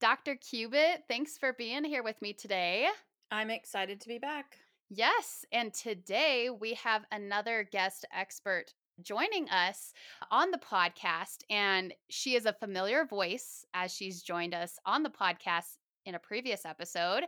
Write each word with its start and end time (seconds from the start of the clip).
Dr. 0.00 0.36
Cubitt, 0.36 1.04
thanks 1.08 1.36
for 1.36 1.52
being 1.52 1.84
here 1.84 2.02
with 2.02 2.22
me 2.22 2.32
today. 2.32 2.88
I'm 3.30 3.50
excited 3.50 4.00
to 4.00 4.08
be 4.08 4.18
back. 4.18 4.56
Yes, 4.88 5.44
and 5.52 5.74
today 5.74 6.48
we 6.48 6.72
have 6.74 7.04
another 7.12 7.68
guest 7.70 8.06
expert 8.10 8.72
joining 9.02 9.50
us 9.50 9.92
on 10.30 10.52
the 10.52 10.58
podcast. 10.58 11.42
And 11.50 11.92
she 12.08 12.34
is 12.34 12.46
a 12.46 12.54
familiar 12.54 13.04
voice 13.04 13.62
as 13.74 13.94
she's 13.94 14.22
joined 14.22 14.54
us 14.54 14.78
on 14.86 15.02
the 15.02 15.10
podcast 15.10 15.76
in 16.06 16.14
a 16.14 16.18
previous 16.18 16.64
episode. 16.64 17.24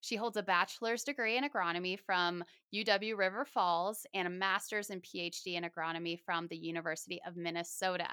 She 0.00 0.16
holds 0.16 0.38
a 0.38 0.42
bachelor's 0.42 1.04
degree 1.04 1.36
in 1.36 1.44
agronomy 1.44 1.98
from 2.00 2.42
UW 2.74 3.18
River 3.18 3.44
Falls 3.44 4.06
and 4.14 4.26
a 4.26 4.30
master's 4.30 4.88
and 4.88 5.02
PhD 5.02 5.56
in 5.56 5.64
agronomy 5.64 6.18
from 6.18 6.46
the 6.48 6.56
University 6.56 7.20
of 7.26 7.36
Minnesota. 7.36 8.08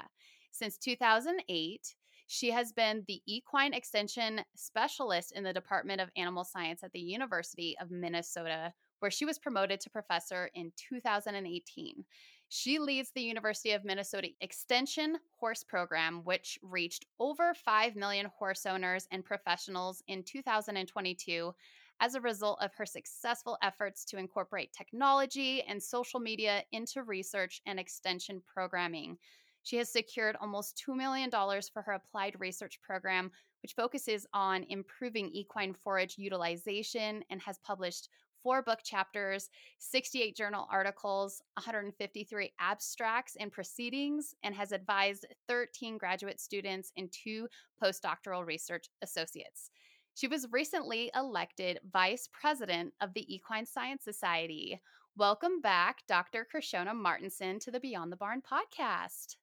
Since 0.52 0.78
2008, 0.80 1.96
she 2.31 2.49
has 2.49 2.71
been 2.71 3.03
the 3.09 3.21
equine 3.26 3.73
extension 3.73 4.40
specialist 4.55 5.34
in 5.35 5.44
the 5.44 5.52
Department 5.52 5.99
of 5.99 6.09
Animal 6.16 6.45
Science 6.45 6.81
at 6.81 6.94
the 6.94 6.99
University 6.99 7.76
of 7.82 7.91
Minnesota, 7.91 8.71
where 8.99 9.12
she 9.12 9.26
was 9.26 9.38
promoted 9.38 9.82
to 9.82 9.90
professor 9.90 10.49
in 10.55 10.71
2018. 10.77 12.05
She 12.48 12.79
leads 12.79 13.12
the 13.12 13.21
University 13.21 13.73
of 13.73 13.84
Minnesota 13.84 14.29
Extension 14.40 15.18
Horse 15.41 15.65
Program, 15.65 16.21
which 16.23 16.57
reached 16.62 17.05
over 17.20 17.54
5 17.54 17.98
million 17.98 18.27
horse 18.40 18.66
owners 18.66 19.10
and 19.12 19.26
professionals 19.26 20.01
in 20.07 20.23
2022 20.23 21.54
as 21.99 22.16
a 22.16 22.21
result 22.21 22.60
of 22.62 22.73
her 22.76 22.85
successful 22.85 23.57
efforts 23.62 24.05
to 24.05 24.18
incorporate 24.18 24.71
technology 24.71 25.63
and 25.63 25.84
social 25.84 26.21
media 26.21 26.63
into 26.71 27.04
research 27.04 27.62
and 27.66 27.77
extension 27.77 28.41
programming. 28.48 29.18
She 29.63 29.77
has 29.77 29.91
secured 29.91 30.35
almost 30.41 30.81
$2 30.87 30.95
million 30.95 31.29
for 31.31 31.81
her 31.81 31.93
applied 31.93 32.35
research 32.40 32.79
program, 32.81 33.31
which 33.62 33.73
focuses 33.73 34.26
on 34.34 34.65
improving 34.70 35.29
equine 35.29 35.73
forage 35.73 36.15
utilization 36.17 37.23
and 37.29 37.41
has 37.41 37.59
published 37.59 38.09
four 38.43 38.62
book 38.62 38.79
chapters, 38.84 39.49
68 39.79 40.35
journal 40.35 40.67
articles, 40.71 41.41
153 41.55 42.51
abstracts 42.59 43.35
and 43.39 43.51
proceedings, 43.51 44.34
and 44.43 44.55
has 44.55 44.71
advised 44.71 45.27
13 45.48 45.98
graduate 45.98 46.39
students 46.39 46.91
and 46.98 47.12
two 47.12 47.48
postdoctoral 47.82 48.45
research 48.45 48.87
associates. 49.01 49.70
She 50.15 50.27
was 50.27 50.48
recently 50.51 51.12
elected 51.15 51.79
vice 51.91 52.27
president 52.32 52.93
of 52.99 53.13
the 53.13 53.34
Equine 53.34 53.65
Science 53.65 54.04
Society. 54.04 54.82
Welcome 55.17 55.62
back, 55.62 55.99
Dr. 56.07 56.45
Krishona 56.54 56.95
Martinson, 56.95 57.59
to 57.59 57.71
the 57.71 57.79
Beyond 57.79 58.12
the 58.12 58.17
Barn 58.17 58.41
podcast. 58.41 59.35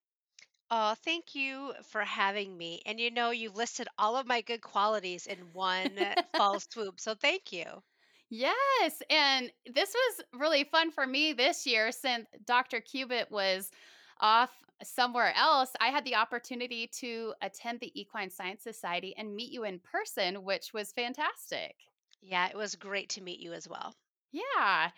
Oh, 0.71 0.95
thank 1.03 1.35
you 1.35 1.73
for 1.91 2.03
having 2.03 2.57
me. 2.57 2.83
And 2.85 3.01
you 3.01 3.11
know, 3.11 3.31
you 3.31 3.51
listed 3.51 3.89
all 3.99 4.17
of 4.17 4.27
my 4.27 4.43
good 4.43 4.61
qualities 4.61 5.27
in 5.27 5.39
one 5.53 5.93
fall 6.37 6.61
swoop. 6.61 7.01
So 7.01 7.15
thank 7.15 7.53
you. 7.53 7.65
Yes. 8.31 9.03
And 9.09 9.51
this 9.73 9.95
was 9.95 10.25
really 10.39 10.65
fun 10.65 10.91
for 10.91 11.07
me 11.07 11.33
this 11.33 11.67
year 11.67 11.91
since 11.91 12.27
Dr. 12.45 12.81
Cubitt 12.81 13.31
was 13.31 13.71
off 14.21 14.51
somewhere 14.83 15.33
else. 15.35 15.71
I 15.81 15.89
had 15.89 16.05
the 16.05 16.17
opportunity 16.17 16.87
to 16.99 17.33
attend 17.41 17.81
the 17.81 17.99
Equine 17.99 18.31
Science 18.31 18.63
Society 18.63 19.15
and 19.17 19.35
meet 19.35 19.51
you 19.51 19.65
in 19.65 19.81
person, 19.81 20.45
which 20.45 20.75
was 20.75 20.93
fantastic. 20.93 21.75
Yeah, 22.21 22.49
it 22.49 22.57
was 22.57 22.75
great 22.75 23.09
to 23.11 23.23
meet 23.23 23.41
you 23.41 23.55
as 23.55 23.69
well. 23.69 23.95
Yeah. 24.33 24.91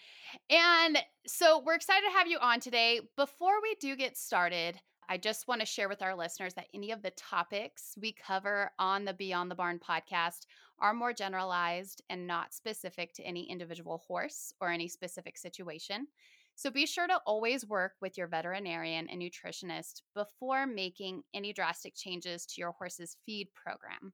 And 0.49 0.99
so 1.27 1.63
we're 1.65 1.75
excited 1.75 2.07
to 2.07 2.19
have 2.19 2.27
you 2.27 2.39
on 2.41 2.59
today. 2.59 3.01
Before 3.17 3.63
we 3.63 3.77
do 3.81 3.95
get 3.95 4.17
started, 4.19 4.81
I 5.13 5.17
just 5.17 5.49
want 5.49 5.61
to 5.61 5.67
share 5.67 5.89
with 5.89 6.03
our 6.03 6.15
listeners 6.15 6.55
that 6.55 6.69
any 6.73 6.93
of 6.93 7.03
the 7.03 7.11
topics 7.11 7.99
we 8.01 8.13
cover 8.13 8.71
on 8.79 9.05
the 9.05 9.13
Beyond 9.13 9.51
the 9.51 9.57
Barn 9.57 9.81
podcast 9.81 10.47
are 10.79 10.95
more 10.95 11.13
generalized 11.13 12.01
and 12.09 12.29
not 12.29 12.55
specific 12.55 13.13
to 13.15 13.25
any 13.25 13.51
individual 13.51 14.05
horse 14.07 14.53
or 14.61 14.71
any 14.71 14.87
specific 14.87 15.37
situation. 15.37 16.07
So 16.55 16.71
be 16.71 16.87
sure 16.87 17.09
to 17.09 17.21
always 17.27 17.67
work 17.67 17.95
with 18.01 18.17
your 18.17 18.29
veterinarian 18.29 19.09
and 19.09 19.21
nutritionist 19.21 20.03
before 20.15 20.65
making 20.65 21.25
any 21.35 21.53
drastic 21.53 21.97
changes 21.97 22.47
to 22.47 22.61
your 22.61 22.71
horse's 22.71 23.17
feed 23.27 23.49
program. 23.53 24.13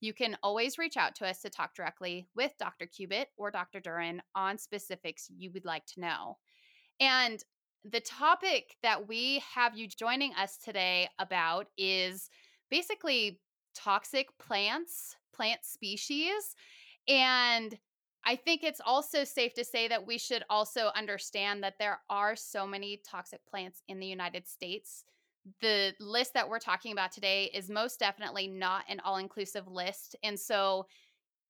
You 0.00 0.14
can 0.14 0.38
always 0.42 0.78
reach 0.78 0.96
out 0.96 1.14
to 1.16 1.26
us 1.26 1.42
to 1.42 1.50
talk 1.50 1.74
directly 1.74 2.26
with 2.34 2.52
Dr. 2.58 2.86
Cubitt 2.86 3.28
or 3.36 3.50
Dr. 3.50 3.80
Duran 3.80 4.22
on 4.34 4.56
specifics 4.56 5.28
you 5.28 5.50
would 5.52 5.66
like 5.66 5.84
to 5.88 6.00
know. 6.00 6.38
And 7.00 7.44
the 7.84 8.00
topic 8.00 8.76
that 8.82 9.08
we 9.08 9.42
have 9.54 9.76
you 9.76 9.86
joining 9.86 10.34
us 10.34 10.58
today 10.58 11.08
about 11.18 11.68
is 11.76 12.28
basically 12.70 13.40
toxic 13.74 14.26
plants, 14.38 15.16
plant 15.32 15.60
species. 15.64 16.54
And 17.06 17.78
I 18.24 18.36
think 18.36 18.62
it's 18.62 18.80
also 18.84 19.24
safe 19.24 19.54
to 19.54 19.64
say 19.64 19.88
that 19.88 20.06
we 20.06 20.18
should 20.18 20.42
also 20.50 20.90
understand 20.94 21.62
that 21.62 21.78
there 21.78 22.00
are 22.10 22.36
so 22.36 22.66
many 22.66 23.00
toxic 23.08 23.40
plants 23.48 23.82
in 23.88 24.00
the 24.00 24.06
United 24.06 24.46
States. 24.48 25.04
The 25.62 25.94
list 26.00 26.34
that 26.34 26.48
we're 26.48 26.58
talking 26.58 26.92
about 26.92 27.12
today 27.12 27.50
is 27.54 27.70
most 27.70 27.98
definitely 27.98 28.48
not 28.48 28.84
an 28.88 29.00
all 29.00 29.16
inclusive 29.16 29.66
list. 29.66 30.16
And 30.22 30.38
so, 30.38 30.86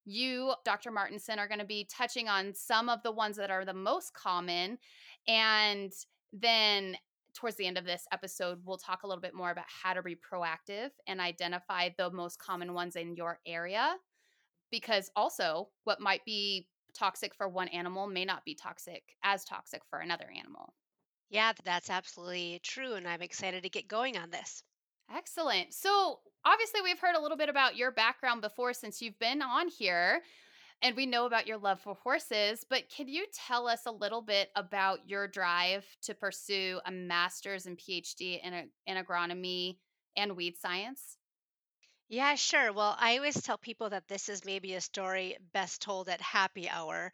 you, 0.05 0.55
Dr. 0.65 0.91
Martinson, 0.91 1.39
are 1.39 1.49
going 1.49 1.59
to 1.59 1.66
be 1.66 1.89
touching 1.91 2.28
on 2.28 2.55
some 2.55 2.89
of 2.89 3.03
the 3.03 3.12
ones 3.12 3.37
that 3.37 3.50
are 3.50 3.65
the 3.65 3.75
most 3.75 4.15
common. 4.15 4.78
And 5.27 5.93
then 6.33 6.97
towards 7.34 7.56
the 7.56 7.66
end 7.66 7.78
of 7.78 7.84
this 7.84 8.06
episode, 8.12 8.61
we'll 8.65 8.78
talk 8.78 9.03
a 9.03 9.06
little 9.06 9.22
bit 9.22 9.34
more 9.34 9.50
about 9.50 9.66
how 9.66 9.94
to 9.94 10.03
be 10.03 10.16
proactive 10.16 10.91
and 11.06 11.21
identify 11.21 11.89
the 11.97 12.11
most 12.11 12.39
common 12.39 12.75
ones 12.75 12.97
in 12.97 13.15
your 13.15 13.39
area. 13.47 13.94
Because 14.71 15.11
also, 15.16 15.69
what 15.84 16.00
might 16.00 16.25
be 16.25 16.69
toxic 16.94 17.34
for 17.34 17.49
one 17.49 17.69
animal 17.69 18.06
may 18.06 18.25
not 18.25 18.44
be 18.44 18.55
toxic 18.55 19.03
as 19.22 19.44
toxic 19.44 19.83
for 19.89 20.00
another 20.00 20.28
animal. 20.37 20.75
Yeah, 21.31 21.53
that's 21.65 21.91
absolutely 21.91 22.60
true. 22.62 22.95
And 22.95 23.06
I'm 23.06 23.22
excited 23.22 23.62
to 23.62 23.69
get 23.69 23.89
going 23.89 24.16
on 24.16 24.31
this. 24.31 24.62
Excellent. 25.15 25.72
So, 25.72 26.21
obviously, 26.45 26.83
we've 26.83 26.99
heard 26.99 27.16
a 27.16 27.21
little 27.21 27.37
bit 27.37 27.49
about 27.49 27.77
your 27.77 27.93
background 27.93 28.41
before 28.43 28.72
since 28.72 29.00
you've 29.00 29.19
been 29.19 29.43
on 29.43 29.69
here. 29.69 30.21
And 30.83 30.97
we 30.97 31.06
know 31.06 31.27
about 31.27 31.47
your 31.47 31.59
love 31.59 31.81
for 31.81 31.94
horses, 31.94 32.65
but 32.69 32.89
can 32.89 33.09
you 33.09 33.27
tell 33.33 33.69
us 33.69 33.87
a 33.87 33.93
little 33.93 34.22
bit 34.22 34.50
about 34.56 35.09
your 35.09 35.27
drive 35.28 35.84
to 36.03 36.15
pursue 36.15 36.81
a 36.84 36.91
master's 36.91 37.66
and 37.66 37.78
PhD 37.78 38.41
in, 38.43 38.71
in 38.87 38.97
agronomy 39.05 39.78
and 40.16 40.37
weed 40.37 40.56
science? 40.56 41.16
Yeah, 42.09 42.34
sure. 42.37 42.72
Well, 42.72 42.97
I 42.99 43.16
always 43.16 43.41
tell 43.43 43.59
people 43.59 43.91
that 43.91 44.09
this 44.09 44.28
is 44.28 44.44
maybe 44.44 44.75
a 44.75 44.81
story 44.81 45.37
best 45.53 45.83
told 45.83 46.09
at 46.09 46.21
happy 46.21 46.69
hour. 46.69 47.12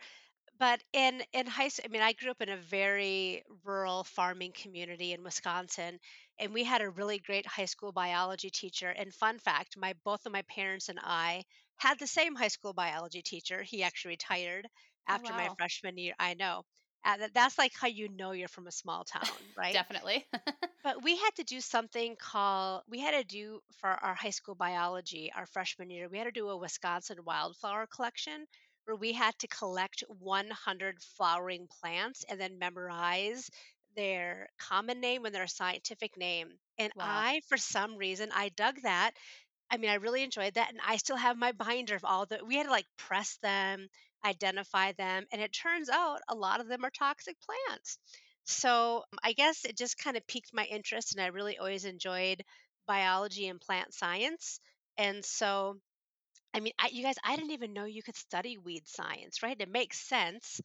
But 0.58 0.82
in 0.92 1.22
in 1.32 1.46
high 1.46 1.68
school, 1.68 1.86
I 1.88 1.92
mean, 1.92 2.02
I 2.02 2.12
grew 2.12 2.30
up 2.30 2.42
in 2.42 2.48
a 2.50 2.56
very 2.56 3.44
rural 3.64 4.04
farming 4.04 4.52
community 4.52 5.12
in 5.12 5.22
Wisconsin, 5.24 6.00
and 6.38 6.54
we 6.54 6.64
had 6.64 6.82
a 6.82 6.90
really 6.90 7.18
great 7.18 7.46
high 7.46 7.66
school 7.66 7.92
biology 7.92 8.50
teacher. 8.50 8.90
And 8.90 9.14
fun 9.14 9.38
fact, 9.38 9.76
my 9.76 9.94
both 10.04 10.26
of 10.26 10.32
my 10.32 10.42
parents 10.42 10.88
and 10.88 11.00
I 11.02 11.44
had 11.78 11.98
the 11.98 12.06
same 12.06 12.34
high 12.36 12.48
school 12.48 12.72
biology 12.74 13.22
teacher. 13.22 13.62
He 13.62 13.82
actually 13.82 14.10
retired 14.12 14.68
Oh, 15.08 15.18
after 15.18 15.34
my 15.34 15.50
freshman 15.58 15.98
year. 15.98 16.14
I 16.18 16.34
know. 16.34 16.64
Uh, 17.04 17.16
that- 17.18 17.34
that's 17.34 17.58
like 17.58 17.72
how 17.74 17.88
you 17.88 18.08
know 18.08 18.32
you're 18.32 18.48
from 18.48 18.66
a 18.66 18.72
small 18.72 19.04
town, 19.04 19.38
right? 19.56 19.82
Definitely. 19.82 20.26
But 20.84 21.02
we 21.02 21.16
had 21.16 21.34
to 21.36 21.44
do 21.44 21.60
something 21.60 22.14
called, 22.16 22.84
we 22.86 23.00
had 23.00 23.12
to 23.12 23.24
do 23.24 23.60
for 23.78 23.88
our 23.90 24.14
high 24.14 24.30
school 24.30 24.54
biology, 24.54 25.32
our 25.32 25.46
freshman 25.46 25.90
year, 25.90 26.08
we 26.08 26.18
had 26.18 26.24
to 26.24 26.30
do 26.32 26.48
a 26.48 26.56
Wisconsin 26.56 27.24
wildflower 27.24 27.86
collection 27.88 28.46
where 28.84 28.96
we 28.96 29.12
had 29.12 29.36
to 29.40 29.48
collect 29.48 30.04
100 30.08 31.02
flowering 31.02 31.66
plants 31.80 32.24
and 32.28 32.40
then 32.40 32.58
memorize 32.58 33.50
their 33.96 34.48
common 34.58 35.00
name 35.00 35.24
and 35.24 35.34
their 35.34 35.46
scientific 35.48 36.16
name. 36.16 36.58
And 36.78 36.92
wow. 36.94 37.24
I, 37.24 37.40
for 37.48 37.56
some 37.56 37.96
reason, 37.96 38.30
I 38.32 38.50
dug 38.50 38.76
that. 38.82 39.16
I 39.70 39.76
mean, 39.78 39.90
I 39.90 39.94
really 39.94 40.22
enjoyed 40.22 40.54
that. 40.54 40.70
And 40.70 40.80
I 40.84 40.96
still 40.96 41.16
have 41.16 41.36
my 41.36 41.52
binder 41.52 41.94
of 41.96 42.04
all 42.04 42.26
the, 42.26 42.40
we 42.44 42.56
had 42.56 42.64
to 42.64 42.70
like 42.70 42.86
press 42.96 43.36
them, 43.42 43.88
identify 44.24 44.92
them. 44.92 45.26
And 45.32 45.40
it 45.42 45.52
turns 45.52 45.88
out 45.88 46.20
a 46.28 46.34
lot 46.34 46.60
of 46.60 46.68
them 46.68 46.84
are 46.84 46.90
toxic 46.90 47.36
plants. 47.40 47.98
So 48.44 48.98
um, 49.12 49.18
I 49.22 49.32
guess 49.32 49.64
it 49.64 49.76
just 49.76 49.98
kind 49.98 50.16
of 50.16 50.26
piqued 50.26 50.50
my 50.52 50.64
interest, 50.64 51.14
and 51.14 51.22
I 51.22 51.28
really 51.28 51.58
always 51.58 51.84
enjoyed 51.84 52.42
biology 52.86 53.48
and 53.48 53.60
plant 53.60 53.94
science. 53.94 54.60
And 54.98 55.24
so 55.24 55.80
I 56.54 56.60
mean, 56.60 56.72
I, 56.78 56.88
you 56.88 57.02
guys, 57.02 57.16
I 57.24 57.36
didn't 57.36 57.50
even 57.52 57.72
know 57.72 57.84
you 57.84 58.02
could 58.02 58.16
study 58.16 58.58
weed 58.58 58.86
science, 58.88 59.42
right? 59.42 59.60
It 59.60 59.68
makes 59.68 60.00
sense 60.00 60.60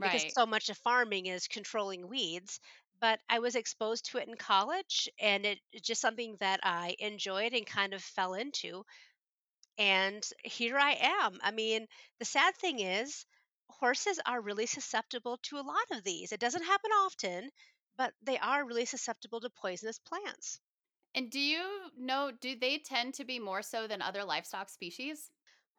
because 0.00 0.24
Right. 0.24 0.36
so 0.36 0.46
much 0.46 0.68
of 0.70 0.78
farming 0.78 1.26
is 1.26 1.48
controlling 1.48 2.08
weeds. 2.08 2.60
But 3.02 3.20
I 3.28 3.40
was 3.40 3.56
exposed 3.56 4.06
to 4.06 4.18
it 4.18 4.28
in 4.28 4.36
college, 4.36 5.10
and 5.20 5.44
it, 5.44 5.60
it's 5.72 5.86
just 5.86 6.00
something 6.00 6.38
that 6.40 6.60
I 6.62 6.96
enjoyed 7.00 7.52
and 7.52 7.66
kind 7.66 7.92
of 7.92 8.02
fell 8.02 8.32
into. 8.32 8.86
And 9.78 10.26
here 10.44 10.78
I 10.78 10.92
am. 10.92 11.38
I 11.42 11.50
mean, 11.50 11.88
the 12.18 12.24
sad 12.24 12.56
thing 12.56 12.80
is, 12.80 13.26
horses 13.68 14.20
are 14.24 14.40
really 14.40 14.66
susceptible 14.66 15.38
to 15.42 15.58
a 15.58 15.62
lot 15.62 15.90
of 15.90 16.04
these. 16.04 16.32
It 16.32 16.40
doesn't 16.40 16.64
happen 16.64 16.92
often, 16.92 17.50
but 17.96 18.14
they 18.22 18.38
are 18.38 18.64
really 18.64 18.86
susceptible 18.86 19.40
to 19.42 19.50
poisonous 19.50 19.98
plants. 19.98 20.60
And 21.14 21.30
do 21.30 21.40
you 21.40 21.90
know, 21.96 22.30
do 22.30 22.54
they 22.56 22.78
tend 22.78 23.14
to 23.14 23.24
be 23.24 23.38
more 23.38 23.62
so 23.62 23.86
than 23.86 24.02
other 24.02 24.24
livestock 24.24 24.68
species? 24.70 25.30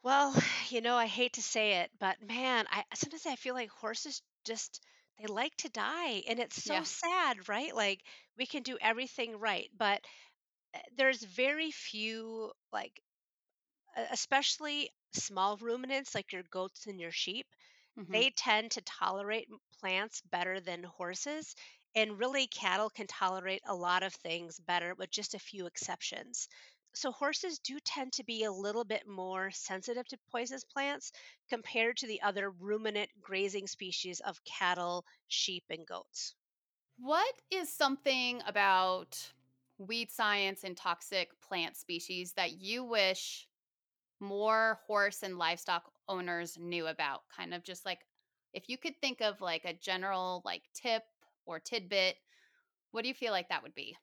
Well, 0.04 0.36
you 0.70 0.82
know, 0.82 0.96
I 0.96 1.08
hate 1.08 1.34
to 1.34 1.42
say 1.42 1.82
it, 1.82 1.92
but 2.00 2.22
man, 2.22 2.68
I 2.70 2.84
sometimes 2.94 3.26
I 3.26 3.36
feel 3.36 3.56
like 3.56 3.70
horses 3.72 4.22
just 4.46 4.80
they 5.20 5.28
like 5.28 5.56
to 5.58 5.70
die 5.70 6.24
and 6.28 6.40
it's 6.40 6.64
so 6.64 6.84
Yeah. 6.84 6.86
sad, 6.86 7.48
right? 7.50 7.76
Like 7.76 8.02
we 8.38 8.46
can 8.46 8.64
do 8.64 8.78
everything 8.82 9.40
right, 9.40 9.70
but 9.78 10.04
uh, 10.76 10.80
there's 10.98 11.24
very 11.24 11.72
few 11.72 12.54
like 12.74 13.02
especially 14.12 14.90
small 15.14 15.58
ruminants 15.58 16.14
like 16.16 16.32
your 16.32 16.44
goats 16.44 16.86
and 16.88 17.00
your 17.00 17.12
sheep 17.12 17.48
hmm 17.98 18.24
they 18.24 18.30
tend 18.32 18.72
to 18.72 18.82
tolerate 18.84 19.48
plants 19.80 20.22
better 20.22 20.60
than 20.62 20.84
horses. 20.84 21.56
And 21.96 22.20
really, 22.20 22.48
cattle 22.48 22.90
can 22.90 23.08
tolerate 23.08 23.62
a 23.66 23.76
lot 23.76 24.04
of 24.04 24.14
things 24.14 24.60
better, 24.60 24.96
with 24.96 25.12
just 25.12 25.34
a 25.36 25.40
few 25.40 25.66
exceptions. 25.68 26.48
So, 26.94 27.12
horses 27.12 27.60
do 27.60 27.80
tend 27.80 28.14
to 28.14 28.24
be 28.24 28.44
a 28.44 28.52
little 28.52 28.84
bit 28.84 29.08
more 29.08 29.52
sensitive 29.52 30.08
to 30.08 30.18
poisonous 30.32 30.64
plants 30.64 31.12
compared 31.48 31.98
to 31.98 32.08
the 32.08 32.22
other 32.22 32.50
ruminant 32.50 33.12
grazing 33.22 33.68
species 33.68 34.20
of 34.22 34.44
cattle, 34.44 35.06
sheep, 35.28 35.66
and 35.70 35.86
goats. 35.86 36.36
What 36.98 37.36
is 37.52 37.72
something 37.72 38.42
about 38.46 39.34
weed 39.78 40.12
science 40.12 40.64
and 40.64 40.76
toxic 40.78 41.40
plant 41.42 41.78
species 41.78 42.34
that 42.34 42.54
you 42.54 42.84
wish 42.84 43.48
more 44.20 44.82
horse 44.88 45.24
and 45.24 45.38
livestock 45.38 45.92
owners 46.08 46.58
knew 46.58 46.88
about? 46.88 47.28
Kind 47.30 47.54
of 47.54 47.64
just 47.64 47.86
like 47.86 48.08
if 48.54 48.70
you 48.70 48.78
could 48.78 49.00
think 49.02 49.22
of 49.22 49.42
like 49.42 49.66
a 49.66 49.74
general 49.74 50.42
like 50.46 50.64
tip 50.74 51.04
or 51.46 51.60
tidbit, 51.60 52.18
what 52.92 53.04
do 53.04 53.10
you 53.10 53.16
feel 53.16 53.34
like 53.34 53.50
that 53.50 53.64
would 53.64 53.76
be? 53.76 53.98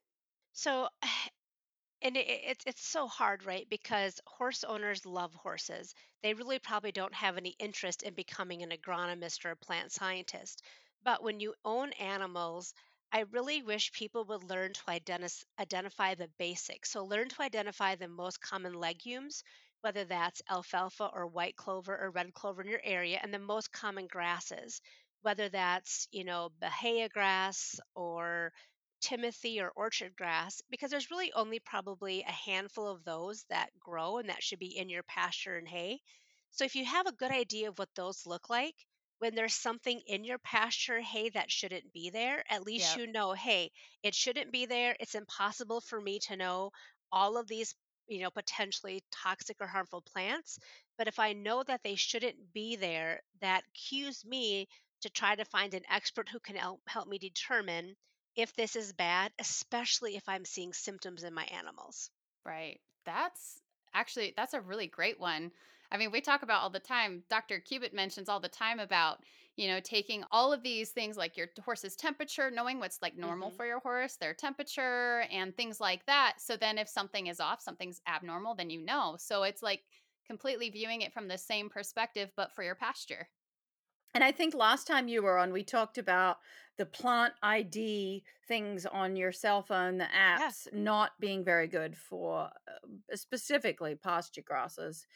So, 0.52 0.88
And 2.02 2.14
it, 2.16 2.28
it- 2.28 2.42
it's 2.44 2.64
it's 2.66 2.82
so 2.86 3.08
hard, 3.08 3.44
right? 3.44 3.66
Because 3.70 4.20
horse 4.26 4.64
owners 4.64 5.06
love 5.06 5.32
horses. 5.34 5.94
They 6.22 6.34
really 6.34 6.58
probably 6.58 6.92
don't 6.92 7.14
have 7.14 7.38
any 7.38 7.56
interest 7.58 8.02
in 8.02 8.12
becoming 8.14 8.62
an 8.62 8.70
agronomist 8.70 9.44
or 9.46 9.52
a 9.52 9.56
plant 9.56 9.90
scientist. 9.92 10.62
But 11.02 11.22
when 11.22 11.40
you 11.40 11.54
own 11.64 11.92
animals, 11.94 12.74
I 13.12 13.20
really 13.20 13.62
wish 13.62 13.92
people 13.92 14.24
would 14.26 14.44
learn 14.44 14.74
to 14.74 14.82
identi- 14.88 15.44
identify 15.58 16.14
the 16.16 16.28
basics. 16.38 16.90
So 16.90 17.04
learn 17.06 17.30
to 17.30 17.42
identify 17.42 17.94
the 17.94 18.08
most 18.08 18.42
common 18.42 18.74
legumes, 18.74 19.42
whether 19.80 20.04
that's 20.04 20.42
alfalfa 20.50 21.06
or 21.12 21.26
white 21.26 21.56
clover 21.56 21.96
or 21.98 22.10
red 22.10 22.34
clover 22.34 22.60
in 22.60 22.68
your 22.68 22.82
area, 22.84 23.18
and 23.22 23.32
the 23.32 23.38
most 23.38 23.72
common 23.72 24.06
grasses, 24.06 24.82
whether 25.22 25.48
that's, 25.48 26.08
you 26.12 26.24
know, 26.24 26.50
Bahia 26.60 27.08
grass 27.08 27.80
or 27.94 28.52
timothy 29.00 29.60
or 29.60 29.70
orchard 29.70 30.16
grass 30.16 30.62
because 30.70 30.90
there's 30.90 31.10
really 31.10 31.32
only 31.32 31.58
probably 31.60 32.22
a 32.22 32.30
handful 32.32 32.88
of 32.88 33.04
those 33.04 33.44
that 33.50 33.70
grow 33.78 34.18
and 34.18 34.28
that 34.28 34.42
should 34.42 34.58
be 34.58 34.76
in 34.76 34.88
your 34.88 35.02
pasture 35.04 35.56
and 35.56 35.68
hay. 35.68 36.00
So 36.50 36.64
if 36.64 36.76
you 36.76 36.84
have 36.84 37.06
a 37.06 37.12
good 37.12 37.32
idea 37.32 37.68
of 37.68 37.78
what 37.78 37.94
those 37.96 38.26
look 38.26 38.48
like, 38.48 38.86
when 39.18 39.34
there's 39.34 39.54
something 39.54 40.00
in 40.06 40.24
your 40.24 40.38
pasture 40.38 41.00
hay 41.00 41.28
that 41.30 41.50
shouldn't 41.50 41.92
be 41.92 42.10
there, 42.10 42.44
at 42.50 42.62
least 42.62 42.94
Yep. 42.94 42.96
you 42.96 43.06
know, 43.06 43.32
hey, 43.32 43.70
it 44.02 44.14
shouldn't 44.14 44.52
be 44.52 44.66
there. 44.66 44.96
It's 45.00 45.14
impossible 45.16 45.80
for 45.80 46.00
me 46.00 46.18
to 46.20 46.36
know 46.36 46.70
all 47.12 47.36
of 47.36 47.48
these, 47.48 47.74
you 48.06 48.20
know, 48.22 48.30
potentially 48.30 49.02
toxic 49.10 49.56
or 49.60 49.66
harmful 49.66 50.02
plants. 50.02 50.58
But 50.96 51.08
if 51.08 51.18
I 51.18 51.32
know 51.32 51.62
that 51.64 51.82
they 51.82 51.96
shouldn't 51.96 52.52
be 52.52 52.76
there, 52.76 53.22
that 53.40 53.64
cues 53.74 54.24
me 54.24 54.68
to 55.00 55.10
try 55.10 55.34
to 55.34 55.44
find 55.44 55.74
an 55.74 55.84
expert 55.88 56.28
who 56.28 56.40
can 56.40 56.56
help, 56.56 56.80
help 56.88 57.08
me 57.08 57.18
determine 57.18 57.96
if 58.36 58.54
this 58.54 58.76
is 58.76 58.92
bad, 58.92 59.32
especially 59.38 60.16
if 60.16 60.28
I'm 60.28 60.44
seeing 60.44 60.72
symptoms 60.72 61.24
in 61.24 61.34
my 61.34 61.44
animals. 61.44 62.10
Right. 62.44 62.80
That's 63.04 63.60
actually 63.94 64.34
that's 64.36 64.54
a 64.54 64.60
really 64.60 64.86
great 64.86 65.18
one. 65.20 65.52
I 65.92 65.96
mean, 65.98 66.12
we 66.12 66.20
talk 66.20 66.42
about 66.42 66.62
all 66.62 66.70
the 66.70 66.78
time. 66.78 67.24
Dr. 67.28 67.58
Cubitt 67.60 67.92
mentions 67.92 68.28
all 68.28 68.38
the 68.38 68.48
time 68.48 68.78
about, 68.78 69.24
you 69.56 69.66
know, 69.68 69.80
taking 69.80 70.24
all 70.30 70.52
of 70.52 70.62
these 70.62 70.90
things 70.90 71.16
like 71.16 71.36
your 71.36 71.48
horse's 71.64 71.96
temperature, 71.96 72.50
knowing 72.50 72.78
what's 72.78 73.02
like 73.02 73.16
normal 73.16 73.50
hmm 73.50 73.56
for 73.56 73.66
your 73.66 73.80
horse, 73.80 74.16
their 74.16 74.34
temperature 74.34 75.24
and 75.32 75.56
things 75.56 75.80
like 75.80 76.06
that. 76.06 76.34
So 76.38 76.56
then 76.56 76.78
if 76.78 76.88
something 76.88 77.26
is 77.26 77.40
off, 77.40 77.60
something's 77.60 78.00
abnormal, 78.06 78.54
then 78.54 78.70
you 78.70 78.80
know. 78.84 79.16
So 79.18 79.42
it's 79.42 79.62
like 79.62 79.82
completely 80.26 80.70
viewing 80.70 81.02
it 81.02 81.12
from 81.12 81.26
the 81.26 81.38
same 81.38 81.68
perspective 81.68 82.30
but 82.36 82.52
for 82.54 82.62
your 82.62 82.76
pasture. 82.76 83.28
And 84.14 84.24
I 84.24 84.32
think 84.32 84.54
last 84.54 84.86
time 84.86 85.08
you 85.08 85.22
were 85.22 85.38
on, 85.38 85.52
we 85.52 85.62
talked 85.62 85.96
about 85.98 86.38
the 86.76 86.86
plant 86.86 87.34
ID 87.42 88.24
things 88.46 88.84
on 88.86 89.16
your 89.16 89.32
cell 89.32 89.62
phone, 89.62 89.98
the 89.98 90.04
Yeah. 90.32 90.52
apps 90.52 90.66
not 90.72 91.20
being 91.20 91.44
very 91.44 91.68
good 91.68 91.96
for 91.96 92.50
uh, 92.68 93.16
specifically 93.16 93.94
pasture 93.94 94.42
grasses. 94.42 95.06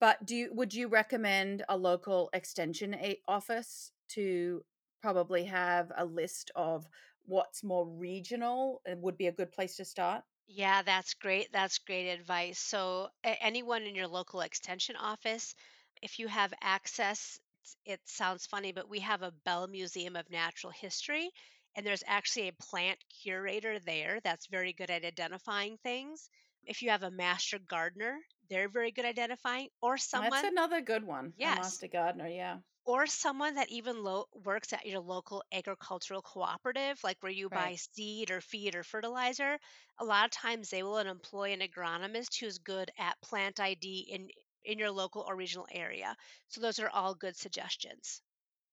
But 0.00 0.24
do 0.26 0.36
you, 0.36 0.54
would 0.54 0.74
you 0.74 0.88
recommend 0.88 1.64
a 1.68 1.76
local 1.78 2.30
extension 2.32 2.94
a- 2.94 3.22
office 3.28 3.92
to 4.10 4.64
probably 5.02 5.44
have 5.46 5.92
a 5.96 6.04
list 6.04 6.50
of 6.56 6.88
what's 7.24 7.64
more 7.64 7.86
regional? 7.88 8.82
It 8.86 8.98
would 8.98 9.16
be 9.18 9.28
a 9.28 9.32
good 9.32 9.52
place 9.52 9.76
to 9.76 9.84
start. 9.84 10.24
Yeah, 10.48 10.82
that's 10.82 11.14
great. 11.14 11.52
That's 11.52 11.78
great 11.78 12.08
advice. 12.08 12.58
So, 12.58 13.10
anyone 13.22 13.82
in 13.84 13.94
your 13.94 14.08
local 14.08 14.40
extension 14.40 14.96
office, 14.96 15.54
if 16.02 16.18
you 16.18 16.26
have 16.28 16.52
access, 16.60 17.38
it 17.84 18.00
sounds 18.04 18.46
funny, 18.46 18.72
but 18.72 18.88
we 18.88 19.00
have 19.00 19.22
a 19.22 19.32
Bell 19.44 19.66
Museum 19.66 20.16
of 20.16 20.30
Natural 20.30 20.72
History, 20.72 21.30
and 21.76 21.86
there's 21.86 22.04
actually 22.06 22.48
a 22.48 22.52
plant 22.52 22.98
curator 23.22 23.78
there 23.78 24.20
that's 24.24 24.46
very 24.46 24.72
good 24.72 24.90
at 24.90 25.04
identifying 25.04 25.76
things. 25.82 26.28
If 26.64 26.82
you 26.82 26.90
have 26.90 27.02
a 27.02 27.10
master 27.10 27.58
gardener, 27.58 28.18
they're 28.48 28.68
very 28.68 28.90
good 28.90 29.04
at 29.04 29.10
identifying, 29.10 29.68
or 29.80 29.96
someone. 29.98 30.30
That's 30.30 30.48
another 30.48 30.80
good 30.80 31.04
one. 31.04 31.26
A 31.26 31.32
yes, 31.38 31.56
master 31.58 31.88
gardener, 31.88 32.28
yeah. 32.28 32.58
or 32.84 33.06
someone 33.06 33.54
that 33.56 33.70
even 33.70 34.02
lo- 34.02 34.28
works 34.44 34.72
at 34.72 34.86
your 34.86 35.00
local 35.00 35.42
agricultural 35.52 36.22
cooperative, 36.22 36.98
like 37.04 37.18
where 37.20 37.32
you 37.32 37.48
buy 37.48 37.76
seed 37.76 38.30
or 38.30 38.40
feed 38.40 38.74
or 38.74 38.82
fertilizer, 38.82 39.58
a 39.98 40.04
lot 40.04 40.24
of 40.24 40.30
times 40.30 40.70
they 40.70 40.82
will 40.82 40.98
employ 40.98 41.52
an 41.52 41.60
agronomist 41.60 42.38
who's 42.40 42.58
good 42.58 42.90
at 42.98 43.20
plant 43.22 43.60
ID 43.60 44.08
in 44.10 44.28
in 44.66 44.78
your 44.78 44.90
local 44.90 45.22
or 45.22 45.36
regional 45.36 45.66
area. 45.70 46.16
So 46.48 46.60
those 46.60 46.78
are 46.78 46.90
all 46.90 47.14
good 47.14 47.36
suggestions. 47.36 48.22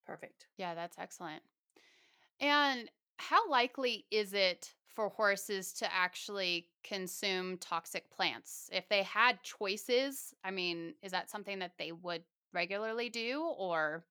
Perfect. 0.05 0.47
Yeah, 0.57 0.75
that's 0.75 0.97
excellent. 0.97 1.43
And 2.39 2.89
how 3.17 3.49
likely 3.49 4.05
is 4.11 4.33
it 4.33 4.73
for 4.87 5.09
horses 5.09 5.73
to 5.73 5.93
actually 5.93 6.69
consume 6.83 7.57
toxic 7.57 8.09
plants? 8.11 8.69
If 8.71 8.87
they 8.89 9.03
had 9.03 9.43
choices, 9.43 10.33
I 10.43 10.51
mean, 10.51 10.95
is 11.01 11.11
that 11.11 11.29
something 11.29 11.59
that 11.59 11.77
they 11.77 11.91
would 11.91 12.23
regularly 12.53 13.09
do 13.09 13.43
or 13.43 14.05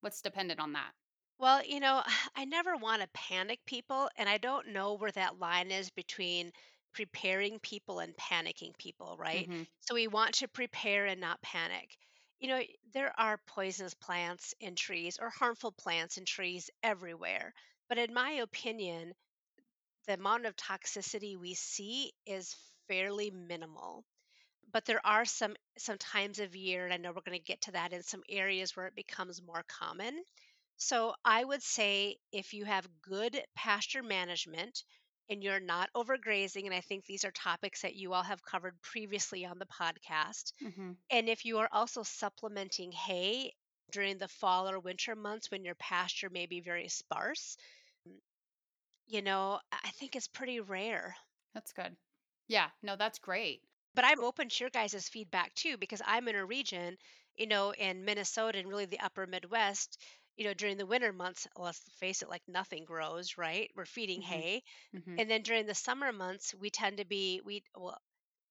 what's 0.00 0.22
dependent 0.22 0.60
on 0.60 0.72
that? 0.74 0.92
Well, 1.38 1.64
you 1.64 1.80
know, 1.80 2.02
I 2.36 2.44
never 2.44 2.76
want 2.76 3.02
to 3.02 3.08
panic 3.08 3.64
people, 3.66 4.08
and 4.16 4.28
I 4.28 4.38
don't 4.38 4.68
know 4.68 4.94
where 4.94 5.12
that 5.12 5.38
line 5.38 5.70
is 5.70 5.90
between 5.90 6.52
preparing 6.92 7.58
people 7.60 8.00
and 8.00 8.16
panicking 8.16 8.76
people, 8.78 9.16
right? 9.18 9.48
Mhm. 9.48 9.66
So 9.80 9.94
we 9.94 10.08
want 10.08 10.34
to 10.36 10.48
prepare 10.48 11.06
and 11.06 11.20
not 11.20 11.42
panic. 11.42 11.96
You 12.40 12.48
know, 12.48 12.62
there 12.92 13.18
are 13.18 13.38
poisonous 13.46 13.94
plants 13.94 14.54
in 14.60 14.76
trees 14.76 15.18
or 15.20 15.30
harmful 15.30 15.72
plants 15.72 16.18
in 16.18 16.24
trees 16.24 16.70
everywhere. 16.82 17.54
But 17.88 17.98
in 17.98 18.12
my 18.14 18.30
opinion, 18.32 19.14
the 20.06 20.14
amount 20.14 20.46
of 20.46 20.54
toxicity 20.56 21.36
we 21.36 21.54
see 21.54 22.12
is 22.24 22.56
fairly 22.88 23.30
minimal. 23.32 24.04
But 24.72 24.84
there 24.86 25.04
are 25.06 25.24
some 25.24 25.56
some 25.78 25.98
times 25.98 26.38
of 26.40 26.56
year, 26.56 26.84
and 26.84 26.94
I 26.94 26.98
know 26.98 27.12
we're 27.12 27.22
going 27.22 27.38
to 27.38 27.44
get 27.44 27.62
to 27.62 27.72
that 27.72 27.92
in 27.92 28.02
some 28.02 28.24
areas 28.28 28.76
where 28.76 28.86
it 28.86 28.94
becomes 28.96 29.42
more 29.42 29.64
common 29.68 30.24
so 30.76 31.14
I 31.24 31.44
would 31.44 31.62
say 31.62 32.18
if 32.32 32.54
you 32.54 32.64
have 32.66 33.02
good 33.02 33.44
pasture 33.56 34.02
management 34.02 34.84
and 35.28 35.42
you're 35.42 35.60
not 35.60 35.90
overgrazing, 35.94 36.64
and 36.66 36.74
I 36.74 36.80
think 36.80 37.04
these 37.06 37.24
are 37.24 37.30
topics 37.32 37.82
that 37.82 37.94
you 37.96 38.12
all 38.12 38.22
have 38.22 38.44
covered 38.44 38.80
previously 38.82 39.44
on 39.44 39.58
the 39.58 39.66
podcast, 39.66 40.52
Mhm. 40.60 40.96
and 41.10 41.28
if 41.28 41.44
you 41.44 41.58
are 41.58 41.68
also 41.72 42.02
supplementing 42.02 42.92
hay 42.92 43.52
during 43.90 44.18
the 44.18 44.28
fall 44.28 44.68
or 44.68 44.78
winter 44.80 45.14
months 45.16 45.50
when 45.50 45.64
your 45.64 45.74
pasture 45.76 46.30
may 46.30 46.46
be 46.46 46.60
very 46.60 46.88
sparse, 46.88 47.56
you 49.06 49.22
know, 49.22 49.60
I 49.70 49.78
I 49.84 49.90
think 49.90 50.16
it's 50.16 50.26
pretty 50.28 50.60
rare. 50.60 51.16
That's 51.54 51.72
good. 51.72 51.96
Yeah, 52.48 52.70
no, 52.82 52.96
that's 52.96 53.18
great. 53.18 53.62
But 53.94 54.04
I'm 54.04 54.22
open 54.22 54.48
to 54.48 54.64
your 54.64 54.70
guys' 54.70 55.08
feedback 55.08 55.54
too, 55.54 55.76
because 55.76 56.02
I'm 56.04 56.28
in 56.28 56.36
a 56.36 56.44
region, 56.44 56.96
you 57.36 57.46
know, 57.46 57.72
in 57.72 58.04
Minnesota 58.04 58.58
and 58.58 58.68
really 58.68 58.86
the 58.86 59.00
upper 59.00 59.26
Midwest, 59.26 59.98
you 60.36 60.44
know, 60.44 60.54
during 60.54 60.76
the 60.78 60.86
winter 60.86 61.12
months, 61.12 61.46
let's 61.56 61.80
face 61.98 62.22
it, 62.22 62.28
like 62.28 62.42
nothing 62.48 62.84
grows, 62.84 63.38
right? 63.38 63.70
We're 63.74 63.86
feeding 63.86 64.20
Mhm. 64.20 64.22
hay. 64.22 64.62
Mhm. 64.92 65.18
And 65.18 65.30
then 65.30 65.42
during 65.42 65.66
the 65.66 65.74
summer 65.74 66.12
months, 66.12 66.54
we 66.54 66.70
tend 66.70 66.98
to 66.98 67.04
be, 67.06 67.40
we, 67.42 67.64
well, 67.74 68.00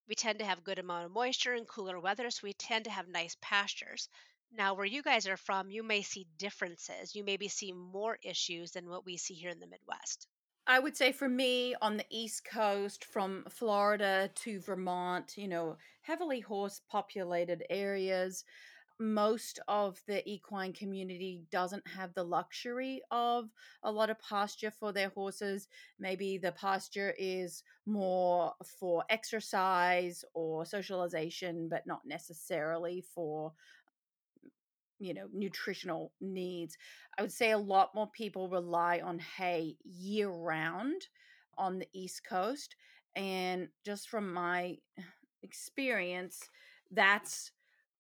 we 0.08 0.16
tend 0.16 0.40
to 0.40 0.46
have 0.46 0.64
good 0.64 0.80
amount 0.80 1.06
of 1.06 1.12
moisture 1.12 1.54
and 1.54 1.68
cooler 1.68 2.00
weather, 2.00 2.30
so 2.32 2.42
we 2.44 2.54
tend 2.54 2.86
to 2.86 2.92
have 2.92 3.08
nice 3.08 3.36
pastures. 3.42 4.10
Now, 4.52 4.76
where 4.76 4.86
you 4.86 5.02
guys 5.04 5.28
are 5.28 5.38
from, 5.38 5.72
you 5.72 5.84
may 5.84 6.04
see 6.04 6.26
differences. 6.38 7.16
You 7.16 7.24
maybe 7.24 7.48
see 7.48 7.72
more 7.74 8.20
issues 8.22 8.72
than 8.74 8.90
what 8.90 9.06
we 9.06 9.18
see 9.18 9.34
here 9.36 9.50
in 9.50 9.60
the 9.60 9.68
Midwest. 9.68 10.28
I 10.68 10.80
would 10.80 10.96
say 10.98 11.12
for 11.12 11.28
me 11.30 11.76
on 11.76 11.98
the 11.98 12.06
East 12.10 12.46
Coast, 12.46 13.04
from 13.06 13.46
Florida 13.50 14.32
to 14.36 14.60
Vermont, 14.60 15.38
you 15.38 15.48
know, 15.48 15.78
heavily 16.02 16.40
horse 16.40 16.80
populated 16.80 17.64
areas, 17.70 18.44
most 19.01 19.60
of 19.67 20.00
the 20.08 20.27
equine 20.29 20.74
community 20.74 21.41
doesn't 21.51 21.86
have 21.88 22.13
the 22.13 22.24
luxury 22.24 23.01
of 23.10 23.50
a 23.84 23.91
lot 23.91 24.10
of 24.10 24.20
pasture 24.20 24.72
for 24.72 24.93
their 24.93 25.10
horses. 25.10 25.67
Maybe 26.00 26.38
the 26.38 26.51
pasture 26.51 27.13
is 27.17 27.63
more 27.86 28.53
for 28.79 29.03
exercise 29.10 30.24
or 30.34 30.65
socialization, 30.65 31.67
but 31.67 31.88
not 31.88 32.01
necessarily 32.05 33.03
for 33.13 33.53
you 35.00 35.15
know 35.15 35.25
nutritional 35.34 36.12
needs 36.22 36.77
i 37.17 37.24
would 37.24 37.31
say 37.31 37.50
a 37.50 37.58
lot 37.58 37.89
more 37.96 38.12
people 38.12 38.50
rely 38.50 39.01
on 39.03 39.17
hay 39.17 39.75
year 39.84 40.29
round 40.29 41.08
on 41.58 41.79
the 41.79 41.88
east 41.91 42.24
coast 42.24 42.75
and 43.15 43.67
just 43.84 44.10
from 44.10 44.31
my 44.31 44.77
experience 45.41 46.48
that's 46.91 47.51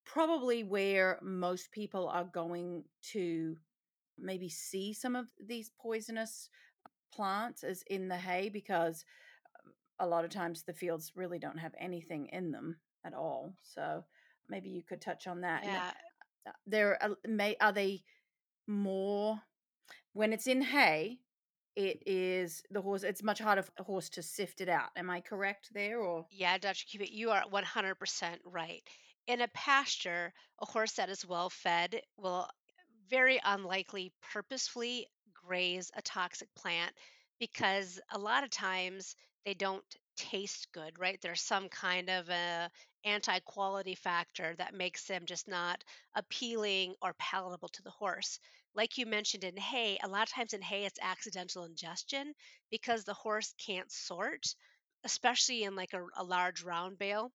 probably 0.05 0.63
where 0.63 1.19
most 1.21 1.71
people 1.71 2.07
are 2.07 2.25
going 2.25 2.83
to 3.11 3.55
maybe 4.17 4.49
see 4.49 4.93
some 4.93 5.15
of 5.15 5.25
these 5.45 5.71
poisonous 5.79 6.49
plants 7.13 7.63
is 7.63 7.83
in 7.87 8.07
the 8.07 8.17
hay 8.17 8.49
because 8.49 9.05
a 9.99 10.07
lot 10.07 10.25
of 10.25 10.31
times 10.31 10.63
the 10.63 10.73
fields 10.73 11.11
really 11.15 11.39
don't 11.39 11.57
have 11.59 11.73
anything 11.79 12.27
in 12.31 12.51
them 12.51 12.77
at 13.05 13.13
all 13.13 13.53
so 13.61 14.03
maybe 14.49 14.69
you 14.69 14.83
could 14.83 15.01
touch 15.01 15.27
on 15.27 15.41
that 15.41 15.63
Yeah, 15.65 15.91
uh, 16.47 16.51
there 16.65 17.01
are, 17.01 17.17
may 17.27 17.55
are 17.59 17.71
they 17.71 18.03
more 18.67 19.39
when 20.13 20.33
it's 20.33 20.47
in 20.47 20.61
hay 20.61 21.19
it 21.75 22.03
is 22.05 22.63
the 22.71 22.81
horse 22.81 23.03
it's 23.03 23.23
much 23.23 23.39
harder 23.39 23.63
for 23.63 23.71
a 23.77 23.83
horse 23.83 24.09
to 24.09 24.21
sift 24.21 24.61
it 24.61 24.69
out 24.69 24.89
am 24.95 25.09
i 25.09 25.19
correct 25.21 25.69
there 25.73 25.99
or 25.99 26.25
Yeah, 26.29 26.57
Dr. 26.57 26.85
Cubitt, 26.89 27.11
you 27.11 27.29
are 27.29 27.43
100% 27.49 28.39
right. 28.45 28.83
In 29.25 29.41
a 29.41 29.47
pasture, 29.47 30.31
a 30.59 30.65
horse 30.67 30.91
that 30.93 31.09
is 31.09 31.25
well 31.25 31.49
fed 31.49 32.03
will 32.17 32.47
very 33.07 33.39
unlikely 33.43 34.13
purposefully 34.21 35.07
graze 35.33 35.89
a 35.95 36.03
toxic 36.03 36.53
plant 36.53 36.95
because 37.39 37.99
a 38.11 38.19
lot 38.19 38.43
of 38.43 38.51
times 38.51 39.15
they 39.43 39.55
don't 39.55 39.83
taste 40.15 40.71
good, 40.71 40.99
right? 40.99 41.19
There's 41.21 41.41
some 41.41 41.67
kind 41.69 42.11
of 42.11 42.29
a 42.29 42.69
anti-quality 43.03 43.95
factor 43.95 44.55
that 44.57 44.75
makes 44.75 45.05
them 45.07 45.25
just 45.25 45.47
not 45.47 45.83
appealing 46.13 46.95
or 47.01 47.15
palatable 47.15 47.69
to 47.69 47.81
the 47.81 47.89
horse. 47.89 48.39
Like 48.75 48.99
you 48.99 49.07
mentioned 49.07 49.43
in 49.43 49.57
hay, 49.57 49.97
a 50.03 50.07
lot 50.07 50.27
of 50.27 50.33
times 50.33 50.53
in 50.53 50.61
hay 50.61 50.85
it's 50.85 50.99
accidental 51.01 51.63
ingestion 51.63 52.35
because 52.69 53.03
the 53.03 53.15
horse 53.15 53.53
can't 53.57 53.91
sort 53.91 54.45
especially 55.03 55.63
in 55.63 55.75
like 55.75 55.93
a, 55.93 56.05
a 56.17 56.23
large 56.23 56.61
round 56.61 56.99
bale. 56.99 57.31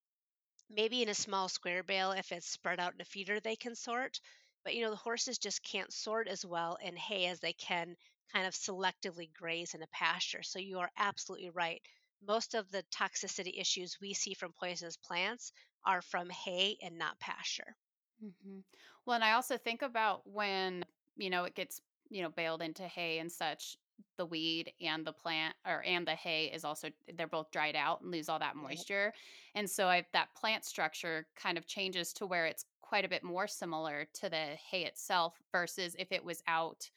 Maybe 0.69 1.03
in 1.03 1.09
a 1.09 1.15
small 1.15 1.49
square 1.49 1.83
bale, 1.83 2.13
if 2.13 2.31
it's 2.31 2.47
spread 2.49 2.79
out 2.79 2.95
in 2.95 3.01
a 3.01 3.05
feeder, 3.05 3.41
they 3.41 3.57
can 3.57 3.75
sort. 3.75 4.21
But 4.63 4.77
you 4.77 4.83
know, 4.83 4.91
the 4.91 4.97
horses 4.97 5.39
just 5.39 5.61
can't 5.65 5.93
sort 5.93 6.29
as 6.29 6.45
well 6.45 6.77
in 6.77 6.97
hay 6.97 7.27
as 7.27 7.41
they 7.41 7.53
can 7.53 7.97
kind 8.33 8.47
of 8.47 8.55
selectively 8.55 9.33
graze 9.33 9.75
in 9.75 9.83
a 9.83 9.89
pasture. 9.89 10.45
So 10.45 10.61
you 10.61 10.79
are 10.79 10.93
absolutely 10.97 11.51
right. 11.51 11.83
Most 12.21 12.55
of 12.55 12.71
the 12.71 12.85
toxicity 12.85 13.59
issues 13.59 13.99
we 14.01 14.15
see 14.15 14.35
from 14.35 14.53
poisonous 14.53 14.97
plants 14.97 15.53
are 15.85 16.01
from 16.01 16.31
hay 16.31 16.79
and 16.81 16.97
not 16.97 17.19
pasture. 17.19 17.77
Mhm. 18.23 18.65
Well, 19.05 19.15
and 19.15 19.25
I 19.25 19.33
also 19.33 19.59
think 19.59 19.83
about 19.83 20.27
when, 20.27 20.85
you 21.17 21.31
know, 21.31 21.45
it 21.45 21.55
gets, 21.55 21.81
you 22.11 22.23
know, 22.23 22.31
baled 22.31 22.63
into 22.63 22.87
hay 22.89 23.19
and 23.19 23.31
such, 23.31 23.77
the 24.17 24.27
weed 24.27 24.73
and 24.81 25.05
the 25.05 25.13
plant 25.13 25.55
or 25.67 25.83
and 25.85 26.07
the 26.07 26.15
hay 26.15 26.47
is 26.47 26.65
also 26.65 26.89
they're 27.17 27.27
both 27.27 27.51
dried 27.51 27.77
out 27.77 28.01
and 28.01 28.11
lose 28.11 28.29
all 28.29 28.39
that 28.39 28.57
moisture. 28.57 29.13
And 29.55 29.69
so 29.69 29.89
I 29.89 30.05
that 30.13 30.35
plant 30.35 30.65
structure 30.65 31.27
kind 31.37 31.59
of 31.59 31.67
changes 31.67 32.13
to 32.15 32.27
where 32.27 32.47
it's 32.47 32.65
quite 32.81 33.05
a 33.05 33.09
bit 33.09 33.25
more 33.25 33.47
similar 33.47 34.07
to 34.15 34.29
the 34.29 34.57
hay 34.71 34.85
itself 34.85 35.35
versus 35.53 35.97
if 35.99 36.13
it 36.13 36.25
was 36.25 36.43
out 36.47 36.89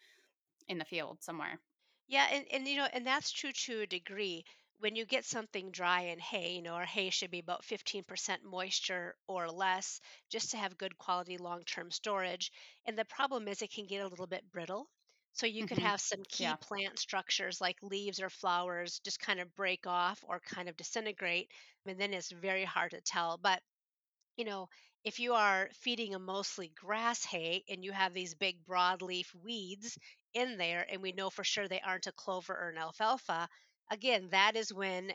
in 0.68 0.77
the 0.77 0.86
field 0.86 1.18
somewhere. 1.22 1.60
Yeah, 2.08 2.27
and, 2.32 2.46
and 2.51 2.68
you 2.68 2.77
know, 2.77 2.88
and 2.91 3.06
that's 3.06 3.32
true 3.32 3.51
to 3.51 3.82
a 3.82 3.88
degree. 3.88 4.46
When 4.79 4.96
you 4.96 5.06
get 5.06 5.25
something 5.25 5.72
dry 5.72 6.01
in 6.03 6.20
hay, 6.20 6.53
you 6.53 6.62
know, 6.62 6.74
our 6.74 6.86
hay 6.86 7.10
should 7.10 7.32
be 7.32 7.39
about 7.39 7.63
15% 7.63 8.44
moisture 8.44 9.15
or 9.27 9.50
less 9.50 10.00
just 10.29 10.51
to 10.51 10.58
have 10.58 10.77
good 10.77 10.98
quality 10.98 11.38
long-term 11.38 11.91
storage. 11.91 12.51
And 12.86 12.98
the 12.98 13.06
problem 13.06 13.48
is 13.48 13.62
it 13.62 13.74
can 13.74 13.88
get 13.88 14.03
a 14.03 14.08
little 14.08 14.27
bit 14.27 14.50
brittle. 14.51 14.89
So 15.33 15.45
you 15.48 15.63
could 15.63 15.77
Mhm. 15.77 15.79
have 15.79 16.01
some 16.01 16.24
key 16.27 16.53
Yeah. 16.53 16.57
plant 16.57 17.00
structures 17.00 17.62
like 17.62 17.81
leaves 17.81 18.21
or 18.21 18.29
flowers 18.29 19.00
just 19.00 19.19
kind 19.19 19.39
of 19.39 19.55
break 19.55 19.88
off 19.88 20.24
or 20.27 20.39
kind 20.39 20.69
of 20.69 20.77
disintegrate. 20.77 21.51
And 21.86 22.00
then 22.00 22.13
it's 22.13 22.31
very 22.31 22.65
hard 22.65 22.91
to 22.91 23.01
tell. 23.01 23.38
But 23.38 23.63
you 24.38 24.45
know, 24.45 24.69
if 25.03 25.19
you 25.19 25.33
are 25.36 25.69
feeding 25.74 26.15
a 26.15 26.19
mostly 26.19 26.69
grass 26.69 27.24
hay 27.25 27.63
and 27.69 27.83
you 27.83 27.91
have 27.91 28.13
these 28.13 28.33
big 28.36 28.65
broadleaf 28.65 29.33
weeds 29.36 29.98
in 30.33 30.57
there, 30.57 30.86
and 30.89 31.01
we 31.01 31.12
know 31.12 31.29
for 31.29 31.43
sure 31.43 31.67
they 31.67 31.81
aren't 31.81 32.07
a 32.07 32.12
clover 32.12 32.53
or 32.57 32.69
an 32.69 32.77
alfalfa, 32.77 33.48
again, 33.91 34.29
that 34.29 34.55
is 34.55 34.74
when 34.74 35.13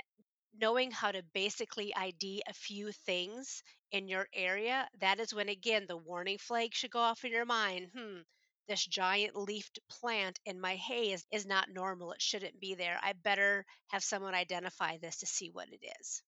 knowing 0.55 0.91
how 0.91 1.13
to 1.13 1.23
basically 1.23 1.95
ID 1.97 2.43
a 2.47 2.55
few 2.55 2.93
things 2.93 3.63
in 3.91 4.09
your 4.09 4.29
area, 4.33 4.89
that 5.01 5.21
is 5.21 5.35
when, 5.35 5.49
again, 5.49 5.87
the 5.87 5.97
warning 5.97 6.39
flag 6.39 6.75
should 6.75 6.91
go 6.93 7.01
off 7.01 7.25
in 7.25 7.33
your 7.33 7.47
mind. 7.47 7.91
Hmm, 7.95 8.21
this 8.69 8.85
giant 8.85 9.37
leafed 9.37 9.79
plant 9.89 10.39
in 10.47 10.61
my 10.61 10.77
hay 10.77 11.13
is, 11.13 11.25
is 11.33 11.47
not 11.47 11.73
normal. 11.73 12.13
It 12.13 12.23
shouldn't 12.23 12.61
be 12.61 12.75
there. 12.75 12.99
I 13.03 13.13
better 13.13 13.65
have 13.89 14.03
someone 14.03 14.35
identify 14.35 14.99
this 14.99 15.19
to 15.19 15.27
see 15.27 15.51
what 15.53 15.69
it 15.69 15.85
is. 16.01 16.23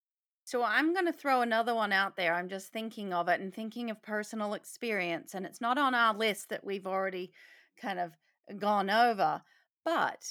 So 0.45 0.63
I'm 0.63 0.93
going 0.93 1.07
to 1.07 1.13
throw 1.13 1.41
another 1.41 1.75
one 1.75 1.93
out 1.93 2.17
there. 2.17 2.35
I'm 2.35 2.49
just 2.49 2.73
thinking 2.73 3.13
of 3.13 3.29
it 3.29 3.41
and 3.41 3.53
thinking 3.53 3.91
of 3.91 4.03
personal 4.03 4.55
experience. 4.55 5.35
And 5.35 5.45
it's 5.45 5.61
not 5.61 5.77
on 5.77 5.95
our 5.95 6.15
list 6.15 6.51
that 6.51 6.65
we've 6.65 6.87
already 6.87 7.33
kind 7.81 7.99
of 7.99 8.13
gone 8.59 8.89
over. 8.89 9.43
But 9.85 10.23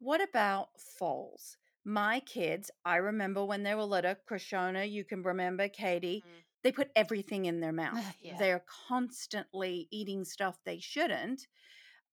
what 0.00 0.20
about 0.20 0.68
falls? 0.98 1.56
My 1.84 2.20
kids, 2.20 2.70
I 2.84 2.96
remember 2.96 3.44
when 3.44 3.62
they 3.62 3.74
were 3.74 3.84
little, 3.84 4.14
Krishona, 4.28 4.90
you 4.90 5.04
can 5.04 5.22
remember 5.22 5.68
Katy, 5.68 6.24
Mm. 6.26 6.43
They 6.64 6.72
put 6.72 6.90
everything 6.96 7.44
in 7.44 7.60
their 7.60 7.72
mouth. 7.84 8.04
yeah. 8.20 8.36
They're 8.38 8.64
constantly 8.88 9.86
eating 9.92 10.24
stuff 10.24 10.58
they 10.64 10.80
shouldn't. 10.80 11.46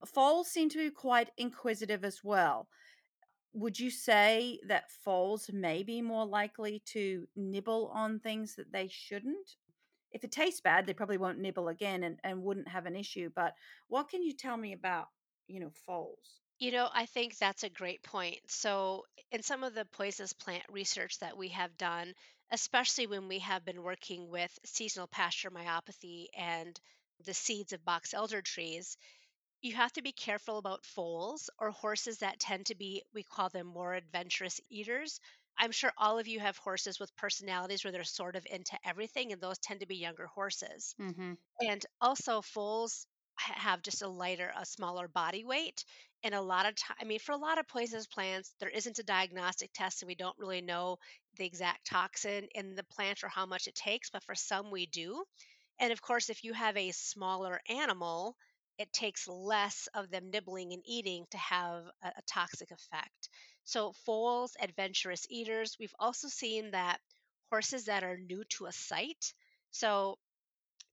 Foals 0.06 0.50
seem 0.50 0.70
to 0.70 0.78
be 0.78 0.92
quite 0.92 1.32
inquisitive 1.38 2.06
as 2.06 2.24
well 2.24 2.68
would 3.54 3.80
you 3.80 3.90
say 3.90 4.60
that 4.68 4.92
foals 4.92 5.50
may 5.52 5.84
be 5.84 6.02
more 6.02 6.26
likely 6.26 6.82
to 6.86 7.28
nibble 7.36 7.92
on 7.94 8.20
things 8.20 8.56
that 8.56 8.72
they 8.72 8.88
shouldn't? 8.90 9.56
If 10.12 10.24
it 10.24 10.32
tastes 10.32 10.62
bad, 10.62 10.86
they 10.86 10.94
probably 10.94 11.18
won't 11.18 11.40
nibble 11.40 11.70
again 11.70 12.04
and, 12.04 12.20
and 12.24 12.44
wouldn't 12.44 12.68
have 12.68 12.86
an 12.86 12.96
issue. 12.96 13.30
But 13.34 13.54
what 13.88 14.10
can 14.10 14.24
you 14.24 14.34
tell 14.34 14.58
me 14.58 14.74
about, 14.74 15.08
you 15.48 15.60
know, 15.60 15.72
foals? 15.86 16.40
You 16.60 16.72
know, 16.72 16.90
I 16.94 17.06
think 17.06 17.38
that's 17.38 17.64
a 17.64 17.70
great 17.70 18.04
point. 18.04 18.40
So, 18.48 19.06
in 19.32 19.42
some 19.42 19.64
of 19.64 19.74
the 19.74 19.86
poisonous 19.86 20.34
plant 20.34 20.64
research 20.70 21.18
that 21.20 21.38
we 21.38 21.50
have 21.50 21.76
done, 21.78 22.14
especially 22.52 23.08
when 23.08 23.28
we 23.28 23.40
have 23.40 23.66
been 23.66 23.84
working 23.84 24.30
with 24.30 24.58
seasonal 24.66 25.08
pasture 25.08 25.52
myopathy 25.52 26.28
and 26.36 26.80
the 27.20 27.34
seeds 27.34 27.74
of 27.74 27.86
box 27.86 28.14
elder 28.14 28.42
trees, 28.42 28.98
you 29.62 29.74
have 29.76 29.94
to 29.94 30.02
be 30.02 30.12
careful 30.12 30.58
about 30.58 30.86
foals 30.86 31.50
or 31.60 31.72
horses 31.72 32.20
that 32.20 32.40
tend 32.40 32.68
to 32.68 32.76
be, 32.76 33.04
we 33.14 33.24
call 33.24 33.50
them 33.50 33.68
more 33.68 33.94
adventurous 33.94 34.60
eaters. 34.70 35.20
I'm 35.58 35.72
sure 35.72 35.94
all 35.98 36.20
of 36.20 36.28
you 36.28 36.40
have 36.40 36.58
horses 36.58 37.00
with 37.00 37.16
personalities 37.16 37.84
where 37.84 37.92
they're 37.92 38.04
sort 38.04 38.36
of 38.36 38.46
into 38.50 38.78
everything, 38.86 39.32
and 39.32 39.42
those 39.42 39.60
tend 39.60 39.82
to 39.82 39.86
be 39.88 39.98
younger 39.98 40.28
horses. 40.28 40.96
Mhm. 40.98 41.38
And 41.62 41.86
also 42.02 42.42
foals 42.42 43.08
have 43.38 43.82
just 43.82 44.02
a 44.02 44.08
lighter, 44.08 44.52
a 44.56 44.66
smaller 44.66 45.08
body 45.08 45.44
weight. 45.46 45.86
And 46.24 46.34
a 46.36 46.42
lot 46.42 46.66
of 46.68 46.76
time, 46.76 46.98
I 47.00 47.06
mean, 47.06 47.20
for 47.20 47.32
a 47.34 47.38
lot 47.38 47.58
of 47.60 47.68
poisonous 47.68 48.08
plants, 48.08 48.54
there 48.60 48.70
isn't 48.70 49.00
a 49.00 49.04
diagnostic 49.04 49.72
test, 49.74 50.02
and 50.02 50.08
we 50.08 50.16
don't 50.16 50.38
really 50.40 50.62
know 50.62 50.98
the 51.38 51.46
exact 51.46 51.86
toxin 51.88 52.48
in 52.56 52.76
the 52.76 52.84
plant 52.84 53.24
or 53.24 53.30
how 53.30 53.46
much 53.46 53.68
it 53.68 53.76
takes. 53.76 54.10
But 54.10 54.24
for 54.24 54.36
some, 54.36 54.72
we 54.72 54.86
do. 54.88 55.24
And 55.80 55.92
of 55.92 56.02
course, 56.02 56.30
if 56.30 56.44
you 56.44 56.54
have 56.54 56.78
a 56.78 56.92
smaller 56.92 57.62
animal, 57.68 58.36
it 58.78 58.92
takes 58.94 59.28
less 59.28 59.88
of 59.94 60.10
them 60.10 60.30
nibbling 60.32 60.74
and 60.74 60.84
eating 60.86 61.26
to 61.32 61.38
have 61.38 61.86
a, 62.04 62.08
a 62.10 62.22
toxic 62.28 62.72
effect. 62.72 63.30
So, 63.64 63.94
foals, 64.06 64.56
adventurous 64.60 65.26
eaters, 65.30 65.78
we've 65.80 65.96
also 66.00 66.28
seen 66.30 66.72
that 66.72 67.00
horses 67.50 67.86
that 67.86 68.04
are 68.04 68.18
new 68.18 68.44
to 68.46 68.66
a 68.66 68.72
site. 68.72 69.34
So 69.72 70.18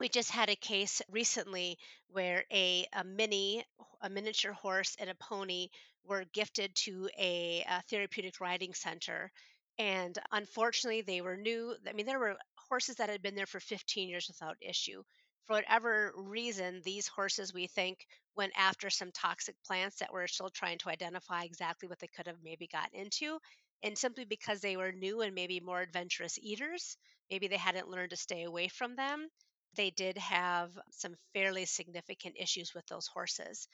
we 0.00 0.08
just 0.08 0.30
had 0.30 0.48
a 0.50 0.56
case 0.56 1.02
recently 1.10 1.78
where 2.10 2.44
a, 2.52 2.86
a 2.94 3.04
mini 3.04 3.64
a 4.02 4.08
miniature 4.10 4.52
horse 4.52 4.96
and 5.00 5.10
a 5.10 5.14
pony 5.14 5.68
were 6.04 6.24
gifted 6.32 6.74
to 6.74 7.08
a, 7.18 7.64
a 7.68 7.82
therapeutic 7.90 8.40
riding 8.40 8.72
center 8.74 9.30
and 9.78 10.16
unfortunately 10.32 11.02
they 11.02 11.20
were 11.20 11.36
new 11.36 11.74
i 11.88 11.92
mean 11.92 12.06
there 12.06 12.18
were 12.18 12.36
horses 12.68 12.96
that 12.96 13.08
had 13.08 13.22
been 13.22 13.34
there 13.34 13.46
for 13.46 13.60
15 13.60 14.08
years 14.08 14.28
without 14.28 14.56
issue. 14.60 15.02
For 15.46 15.54
whatever 15.54 16.12
reason 16.14 16.82
these 16.84 17.08
horses 17.08 17.54
we 17.54 17.66
think 17.66 18.06
went 18.36 18.52
after 18.56 18.90
some 18.90 19.10
toxic 19.12 19.54
plants 19.66 19.96
that 19.98 20.12
we're 20.12 20.26
still 20.26 20.50
trying 20.50 20.76
to 20.78 20.90
identify 20.90 21.42
exactly 21.44 21.88
what 21.88 21.98
they 22.00 22.08
could 22.08 22.26
have 22.26 22.36
maybe 22.44 22.66
gotten 22.66 23.00
into 23.00 23.38
and 23.82 23.96
simply 23.96 24.26
because 24.26 24.60
they 24.60 24.76
were 24.76 24.92
new 24.92 25.22
and 25.22 25.34
maybe 25.34 25.60
more 25.60 25.80
adventurous 25.80 26.38
eaters 26.42 26.98
maybe 27.30 27.48
they 27.48 27.56
hadn't 27.56 27.88
learned 27.88 28.10
to 28.10 28.16
stay 28.16 28.42
away 28.42 28.68
from 28.68 28.94
them 28.96 29.28
they 29.74 29.90
did 29.90 30.18
have 30.18 30.78
some 30.90 31.16
fairly 31.32 31.64
significant 31.64 32.36
issues 32.38 32.74
with 32.74 32.86
those 32.86 33.06
horses. 33.06 33.68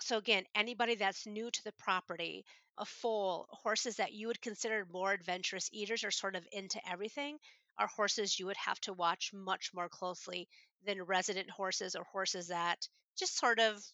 So, 0.00 0.18
again, 0.18 0.46
anybody 0.54 0.94
that's 0.94 1.26
new 1.26 1.50
to 1.50 1.64
the 1.64 1.72
property, 1.72 2.44
a 2.78 2.84
foal, 2.84 3.48
horses 3.50 3.96
that 3.96 4.12
you 4.12 4.28
would 4.28 4.40
consider 4.40 4.84
more 4.84 5.12
adventurous 5.12 5.68
eaters 5.72 6.04
or 6.04 6.12
sort 6.12 6.36
of 6.36 6.46
into 6.52 6.80
everything, 6.88 7.38
are 7.76 7.88
horses 7.88 8.38
you 8.38 8.46
would 8.46 8.56
have 8.56 8.80
to 8.82 8.92
watch 8.92 9.32
much 9.32 9.74
more 9.74 9.88
closely 9.88 10.48
than 10.82 11.02
resident 11.02 11.50
horses 11.50 11.96
or 11.96 12.04
horses 12.04 12.48
that 12.48 12.88
just 13.16 13.36
sort 13.36 13.58
of 13.58 13.84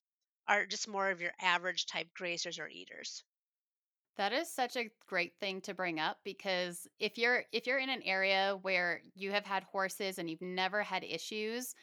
are 0.46 0.66
just 0.66 0.86
more 0.86 1.10
of 1.10 1.22
your 1.22 1.32
average 1.40 1.86
type 1.86 2.08
grazers 2.12 2.60
or 2.60 2.68
eaters. 2.68 3.24
That 4.20 4.34
is 4.34 4.52
such 4.52 4.76
a 4.76 4.90
great 5.06 5.32
thing 5.40 5.62
to 5.62 5.72
bring 5.72 5.98
up 5.98 6.18
because 6.24 6.86
if 6.98 7.16
you're 7.16 7.44
if 7.52 7.66
you're 7.66 7.78
in 7.78 7.88
an 7.88 8.02
area 8.02 8.58
where 8.60 9.00
you 9.14 9.30
have 9.30 9.46
had 9.46 9.62
horses 9.62 10.18
and 10.18 10.28
you've 10.28 10.42
never 10.42 10.82
had 10.82 11.04
issues, 11.04 11.74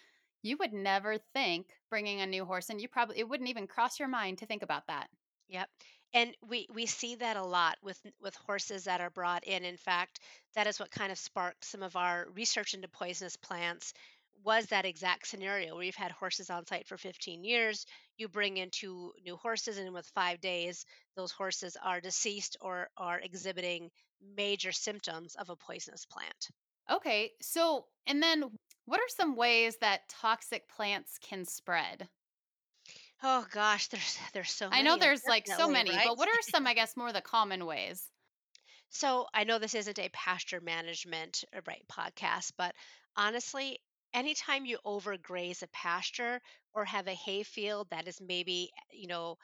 you 0.44 0.56
would 0.58 0.72
never 0.72 1.18
think 1.34 1.66
bringing 1.90 2.22
a 2.22 2.28
new 2.28 2.46
horse 2.46 2.70
and 2.70 2.80
You 2.80 2.90
probably 2.90 3.18
it 3.18 3.28
wouldn't 3.28 3.50
even 3.50 3.66
cross 3.66 3.98
your 3.98 4.08
mind 4.08 4.38
to 4.38 4.46
think 4.46 4.62
about 4.62 4.86
that. 4.86 5.10
Yep. 5.48 5.68
And 6.14 6.38
we 6.48 6.68
we 6.72 6.86
see 6.86 7.16
that 7.16 7.38
a 7.38 7.44
lot 7.44 7.80
with 7.82 8.00
with 8.22 8.36
horses 8.36 8.84
that 8.84 9.02
are 9.02 9.10
brought 9.10 9.44
in. 9.46 9.66
In 9.66 9.78
fact, 9.78 10.20
that 10.54 10.68
is 10.68 10.80
what 10.80 10.92
kind 10.92 11.12
of 11.12 11.18
sparked 11.18 11.66
some 11.66 11.82
of 11.82 11.96
our 11.96 12.28
research 12.36 12.76
into 12.76 12.88
poisonous 12.88 13.36
plants 13.36 13.96
was 14.44 14.68
that 14.68 14.86
exact 14.86 15.28
scenario 15.28 15.76
where 15.76 15.84
you've 15.84 15.96
had 15.96 16.12
horses 16.12 16.50
on 16.50 16.66
site 16.66 16.88
for 16.88 16.98
15 16.98 17.44
years. 17.44 17.86
You 18.18 18.28
bring 18.28 18.58
in 18.58 18.70
two 18.70 19.14
new 19.24 19.36
horses, 19.36 19.78
and 19.78 19.94
with 19.94 20.06
five 20.14 20.40
days, 20.42 20.86
those 21.16 21.32
horses 21.32 21.78
are 21.82 22.02
deceased 22.02 22.58
or 22.62 22.90
are 22.98 23.20
exhibiting 23.20 23.90
major 24.36 24.72
symptoms 24.72 25.36
of 25.36 25.50
a 25.50 25.56
poisonous 25.56 26.06
plant. 26.06 26.50
Okay. 26.90 27.32
So, 27.42 27.86
and 28.06 28.22
then 28.22 28.44
what 28.86 29.00
are 29.00 29.10
some 29.10 29.36
ways 29.36 29.78
that 29.82 30.08
toxic 30.10 30.68
plants 30.70 31.18
can 31.22 31.46
spread? 31.46 32.08
Oh 33.24 33.46
gosh, 33.52 33.88
there's 33.88 34.20
there's 34.34 34.52
so 34.52 34.70
I 34.72 34.82
know 34.84 34.98
there's 34.98 35.26
like 35.28 35.48
so 35.48 35.68
many, 35.68 35.92
right? 35.92 36.08
but 36.08 36.18
what 36.18 36.30
are 36.30 36.42
some, 36.42 36.68
I 36.68 36.74
guess, 36.74 36.96
more 36.96 37.12
the 37.12 37.22
common 37.22 37.66
ways? 37.66 38.08
So 38.90 39.28
I 39.34 39.44
know 39.44 39.60
this 39.60 39.76
isn't 39.76 40.00
a 40.00 40.10
pasture 40.10 40.62
management 40.62 41.44
uh, 41.56 41.60
right 41.68 41.84
podcast, 41.92 42.54
but 42.58 42.74
honestly, 43.16 43.80
anytime 44.14 44.66
you 44.66 44.80
overgraze 44.86 45.62
a 45.64 45.68
pasture 45.70 46.42
or 46.74 46.86
have 46.86 47.08
a 47.08 47.14
hay 47.14 47.44
field 47.44 47.90
that 47.92 48.08
is 48.08 48.22
maybe, 48.22 48.72
you 48.92 49.08
know, 49.08 49.38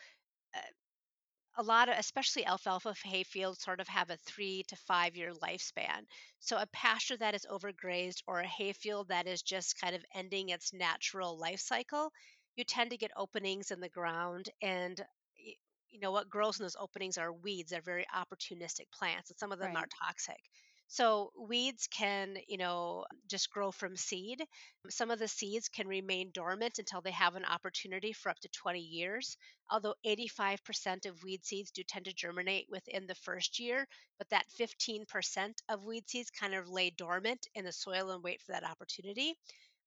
uh, 0.56 0.62
a 1.58 1.64
lot 1.64 1.90
of 1.90 1.98
especially 1.98 2.46
alfalfa 2.46 2.94
hay 3.04 3.24
fields 3.24 3.62
sort 3.64 3.80
of 3.80 3.88
have 3.88 4.10
a 4.12 4.18
three 4.18 4.64
to 4.68 4.76
five 4.76 5.16
year 5.16 5.32
lifespan. 5.34 6.06
So 6.40 6.58
a 6.58 6.68
pasture 6.68 7.18
that 7.18 7.36
is 7.36 7.46
overgrazed 7.50 8.22
or 8.28 8.40
a 8.42 8.48
hay 8.48 8.74
field 8.74 9.08
that 9.10 9.28
is 9.28 9.42
just 9.42 9.80
kind 9.80 9.96
of 9.96 10.06
ending 10.14 10.50
its 10.50 10.74
natural 10.74 11.38
life 11.38 11.60
cycle 11.60 12.12
you 12.56 12.64
tend 12.64 12.92
to 12.92 12.98
get 12.98 13.12
openings 13.18 13.72
in 13.72 13.80
the 13.80 13.90
ground 13.90 14.50
and 14.62 15.04
you 15.90 16.00
know 16.00 16.12
what 16.12 16.30
grows 16.30 16.60
in 16.60 16.64
those 16.64 16.76
openings 16.80 17.18
are 17.18 17.34
weeds 17.34 17.72
they're 17.72 17.82
very 17.82 18.06
opportunistic 18.16 18.92
plants 18.92 19.30
and 19.30 19.38
some 19.40 19.52
of 19.52 19.60
them 19.60 19.76
are 19.76 19.88
toxic 20.04 20.40
so 20.88 21.32
weeds 21.40 21.88
can 21.88 22.38
you 22.48 22.58
know 22.58 23.06
just 23.30 23.50
grow 23.52 23.72
from 23.72 23.96
seed 23.96 24.44
some 24.90 25.12
of 25.12 25.20
the 25.20 25.28
seeds 25.28 25.70
can 25.70 25.88
remain 25.88 26.32
dormant 26.34 26.80
until 26.80 27.02
they 27.02 27.12
have 27.12 27.36
an 27.36 27.46
opportunity 27.46 28.14
for 28.14 28.30
up 28.30 28.40
to 28.40 28.50
20 28.50 28.80
years 28.80 29.38
although 29.70 29.96
85% 30.06 31.06
of 31.06 31.24
weed 31.24 31.44
seeds 31.46 31.72
do 31.72 31.84
tend 31.84 32.06
to 32.06 32.14
germinate 32.14 32.68
within 32.70 33.08
the 33.08 33.16
first 33.16 33.60
year, 33.60 33.88
but 34.18 34.30
that 34.30 34.46
15% 34.60 35.62
of 35.70 35.84
weed 35.86 36.08
seeds 36.08 36.30
kind 36.30 36.54
of 36.54 36.70
lay 36.70 36.90
dormant 36.92 37.48
in 37.56 37.66
the 37.66 37.72
soil 37.72 38.12
and 38.12 38.24
wait 38.24 38.42
for 38.42 38.52
that 38.52 38.64
opportunity. 38.70 39.36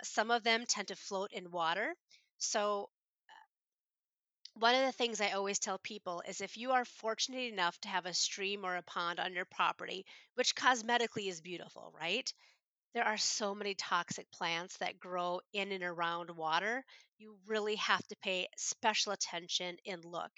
Some 0.02 0.30
of 0.30 0.42
them 0.42 0.64
tend 0.66 0.88
to 0.88 0.96
float 0.96 1.30
in 1.32 1.50
water. 1.50 1.94
So, 2.38 2.88
one 4.58 4.74
of 4.74 4.86
the 4.86 4.92
things 4.92 5.20
I 5.20 5.32
always 5.32 5.58
tell 5.58 5.78
people 5.78 6.22
is 6.26 6.40
if 6.40 6.56
you 6.56 6.72
are 6.72 6.84
fortunate 6.86 7.52
enough 7.52 7.78
to 7.80 7.88
have 7.88 8.06
a 8.06 8.14
stream 8.14 8.64
or 8.64 8.76
a 8.76 8.82
pond 8.82 9.20
on 9.20 9.34
your 9.34 9.44
property, 9.44 10.06
which 10.34 10.54
cosmetically 10.54 11.28
is 11.28 11.42
beautiful, 11.42 11.92
right? 12.00 12.32
There 12.94 13.04
are 13.04 13.18
so 13.18 13.54
many 13.54 13.74
toxic 13.74 14.30
plants 14.32 14.78
that 14.78 14.98
grow 14.98 15.40
in 15.52 15.72
and 15.72 15.84
around 15.84 16.30
water. 16.30 16.84
You 17.18 17.36
really 17.46 17.76
have 17.76 18.06
to 18.08 18.16
pay 18.16 18.48
special 18.56 19.12
attention 19.12 19.76
and 19.86 20.04
look. 20.04 20.32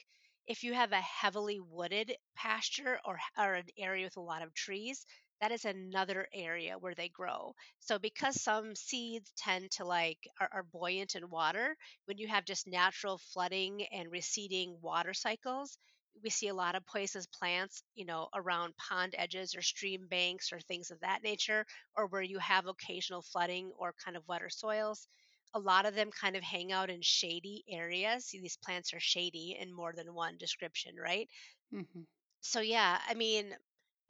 If 0.48 0.64
you 0.64 0.74
have 0.74 0.92
a 0.92 1.00
heavily 1.00 1.60
wooded 1.60 2.16
pasture 2.34 2.98
or, 3.04 3.20
or 3.38 3.54
an 3.54 3.66
area 3.78 4.06
with 4.06 4.16
a 4.16 4.20
lot 4.20 4.42
of 4.42 4.52
trees, 4.54 5.06
that 5.40 5.52
is 5.52 5.64
another 5.64 6.28
area 6.32 6.78
where 6.78 6.94
they 6.94 7.08
grow. 7.08 7.54
So 7.80 7.98
because 7.98 8.40
some 8.42 8.74
seeds 8.74 9.32
tend 9.36 9.70
to 9.72 9.84
like 9.84 10.18
are, 10.40 10.48
are 10.52 10.62
buoyant 10.62 11.14
in 11.14 11.30
water, 11.30 11.76
when 12.06 12.18
you 12.18 12.28
have 12.28 12.44
just 12.44 12.66
natural 12.66 13.18
flooding 13.18 13.84
and 13.92 14.10
receding 14.10 14.78
water 14.80 15.14
cycles, 15.14 15.78
we 16.22 16.30
see 16.30 16.48
a 16.48 16.54
lot 16.54 16.74
of 16.74 16.84
places 16.86 17.26
plants, 17.28 17.82
you 17.94 18.04
know, 18.04 18.28
around 18.34 18.76
pond 18.76 19.14
edges 19.16 19.54
or 19.54 19.62
stream 19.62 20.06
banks 20.08 20.52
or 20.52 20.60
things 20.60 20.90
of 20.90 21.00
that 21.00 21.22
nature 21.22 21.64
or 21.96 22.06
where 22.06 22.22
you 22.22 22.38
have 22.38 22.66
occasional 22.66 23.22
flooding 23.22 23.70
or 23.78 23.94
kind 24.04 24.16
of 24.16 24.26
wetter 24.28 24.48
soils. 24.50 25.08
A 25.54 25.58
lot 25.60 25.86
of 25.86 25.94
them 25.94 26.10
kind 26.10 26.36
of 26.36 26.42
hang 26.42 26.72
out 26.72 26.90
in 26.90 27.00
shady 27.02 27.64
areas. 27.68 28.26
See, 28.26 28.40
these 28.40 28.56
plants 28.58 28.92
are 28.92 29.00
shady 29.00 29.56
in 29.58 29.72
more 29.72 29.92
than 29.94 30.14
one 30.14 30.36
description, 30.38 30.96
right? 30.96 31.28
hmm 31.70 32.04
So, 32.40 32.60
yeah, 32.60 33.00
I 33.06 33.14
mean, 33.14 33.54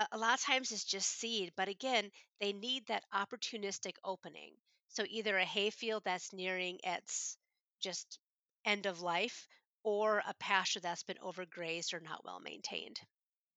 a 0.01 0.09
a 0.13 0.19
lot 0.19 0.35
of 0.35 0.41
times 0.45 0.73
it's 0.73 0.85
just 0.85 1.09
seed, 1.11 1.53
but 1.57 1.69
again, 1.69 2.11
they 2.41 2.53
need 2.53 2.87
that 2.87 3.05
opportunistic 3.13 3.97
opening. 4.05 4.57
So, 4.89 5.05
either 5.09 5.37
a 5.39 5.45
hayfield 5.45 6.05
that's 6.05 6.33
nearing 6.33 6.81
its 6.85 7.39
just 7.81 8.19
end 8.65 8.87
of 8.87 9.01
life 9.03 9.49
or 9.83 10.19
a 10.27 10.35
pasture 10.35 10.81
that's 10.81 11.05
been 11.05 11.19
overgrazed 11.19 11.95
or 11.95 12.01
not 12.01 12.25
well 12.25 12.41
maintained. 12.41 13.01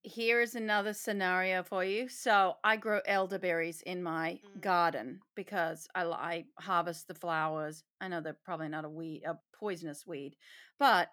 Here's 0.03 0.55
another 0.55 0.93
scenario 0.93 1.61
for 1.63 1.83
you. 1.83 2.07
So 2.09 2.57
I 2.63 2.77
grow 2.77 3.01
elderberries 3.05 3.81
in 3.83 4.01
my 4.01 4.41
Mm, 4.43 4.59
garden 4.59 5.23
because 5.35 5.87
I, 5.93 6.03
I 6.05 6.47
harvest 6.59 7.07
the 7.07 7.13
flowers. 7.13 7.83
I 7.99 8.07
know 8.07 8.19
they're 8.19 8.33
probably 8.33 8.69
not 8.69 8.85
a 8.85 8.89
weed, 8.89 9.23
a 9.23 9.39
poisonous 9.53 10.05
weed, 10.07 10.37
but 10.79 11.11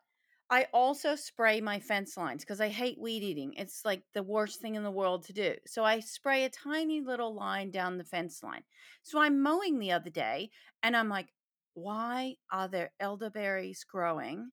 I 0.50 0.64
also 0.72 1.14
spray 1.14 1.60
my 1.60 1.78
fence 1.78 2.16
lines 2.16 2.42
because 2.44 2.60
I 2.60 2.68
hate 2.68 2.98
weed 2.98 3.22
eating. 3.22 3.52
It's 3.54 3.84
like 3.84 4.04
the 4.14 4.22
worst 4.22 4.60
thing 4.60 4.76
in 4.76 4.82
the 4.82 4.90
world 4.90 5.24
to 5.24 5.32
do. 5.34 5.56
So 5.66 5.84
I 5.84 6.00
spray 6.00 6.44
a 6.44 6.50
tiny 6.50 7.00
little 7.02 7.34
line 7.34 7.70
down 7.70 7.98
the 7.98 8.04
fence 8.04 8.42
line. 8.42 8.64
So 9.02 9.20
I'm 9.20 9.42
mowing 9.42 9.78
the 9.78 9.92
other 9.92 10.10
day 10.10 10.50
and 10.82 10.96
I'm 10.96 11.08
like, 11.10 11.34
why 11.74 12.36
are 12.50 12.66
there 12.68 12.94
elderberries 12.98 13.84
growing 13.84 14.52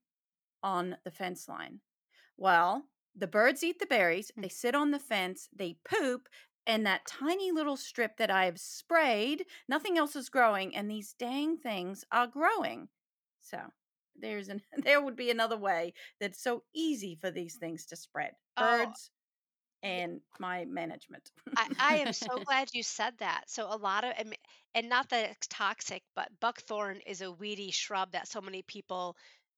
on 0.63 0.97
the 1.03 1.11
fence 1.11 1.47
line? 1.47 1.81
Well, 2.37 2.89
the 3.15 3.27
birds 3.27 3.63
eat 3.63 3.79
the 3.79 3.85
berries, 3.87 4.31
Mm. 4.37 4.43
they 4.43 4.49
sit 4.49 4.75
on 4.75 4.91
the 4.91 4.99
fence, 4.99 5.49
they 5.53 5.79
poop, 5.85 6.29
and 6.67 6.85
that 6.85 7.05
tiny 7.05 7.51
little 7.51 7.77
strip 7.77 8.17
that 8.17 8.31
I've 8.31 8.59
sprayed, 8.59 9.45
nothing 9.67 9.97
else 9.97 10.15
is 10.15 10.29
growing, 10.29 10.75
and 10.75 10.89
these 10.89 11.13
dang 11.13 11.57
things 11.57 12.05
are 12.11 12.27
growing. 12.27 12.89
So 13.41 13.71
there's 14.19 14.49
an 14.49 14.61
there 14.83 15.01
would 15.01 15.15
be 15.15 15.29
another 15.31 15.57
way 15.57 15.93
that's 16.19 16.41
so 16.41 16.63
easy 16.73 17.15
for 17.15 17.31
these 17.31 17.55
things 17.55 17.85
to 17.87 17.95
spread. 17.95 18.33
Oh, 18.57 18.95
Birds 18.95 19.11
and 19.83 20.21
my 20.39 20.65
management. 20.65 21.31
I, 21.55 21.67
I 21.79 21.93
am 21.95 22.13
so 22.13 22.39
glad 22.45 22.69
you 22.73 22.83
said 22.83 23.17
that. 23.19 23.49
So 23.49 23.67
a 23.71 23.77
lot 23.77 24.03
of 24.03 24.11
I 24.17 24.23
and 24.73 24.89
not 24.89 25.09
that 25.09 25.31
it's 25.31 25.47
toxic, 25.47 26.03
but 26.15 26.39
buckthorn 26.39 27.01
is 27.05 27.21
a 27.21 27.31
weedy 27.31 27.71
shrub 27.71 28.11
that 28.11 28.27
so 28.27 28.41
many 28.41 28.61
people 28.63 29.17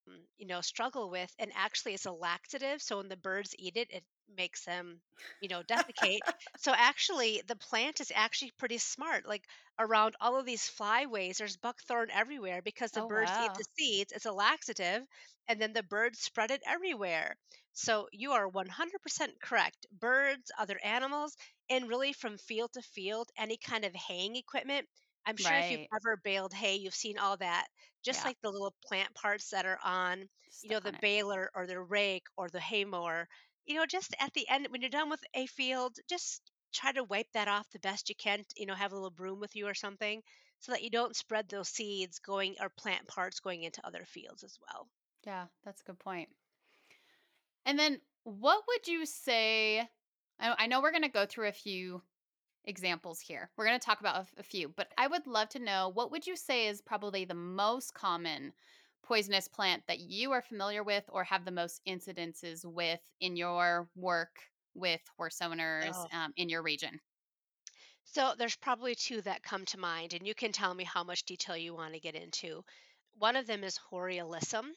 mm, 0.09 0.19
you 0.37 0.47
know 0.47 0.61
struggle 0.61 1.09
with 1.09 1.33
and 1.39 1.51
actually 1.55 1.93
it's 1.93 2.05
a 2.05 2.11
laxative 2.11 2.81
so 2.81 2.97
when 2.97 3.09
the 3.09 3.17
birds 3.17 3.55
eat 3.59 3.77
it 3.77 3.89
it 3.91 4.03
makes 4.29 4.63
them, 4.65 5.01
you 5.39 5.49
know, 5.49 5.63
defecate. 5.63 6.21
so 6.57 6.73
actually, 6.73 7.41
the 7.47 7.55
plant 7.55 7.99
is 8.01 8.11
actually 8.13 8.51
pretty 8.57 8.77
smart. 8.77 9.25
Like 9.27 9.45
around 9.79 10.15
all 10.19 10.37
of 10.39 10.45
these 10.45 10.69
flyways, 10.69 11.37
there's 11.37 11.57
buckthorn 11.57 12.09
everywhere 12.11 12.61
because 12.61 12.91
the 12.91 13.01
Oh, 13.01 13.03
birds 13.03 13.37
eat 13.37 13.53
the 13.57 13.65
seeds. 13.77 14.11
It's 14.11 14.25
a 14.25 14.31
laxative, 14.31 15.03
and 15.47 15.61
then 15.61 15.73
the 15.73 15.83
birds 15.83 16.19
spread 16.19 16.51
it 16.51 16.61
everywhere. 16.65 17.35
So 17.73 18.07
you 18.11 18.31
are 18.33 18.47
100% 18.47 19.39
correct. 19.41 19.85
Birds, 19.91 20.51
other 20.57 20.79
animals, 20.83 21.35
and 21.69 21.87
really 21.89 22.13
from 22.13 22.37
field 22.37 22.73
to 22.73 22.81
field, 22.81 23.29
any 23.37 23.57
kind 23.57 23.85
of 23.85 23.93
haying 23.95 24.35
equipment. 24.35 24.87
I'm 25.25 25.37
sure 25.37 25.57
if 25.57 25.69
you've 25.69 25.81
ever 25.95 26.17
baled 26.23 26.53
hay, 26.53 26.77
you've 26.77 26.95
seen 26.95 27.17
all 27.17 27.37
that, 27.37 27.67
just 28.03 28.23
Yeah. 28.23 28.25
like 28.25 28.37
the 28.41 28.51
little 28.51 28.73
plant 28.85 29.13
parts 29.13 29.49
that 29.51 29.65
are 29.65 29.79
on 29.83 30.27
you 30.63 30.69
know, 30.71 30.79
the 30.79 30.93
baler 30.93 31.49
or 31.55 31.67
the 31.67 31.79
rake 31.79 32.25
or 32.35 32.49
the 32.49 32.59
hay 32.59 32.83
mower, 32.83 33.27
you 33.67 33.75
know, 33.75 33.85
just 33.85 34.15
at 34.19 34.33
the 34.33 34.47
end 34.49 34.67
when 34.69 34.81
you're 34.81 34.89
done 34.89 35.09
with 35.09 35.23
a 35.35 35.45
field, 35.45 35.97
just 36.09 36.41
try 36.73 36.91
to 36.93 37.03
wipe 37.03 37.31
that 37.33 37.47
off 37.47 37.69
the 37.71 37.79
best 37.79 38.09
you 38.09 38.15
can. 38.15 38.43
You 38.55 38.65
know, 38.65 38.73
have 38.73 38.91
a 38.91 38.95
little 38.95 39.11
broom 39.11 39.39
with 39.39 39.55
you 39.55 39.67
or 39.67 39.73
something 39.73 40.21
so 40.59 40.71
that 40.71 40.83
you 40.83 40.89
don't 40.89 41.15
spread 41.15 41.49
those 41.49 41.69
seeds 41.69 42.19
going 42.19 42.55
or 42.61 42.69
plant 42.69 43.07
parts 43.07 43.39
going 43.39 43.63
into 43.63 43.85
other 43.85 44.05
fields 44.05 44.43
as 44.43 44.57
well. 44.61 44.87
Yeah, 45.25 45.45
that's 45.63 45.81
a 45.81 45.83
good 45.83 45.99
point. 45.99 46.29
And 47.65 47.77
then 47.77 47.99
what 48.23 48.63
would 48.67 48.87
you 48.87 49.05
say? 49.05 49.87
I, 50.39 50.67
know 50.67 50.81
we're 50.81 50.91
going 50.91 51.01
to 51.03 51.09
go 51.09 51.25
through 51.25 51.47
a 51.47 51.53
few 51.53 52.01
examples 52.65 53.19
here. 53.19 53.49
We're 53.57 53.65
going 53.65 53.79
to 53.79 53.85
talk 53.85 53.99
about 53.99 54.27
a, 54.37 54.43
few, 54.43 54.69
but 54.69 54.87
I 54.97 55.07
would 55.07 55.25
love 55.25 55.49
to 55.49 55.59
know 55.59 55.89
what 55.93 56.11
would 56.11 56.27
you 56.27 56.35
say 56.35 56.67
is 56.67 56.79
probably 56.79 57.25
the 57.25 57.33
most 57.33 57.93
common 57.95 58.53
poisonous 59.07 59.47
plant 59.47 59.83
that 59.87 59.99
you 59.99 60.31
are 60.33 60.41
familiar 60.41 60.83
with 60.83 61.03
or 61.09 61.23
have 61.23 61.45
the 61.45 61.51
most 61.51 61.81
incidences 61.87 62.65
with 62.65 62.99
in 63.19 63.35
your 63.35 63.87
work 63.95 64.35
with 64.75 65.01
horse 65.17 65.41
owners 65.41 65.95
Oh. 65.95 66.07
um, 66.11 66.33
in 66.37 66.49
your 66.49 66.61
region? 66.63 66.99
So 68.05 68.33
there's 68.37 68.55
probably 68.55 68.95
two 68.95 69.21
that 69.21 69.43
come 69.43 69.65
to 69.65 69.79
mind, 69.79 70.13
and 70.13 70.25
you 70.25 70.33
can 70.33 70.51
tell 70.51 70.73
me 70.73 70.83
how 70.83 71.03
much 71.03 71.25
detail 71.25 71.57
you 71.57 71.73
want 71.73 71.93
to 71.93 71.99
get 71.99 72.15
into. 72.15 72.63
One 73.17 73.35
of 73.35 73.47
them 73.47 73.63
is 73.63 73.77
hoary 73.77 74.17
alyssum, 74.17 74.71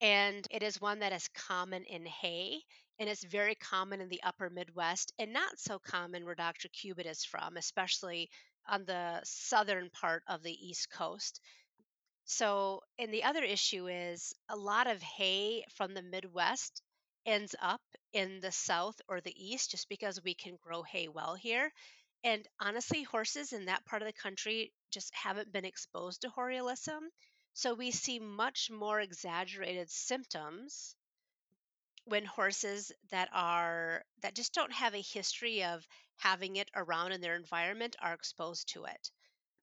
and 0.00 0.46
it 0.50 0.62
is 0.62 0.80
one 0.80 1.00
that 1.00 1.12
is 1.12 1.28
common 1.28 1.84
in 1.84 2.06
hay, 2.06 2.62
and 2.98 3.08
it's 3.08 3.24
very 3.24 3.54
common 3.56 4.00
in 4.00 4.08
the 4.08 4.22
upper 4.22 4.50
Midwest, 4.50 5.12
and 5.18 5.32
not 5.32 5.58
so 5.58 5.78
common 5.78 6.24
where 6.24 6.34
Dr. 6.34 6.68
Cubitt 6.68 7.06
is 7.06 7.24
from, 7.24 7.56
especially 7.56 8.30
on 8.66 8.84
the 8.84 9.20
southern 9.24 9.90
part 9.90 10.22
of 10.28 10.42
the 10.42 10.52
East 10.52 10.90
Coast. 10.90 11.40
So, 12.24 12.82
and 12.98 13.14
the 13.14 13.22
other 13.22 13.44
issue 13.44 13.86
is 13.86 14.34
a 14.48 14.56
lot 14.56 14.88
of 14.88 15.00
hay 15.02 15.64
from 15.76 15.94
the 15.94 16.02
Midwest 16.02 16.82
ends 17.24 17.54
up 17.60 17.80
in 18.12 18.40
the 18.40 18.50
South 18.50 19.00
or 19.06 19.20
the 19.20 19.34
East 19.36 19.70
just 19.70 19.88
because 19.88 20.20
we 20.20 20.34
can 20.34 20.56
grow 20.56 20.82
hay 20.82 21.06
well 21.06 21.36
here. 21.36 21.72
And 22.24 22.48
honestly, 22.58 23.04
horses 23.04 23.52
in 23.52 23.66
that 23.66 23.84
part 23.84 24.02
of 24.02 24.06
the 24.06 24.12
country 24.12 24.72
just 24.90 25.14
haven't 25.14 25.52
been 25.52 25.64
exposed 25.64 26.22
to 26.22 26.30
hoary 26.30 26.56
alyssum. 26.56 27.08
So 27.54 27.74
we 27.74 27.92
see 27.92 28.18
much 28.18 28.68
more 28.68 29.00
exaggerated 29.00 29.88
symptoms 29.88 30.96
when 32.04 32.24
horses 32.24 32.92
that 33.10 33.28
are 33.32 34.04
that 34.20 34.34
just 34.36 34.54
don't 34.54 34.72
have 34.72 34.94
a 34.94 35.00
history 35.02 35.64
of 35.64 35.84
having 36.16 36.54
it 36.56 36.70
around 36.76 37.10
in 37.10 37.20
their 37.20 37.34
environment 37.34 37.96
are 38.00 38.14
exposed 38.14 38.68
to 38.68 38.84
it. 38.84 39.10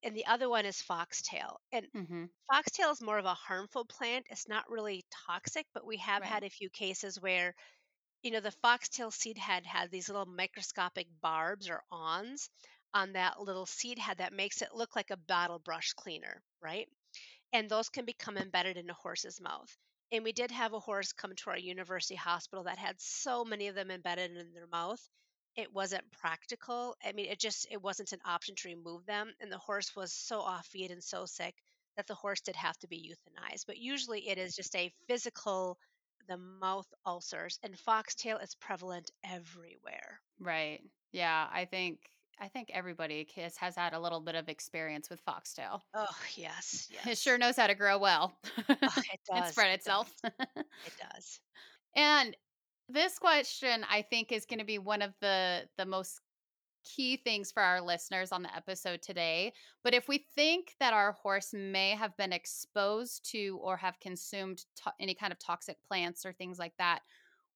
And 0.04 0.14
the 0.16 0.26
other 0.26 0.50
one 0.50 0.66
is 0.66 0.82
foxtail. 0.82 1.62
And 1.72 1.88
Mm-hmm. 1.96 2.26
Foxtail 2.52 2.92
is 2.92 3.02
more 3.02 3.18
of 3.20 3.26
a 3.26 3.34
harmful 3.36 3.86
plant. 3.86 4.28
It's 4.30 4.48
not 4.48 4.70
really 4.70 5.06
toxic, 5.12 5.68
but 5.74 5.86
we 5.86 5.98
have 5.98 6.24
Right. 6.24 6.26
had 6.26 6.44
a 6.44 6.50
few 6.50 6.70
cases 6.70 7.20
where, 7.20 7.56
you 8.24 8.32
know, 8.32 8.42
the 8.42 8.52
foxtail 8.52 9.12
seed 9.12 9.38
head 9.38 9.66
had 9.66 9.92
these 9.92 10.10
little 10.10 10.26
microscopic 10.26 11.08
barbs 11.22 11.70
or 11.70 11.84
awns 11.92 12.50
on 12.94 13.14
that 13.14 13.42
little 13.42 13.66
seed 13.66 14.00
head 14.00 14.20
that 14.20 14.34
makes 14.34 14.62
it 14.62 14.74
look 14.76 14.96
like 14.96 15.12
a 15.12 15.18
bottle 15.18 15.60
brush 15.60 15.94
cleaner, 15.94 16.44
right? 16.62 16.90
And 17.54 17.70
those 17.70 17.90
can 17.90 18.06
become 18.06 18.38
embedded 18.38 18.78
in 18.78 18.90
a 18.90 18.94
horse's 18.96 19.42
mouth. 19.42 19.78
And 20.12 20.24
we 20.24 20.32
did 20.34 20.52
have 20.52 20.74
a 20.74 20.80
horse 20.80 21.14
come 21.14 21.36
to 21.36 21.52
our 21.52 21.58
university 21.60 22.16
hospital 22.16 22.64
that 22.66 22.80
had 22.80 23.02
so 23.02 23.46
many 23.46 23.68
of 23.68 23.76
them 23.76 23.92
embedded 23.92 24.38
in 24.38 24.54
their 24.54 24.68
mouth. 24.68 25.08
It 25.60 25.72
wasn't 25.74 26.12
practical. 26.12 26.96
I 27.04 27.12
mean, 27.12 27.28
it 27.28 27.40
just 27.40 27.68
it 27.70 27.82
wasn't 27.82 28.14
an 28.14 28.22
option 28.26 28.56
to 28.56 28.68
remove 28.70 29.06
them. 29.06 29.36
And 29.40 29.52
the 29.52 29.58
horse 29.60 29.96
was 29.96 30.14
so 30.14 30.40
off 30.42 30.66
feed 30.68 30.92
and 30.92 31.04
so 31.04 31.26
sick 31.26 31.62
that 31.96 32.08
the 32.08 32.16
horse 32.16 32.42
did 32.42 32.56
have 32.56 32.78
to 32.80 32.88
be 32.88 33.14
euthanized. 33.14 33.66
But 33.68 33.78
usually 33.78 34.28
it 34.30 34.38
is 34.38 34.56
just 34.56 34.76
a 34.76 34.90
physical, 35.08 35.78
the 36.28 36.38
mouth 36.38 36.92
ulcers. 37.06 37.60
And 37.62 37.80
foxtail 37.80 38.38
is 38.40 38.56
prevalent 38.56 39.12
everywhere. 39.24 40.22
Right. 40.40 40.82
Yeah, 41.12 41.50
I 41.52 41.66
think 41.66 42.12
I 42.40 42.48
think 42.48 42.70
everybody 42.72 43.28
has, 43.36 43.58
has 43.58 43.76
had 43.76 43.94
a 43.94 44.00
little 44.00 44.22
bit 44.22 44.36
of 44.36 44.48
experience 44.48 45.10
with 45.10 45.20
foxtail. 45.20 45.84
Oh, 45.94 46.28
yes, 46.36 46.88
yes. 46.90 47.08
It 47.08 47.18
sure 47.18 47.38
knows 47.38 47.56
how 47.58 47.68
to 47.68 47.76
grow 47.76 47.98
well 47.98 48.40
Oh, 48.86 49.02
it 49.14 49.22
and 49.34 49.46
does. 49.46 49.46
spread 49.46 49.74
It 49.74 49.80
itself. 49.80 50.14
does. 50.16 50.24
It 50.84 50.96
does. 50.98 51.42
and 51.96 52.36
this 52.90 53.20
question 53.20 53.86
I 53.90 54.02
think 54.02 54.32
is 54.32 54.46
going 54.46 54.60
to 54.60 54.66
be 54.66 54.80
one 54.80 55.02
of 55.02 55.14
the 55.22 55.68
the 55.78 55.86
most 55.86 56.20
key 56.84 57.18
things 57.18 57.52
for 57.52 57.62
our 57.62 57.82
listeners 57.82 58.32
on 58.32 58.42
the 58.42 58.56
episode 58.56 59.02
today. 59.02 59.54
But 59.84 59.94
if 59.94 60.08
we 60.08 60.26
think 60.36 60.74
that 60.80 60.94
our 60.94 61.12
horse 61.12 61.54
may 61.54 61.92
have 61.92 62.16
been 62.18 62.34
exposed 62.34 63.30
to 63.32 63.60
or 63.62 63.78
have 63.78 64.00
consumed 64.00 64.64
to- 64.84 64.94
any 65.00 65.14
kind 65.14 65.32
of 65.32 65.40
toxic 65.40 65.78
plants 65.88 66.26
or 66.26 66.34
things 66.34 66.58
like 66.58 66.74
that, 66.80 67.02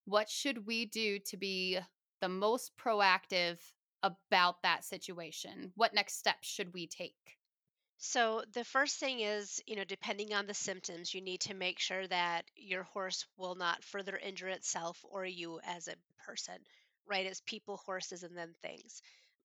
what 0.06 0.30
should 0.30 0.67
we 0.67 0.86
do 0.86 1.19
to 1.19 1.38
be 1.38 1.80
the 2.22 2.30
most 2.30 2.74
proactive 2.78 3.60
about 4.04 4.62
that 4.63 4.84
situation? 4.84 5.72
What 5.76 5.93
next 5.93 6.19
steps 6.19 6.48
should 6.48 6.74
we 6.74 6.88
take? 6.88 7.38
So 8.06 8.44
the 8.52 8.63
first 8.66 8.98
thing 9.00 9.22
is, 9.22 9.63
you 9.66 9.76
know, 9.76 9.84
depending 9.84 10.34
on 10.34 10.46
the 10.46 10.54
symptoms, 10.54 11.13
you 11.13 11.22
need 11.22 11.42
to 11.42 11.54
make 11.56 11.80
sure 11.80 12.06
that 12.08 12.46
your 12.56 12.84
horse 12.84 13.26
will 13.38 13.56
not 13.56 13.84
further 13.84 14.16
injure 14.18 14.50
itself 14.50 15.04
or 15.04 15.26
you 15.26 15.60
as 15.63 15.88
a 15.88 15.96
person, 16.24 16.58
right? 17.08 17.26
As 17.26 17.42
people, 17.42 17.78
horses, 17.78 18.22
and 18.24 18.38
then 18.38 18.54
things. 18.62 19.02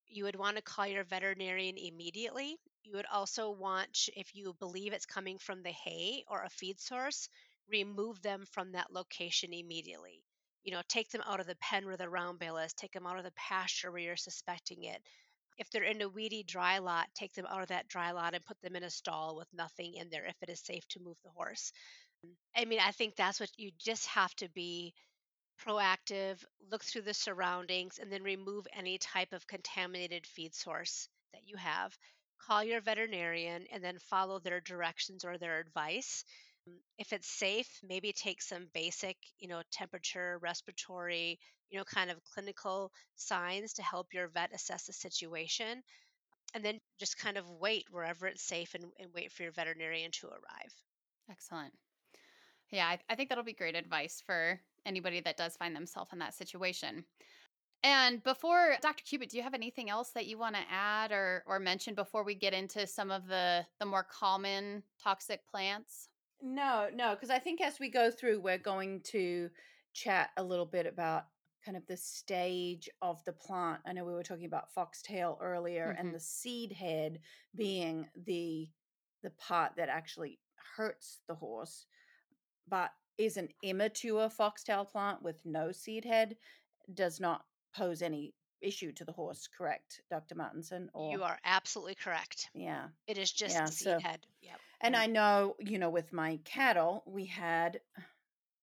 You 0.09 0.25
would 0.25 0.37
want 0.37 0.57
to 0.57 0.63
call 0.63 0.87
your 0.87 1.05
veterinarian 1.05 1.79
immediately. 1.79 2.59
You 2.83 2.97
would 2.97 3.07
also 3.07 3.51
want, 3.51 4.09
if 4.17 4.35
you 4.35 4.55
believe 4.59 4.93
it's 4.93 5.07
coming 5.07 5.39
from 5.39 5.63
the 5.63 5.73
hay 5.73 6.25
or 6.29 6.43
a 6.43 6.51
feed 6.51 6.81
source, 6.81 7.29
remove 7.69 8.21
them 8.23 8.45
from 8.45 8.73
that 8.73 8.93
location 8.93 9.55
immediately. 9.55 10.23
You 10.65 10.73
know, 10.73 10.83
take 10.89 11.11
them 11.11 11.23
out 11.25 11.41
of 11.41 11.47
the 11.47 11.57
pen 11.57 11.87
where 11.87 11.97
the 11.97 12.11
round 12.11 12.41
bale 12.41 12.59
is, 12.59 12.75
take 12.75 12.93
them 12.93 13.07
out 13.07 13.19
of 13.19 13.25
the 13.25 13.33
pasture 13.37 13.91
where 13.91 14.01
you're 14.03 14.17
suspecting 14.17 14.83
it 14.85 15.03
if 15.59 15.71
they're 15.71 15.83
in 15.83 16.03
a 16.03 16.09
weedy 16.09 16.43
dry 16.43 16.79
lot, 16.79 17.09
take 17.15 17.35
them 17.35 17.47
out 17.47 17.63
of 17.63 17.69
that 17.69 17.89
dry 17.89 18.13
lot 18.13 18.35
and 18.35 18.45
put 18.45 18.61
them 18.63 18.77
in 18.77 18.85
a 18.85 18.91
stall 18.91 19.37
with 19.37 19.49
nothing 19.53 19.95
in 19.95 20.09
there 20.11 20.27
if 20.27 20.37
it 20.43 20.51
is 20.51 20.61
safe 20.61 20.87
to 20.89 21.01
move 21.01 21.17
the 21.25 21.31
horse. 21.31 21.73
I 22.57 22.65
mean, 22.65 22.81
I 22.81 22.93
think 22.93 23.17
that's 23.17 23.41
what 23.41 23.51
you 23.57 23.71
just 23.79 24.07
have 24.09 24.35
to 24.37 24.49
be 24.51 24.95
proactive, 25.65 26.45
look 26.71 26.85
through 26.85 27.03
the 27.03 27.15
surroundings, 27.15 27.99
and 27.99 28.11
then 28.13 28.23
remove 28.23 28.67
any 28.73 28.99
type 28.99 29.33
of 29.33 29.47
contaminated 29.47 30.27
feed 30.27 30.55
source 30.55 31.09
that 31.33 31.43
you 31.47 31.57
have. 31.57 31.97
Call 32.41 32.65
your 32.65 32.81
veterinarian 32.81 33.67
and 33.73 33.83
then 33.83 33.99
follow 33.99 34.39
their 34.39 34.61
directions 34.61 35.25
or 35.25 35.39
their 35.39 35.59
advice. 35.61 36.25
Um, 36.69 36.81
If 36.99 37.13
it's 37.13 37.29
safe, 37.29 37.81
maybe 37.83 38.13
take 38.13 38.43
some 38.43 38.69
basic, 38.75 39.17
you 39.39 39.49
know, 39.49 39.63
temperature, 39.71 40.39
respiratory, 40.43 41.39
you 41.71 41.79
know, 41.79 41.85
kind 41.85 42.11
of 42.11 42.23
clinical 42.25 42.93
signs 43.17 43.75
to 43.75 43.83
help 43.83 44.15
your 44.15 44.29
vet 44.29 44.53
assess 44.55 44.87
the 44.87 44.93
situation. 44.93 45.83
And 46.55 46.65
then 46.65 46.81
just 46.99 47.19
kind 47.19 47.37
of 47.37 47.49
wait 47.49 47.87
wherever 47.91 48.27
it's 48.27 48.43
safe 48.43 48.75
and, 48.75 48.85
and 48.99 49.13
wait 49.15 49.33
for 49.33 49.43
your 49.43 49.53
veterinarian 49.53 50.11
to 50.13 50.29
arrive. 50.29 50.75
Excellent. 51.31 51.75
Yeah, 52.71 52.87
I, 52.87 52.99
I 53.09 53.15
think 53.15 53.29
that'll 53.29 53.45
be 53.45 53.53
great 53.53 53.77
advice 53.77 54.23
for 54.25 54.61
anybody 54.87 55.21
that 55.21 55.37
does 55.37 55.57
find 55.57 55.77
themselves 55.77 56.13
in 56.13 56.19
that 56.21 56.35
situation. 56.35 57.05
And 57.85 58.23
before 58.25 58.77
Dr. 58.83 59.05
Cubitt, 59.05 59.31
do 59.31 59.37
you 59.37 59.43
have 59.43 59.55
anything 59.55 59.89
else 59.89 60.11
that 60.11 60.27
you 60.27 60.37
want 60.39 60.57
to 60.57 60.63
add 60.71 61.13
or 61.13 61.45
or 61.47 61.61
mention 61.61 61.95
before 61.95 62.25
we 62.25 62.35
get 62.35 62.53
into 62.53 62.87
some 62.87 63.11
of 63.11 63.29
the 63.29 63.67
the 63.79 63.87
more 63.87 64.05
common 64.05 64.83
toxic 65.03 65.47
plants? 65.47 66.09
No, 66.41 66.89
no, 66.95 67.15
because 67.15 67.31
I 67.31 67.39
think 67.39 67.61
as 67.61 67.79
we 67.81 67.89
go 67.91 68.11
through, 68.11 68.41
we're 68.41 68.59
going 68.59 69.01
to 69.07 69.51
chat 69.93 70.31
a 70.37 70.43
little 70.43 70.67
bit 70.67 70.87
about 70.87 71.25
kind 71.65 71.77
of 71.77 71.85
the 71.87 71.97
stage 71.97 72.89
of 73.03 73.23
the 73.25 73.33
plant. 73.33 73.81
I 73.87 73.93
know 73.93 74.05
we 74.05 74.13
were 74.15 74.23
talking 74.23 74.47
about 74.47 74.73
foxtail 74.73 75.39
earlier, 75.41 75.93
Mhm. 75.95 76.01
and 76.01 76.15
the 76.15 76.21
seed 76.21 76.73
head 76.73 77.21
being 77.55 78.09
the 78.15 78.71
the 79.23 79.31
part 79.33 79.75
that 79.75 79.89
actually 79.89 80.39
hurts 80.77 81.23
the 81.27 81.35
horse, 81.35 81.87
but 82.69 82.93
is 83.17 83.37
an 83.37 83.49
immature 83.65 84.31
foxtail 84.31 84.85
plant 84.85 85.21
with 85.23 85.45
no 85.45 85.73
seed 85.73 86.05
head 86.05 86.39
does 86.95 87.19
not 87.19 87.45
pose 87.73 88.01
any 88.01 88.33
issue 88.61 88.93
to 88.93 89.05
the 89.05 89.11
horse. 89.13 89.49
Correct, 89.49 90.01
Dr. 90.09 90.37
Martinson? 90.37 90.89
Or 90.95 91.11
You 91.11 91.25
are 91.25 91.41
absolutely 91.43 91.97
correct. 91.97 92.49
yeah. 92.55 92.91
It 93.09 93.19
is 93.19 93.33
just 93.33 93.57
Yeah, 93.57 93.67
the 93.67 93.73
seed 93.73 93.85
so- 93.87 93.99
head. 93.99 94.25
Yep. 94.41 94.61
And 94.81 94.95
I 94.95 95.07
know, 95.07 95.57
you 95.59 95.79
know, 95.79 95.91
with 95.91 96.13
my 96.13 96.39
cattle, 96.45 97.03
we 97.07 97.27
had 97.27 97.81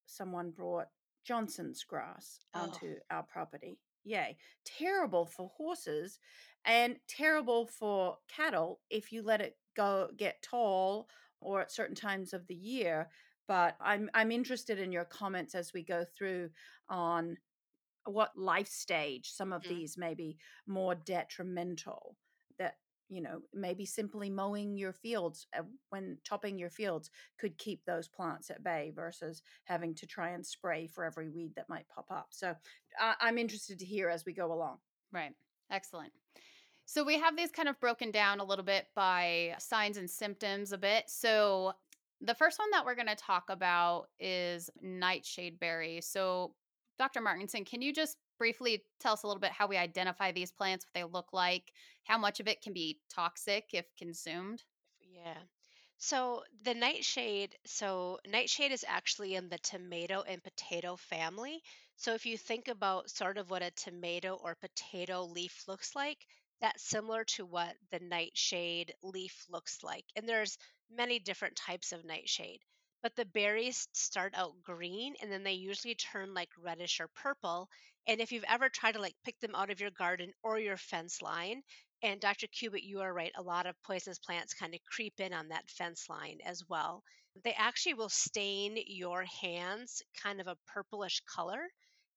someone 0.06 0.52
brought 0.52 0.88
Johnson's 1.26 1.84
grass 1.84 2.40
Oh, 2.54 2.62
onto 2.62 2.96
our 3.10 3.24
property. 3.24 3.80
Yay. 4.04 4.38
Terrible 4.64 5.26
for 5.26 5.52
horses 5.58 6.20
and 6.64 6.98
terrible 7.08 7.68
for 7.68 8.18
cattle 8.34 8.80
if 8.90 9.12
you 9.12 9.24
let 9.24 9.42
it 9.42 9.58
go 9.76 10.10
get 10.16 10.42
tall 10.42 11.10
or 11.42 11.62
at 11.62 11.72
certain 11.72 11.96
times 11.96 12.34
of 12.34 12.48
the 12.48 12.56
year. 12.56 13.10
But 13.48 13.76
I'm 13.82 14.10
I'm 14.14 14.32
interested 14.32 14.80
in 14.80 14.92
your 14.92 15.06
comments 15.06 15.54
as 15.54 15.74
we 15.74 15.84
go 15.84 16.06
through 16.18 16.50
on 16.88 17.38
what 18.06 18.38
life 18.38 18.68
stage 18.68 19.32
some 19.32 19.52
of 19.52 19.64
mhm. 19.64 19.70
these 19.70 19.98
may 19.98 20.14
be 20.14 20.38
more 20.68 20.96
detrimental 20.96 22.16
you 23.10 23.22
know 23.22 23.40
maybe 23.54 23.86
simply 23.86 24.30
mowing 24.30 24.78
your 24.78 24.94
fields 24.94 25.48
uh, 25.58 25.62
when 25.90 26.18
topping 26.24 26.58
your 26.58 26.70
fields 26.70 27.10
could 27.38 27.58
keep 27.58 27.84
those 27.86 28.08
plants 28.08 28.50
at 28.50 28.64
bay 28.64 28.92
versus 28.96 29.42
having 29.66 29.94
to 29.94 30.08
try 30.08 30.30
and 30.30 30.46
spray 30.46 30.88
for 30.88 31.04
every 31.04 31.30
weed 31.30 31.52
that 31.56 31.70
might 31.70 31.88
pop 31.88 32.08
up 32.10 32.28
so 32.32 32.56
i'm 33.20 33.38
interested 33.38 33.78
to 33.80 33.86
hear 33.86 34.10
as 34.10 34.26
we 34.26 34.34
go 34.34 34.52
along 34.52 34.78
Right. 35.16 35.32
Excellent. 35.72 36.12
So 36.86 37.04
we 37.04 37.18
have 37.18 37.36
these 37.36 37.50
kind 37.50 37.70
of 37.70 37.80
broken 37.80 38.12
down 38.12 38.42
a 38.42 38.44
little 38.44 38.66
bit 38.66 38.88
by 38.96 39.56
signs 39.58 39.98
and 39.98 40.10
symptoms 40.10 40.74
a 40.74 40.78
bit. 40.78 41.06
So 41.08 41.72
the 42.22 42.36
first 42.36 42.60
one 42.60 42.70
that 42.72 42.86
we're 42.86 42.96
going 42.96 43.08
to 43.08 43.16
talk 43.16 43.46
about 43.50 44.08
is 44.20 44.70
nightshade 44.82 45.60
berry. 45.60 46.02
So 46.02 46.54
Dr. 47.00 47.22
Martinson, 47.22 47.64
can 47.64 47.82
you 47.82 47.94
just 47.94 48.18
briefly 48.38 48.86
tell 49.00 49.14
us 49.14 49.24
a 49.24 49.28
little 49.28 49.42
bit 49.42 49.52
how 49.52 49.68
we 49.68 49.78
identify 49.78 50.32
these 50.32 50.52
plants, 50.52 50.86
what 50.86 50.94
they 50.94 51.04
look 51.04 51.34
like, 51.34 51.72
how 52.04 52.18
much 52.18 52.40
of 52.40 52.48
it 52.48 52.62
can 52.62 52.74
be 52.74 53.02
toxic 53.10 53.70
if 53.74 53.86
consumed? 53.98 54.64
yeah. 55.02 55.38
So 55.98 56.44
the 56.64 56.74
nightshade, 56.74 57.56
so 57.66 58.20
nightshade 58.28 58.72
is 58.72 58.86
actually 58.88 59.36
in 59.36 59.50
the 59.50 59.58
tomato 59.60 60.22
and 60.24 60.44
potato 60.44 60.96
family. 60.98 61.64
So 61.96 62.14
if 62.14 62.26
you 62.26 62.38
think 62.38 62.68
about 62.68 63.10
sort 63.10 63.38
of 63.38 63.50
what 63.50 63.64
a 63.64 63.72
tomato 63.72 64.36
or 64.36 64.56
potato 64.56 65.24
leaf 65.24 65.64
looks 65.68 65.96
like, 65.96 66.28
that's 66.62 66.84
similar 66.84 67.24
to 67.36 67.46
what 67.46 67.78
the 67.92 68.00
nightshade 68.00 68.94
leaf 69.04 69.46
looks 69.50 69.84
like. 69.84 70.06
And 70.16 70.28
there's 70.28 70.58
many 70.90 71.20
different 71.20 71.56
types 71.56 71.92
of 71.94 72.06
nightshade. 72.06 72.62
But 73.06 73.16
the 73.16 73.26
berries 73.26 73.88
start 73.94 74.34
out 74.36 74.64
green 74.64 75.16
and 75.22 75.32
then 75.32 75.44
they 75.44 75.54
usually 75.54 75.94
turn 75.94 76.34
like 76.34 76.50
reddish 76.58 77.00
or 77.00 77.08
purple. 77.10 77.70
And 78.08 78.20
if 78.20 78.32
you've 78.32 78.44
ever 78.46 78.68
tried 78.68 78.94
to 78.94 79.00
like 79.00 79.16
pick 79.24 79.40
them 79.40 79.54
out 79.54 79.70
of 79.70 79.80
your 79.80 79.92
garden 79.92 80.34
or 80.42 80.60
your 80.60 80.76
fence 80.78 81.22
line, 81.22 81.62
and 82.02 82.20
Dr. 82.20 82.48
Cubitt, 82.48 82.84
you 82.84 83.02
are 83.02 83.14
right. 83.14 83.32
A 83.36 83.44
lot 83.44 83.68
of 83.68 83.82
poisonous 83.84 84.18
plants 84.18 84.56
kind 84.56 84.74
of 84.74 84.82
creep 84.84 85.20
in 85.20 85.34
on 85.34 85.50
that 85.50 85.70
fence 85.70 86.10
line 86.10 86.40
as 86.44 86.64
well. 86.68 87.04
They 87.44 87.54
actually 87.54 87.94
will 87.94 88.10
stain 88.10 88.78
your 88.88 89.24
hands 89.24 90.02
kind 90.22 90.42
of 90.42 90.48
a 90.48 90.58
purplish 90.66 91.22
color. 91.22 91.70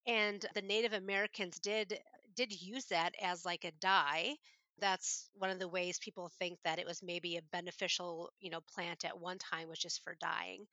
And 0.06 0.44
the 0.54 0.62
Native 0.62 0.94
Americans 0.94 1.58
did 1.60 2.00
did 2.34 2.52
use 2.52 2.86
that 2.86 3.14
as 3.20 3.44
like 3.44 3.64
a 3.64 3.72
dye. 3.72 4.36
That's 4.80 5.28
one 5.34 5.50
of 5.50 5.58
the 5.58 5.68
ways 5.68 5.98
people 5.98 6.30
think 6.38 6.58
that 6.64 6.78
it 6.78 6.86
was 6.86 7.02
maybe 7.02 7.36
a 7.36 7.42
beneficial, 7.42 8.30
you 8.40 8.50
know, 8.50 8.60
plant 8.74 9.04
at 9.04 9.18
one 9.20 9.38
time 9.38 9.68
was 9.68 9.78
just 9.78 10.02
for 10.02 10.14
dyeing. 10.20 10.66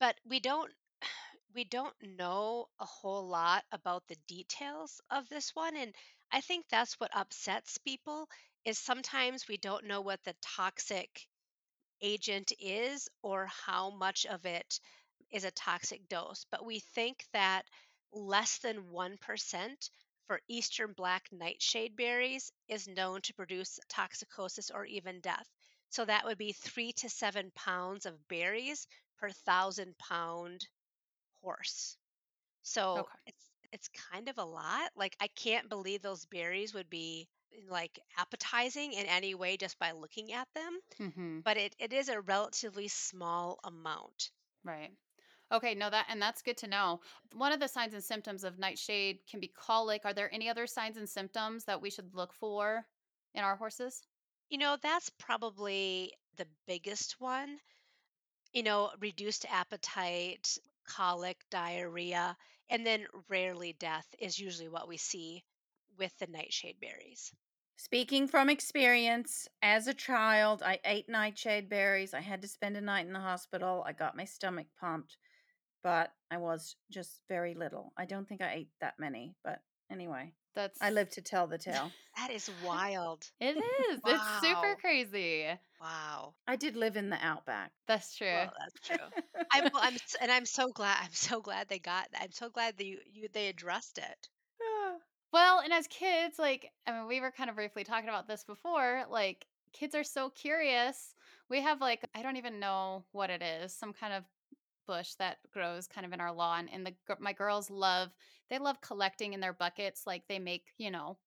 But 0.00 0.16
we 0.24 0.40
don't 0.40 0.72
we 1.54 1.64
don't 1.64 1.94
know 2.02 2.68
a 2.80 2.84
whole 2.84 3.26
lot 3.28 3.64
about 3.72 4.06
the 4.08 4.16
details 4.28 5.00
of 5.10 5.28
this 5.28 5.54
one 5.54 5.76
and 5.76 5.94
I 6.32 6.40
think 6.42 6.66
that's 6.68 7.00
what 7.00 7.16
upsets 7.16 7.78
people 7.78 8.28
is 8.64 8.78
sometimes 8.78 9.48
we 9.48 9.56
don't 9.58 9.86
know 9.86 10.00
what 10.02 10.22
the 10.24 10.34
toxic 10.42 11.28
agent 12.02 12.52
is 12.60 13.08
or 13.22 13.46
how 13.46 13.90
much 13.90 14.26
of 14.26 14.44
it 14.46 14.78
is 15.32 15.44
a 15.44 15.50
toxic 15.52 16.08
dose, 16.08 16.46
but 16.50 16.64
we 16.64 16.80
think 16.80 17.24
that 17.32 17.64
less 18.12 18.58
than 18.58 18.90
1% 18.90 19.90
for 20.26 20.40
eastern 20.48 20.92
black 20.92 21.28
nightshade 21.32 21.96
berries 21.96 22.52
is 22.68 22.88
known 22.88 23.22
to 23.22 23.34
produce 23.34 23.78
toxicosis 23.88 24.70
or 24.74 24.84
even 24.86 25.20
death. 25.20 25.48
So 25.90 26.04
that 26.04 26.24
would 26.24 26.38
be 26.38 26.52
3 26.52 26.92
to 26.94 27.08
7 27.10 27.50
pounds 27.54 28.06
of 28.06 28.28
berries 28.28 28.86
per 29.18 29.28
1000 29.28 29.96
pound 29.98 30.66
horse. 31.42 31.96
So 32.62 33.08
Okay. 33.08 33.18
it's 33.26 33.50
it's 33.72 33.88
kind 33.88 34.28
of 34.28 34.38
a 34.38 34.44
lot. 34.44 34.90
Like 34.96 35.16
I 35.20 35.28
can't 35.28 35.68
believe 35.68 36.02
those 36.02 36.26
berries 36.26 36.74
would 36.74 36.90
be 36.90 37.28
like 37.68 37.98
appetizing 38.16 38.92
in 38.92 39.06
any 39.06 39.34
way 39.34 39.56
just 39.56 39.78
by 39.78 39.92
looking 39.92 40.32
at 40.32 40.48
them, 40.54 40.78
Mm-hmm. 41.00 41.40
but 41.44 41.56
it, 41.56 41.74
it 41.78 41.92
is 41.92 42.08
a 42.08 42.20
relatively 42.20 42.88
small 42.88 43.58
amount. 43.64 44.30
Right. 44.64 44.92
Okay, 45.50 45.74
no 45.74 45.88
that 45.88 46.06
and 46.10 46.20
that's 46.20 46.42
good 46.42 46.58
to 46.58 46.66
know. 46.66 47.00
One 47.32 47.52
of 47.52 47.60
the 47.60 47.68
signs 47.68 47.94
and 47.94 48.04
symptoms 48.04 48.44
of 48.44 48.58
nightshade 48.58 49.26
can 49.26 49.40
be 49.40 49.48
colic. 49.48 50.04
Are 50.04 50.12
there 50.12 50.32
any 50.34 50.50
other 50.50 50.66
signs 50.66 50.96
and 50.98 51.08
symptoms 51.08 51.64
that 51.64 51.80
we 51.80 51.88
should 51.90 52.14
look 52.14 52.34
for 52.34 52.86
in 53.34 53.42
our 53.42 53.56
horses? 53.56 54.02
You 54.50 54.58
know, 54.58 54.76
that's 54.82 55.08
probably 55.10 56.12
the 56.36 56.46
biggest 56.66 57.20
one. 57.20 57.60
You 58.52 58.62
know, 58.62 58.92
reduced 59.00 59.44
appetite, 59.46 60.58
colic, 60.86 61.44
diarrhea, 61.50 62.36
and 62.70 62.86
then 62.86 63.06
rarely 63.28 63.74
death 63.74 64.14
is 64.18 64.38
usually 64.38 64.68
what 64.68 64.88
we 64.88 64.96
see 64.96 65.44
with 65.98 66.16
the 66.18 66.26
nightshade 66.26 66.80
berries. 66.80 67.32
speaking 67.76 68.26
from 68.26 68.50
experience 68.50 69.46
as 69.62 69.86
a 69.86 69.94
child 69.94 70.62
i 70.62 70.78
ate 70.84 71.08
nightshade 71.08 71.68
berries 71.68 72.12
i 72.14 72.20
had 72.20 72.42
to 72.42 72.48
spend 72.48 72.76
a 72.76 72.80
night 72.80 73.06
in 73.06 73.12
the 73.12 73.20
hospital 73.20 73.82
i 73.86 73.92
got 73.92 74.16
my 74.16 74.24
stomach 74.24 74.66
pumped 74.80 75.16
but 75.84 76.10
i 76.32 76.36
was 76.36 76.74
just 76.90 77.20
very 77.28 77.54
little 77.54 77.92
i 77.96 78.04
don't 78.04 78.28
think 78.28 78.42
i 78.42 78.52
ate 78.52 78.70
that 78.80 78.94
many 78.98 79.36
but 79.44 79.60
anyway 79.92 80.32
That's 80.56 80.76
i 80.82 80.90
live 80.90 81.10
to 81.10 81.22
tell 81.22 81.46
the 81.46 81.58
tale 81.58 81.92
That 82.16 82.30
is 82.30 82.50
wild. 82.64 83.28
It 83.40 83.56
is. 83.56 84.00
It's 84.06 84.40
super 84.40 84.76
crazy. 84.80 85.46
Wow. 85.80 86.34
I 86.46 86.56
did 86.56 86.76
live 86.76 86.96
in 86.96 87.10
the 87.10 87.18
outback. 87.20 87.72
That's 87.88 88.16
true. 88.16 88.28
Well, 88.28 88.52
that's 88.58 88.86
true. 88.86 89.22
I'm, 89.52 89.64
well, 89.72 89.82
I'm, 89.82 89.96
and 90.20 90.30
I'm 90.30 90.46
so 90.46 90.70
glad. 90.70 90.98
I'm 91.02 91.12
so 91.12 91.40
glad 91.40 91.68
they 91.68 91.80
got. 91.80 92.08
I'm 92.18 92.30
so 92.30 92.48
glad 92.48 92.78
that 92.78 92.86
you, 92.86 92.98
you 93.12 93.28
they 93.32 93.48
addressed 93.48 93.98
it. 93.98 94.28
Ah. 94.62 94.94
Well, 95.32 95.60
and 95.60 95.72
as 95.72 95.88
kids, 95.88 96.38
like, 96.38 96.70
I 96.86 96.92
mean, 96.92 97.08
we 97.08 97.20
were 97.20 97.32
kind 97.32 97.50
of 97.50 97.56
briefly 97.56 97.82
talking 97.82 98.08
about 98.08 98.28
this 98.28 98.44
before. 98.44 99.04
Like, 99.10 99.44
kids 99.72 99.96
are 99.96 100.04
so 100.04 100.30
curious. 100.30 101.14
We 101.50 101.60
have, 101.62 101.80
like, 101.80 102.08
I 102.14 102.22
don't 102.22 102.36
even 102.36 102.60
know 102.60 103.04
what 103.10 103.30
it 103.30 103.42
is, 103.42 103.74
some 103.74 103.92
kind 103.92 104.12
of 104.14 104.22
bush 104.86 105.14
that 105.16 105.38
grows 105.52 105.86
kind 105.88 106.06
of 106.06 106.12
in 106.12 106.20
our 106.20 106.32
lawn. 106.32 106.68
And 106.68 106.86
the 106.86 106.94
my 107.20 107.32
girls 107.32 107.70
love, 107.70 108.14
they 108.50 108.58
love 108.58 108.80
collecting 108.80 109.32
in 109.34 109.40
their 109.40 109.52
buckets. 109.54 110.06
Like, 110.06 110.26
they 110.28 110.38
make, 110.38 110.68
you 110.78 110.90
know, 110.90 111.18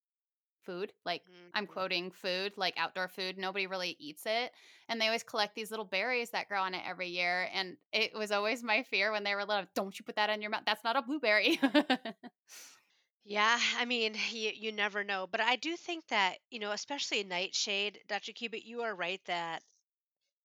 food. 0.64 0.94
Like, 1.06 1.24
I'm 1.54 1.66
Mhm. 1.66 1.68
quoting 1.68 2.12
food, 2.12 2.54
like 2.58 2.78
outdoor 2.78 3.08
food. 3.08 3.38
Nobody 3.38 3.68
really 3.68 3.96
eats 4.00 4.26
it. 4.26 4.52
And 4.90 5.02
they 5.02 5.08
always 5.08 5.24
collect 5.24 5.56
these 5.56 5.72
little 5.72 5.86
berries 5.86 6.32
that 6.32 6.48
grow 6.50 6.62
on 6.62 6.76
it 6.76 6.86
every 6.86 7.08
year. 7.10 7.50
And 7.54 7.78
it 7.94 8.14
was 8.14 8.32
always 8.32 8.64
my 8.64 8.84
fear 8.84 9.12
when 9.12 9.24
they 9.24 9.36
were 9.36 9.46
little, 9.46 9.66
don't 9.76 9.98
you 9.98 10.06
put 10.06 10.16
that 10.18 10.30
in 10.30 10.42
your 10.42 10.52
mouth. 10.52 10.64
That's 10.66 10.84
not 10.84 10.98
a 10.98 11.02
blueberry. 11.02 11.60
Yeah, 13.24 13.60
I 13.76 13.86
mean, 13.86 14.16
you 14.32 14.52
you 14.56 14.72
never 14.72 15.04
know, 15.04 15.28
but 15.28 15.42
I 15.42 15.56
do 15.56 15.76
think 15.78 16.08
that 16.08 16.40
you 16.50 16.60
know, 16.60 16.72
especially 16.72 17.24
nightshade, 17.24 18.02
Dr. 18.08 18.32
Cubitt, 18.34 18.64
you 18.64 18.82
are 18.84 18.96
right 18.96 19.24
that 19.26 19.64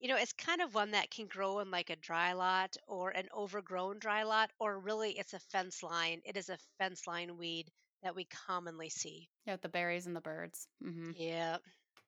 you 0.02 0.08
know 0.08 0.16
it's 0.18 0.34
kind 0.34 0.60
of 0.60 0.74
one 0.74 0.90
that 0.90 1.10
can 1.10 1.28
grow 1.28 1.60
in 1.60 1.70
like 1.70 1.88
a 1.88 1.96
dry 1.96 2.34
lot 2.34 2.76
or 2.86 3.08
an 3.10 3.30
overgrown 3.32 4.00
dry 4.00 4.24
lot, 4.24 4.52
or 4.58 4.78
really 4.78 5.18
it's 5.18 5.32
a 5.32 5.40
fence 5.40 5.82
line. 5.82 6.20
It 6.26 6.36
is 6.36 6.50
a 6.50 6.58
fence 6.78 7.06
line 7.06 7.38
weed 7.38 7.72
that 8.02 8.14
we 8.14 8.26
commonly 8.26 8.90
see. 8.90 9.30
yeah, 9.46 9.56
the 9.56 9.68
berries 9.68 10.06
and 10.06 10.16
the 10.16 10.20
birds. 10.20 10.68
hmm 10.80 11.12
Yeah, 11.12 11.58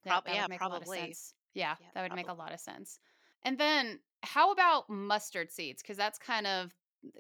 Yeah, 0.05 0.21
prob- 0.21 0.29
yeah, 0.29 0.37
would 0.39 0.49
make 0.49 0.65
a 0.65 0.69
lot 0.69 0.83
probably. 0.89 1.19
Yeah, 1.55 1.77
Yeah, 1.79 1.91
that 1.95 2.03
would 2.03 2.13
make 2.13 2.29
a 2.29 2.35
lot 2.35 2.53
of 2.53 2.61
sense. 2.61 2.99
And 3.43 3.59
then 3.59 4.01
how 4.23 4.53
about 4.53 4.91
mustard 4.91 5.53
seeds? 5.53 5.83
Because 5.83 5.97
that's 5.97 6.19
kind 6.19 6.47
of 6.47 6.75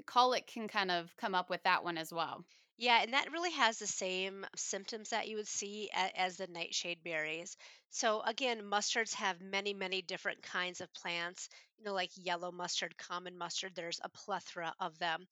colic 0.06 0.46
can 0.46 0.68
kind 0.68 0.90
of 0.90 1.16
come 1.16 1.34
up 1.34 1.50
with 1.50 1.62
that 1.64 1.84
one 1.84 1.98
as 1.98 2.12
well. 2.12 2.44
Yeah, 2.76 3.02
and 3.02 3.12
that 3.14 3.30
really 3.30 3.52
has 3.52 3.78
the 3.78 3.86
same 3.86 4.44
symptoms 4.56 5.10
that 5.10 5.28
you 5.28 5.36
would 5.36 5.46
see 5.48 5.88
a- 5.92 6.16
as 6.18 6.36
the 6.36 6.46
nightshade 6.48 7.02
berries. 7.04 7.56
So 7.90 8.20
again, 8.22 8.62
mustards 8.62 9.14
have 9.14 9.40
many, 9.40 9.72
many 9.74 10.02
different 10.02 10.42
kinds 10.42 10.80
of 10.80 10.92
plants. 10.92 11.48
You 11.78 11.84
know, 11.84 11.92
like 11.94 12.10
yellow 12.16 12.50
mustard, 12.50 12.96
common 12.96 13.36
mustard. 13.38 13.74
There's 13.76 14.00
a 14.02 14.08
plethora 14.08 14.74
of 14.80 14.98
them. 14.98 15.26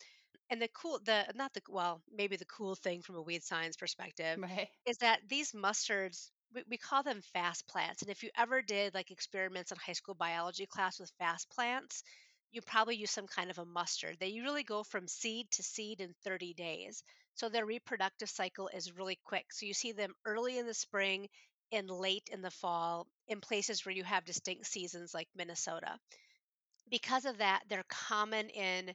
And 0.51 0.63
the 0.63 0.69
cool, 0.69 1.01
the 1.01 1.33
not 1.35 1.53
the 1.55 1.63
well, 1.69 2.03
maybe 2.11 2.37
the 2.37 2.47
cool 2.47 2.75
thing 2.77 3.03
from 3.03 3.17
a 3.17 3.23
weed 3.23 3.43
science 3.45 3.77
perspective 3.77 4.41
Right. 4.41 4.71
is 4.87 4.99
that 4.99 5.29
these 5.29 5.53
mustards. 5.53 6.31
We, 6.55 6.65
we 6.69 6.79
call 6.79 7.03
them 7.03 7.23
fast 7.23 7.67
plants. 7.69 8.03
And 8.03 8.11
if 8.11 8.23
you 8.23 8.31
ever 8.37 8.63
did 8.63 8.95
like 8.95 9.11
experiments 9.11 9.73
in 9.73 9.79
high 9.79 9.95
school 9.95 10.15
biology 10.15 10.67
class 10.67 10.99
with 11.01 11.11
fast 11.19 11.51
plants, 11.51 12.03
you 12.53 12.61
probably 12.63 12.97
use 12.97 13.11
some 13.11 13.27
kind 13.27 13.51
of 13.51 13.59
a 13.59 13.65
mustard. 13.65 14.19
They 14.21 14.41
really 14.41 14.63
go 14.63 14.85
from 14.85 15.09
seed 15.09 15.51
to 15.53 15.63
seed 15.63 16.01
in 16.01 16.15
30 16.25 16.55
days. 16.55 17.03
So 17.35 17.49
their 17.49 17.67
reproductive 17.67 18.31
cycle 18.31 18.69
is 18.69 18.93
really 18.97 19.19
quick. 19.25 19.53
So 19.53 19.67
you 19.67 19.75
see 19.75 19.93
them 19.93 20.15
early 20.25 20.59
in 20.59 20.67
the 20.67 20.75
spring 20.75 21.29
and 21.73 21.91
late 21.91 22.29
in 22.33 22.43
the 22.43 22.51
fall 22.51 23.07
in 23.29 23.41
places 23.41 23.85
where 23.85 23.95
you 23.95 24.05
have 24.05 24.25
distinct 24.25 24.67
seasons 24.67 25.15
like 25.15 25.29
Minnesota. 25.35 25.99
Because 26.89 27.25
of 27.25 27.39
that, 27.39 27.65
they're 27.69 27.83
common 27.89 28.49
in 28.51 28.95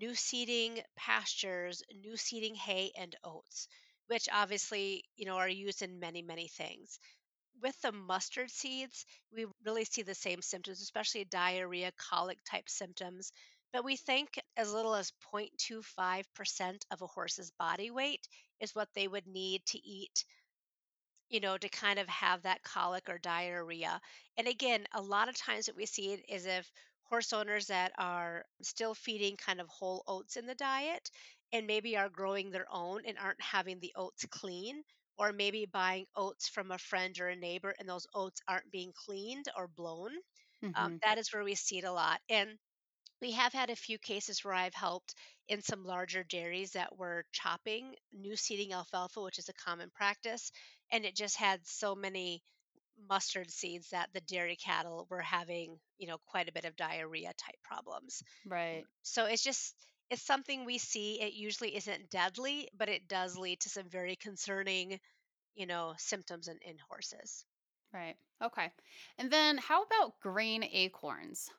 new 0.00 0.14
seeding 0.14 0.80
pastures, 0.96 1.82
new 1.92 2.16
seeding 2.16 2.54
hay 2.54 2.92
and 2.96 3.16
oats, 3.24 3.66
which 4.06 4.28
obviously, 4.30 5.04
you 5.16 5.24
know, 5.26 5.36
are 5.36 5.48
used 5.48 5.82
in 5.82 5.98
many, 5.98 6.22
many 6.22 6.46
things. 6.46 7.00
With 7.62 7.80
the 7.82 7.92
mustard 7.92 8.50
seeds, 8.50 9.06
we 9.32 9.46
really 9.64 9.84
see 9.84 10.02
the 10.02 10.14
same 10.14 10.42
symptoms, 10.42 10.80
especially 10.82 11.24
diarrhea, 11.24 11.92
colic 11.98 12.38
type 12.44 12.68
symptoms. 12.68 13.32
But 13.72 13.84
we 13.84 13.96
think 13.96 14.38
as 14.56 14.72
little 14.72 14.94
as 14.94 15.10
0.25% 15.10 16.84
of 16.90 17.02
a 17.02 17.06
horse's 17.06 17.50
body 17.52 17.90
weight 17.90 18.28
is 18.60 18.74
what 18.74 18.92
they 18.94 19.08
would 19.08 19.26
need 19.26 19.64
to 19.66 19.78
eat 19.78 20.24
you 21.28 21.40
know, 21.40 21.58
to 21.58 21.68
kind 21.68 21.98
of 21.98 22.08
have 22.08 22.42
that 22.42 22.62
colic 22.62 23.08
or 23.08 23.18
diarrhea. 23.18 24.00
And 24.36 24.48
again, 24.48 24.86
a 24.92 25.02
lot 25.02 25.28
of 25.28 25.36
times 25.36 25.68
what 25.68 25.76
we 25.76 25.86
see 25.86 26.12
it 26.12 26.24
is 26.28 26.46
if 26.46 26.70
horse 27.02 27.32
owners 27.32 27.66
that 27.68 27.92
are 27.98 28.44
still 28.62 28.94
feeding 28.94 29.36
kind 29.36 29.60
of 29.60 29.68
whole 29.68 30.02
oats 30.06 30.36
in 30.36 30.46
the 30.46 30.54
diet 30.54 31.10
and 31.52 31.66
maybe 31.66 31.96
are 31.96 32.08
growing 32.10 32.50
their 32.50 32.66
own 32.70 33.04
and 33.06 33.18
aren't 33.18 33.40
having 33.42 33.78
the 33.80 33.92
oats 33.96 34.24
clean, 34.26 34.82
or 35.18 35.32
maybe 35.32 35.66
buying 35.66 36.06
oats 36.14 36.48
from 36.48 36.70
a 36.70 36.78
friend 36.78 37.18
or 37.18 37.28
a 37.28 37.36
neighbor 37.36 37.74
and 37.78 37.88
those 37.88 38.06
oats 38.14 38.40
aren't 38.46 38.70
being 38.70 38.92
cleaned 38.94 39.46
or 39.56 39.66
blown. 39.68 40.12
Um, 40.74 40.92
hmm 40.92 40.98
that 41.02 41.18
is 41.18 41.32
where 41.32 41.44
we 41.44 41.54
see 41.54 41.78
it 41.78 41.84
a 41.84 41.92
lot. 41.92 42.20
And 42.28 42.58
we 43.20 43.32
have 43.32 43.52
had 43.52 43.70
a 43.70 43.76
few 43.76 43.98
cases 43.98 44.44
where 44.44 44.54
I've 44.54 44.74
helped 44.74 45.14
in 45.48 45.62
some 45.62 45.84
larger 45.84 46.24
dairies 46.24 46.72
that 46.72 46.96
were 46.98 47.24
chopping 47.32 47.94
new 48.12 48.36
seeding 48.36 48.72
alfalfa, 48.72 49.20
which 49.22 49.38
is 49.38 49.48
a 49.48 49.54
common 49.54 49.90
practice, 49.90 50.52
and 50.92 51.04
it 51.04 51.16
just 51.16 51.36
had 51.36 51.66
so 51.66 51.94
many 51.94 52.42
mustard 53.08 53.50
seeds 53.50 53.90
that 53.90 54.10
the 54.12 54.20
dairy 54.20 54.56
cattle 54.56 55.06
were 55.10 55.22
having, 55.22 55.78
you 55.98 56.06
know, 56.08 56.18
quite 56.26 56.48
a 56.48 56.52
bit 56.52 56.64
of 56.64 56.76
diarrhea 56.76 57.32
type 57.36 57.56
problems. 57.62 58.22
Right. 58.44 58.86
So 59.02 59.24
it's 59.26 59.42
just 59.42 59.74
it's 60.10 60.22
something 60.22 60.64
we 60.64 60.78
see. 60.78 61.20
It 61.20 61.34
usually 61.34 61.76
isn't 61.76 62.10
deadly, 62.10 62.68
but 62.76 62.88
it 62.88 63.08
does 63.08 63.36
lead 63.36 63.60
to 63.60 63.68
some 63.70 63.88
very 63.90 64.16
concerning, 64.16 65.00
you 65.54 65.66
know, 65.66 65.94
symptoms 65.98 66.48
in, 66.48 66.58
in 66.62 66.76
horses. 66.88 67.44
Right. 67.92 68.16
Okay. 68.42 68.72
And 69.18 69.30
then 69.30 69.58
how 69.58 69.82
about 69.84 70.20
grain 70.20 70.62
acorns? 70.64 71.50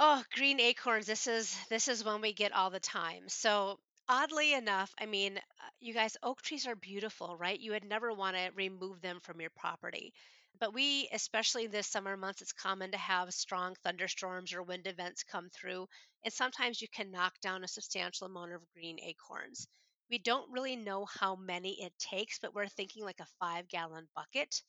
Oh, 0.00 0.24
green 0.34 0.58
acorns. 0.60 1.06
This 1.06 1.26
is 1.28 1.56
this 1.68 1.86
is 1.86 2.02
one 2.04 2.20
we 2.20 2.32
get 2.32 2.52
all 2.52 2.70
the 2.70 2.80
time. 2.80 3.28
So 3.28 3.78
oddly 4.08 4.52
enough, 4.54 4.92
I 4.98 5.06
mean, 5.06 5.38
uh, 5.38 5.70
you 5.80 5.94
guys, 5.94 6.16
oak 6.22 6.42
trees 6.42 6.66
are 6.66 6.74
beautiful, 6.74 7.36
right? 7.36 7.58
You 7.58 7.72
would 7.72 7.84
never 7.84 8.12
want 8.12 8.36
to 8.36 8.50
remove 8.56 9.00
them 9.00 9.20
from 9.20 9.40
your 9.40 9.50
property. 9.50 10.12
But 10.58 10.74
we, 10.74 11.08
especially 11.12 11.68
this 11.68 11.86
summer 11.86 12.16
months, 12.16 12.42
it's 12.42 12.52
common 12.52 12.90
to 12.90 12.98
have 12.98 13.32
strong 13.32 13.76
thunderstorms 13.84 14.52
or 14.52 14.62
wind 14.64 14.86
events 14.88 15.22
come 15.22 15.48
through, 15.50 15.86
and 16.24 16.32
sometimes 16.34 16.80
you 16.82 16.88
can 16.88 17.12
knock 17.12 17.38
down 17.40 17.62
a 17.62 17.68
substantial 17.68 18.26
amount 18.26 18.52
of 18.52 18.68
green 18.74 18.98
acorns. 19.00 19.68
We 20.10 20.18
don't 20.18 20.50
really 20.50 20.74
know 20.74 21.04
how 21.06 21.36
many 21.36 21.82
it 21.84 21.92
takes, 22.00 22.40
but 22.40 22.52
we're 22.54 22.66
thinking 22.68 23.04
like 23.04 23.20
a 23.20 23.26
five 23.38 23.68
gallon 23.68 24.08
bucket. 24.16 24.60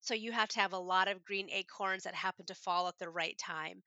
So 0.00 0.14
you 0.14 0.30
have 0.32 0.48
to 0.50 0.60
have 0.60 0.72
a 0.72 0.78
lot 0.78 1.08
of 1.08 1.24
green 1.24 1.50
acorns 1.50 2.04
that 2.04 2.14
happen 2.14 2.46
to 2.46 2.54
fall 2.54 2.86
at 2.88 2.96
the 2.98 3.10
right 3.10 3.36
time 3.38 3.82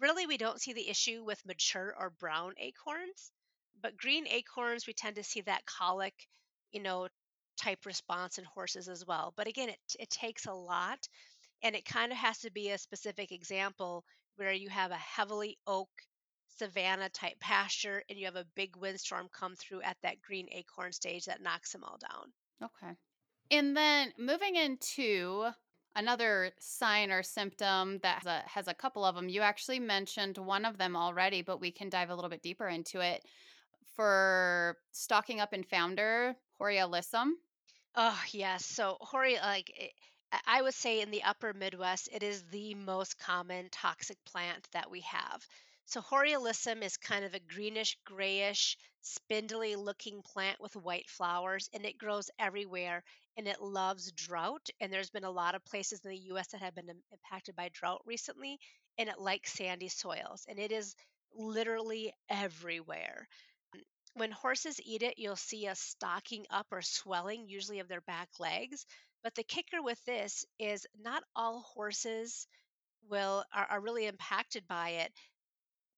really 0.00 0.26
we 0.26 0.36
don't 0.36 0.60
see 0.60 0.72
the 0.72 0.88
issue 0.88 1.24
with 1.24 1.44
mature 1.46 1.94
or 1.98 2.10
brown 2.10 2.54
acorns 2.58 3.32
but 3.80 3.96
green 3.96 4.26
acorns 4.28 4.86
we 4.86 4.92
tend 4.92 5.16
to 5.16 5.24
see 5.24 5.40
that 5.42 5.64
colic 5.66 6.14
you 6.72 6.80
know 6.80 7.08
type 7.56 7.86
response 7.86 8.38
in 8.38 8.44
horses 8.44 8.88
as 8.88 9.04
well 9.06 9.32
but 9.36 9.46
again 9.48 9.68
it, 9.70 9.78
it 9.98 10.10
takes 10.10 10.46
a 10.46 10.52
lot 10.52 11.08
and 11.62 11.76
it 11.76 11.84
kind 11.84 12.12
of 12.12 12.18
has 12.18 12.38
to 12.40 12.50
be 12.50 12.70
a 12.70 12.78
specific 12.78 13.32
example 13.32 14.04
where 14.36 14.52
you 14.52 14.68
have 14.70 14.90
a 14.90 14.96
heavily 14.96 15.58
oak 15.66 15.90
savanna 16.48 17.08
type 17.10 17.38
pasture 17.40 18.02
and 18.08 18.18
you 18.18 18.24
have 18.26 18.36
a 18.36 18.46
big 18.56 18.76
windstorm 18.76 19.28
come 19.32 19.54
through 19.56 19.82
at 19.82 19.98
that 20.02 20.20
green 20.22 20.48
acorn 20.52 20.92
stage 20.92 21.26
that 21.26 21.42
knocks 21.42 21.72
them 21.72 21.84
all 21.84 21.98
down 21.98 22.32
Okay. 22.62 22.96
And 23.50 23.76
then 23.76 24.14
moving 24.18 24.56
into 24.56 25.50
another 25.96 26.52
sign 26.58 27.10
or 27.10 27.22
symptom 27.22 27.98
that 28.02 28.22
has 28.22 28.26
a, 28.26 28.42
has 28.46 28.68
a 28.68 28.74
couple 28.74 29.04
of 29.04 29.14
them. 29.14 29.28
You 29.28 29.40
actually 29.40 29.80
mentioned 29.80 30.38
one 30.38 30.64
of 30.64 30.78
them 30.78 30.94
already, 30.94 31.42
but 31.42 31.60
we 31.60 31.72
can 31.72 31.88
dive 31.88 32.10
a 32.10 32.14
little 32.14 32.30
bit 32.30 32.42
deeper 32.42 32.68
into 32.68 33.00
it. 33.00 33.24
For 33.96 34.76
stocking 34.92 35.40
up 35.40 35.54
in 35.54 35.62
founder, 35.64 36.36
hoary 36.58 36.76
alyssum. 36.76 37.32
Oh, 37.94 38.22
yes. 38.30 38.66
So 38.66 38.98
hoary, 39.00 39.36
like 39.36 39.72
eh, 39.80 39.84
it, 39.84 39.92
I 40.46 40.60
would 40.60 40.74
say 40.74 41.00
in 41.00 41.10
the 41.10 41.22
upper 41.22 41.54
Midwest, 41.54 42.10
it 42.12 42.22
is 42.22 42.42
the 42.50 42.74
most 42.74 43.18
common 43.18 43.68
toxic 43.70 44.22
plant 44.26 44.68
that 44.72 44.90
we 44.90 45.00
have. 45.00 45.46
So 45.86 46.00
hoary 46.00 46.32
alyssum 46.32 46.82
is 46.82 46.96
kind 46.96 47.24
of 47.24 47.32
a 47.32 47.40
greenish, 47.40 47.96
grayish, 48.04 48.76
spindly 49.00 49.76
looking 49.76 50.20
plant 50.20 50.60
with 50.60 50.76
white 50.76 51.08
flowers, 51.08 51.70
and 51.72 51.86
it 51.86 51.96
grows 51.96 52.28
everywhere 52.38 53.02
and 53.36 53.46
it 53.48 53.60
loves 53.60 54.12
drought. 54.12 54.68
And 54.80 54.92
there's 54.92 55.10
been 55.10 55.24
a 55.24 55.30
lot 55.30 55.54
of 55.54 55.64
places 55.64 56.00
in 56.04 56.10
the 56.10 56.18
US 56.34 56.48
that 56.48 56.60
have 56.62 56.74
been 56.74 56.90
impacted 57.12 57.56
by 57.56 57.70
drought 57.72 58.02
recently, 58.06 58.58
and 58.98 59.08
it 59.08 59.18
likes 59.20 59.52
sandy 59.52 59.88
soils, 59.88 60.44
and 60.48 60.58
it 60.58 60.72
is 60.72 60.94
literally 61.34 62.12
everywhere 62.30 63.28
um, 63.74 63.80
when 64.14 64.30
horses 64.30 64.80
eat 64.82 65.02
it, 65.02 65.18
you'll 65.18 65.36
see 65.36 65.66
a 65.66 65.74
stocking 65.74 66.46
up 66.50 66.66
or 66.72 66.82
swelling, 66.82 67.48
usually 67.48 67.80
of 67.80 67.88
their 67.88 68.00
back 68.02 68.28
legs. 68.40 68.86
But 69.22 69.34
the 69.34 69.42
kicker 69.44 69.82
with 69.82 70.02
this 70.04 70.44
is 70.58 70.86
not 70.98 71.22
all 71.34 71.60
horses 71.60 72.46
will 73.08 73.44
are, 73.54 73.66
are 73.66 73.80
really 73.80 74.06
impacted 74.06 74.66
by 74.68 74.90
it. 74.90 75.12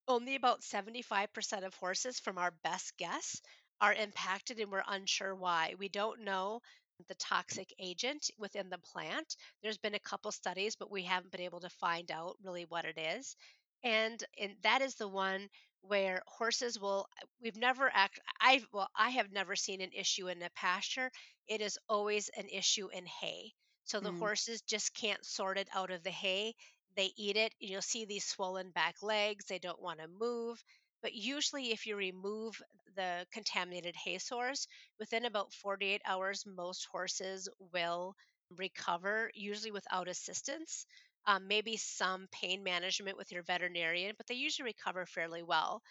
Only 0.08 0.34
about 0.34 0.64
75% 0.64 1.64
of 1.64 1.74
horses, 1.74 2.18
from 2.18 2.36
our 2.38 2.50
best 2.64 2.96
guess, 2.96 3.40
are 3.80 3.92
impacted, 3.94 4.58
and 4.58 4.72
we're 4.72 4.82
unsure 4.86 5.34
why. 5.34 5.74
We 5.78 5.88
don't 5.88 6.22
know 6.22 6.62
the 7.06 7.14
toxic 7.14 7.72
agent 7.78 8.30
within 8.38 8.68
the 8.70 8.78
plant. 8.78 9.36
There's 9.62 9.78
been 9.78 9.94
a 9.94 9.98
couple 10.00 10.30
studies, 10.32 10.76
but 10.76 10.90
we 10.90 11.02
haven't 11.02 11.30
been 11.32 11.40
able 11.40 11.60
to 11.60 11.68
find 11.70 12.10
out 12.10 12.36
really 12.42 12.64
what 12.64 12.84
it 12.84 12.98
is. 12.98 13.36
And 13.84 14.22
and 14.38 14.56
that 14.62 14.80
is 14.82 14.94
the 14.96 15.08
one 15.08 15.48
where 15.82 16.22
horses 16.26 16.78
will 16.78 17.06
we've 17.40 17.56
never 17.56 17.90
act 17.92 18.18
I 18.40 18.62
well 18.72 18.88
I 18.96 19.10
have 19.10 19.30
never 19.32 19.54
seen 19.56 19.80
an 19.80 19.92
issue 19.92 20.28
in 20.28 20.42
a 20.42 20.50
pasture. 20.50 21.10
It 21.46 21.60
is 21.60 21.78
always 21.88 22.28
an 22.36 22.48
issue 22.48 22.88
in 22.88 23.06
hay. 23.06 23.52
So 23.84 24.00
the 24.00 24.10
Mm, 24.10 24.12
horses 24.12 24.62
just 24.62 24.94
can't 24.94 25.24
sort 25.24 25.58
it 25.58 25.68
out 25.74 25.90
of 25.90 26.02
the 26.02 26.10
hay 26.10 26.54
they 26.96 27.12
eat 27.16 27.36
it. 27.36 27.54
You'll 27.60 27.82
see 27.82 28.04
these 28.04 28.24
swollen 28.26 28.70
back 28.70 29.02
legs. 29.02 29.44
They 29.46 29.58
don't 29.58 29.80
want 29.80 30.00
to 30.00 30.08
move. 30.08 30.62
But 31.02 31.14
usually, 31.14 31.70
if 31.72 31.86
you 31.86 31.96
remove 31.96 32.60
the 32.98 33.26
contaminated 33.32 33.96
hay 33.96 34.18
source, 34.18 34.66
within 34.98 35.24
about 35.24 35.54
48 35.54 36.02
hours, 36.04 36.44
most 36.46 36.86
horses 36.92 37.48
will 37.72 38.16
recover, 38.50 39.30
usually 39.34 39.70
without 39.70 40.08
assistance. 40.08 40.84
Um, 41.26 41.48
maybe 41.48 41.76
some 41.78 42.28
pain 42.32 42.64
management 42.64 43.16
with 43.16 43.32
your 43.32 43.44
veterinarian, 43.44 44.14
but 44.18 44.26
they 44.26 44.34
usually 44.34 44.66
recover 44.66 45.06
fairly 45.06 45.42
well. 45.42 45.82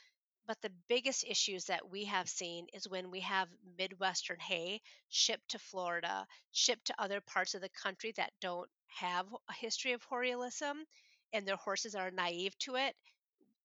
But 0.47 0.61
the 0.61 0.71
biggest 0.89 1.23
issues 1.25 1.65
that 1.65 1.89
we 1.89 2.05
have 2.05 2.29
seen 2.29 2.67
is 2.73 2.89
when 2.89 3.11
we 3.11 3.21
have 3.21 3.49
Midwestern 3.77 4.39
hay 4.39 4.81
shipped 5.09 5.49
to 5.51 5.59
Florida, 5.59 6.27
shipped 6.51 6.85
to 6.87 7.01
other 7.01 7.21
parts 7.21 7.55
of 7.55 7.61
the 7.61 7.69
country 7.69 8.13
that 8.17 8.33
don't 8.41 8.69
have 8.87 9.27
a 9.49 9.53
history 9.53 9.93
of 9.93 10.03
hoary 10.03 10.31
alyssum, 10.31 10.85
and 11.33 11.47
their 11.47 11.57
horses 11.57 11.95
are 11.95 12.11
naive 12.11 12.57
to 12.59 12.75
it. 12.75 12.95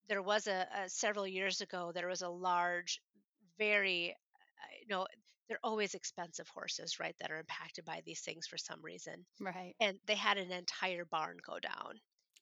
There 0.07 0.21
was 0.21 0.47
a, 0.47 0.67
a 0.73 0.89
several 0.89 1.27
years 1.27 1.61
ago, 1.61 1.91
there 1.91 2.07
was 2.07 2.21
a 2.21 2.29
large, 2.29 3.01
very, 3.57 4.11
uh, 4.11 4.65
you 4.81 4.87
know, 4.87 5.07
they're 5.47 5.59
always 5.63 5.93
expensive 5.93 6.47
horses, 6.49 6.99
right, 6.99 7.15
that 7.19 7.31
are 7.31 7.39
impacted 7.39 7.85
by 7.85 8.01
these 8.05 8.21
things 8.21 8.47
for 8.47 8.57
some 8.57 8.81
reason 8.81 9.25
right. 9.39 9.75
and 9.79 9.99
they 10.05 10.15
had 10.15 10.37
an 10.37 10.51
entire 10.51 11.05
barn 11.05 11.37
go 11.45 11.59
down. 11.59 11.99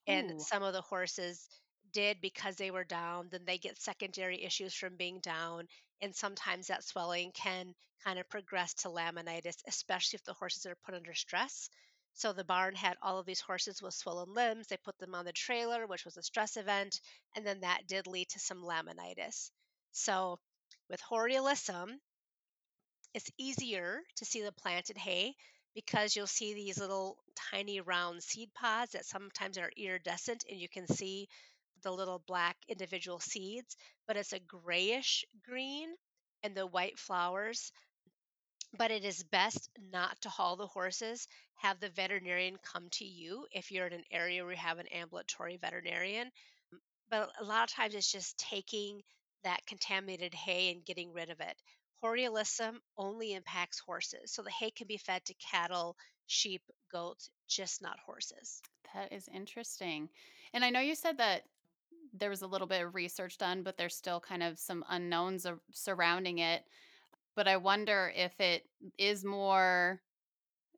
And 0.07 0.33
Ooh. 0.33 0.39
some 0.39 0.63
of 0.63 0.73
the 0.73 0.81
horses 0.81 1.47
did 1.91 2.21
because 2.21 2.55
they 2.55 2.71
were 2.71 2.83
down, 2.83 3.29
then 3.29 3.45
they 3.45 3.57
get 3.57 3.81
secondary 3.81 4.43
issues 4.43 4.73
from 4.73 4.95
being 4.97 5.19
down. 5.19 5.67
And 6.01 6.15
sometimes 6.15 6.67
that 6.67 6.83
swelling 6.83 7.31
can 7.33 7.73
kind 8.03 8.17
of 8.19 8.29
progress 8.29 8.73
to 8.75 8.89
laminitis, 8.89 9.57
especially 9.67 10.17
if 10.17 10.23
the 10.23 10.33
horses 10.33 10.65
are 10.65 10.75
put 10.85 10.95
under 10.95 11.13
stress. 11.13 11.69
So 12.13 12.33
the 12.33 12.43
barn 12.43 12.75
had 12.75 12.97
all 13.01 13.19
of 13.19 13.25
these 13.25 13.41
horses 13.41 13.81
with 13.81 13.93
swollen 13.93 14.33
limbs. 14.33 14.67
They 14.67 14.77
put 14.77 14.97
them 14.97 15.15
on 15.15 15.25
the 15.25 15.33
trailer, 15.33 15.87
which 15.87 16.05
was 16.05 16.17
a 16.17 16.23
stress 16.23 16.57
event, 16.57 16.99
and 17.35 17.45
then 17.45 17.61
that 17.61 17.87
did 17.87 18.07
lead 18.07 18.29
to 18.29 18.39
some 18.39 18.61
laminitis. 18.63 19.51
So 19.91 20.39
with 20.91 20.99
hoary 20.99 21.35
alyssum, 21.35 21.87
it's 23.13 23.31
easier 23.37 24.01
to 24.17 24.25
see 24.25 24.41
the 24.41 24.51
planted 24.51 24.97
hay 24.97 25.33
because 25.73 26.15
you'll 26.15 26.27
see 26.27 26.53
these 26.53 26.77
little 26.77 27.17
tiny 27.49 27.79
round 27.79 28.21
seed 28.21 28.53
pods 28.53 28.91
that 28.91 29.05
sometimes 29.05 29.57
are 29.57 29.71
iridescent 29.77 30.43
and 30.49 30.59
you 30.59 30.67
can 30.67 30.85
see 30.87 31.29
the 31.83 31.91
little 31.91 32.21
black 32.27 32.57
individual 32.67 33.19
seeds, 33.19 33.77
but 34.05 34.17
it's 34.17 34.33
a 34.33 34.39
grayish 34.39 35.23
green 35.47 35.87
and 36.43 36.55
the 36.55 36.67
white 36.67 36.99
flowers. 36.99 37.71
But 38.77 38.91
it 38.91 39.05
is 39.05 39.23
best 39.23 39.69
not 39.91 40.19
to 40.21 40.29
haul 40.29 40.57
the 40.57 40.67
horses. 40.67 41.27
Have 41.55 41.79
the 41.79 41.89
veterinarian 41.89 42.57
come 42.63 42.87
to 42.93 43.05
you 43.05 43.45
if 43.51 43.71
you're 43.71 43.87
in 43.87 43.93
an 43.93 44.03
area 44.11 44.43
where 44.43 44.53
you 44.53 44.57
have 44.57 44.79
an 44.79 44.87
ambulatory 44.87 45.57
veterinarian. 45.57 46.29
But 47.09 47.31
a 47.39 47.43
lot 47.43 47.69
of 47.69 47.75
times 47.75 47.95
it's 47.95 48.11
just 48.11 48.37
taking 48.37 49.01
that 49.43 49.65
contaminated 49.65 50.33
hay 50.33 50.71
and 50.71 50.85
getting 50.85 51.13
rid 51.13 51.29
of 51.29 51.39
it. 51.39 51.55
hoary 52.01 52.23
alyssum 52.23 52.75
only 52.97 53.33
impacts 53.33 53.79
horses. 53.79 54.31
So 54.31 54.41
the 54.41 54.51
hay 54.51 54.71
can 54.71 54.87
be 54.87 54.97
fed 54.97 55.23
to 55.25 55.33
cattle, 55.35 55.95
sheep, 56.27 56.61
goats, 56.91 57.29
just 57.47 57.81
not 57.81 57.99
horses. 58.05 58.61
That 58.93 59.11
is 59.11 59.29
interesting. 59.33 60.09
And 60.53 60.65
I 60.65 60.69
know 60.69 60.79
you 60.79 60.95
said 60.95 61.17
that 61.19 61.43
there 62.13 62.29
was 62.29 62.41
a 62.41 62.47
little 62.47 62.67
bit 62.67 62.83
of 62.83 62.95
research 62.95 63.37
done, 63.37 63.63
but 63.63 63.77
there's 63.77 63.95
still 63.95 64.19
kind 64.19 64.43
of 64.43 64.59
some 64.59 64.83
unknowns 64.89 65.45
surrounding 65.71 66.39
it. 66.39 66.63
But 67.35 67.47
I 67.47 67.57
wonder 67.57 68.11
if 68.15 68.39
it 68.39 68.63
is 68.97 69.23
more 69.23 70.01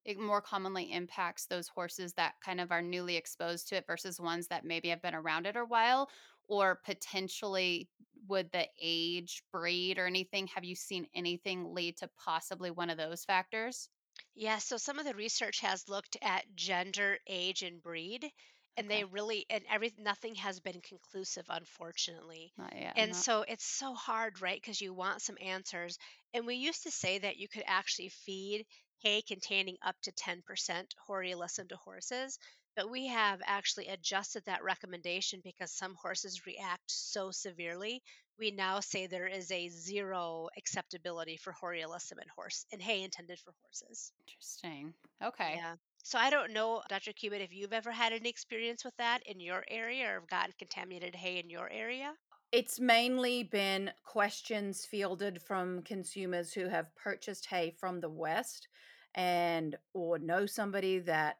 it 0.05 0.19
more 0.19 0.41
commonly 0.41 0.91
impacts 0.91 1.45
those 1.45 1.69
horses 1.69 2.13
that 2.13 2.33
kind 2.43 2.59
of 2.59 2.71
are 2.71 2.81
newly 2.81 3.15
exposed 3.15 3.69
to 3.69 3.77
it 3.77 3.87
versus 3.87 4.19
ones 4.19 4.47
that 4.47 4.65
maybe 4.65 4.89
have 4.89 5.01
been 5.01 5.15
around 5.15 5.45
it 5.47 5.55
a 5.55 5.63
while 5.63 6.09
or 6.49 6.81
potentially 6.83 7.87
would 8.27 8.51
the 8.51 8.67
age 8.81 9.43
breed 9.51 9.97
or 9.99 10.05
anything 10.07 10.47
have 10.47 10.63
you 10.63 10.75
seen 10.75 11.07
anything 11.13 11.73
lead 11.73 11.97
to 11.97 12.09
possibly 12.17 12.71
one 12.71 12.89
of 12.89 12.97
those 12.97 13.25
factors 13.25 13.89
Yeah, 14.35 14.59
so 14.59 14.77
some 14.77 14.99
of 14.99 15.05
the 15.05 15.15
research 15.15 15.59
has 15.61 15.89
looked 15.89 16.17
at 16.21 16.53
gender, 16.55 17.17
age, 17.25 17.63
and 17.63 17.81
breed, 17.81 18.31
and 18.77 18.87
they 18.89 19.03
really 19.05 19.47
and 19.49 19.65
every 19.67 19.91
nothing 19.97 20.35
has 20.35 20.59
been 20.59 20.81
conclusive, 20.81 21.45
unfortunately. 21.49 22.53
not 22.57 22.75
yet 22.75 22.95
And 22.95 23.15
not 23.15 23.25
so 23.25 23.41
it's 23.41 23.65
so 23.65 23.95
hard, 23.95 24.39
right? 24.39 24.61
Because 24.61 24.81
you 24.81 24.93
want 24.93 25.23
some 25.23 25.37
answers. 25.41 25.97
And 26.31 26.45
we 26.45 26.55
used 26.55 26.83
to 26.83 26.91
say 26.91 27.17
that 27.19 27.37
you 27.37 27.47
could 27.47 27.63
actually 27.65 28.09
feed 28.09 28.67
hay 28.99 29.23
containing 29.23 29.77
up 29.81 29.99
to 30.01 30.11
10% 30.11 30.93
hoary 31.07 31.31
alyssum 31.31 31.69
to 31.69 31.75
horses, 31.77 32.37
but 32.75 32.89
we 32.89 33.07
have 33.07 33.41
actually 33.45 33.87
adjusted 33.87 34.43
that 34.45 34.63
recommendation 34.63 35.41
because 35.43 35.71
some 35.71 35.95
horses 35.95 36.45
react 36.45 36.83
so 36.87 37.31
severely. 37.31 38.01
We 38.39 38.51
now 38.51 38.79
say 38.79 39.07
there 39.07 39.27
is 39.27 39.51
a 39.51 39.69
zero 39.69 40.49
acceptability 40.57 41.37
for 41.37 41.53
hoary 41.53 41.81
alyssum 41.81 42.13
in 42.13 42.27
horse 42.35 42.65
and 42.71 42.81
hay 42.81 43.03
intended 43.03 43.39
for 43.39 43.53
horses. 43.61 44.11
interesting 44.25 44.93
okay 45.23 45.55
Yeah. 45.57 45.75
So 46.05 46.19
I 46.19 46.29
don't 46.29 46.51
know, 46.51 46.81
Dr. 46.89 47.13
Cubitt, 47.13 47.41
if 47.41 47.53
you've 47.53 47.71
ever 47.71 47.91
had 47.91 48.11
any 48.11 48.29
experience 48.29 48.83
with 48.83 48.95
that 48.97 49.21
in 49.25 49.39
your 49.39 49.63
area 49.69 50.09
or 50.09 50.15
have 50.15 50.27
gotten 50.27 50.53
contaminated 50.59 51.15
hay 51.15 51.39
in 51.39 51.49
your 51.49 51.69
area. 51.71 52.13
It's 52.51 52.77
mainly 52.77 53.43
been 53.43 53.89
questions 54.03 54.85
fielded 54.85 55.41
from 55.41 55.81
consumers 55.83 56.53
who 56.53 56.67
have 56.67 56.93
purchased 56.95 57.45
hay 57.45 57.73
from 57.79 58.01
the 58.01 58.09
West 58.09 58.67
and 59.15 59.77
or 59.93 60.19
know 60.19 60.45
somebody 60.45 60.99
that, 60.99 61.37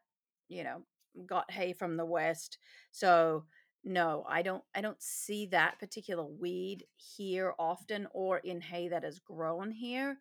you 0.48 0.64
know, 0.64 0.82
got 1.26 1.50
hay 1.50 1.72
from 1.72 1.96
the 1.96 2.06
West. 2.06 2.58
So 2.90 3.44
no, 3.84 4.24
I 4.28 4.42
don't 4.42 4.64
I 4.74 4.80
don't 4.80 5.02
see 5.02 5.46
that 5.46 5.78
particular 5.78 6.24
weed 6.24 6.84
here 6.96 7.54
often 7.58 8.06
or 8.12 8.38
in 8.38 8.60
hay 8.60 8.88
that 8.88 9.04
is 9.04 9.18
grown 9.18 9.70
here 9.70 10.18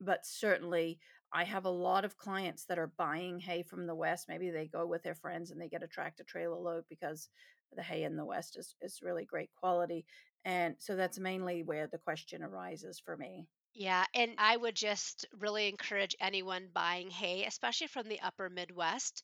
but 0.00 0.26
certainly 0.26 0.98
I 1.32 1.44
have 1.44 1.64
a 1.64 1.70
lot 1.70 2.04
of 2.04 2.16
clients 2.16 2.64
that 2.66 2.78
are 2.78 2.92
buying 2.96 3.40
hay 3.40 3.62
from 3.62 3.86
the 3.86 3.94
West. 3.94 4.26
Maybe 4.28 4.50
they 4.50 4.66
go 4.66 4.86
with 4.86 5.02
their 5.02 5.14
friends 5.14 5.50
and 5.50 5.60
they 5.60 5.68
get 5.68 5.82
a 5.82 5.88
tractor 5.88 6.24
trailer 6.24 6.56
load 6.56 6.84
because 6.88 7.28
the 7.74 7.82
hay 7.82 8.04
in 8.04 8.16
the 8.16 8.24
West 8.24 8.56
is, 8.56 8.74
is 8.80 9.00
really 9.02 9.24
great 9.24 9.50
quality. 9.58 10.06
And 10.44 10.76
so 10.78 10.94
that's 10.94 11.18
mainly 11.18 11.62
where 11.62 11.88
the 11.88 11.98
question 11.98 12.42
arises 12.42 13.00
for 13.04 13.16
me. 13.16 13.46
Yeah, 13.74 14.04
and 14.14 14.32
I 14.38 14.56
would 14.56 14.74
just 14.74 15.26
really 15.38 15.68
encourage 15.68 16.16
anyone 16.20 16.68
buying 16.72 17.10
hay, 17.10 17.44
especially 17.44 17.88
from 17.88 18.08
the 18.08 18.20
upper 18.20 18.48
Midwest. 18.48 19.22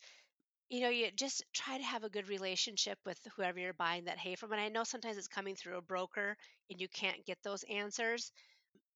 You 0.72 0.80
know, 0.80 0.88
you 0.88 1.12
just 1.12 1.44
try 1.52 1.78
to 1.78 1.84
have 1.84 2.02
a 2.02 2.10
good 2.10 2.28
relationship 2.28 2.98
with 3.06 3.20
whoever 3.36 3.60
you're 3.60 3.72
buying 3.74 4.06
that 4.06 4.18
hay 4.18 4.34
from. 4.34 4.50
And 4.50 4.60
I 4.60 4.70
know 4.70 4.82
sometimes 4.82 5.16
it's 5.16 5.28
coming 5.28 5.54
through 5.54 5.76
a 5.78 5.82
broker 5.82 6.36
and 6.68 6.80
you 6.80 6.88
can't 6.88 7.24
get 7.24 7.38
those 7.44 7.62
answers. 7.70 8.32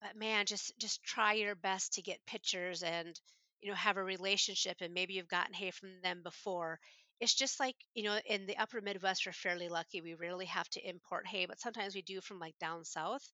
But 0.03 0.17
man, 0.17 0.47
just 0.47 0.73
just 0.79 1.03
try 1.05 1.35
your 1.35 1.55
best 1.57 1.95
to 1.95 2.03
get 2.03 2.27
pictures 2.27 2.83
and 2.83 3.21
you 3.63 3.71
know 3.71 3.77
have 3.77 3.97
a 3.99 4.05
relationship 4.05 4.79
and 4.81 4.95
maybe 4.95 5.15
you've 5.15 5.29
gotten 5.29 5.55
hay 5.55 5.71
from 5.73 6.01
them 6.03 6.23
before. 6.23 6.81
It's 7.21 7.35
just 7.35 7.61
like, 7.61 7.77
you 7.95 8.05
know, 8.05 8.21
in 8.27 8.47
the 8.47 8.59
upper 8.59 8.81
Midwest 8.81 9.27
we're 9.27 9.33
fairly 9.33 9.69
lucky. 9.69 10.03
We 10.03 10.15
rarely 10.15 10.47
have 10.47 10.69
to 10.71 10.89
import 10.89 11.27
hay, 11.29 11.47
but 11.47 11.61
sometimes 11.61 11.95
we 11.95 12.03
do 12.03 12.21
from 12.23 12.41
like 12.41 12.59
down 12.59 12.85
south. 12.85 13.31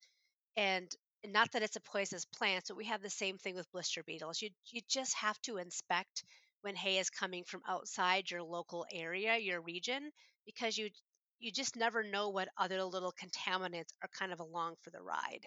And 0.56 0.90
not 1.26 1.52
that 1.52 1.62
it's 1.62 1.76
a 1.76 1.80
poisonous 1.80 2.24
plant, 2.24 2.64
but 2.68 2.76
we 2.76 2.86
have 2.86 3.02
the 3.02 3.10
same 3.10 3.36
thing 3.38 3.54
with 3.54 3.70
blister 3.70 4.02
beetles. 4.02 4.40
You 4.40 4.50
you 4.70 4.80
just 4.88 5.14
have 5.16 5.38
to 5.42 5.58
inspect 5.58 6.24
when 6.62 6.74
hay 6.76 6.98
is 6.98 7.10
coming 7.10 7.44
from 7.44 7.62
outside 7.66 8.30
your 8.30 8.42
local 8.42 8.86
area, 8.90 9.36
your 9.38 9.60
region, 9.62 10.12
because 10.46 10.78
you 10.78 10.90
you 11.38 11.52
just 11.52 11.76
never 11.76 12.02
know 12.02 12.30
what 12.30 12.48
other 12.56 12.82
little 12.84 13.12
contaminants 13.12 13.92
are 14.02 14.08
kind 14.08 14.32
of 14.32 14.40
along 14.40 14.76
for 14.82 14.90
the 14.90 15.02
ride. 15.02 15.46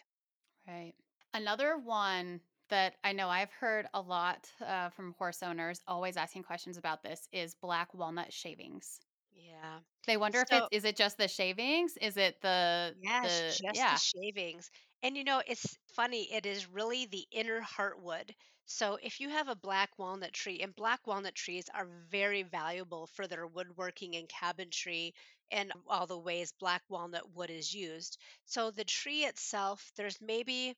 right 0.67 0.93
another 1.33 1.77
one 1.77 2.41
that 2.69 2.95
i 3.03 3.11
know 3.11 3.29
i've 3.29 3.51
heard 3.51 3.87
a 3.93 4.01
lot 4.01 4.51
uh, 4.61 4.89
from 4.89 5.13
horse 5.13 5.43
owners 5.43 5.81
always 5.87 6.17
asking 6.17 6.43
questions 6.43 6.77
about 6.77 7.03
this 7.03 7.27
is 7.31 7.55
black 7.55 7.93
walnut 7.93 8.33
shavings 8.33 8.99
Yeah. 9.31 9.81
they 10.07 10.17
wonder 10.17 10.41
if 10.41 10.51
it's 10.51 10.67
is 10.71 10.85
it 10.85 10.95
just 10.95 11.17
the 11.17 11.27
shavings 11.27 11.97
is 11.97 12.17
it 12.17 12.41
the 12.41 12.95
Yes, 13.01 13.43
the 13.45 13.59
just 13.61 13.87
the 13.89 13.95
shavings. 13.95 14.71
And 15.03 15.15
you 15.15 15.23
know, 15.23 15.41
it's 15.45 15.77
funny, 15.87 16.31
it 16.33 16.45
is 16.47 16.67
really 16.67 17.05
the 17.05 17.27
inner 17.31 17.61
heartwood. 17.61 18.33
So 18.65 18.97
if 19.01 19.19
you 19.19 19.29
have 19.29 19.47
a 19.47 19.55
black 19.55 19.97
walnut 19.97 20.33
tree, 20.33 20.59
and 20.61 20.75
black 20.75 21.07
walnut 21.07 21.33
trees 21.35 21.67
are 21.73 21.87
very 22.11 22.43
valuable 22.43 23.07
for 23.07 23.27
their 23.27 23.47
woodworking 23.47 24.15
and 24.15 24.29
cabinetry 24.29 25.13
and 25.51 25.71
all 25.87 26.05
the 26.07 26.19
ways 26.19 26.51
black 26.59 26.83
walnut 26.89 27.31
wood 27.31 27.49
is 27.49 27.73
used. 27.73 28.17
So 28.45 28.69
the 28.71 28.83
tree 28.83 29.25
itself, 29.25 29.91
there's 29.95 30.21
maybe 30.21 30.75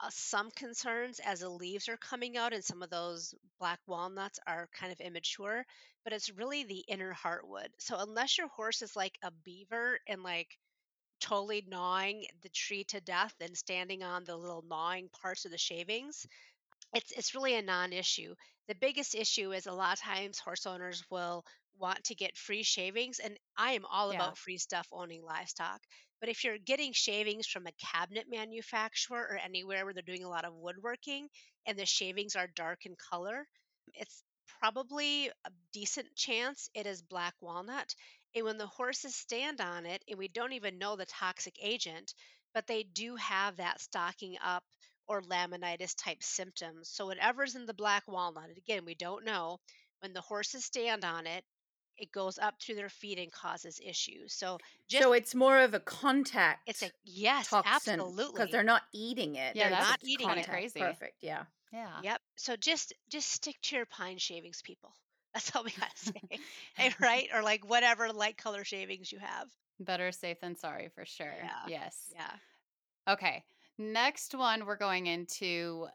uh, 0.00 0.10
some 0.10 0.50
concerns 0.52 1.20
as 1.20 1.40
the 1.40 1.48
leaves 1.48 1.88
are 1.88 1.96
coming 1.96 2.36
out 2.36 2.52
and 2.52 2.64
some 2.64 2.82
of 2.82 2.90
those 2.90 3.34
black 3.58 3.80
walnuts 3.86 4.38
are 4.46 4.68
kind 4.72 4.92
of 4.92 5.00
immature, 5.00 5.64
but 6.04 6.12
it's 6.12 6.30
really 6.30 6.64
the 6.64 6.84
inner 6.88 7.14
heartwood. 7.14 7.68
So 7.78 7.98
unless 7.98 8.38
your 8.38 8.48
horse 8.48 8.82
is 8.82 8.96
like 8.96 9.18
a 9.22 9.30
beaver 9.44 9.98
and 10.08 10.22
like 10.22 10.58
totally 11.20 11.64
gnawing 11.66 12.26
the 12.42 12.48
tree 12.50 12.84
to 12.84 13.00
death 13.00 13.34
and 13.40 13.56
standing 13.56 14.02
on 14.02 14.24
the 14.24 14.36
little 14.36 14.62
gnawing 14.68 15.08
parts 15.22 15.44
of 15.44 15.50
the 15.52 15.58
shavings, 15.58 16.26
it's 16.94 17.12
it's 17.12 17.34
really 17.34 17.54
a 17.54 17.62
non-issue. 17.62 18.34
The 18.68 18.74
biggest 18.74 19.14
issue 19.14 19.52
is 19.52 19.66
a 19.66 19.72
lot 19.72 19.94
of 19.94 20.00
times 20.00 20.38
horse 20.38 20.66
owners 20.66 21.02
will 21.10 21.44
want 21.78 22.04
to 22.04 22.14
get 22.14 22.36
free 22.36 22.62
shavings, 22.62 23.18
and 23.18 23.36
I 23.56 23.72
am 23.72 23.84
all 23.90 24.10
yeah 24.10 24.16
about 24.16 24.38
free 24.38 24.58
stuff 24.58 24.88
owning 24.92 25.22
livestock. 25.22 25.80
But 26.20 26.28
if 26.28 26.44
you're 26.44 26.58
getting 26.58 26.92
shavings 26.92 27.46
from 27.48 27.66
a 27.66 27.72
cabinet 27.92 28.26
manufacturer 28.30 29.20
or 29.30 29.36
anywhere 29.36 29.84
where 29.84 29.92
they're 29.92 30.02
doing 30.04 30.24
a 30.24 30.28
lot 30.28 30.44
of 30.44 30.54
woodworking 30.54 31.28
and 31.66 31.76
the 31.76 31.86
shavings 31.86 32.36
are 32.36 32.46
dark 32.54 32.86
in 32.86 32.94
color, 33.10 33.46
it's 33.94 34.22
probably 34.60 35.28
a 35.28 35.50
decent 35.72 36.14
chance 36.14 36.70
it 36.74 36.86
is 36.86 37.02
black 37.02 37.34
walnut. 37.40 37.94
And 38.34 38.44
when 38.44 38.56
the 38.58 38.66
horses 38.66 39.16
stand 39.16 39.60
on 39.60 39.84
it, 39.86 40.04
and 40.08 40.18
we 40.18 40.28
don't 40.28 40.52
even 40.52 40.78
know 40.78 40.96
the 40.96 41.06
toxic 41.06 41.56
agent, 41.60 42.14
but 42.54 42.66
they 42.66 42.84
do 42.84 43.16
have 43.16 43.56
that 43.56 43.80
stocking 43.80 44.36
up 44.42 44.64
or 45.12 45.22
laminitis 45.22 45.94
type 45.96 46.22
symptoms. 46.22 46.88
So 46.88 47.06
whatever's 47.06 47.54
in 47.54 47.66
the 47.66 47.74
black 47.74 48.04
walnut, 48.08 48.50
again, 48.56 48.84
we 48.86 48.94
don't 48.94 49.24
know, 49.24 49.58
when 50.00 50.12
the 50.12 50.20
horses 50.20 50.64
stand 50.64 51.04
on 51.04 51.26
it, 51.26 51.44
it 51.98 52.10
goes 52.10 52.38
up 52.38 52.54
through 52.60 52.76
their 52.76 52.88
feet 52.88 53.18
and 53.18 53.30
causes 53.30 53.78
issues. 53.84 54.32
So 54.32 54.58
just 54.88 55.02
So 55.02 55.12
it's 55.12 55.34
more 55.34 55.58
of 55.60 55.74
a 55.74 55.80
contact. 55.80 56.60
it's 56.66 56.82
a 56.82 56.90
yes, 57.04 57.48
toxin 57.50 58.00
because 58.16 58.50
they're 58.50 58.62
not 58.62 58.82
eating 58.94 59.36
it. 59.36 59.54
yeah 59.54 59.64
They're 59.68 59.78
that's 59.78 59.90
not 59.90 59.98
eating 60.02 60.26
kind 60.26 60.38
of 60.40 60.44
it. 60.44 60.46
contact. 60.48 60.72
crazy 60.74 60.80
Perfect. 60.80 61.16
Yeah. 61.20 61.42
yeah 61.72 62.00
Yep. 62.02 62.20
So 62.36 62.56
just 62.56 62.94
just 63.10 63.28
stick 63.30 63.56
to 63.64 63.76
your 63.76 63.86
pine 63.86 64.18
shavings, 64.18 64.62
people. 64.62 64.92
That's 65.34 65.54
all 65.56 65.64
we 65.64 65.70
gotta 65.70 65.90
say. 65.96 66.38
Eh, 66.78 66.90
right? 67.00 67.28
Or 67.34 67.42
like 67.42 67.68
whatever 67.68 68.10
light 68.12 68.36
color 68.36 68.64
shavings 68.64 69.10
you 69.12 69.18
have. 69.18 69.48
better 69.80 70.12
safe 70.12 70.40
than 70.40 70.56
sorry 70.56 70.88
for 70.94 71.04
sure 71.06 71.34
Yeah. 71.42 71.66
yes 71.68 71.96
Yeah. 72.14 73.12
okay 73.14 73.44
next 73.82 74.34
one 74.34 74.66
we're 74.66 74.76
going 74.76 75.06
into 75.06 75.88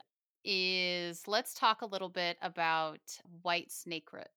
is 0.43 1.27
let's 1.27 1.53
talk 1.53 1.81
a 1.81 1.87
little 1.87 2.09
bit 2.09 2.37
about 2.41 2.99
white 3.41 3.71
snake 3.71 4.13
root 4.13 4.27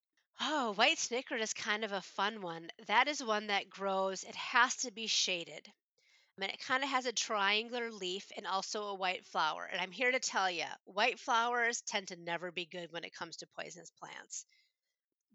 Oh, 0.42 0.72
white 0.72 0.98
snake 0.98 1.30
root 1.30 1.42
is 1.42 1.52
kind 1.52 1.84
of 1.84 1.92
a 1.92 2.00
fun 2.00 2.40
one. 2.40 2.70
That 2.86 3.08
is 3.08 3.22
one 3.22 3.48
that 3.48 3.68
grows, 3.68 4.24
it 4.24 4.34
has 4.36 4.74
to 4.76 4.90
be 4.90 5.06
shaded. 5.06 5.68
I 5.68 6.40
mean, 6.40 6.48
it 6.48 6.64
kind 6.64 6.82
of 6.82 6.88
has 6.88 7.04
a 7.04 7.12
triangular 7.12 7.92
leaf 7.92 8.32
and 8.34 8.46
also 8.46 8.84
a 8.84 8.94
white 8.94 9.26
flower. 9.26 9.68
And 9.70 9.78
I'm 9.78 9.90
here 9.90 10.10
to 10.10 10.18
tell 10.18 10.50
you, 10.50 10.64
white 10.86 11.20
flowers 11.20 11.82
tend 11.82 12.08
to 12.08 12.16
never 12.16 12.50
be 12.50 12.64
good 12.64 12.90
when 12.90 13.04
it 13.04 13.14
comes 13.14 13.36
to 13.36 13.46
poisonous 13.48 13.90
plants. 13.90 14.46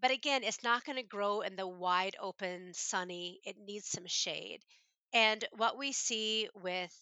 But 0.00 0.10
again, 0.10 0.42
it's 0.42 0.64
not 0.64 0.84
going 0.84 0.96
to 0.96 1.04
grow 1.04 1.42
in 1.42 1.54
the 1.54 1.68
wide 1.68 2.16
open, 2.20 2.74
sunny. 2.74 3.40
It 3.44 3.56
needs 3.58 3.86
some 3.86 4.06
shade. 4.06 4.64
And 5.12 5.44
what 5.52 5.78
we 5.78 5.92
see 5.92 6.48
with 6.52 6.92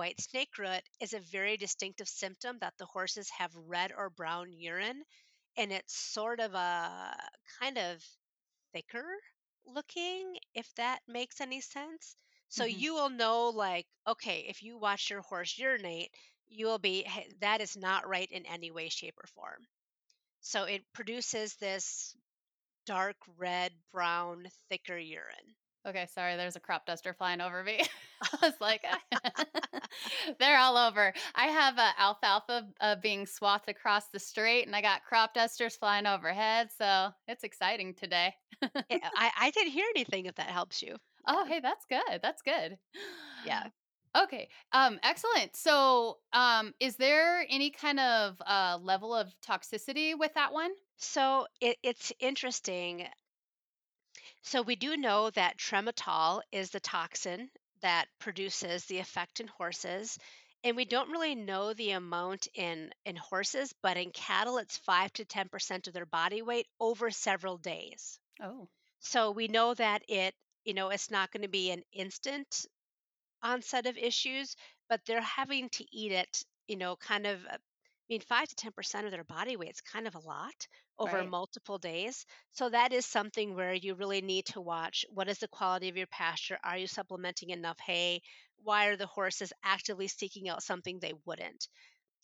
white 0.00 0.20
snake 0.20 0.58
root 0.58 0.82
is 1.00 1.12
a 1.14 1.20
very 1.20 1.56
distinctive 1.56 2.08
symptom 2.08 2.58
that 2.60 2.74
the 2.78 2.86
horses 2.86 3.30
have 3.38 3.54
red 3.56 3.92
or 3.96 4.10
brown 4.10 4.52
urine. 4.52 5.04
And 5.56 5.72
it's 5.72 5.94
sort 5.96 6.40
of 6.40 6.54
a 6.54 7.16
kind 7.60 7.78
of 7.78 8.04
thicker 8.72 9.06
looking, 9.64 10.38
if 10.54 10.72
that 10.76 11.00
makes 11.08 11.40
any 11.40 11.60
sense. 11.60 12.16
So 12.48 12.64
hmm 12.64 12.82
you 12.82 12.94
will 12.94 13.10
know, 13.10 13.50
like, 13.50 13.86
okay, 14.06 14.46
if 14.48 14.62
you 14.62 14.78
watch 14.78 15.10
your 15.10 15.22
horse 15.22 15.58
urinate, 15.58 16.12
you 16.48 16.66
will 16.66 16.78
be, 16.78 17.02
"Hey, 17.04 17.30
that 17.40 17.60
is 17.60 17.76
not 17.76 18.08
right 18.08 18.30
in 18.30 18.46
any 18.46 18.70
way, 18.70 18.88
shape, 18.88 19.16
or 19.18 19.26
form. 19.28 19.66
So 20.40 20.64
it 20.64 20.84
produces 20.92 21.56
this 21.56 22.16
dark 22.86 23.16
red, 23.36 23.72
brown, 23.92 24.48
thicker 24.68 24.98
urine. 24.98 25.56
Okay, 25.86 26.06
sorry, 26.06 26.36
there's 26.36 26.56
a 26.56 26.60
crop 26.60 26.84
duster 26.84 27.14
flying 27.14 27.40
over 27.40 27.64
me. 27.64 27.80
I 28.22 28.36
was 28.42 28.60
like, 28.60 28.84
they're 30.38 30.58
all 30.58 30.76
over. 30.76 31.12
I 31.34 31.46
have 31.46 31.78
uh, 31.78 31.92
alfalfa 31.98 32.68
uh, 32.80 32.96
being 32.96 33.26
swathed 33.26 33.68
across 33.68 34.08
the 34.08 34.18
street, 34.18 34.64
and 34.66 34.76
I 34.76 34.82
got 34.82 35.04
crop 35.04 35.32
dusters 35.32 35.76
flying 35.76 36.06
overhead. 36.06 36.68
So 36.76 37.10
it's 37.28 37.44
exciting 37.44 37.94
today. 37.94 38.34
Yeah, 38.90 39.08
I, 39.16 39.30
I 39.38 39.50
didn't 39.52 39.72
hear 39.72 39.86
anything 39.96 40.26
if 40.26 40.34
that 40.36 40.50
helps 40.50 40.82
you. 40.82 40.96
Oh, 41.26 41.46
hey, 41.46 41.60
that's 41.60 41.86
good. 41.86 42.20
That's 42.22 42.42
good. 42.42 42.78
Yeah. 43.42 43.68
Okay. 44.16 44.48
Um, 44.72 44.98
excellent. 45.04 45.54
So, 45.54 46.18
um, 46.32 46.74
is 46.80 46.96
there 46.96 47.46
any 47.48 47.70
kind 47.70 48.00
of 48.00 48.42
uh 48.44 48.76
level 48.82 49.14
of 49.14 49.32
toxicity 49.40 50.18
with 50.18 50.34
that 50.34 50.52
one? 50.52 50.72
So 50.96 51.46
it, 51.60 51.76
it's 51.84 52.12
interesting. 52.18 53.06
So 54.42 54.60
we 54.60 54.76
do 54.76 54.98
know 54.98 55.30
that 55.30 55.56
tremetol 55.56 56.42
is 56.52 56.70
the 56.70 56.80
toxin 56.80 57.50
that 57.80 58.06
produces 58.18 58.84
the 58.84 58.98
effect 58.98 59.40
in 59.40 59.48
horses. 59.48 60.18
And 60.62 60.76
we 60.76 60.84
don't 60.84 61.10
really 61.10 61.34
know 61.34 61.72
the 61.72 61.92
amount 61.92 62.46
in, 62.52 62.92
in 63.06 63.16
horses, 63.16 63.72
but 63.80 63.96
in 63.96 64.10
cattle, 64.12 64.58
it's 64.58 64.76
5 64.76 65.10
to 65.14 65.24
10% 65.24 65.86
of 65.86 65.94
their 65.94 66.04
body 66.04 66.42
weight 66.42 66.68
over 66.78 67.10
several 67.10 67.56
days. 67.56 68.18
Oh, 68.40 68.68
So 69.00 69.30
we 69.32 69.48
know 69.48 69.74
that 69.74 70.02
it, 70.08 70.34
you 70.64 70.74
know, 70.74 70.90
it's 70.90 71.10
not 71.10 71.32
going 71.32 71.42
to 71.42 71.48
be 71.48 71.70
an 71.72 71.84
instant 71.92 72.66
onset 73.42 73.86
of 73.86 73.98
issues, 73.98 74.56
but 74.88 75.04
they're 75.04 75.20
having 75.20 75.68
to 75.70 75.84
eat 75.96 76.12
it, 76.12 76.44
you 76.68 76.76
know, 76.76 76.96
kind 76.96 77.26
of, 77.26 77.44
uh, 77.46 77.58
mean, 78.10 78.20
5 78.20 78.48
to 78.48 78.54
10% 78.56 79.06
of 79.06 79.12
their 79.12 79.24
body 79.24 79.56
weight 79.56 79.70
is 79.70 79.80
kind 79.80 80.06
of 80.06 80.14
a 80.14 80.20
lot 80.20 80.66
over 80.98 81.22
right. 81.22 81.24
multiple 81.24 81.78
days. 81.78 82.26
So 82.52 82.68
that 82.68 82.92
is 82.92 83.06
something 83.06 83.54
where 83.54 83.72
you 83.74 83.94
really 83.94 84.20
need 84.20 84.46
to 84.46 84.60
watch 84.60 85.06
what 85.10 85.28
is 85.28 85.38
the 85.38 85.48
quality 85.48 85.88
of 85.88 85.96
your 85.96 86.08
pasture? 86.08 86.58
Are 86.64 86.76
you 86.78 86.86
supplementing 86.86 87.50
enough 87.50 87.78
hay? 87.80 88.20
Why 88.62 88.86
are 88.86 88.96
the 88.96 89.06
horses 89.06 89.52
actively 89.64 90.08
seeking 90.08 90.48
out 90.48 90.62
something 90.62 90.98
they 90.98 91.14
wouldn't? 91.24 91.68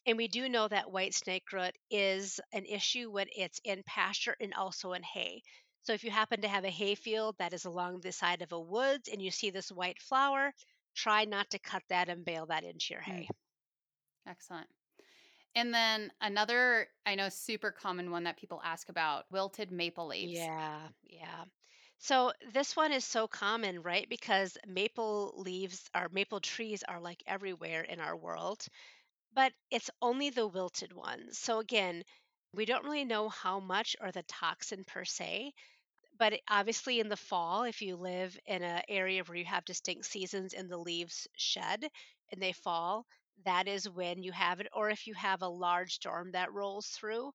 And 0.06 0.16
we 0.18 0.28
do 0.28 0.48
know 0.48 0.68
that 0.68 0.90
white 0.90 1.14
snake 1.14 1.52
root 1.52 1.76
is 1.90 2.40
an 2.52 2.64
issue 2.66 3.10
when 3.10 3.28
it's 3.36 3.60
in 3.64 3.82
pasture 3.84 4.36
and 4.40 4.54
also 4.54 4.94
in 4.94 5.02
hay. 5.02 5.42
So 5.82 5.92
if 5.92 6.02
you 6.04 6.10
happen 6.10 6.40
to 6.42 6.48
have 6.48 6.64
a 6.64 6.70
hay 6.70 6.94
field 6.96 7.36
that 7.38 7.52
is 7.52 7.64
along 7.66 8.00
the 8.00 8.12
side 8.12 8.42
of 8.42 8.52
a 8.52 8.60
woods 8.60 9.08
and 9.08 9.22
you 9.22 9.30
see 9.30 9.50
this 9.50 9.70
white 9.72 10.00
flower, 10.02 10.52
try 10.94 11.24
not 11.26 11.50
to 11.50 11.58
cut 11.58 11.84
that 11.88 12.08
and 12.08 12.24
bale 12.24 12.46
that 12.46 12.64
into 12.64 12.94
your 12.94 13.02
Mm, 13.08 13.22
hay. 13.22 13.28
excellent. 14.26 14.68
And 15.56 15.74
then 15.74 16.12
another, 16.20 16.88
I 17.04 17.16
know, 17.16 17.30
super 17.30 17.72
common 17.72 18.12
one 18.12 18.22
that 18.24 18.36
people 18.36 18.60
ask 18.62 18.88
about 18.90 19.28
wilted 19.32 19.72
maple 19.72 20.06
leaves. 20.06 20.48
Yeah, 20.48 20.88
yeah. 21.02 21.44
So 21.98 22.32
this 22.52 22.76
one 22.76 22.92
is 22.92 23.04
so 23.04 23.28
common, 23.28 23.82
right? 23.82 24.08
Because 24.08 24.58
maple 24.66 25.34
leaves 25.40 25.90
or 25.94 26.08
maple 26.10 26.40
trees 26.40 26.82
are 26.82 27.00
like 27.00 27.22
everywhere 27.26 27.82
in 27.82 28.00
our 28.00 28.16
world, 28.16 28.66
but 29.32 29.52
it's 29.70 29.90
only 30.02 30.30
the 30.30 30.46
wilted 30.48 30.92
ones. 30.92 31.38
So 31.38 31.60
again, 31.60 32.04
we 32.52 32.66
don't 32.66 32.84
really 32.84 33.04
know 33.04 33.28
how 33.30 33.60
much 33.60 33.96
or 34.00 34.12
the 34.12 34.24
toxin 34.24 34.84
per 34.84 35.04
se, 35.04 35.52
but 36.18 36.40
obviously 36.48 37.00
in 37.00 37.08
the 37.08 37.16
fall 37.16 37.64
if 37.64 37.82
you 37.82 37.96
live 37.96 38.38
in 38.46 38.62
an 38.62 38.82
area 38.88 39.22
where 39.24 39.36
you 39.38 39.44
have 39.44 39.64
distinct 39.64 40.06
seasons 40.06 40.54
and 40.54 40.70
the 40.70 40.78
leaves 40.78 41.28
shed 41.36 41.88
and 42.32 42.42
they 42.42 42.52
fall 42.52 43.06
that 43.44 43.68
is 43.68 43.88
when 43.88 44.22
you 44.22 44.32
have 44.32 44.60
it 44.60 44.66
or 44.72 44.90
if 44.90 45.06
you 45.06 45.14
have 45.14 45.42
a 45.42 45.48
large 45.48 45.94
storm 45.94 46.30
that 46.32 46.52
rolls 46.52 46.86
through 46.86 47.30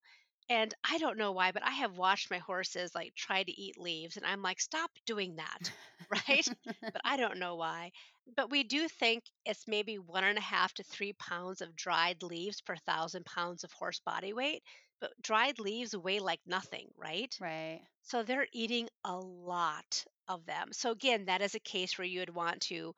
and 0.48 0.74
i 0.88 0.98
don't 0.98 1.18
know 1.18 1.32
why 1.32 1.52
but 1.52 1.62
i 1.64 1.70
have 1.70 1.96
watched 1.96 2.30
my 2.30 2.38
horses 2.38 2.94
like 2.94 3.12
try 3.14 3.42
to 3.42 3.52
eat 3.60 3.78
leaves 3.78 4.16
and 4.16 4.26
i'm 4.26 4.42
like 4.42 4.60
stop 4.60 4.90
doing 5.06 5.36
that 5.36 5.70
right 6.28 6.46
but 6.92 7.00
i 7.04 7.16
don't 7.16 7.38
know 7.38 7.54
why 7.56 7.90
but 8.36 8.50
we 8.50 8.62
do 8.62 8.88
think 8.88 9.22
it's 9.44 9.66
maybe 9.68 9.96
one 9.96 10.24
and 10.24 10.38
a 10.38 10.42
half 10.42 10.72
to 10.74 10.82
three 10.84 11.12
pounds 11.14 11.60
of 11.60 11.74
dried 11.76 12.22
leaves 12.22 12.60
per 12.60 12.76
thousand 12.86 13.24
pounds 13.24 13.64
of 13.64 13.72
horse 13.72 14.00
body 14.04 14.32
weight 14.32 14.62
but 15.00 15.10
dried 15.22 15.58
leaves 15.58 15.96
weigh 15.96 16.20
like 16.20 16.40
nothing 16.46 16.88
right 16.96 17.40
right. 17.40 17.82
so 18.02 18.22
they're 18.22 18.46
eating 18.52 18.88
a 19.04 19.16
lot 19.16 20.04
of 20.28 20.44
them. 20.46 20.68
So 20.72 20.92
again, 20.92 21.24
that 21.26 21.42
is 21.42 21.54
a 21.54 21.60
case 21.60 21.98
where 21.98 22.06
you 22.06 22.20
would 22.20 22.34
want 22.34 22.60
to 22.62 22.94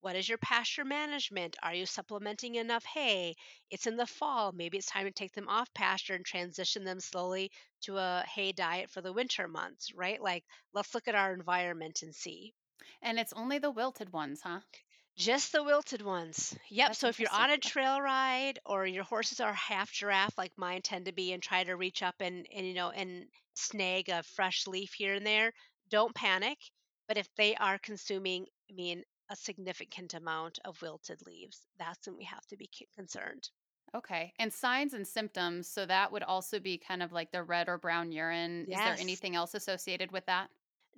what 0.00 0.16
is 0.16 0.28
your 0.28 0.38
pasture 0.38 0.84
management? 0.84 1.56
Are 1.62 1.74
you 1.74 1.86
supplementing 1.86 2.54
enough 2.54 2.84
hay? 2.84 3.34
It's 3.70 3.86
in 3.86 3.96
the 3.96 4.06
fall. 4.06 4.52
Maybe 4.52 4.78
it's 4.78 4.86
time 4.86 5.06
to 5.06 5.10
take 5.10 5.32
them 5.32 5.48
off 5.48 5.72
pasture 5.74 6.14
and 6.14 6.24
transition 6.24 6.84
them 6.84 7.00
slowly 7.00 7.50
to 7.82 7.98
a 7.98 8.24
hay 8.34 8.52
diet 8.52 8.90
for 8.90 9.00
the 9.00 9.12
winter 9.12 9.48
months, 9.48 9.92
right? 9.94 10.20
Like, 10.20 10.44
let's 10.72 10.94
look 10.94 11.08
at 11.08 11.14
our 11.14 11.32
environment 11.32 12.02
and 12.02 12.14
see. 12.14 12.54
And 13.02 13.18
it's 13.18 13.32
only 13.32 13.58
the 13.58 13.70
wilted 13.70 14.12
ones, 14.12 14.40
huh? 14.42 14.60
Just 15.16 15.50
the 15.52 15.64
wilted 15.64 16.02
ones. 16.02 16.56
Yep. 16.70 16.88
That's 16.88 16.98
So 17.00 17.08
if 17.08 17.18
you're 17.18 17.32
on 17.32 17.50
a 17.50 17.58
trail 17.58 18.00
ride 18.00 18.60
or 18.64 18.86
your 18.86 19.04
horses 19.04 19.40
are 19.40 19.52
half 19.52 19.90
giraffe 19.92 20.38
like 20.38 20.52
mine 20.56 20.82
tend 20.82 21.06
to 21.06 21.12
be 21.12 21.32
and 21.32 21.42
try 21.42 21.64
to 21.64 21.74
reach 21.74 22.02
up 22.02 22.14
and, 22.20 22.46
and 22.54 22.66
you 22.66 22.74
know 22.74 22.90
and 22.90 23.26
snag 23.54 24.08
a 24.08 24.22
fresh 24.22 24.66
leaf 24.68 24.94
here 24.94 25.14
and 25.14 25.26
there, 25.26 25.52
don't 25.90 26.14
panic. 26.14 26.58
But 27.08 27.18
if 27.18 27.28
they 27.36 27.56
are 27.56 27.78
consuming, 27.78 28.46
I 28.70 28.74
mean, 28.74 29.02
a 29.30 29.36
significant 29.36 30.14
amount 30.14 30.58
of 30.64 30.80
wilted 30.82 31.20
leaves, 31.26 31.66
that's 31.78 32.06
when 32.06 32.16
we 32.16 32.24
have 32.24 32.46
to 32.46 32.56
be 32.56 32.68
concerned. 32.94 33.50
Okay. 33.94 34.32
And 34.38 34.52
signs 34.52 34.94
and 34.94 35.06
symptoms. 35.06 35.68
So 35.68 35.86
that 35.86 36.12
would 36.12 36.22
also 36.22 36.60
be 36.60 36.78
kind 36.78 37.02
of 37.02 37.12
like 37.12 37.32
the 37.32 37.42
red 37.42 37.68
or 37.68 37.78
brown 37.78 38.12
urine. 38.12 38.66
Is 38.68 38.76
there 38.76 38.96
anything 38.98 39.34
else 39.34 39.54
associated 39.54 40.12
with 40.12 40.26
that? 40.26 40.48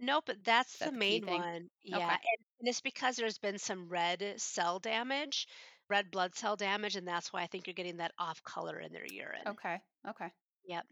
Nope, 0.00 0.30
that's 0.44 0.72
Is 0.74 0.78
the 0.78 0.84
the 0.86 0.92
main 0.92 1.26
one. 1.26 1.68
Yeah. 1.82 1.96
Okay. 1.96 2.04
And, 2.06 2.38
and 2.60 2.68
it's 2.68 2.80
because 2.80 3.16
there's 3.16 3.38
been 3.38 3.58
some 3.58 3.88
red 3.88 4.34
cell 4.38 4.78
damage, 4.78 5.46
red 5.88 6.10
blood 6.10 6.34
cell 6.34 6.56
damage, 6.56 6.96
and 6.96 7.06
that's 7.06 7.32
why 7.32 7.42
I 7.42 7.46
think 7.46 7.66
you're 7.66 7.74
getting 7.74 7.98
that 7.98 8.12
off 8.18 8.42
color 8.42 8.80
in 8.80 8.92
their 8.92 9.06
urine. 9.06 9.46
Okay. 9.46 9.76
Okay. 10.08 10.28
Yep. 10.66 10.86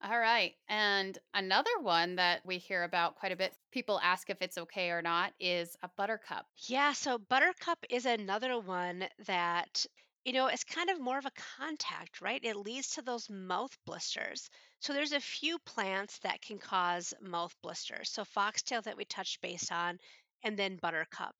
All 0.00 0.18
right. 0.18 0.54
And 0.68 1.16
another 1.34 1.78
one 1.80 2.16
that 2.16 2.44
we 2.44 2.58
hear 2.58 2.82
about 2.84 3.16
quite 3.16 3.32
a 3.32 3.36
bit, 3.36 3.54
people 3.72 4.00
ask 4.00 4.28
if 4.30 4.42
it's 4.42 4.58
okay 4.58 4.90
or 4.90 5.02
not, 5.02 5.34
is 5.40 5.76
a 5.82 5.88
buttercup. 5.96 6.46
Yeah, 6.66 6.92
so 6.92 7.18
buttercup 7.18 7.84
is 7.90 8.06
another 8.06 8.58
one 8.60 9.08
that, 9.26 9.86
you 10.24 10.32
know, 10.32 10.46
it's 10.46 10.64
kind 10.64 10.90
of 10.90 11.00
more 11.00 11.18
of 11.18 11.26
a 11.26 11.32
contact, 11.58 12.20
right? 12.20 12.44
It 12.44 12.56
leads 12.56 12.94
to 12.94 13.02
those 13.02 13.28
mouth 13.28 13.76
blisters. 13.86 14.50
So 14.80 14.92
there's 14.92 15.12
a 15.12 15.20
few 15.20 15.58
plants 15.60 16.18
that 16.20 16.42
can 16.42 16.58
cause 16.58 17.14
mouth 17.20 17.54
blisters. 17.62 18.10
So 18.10 18.24
foxtail 18.24 18.82
that 18.82 18.96
we 18.96 19.04
touched 19.04 19.40
base 19.40 19.70
on, 19.72 19.98
and 20.44 20.56
then 20.56 20.76
buttercup. 20.76 21.34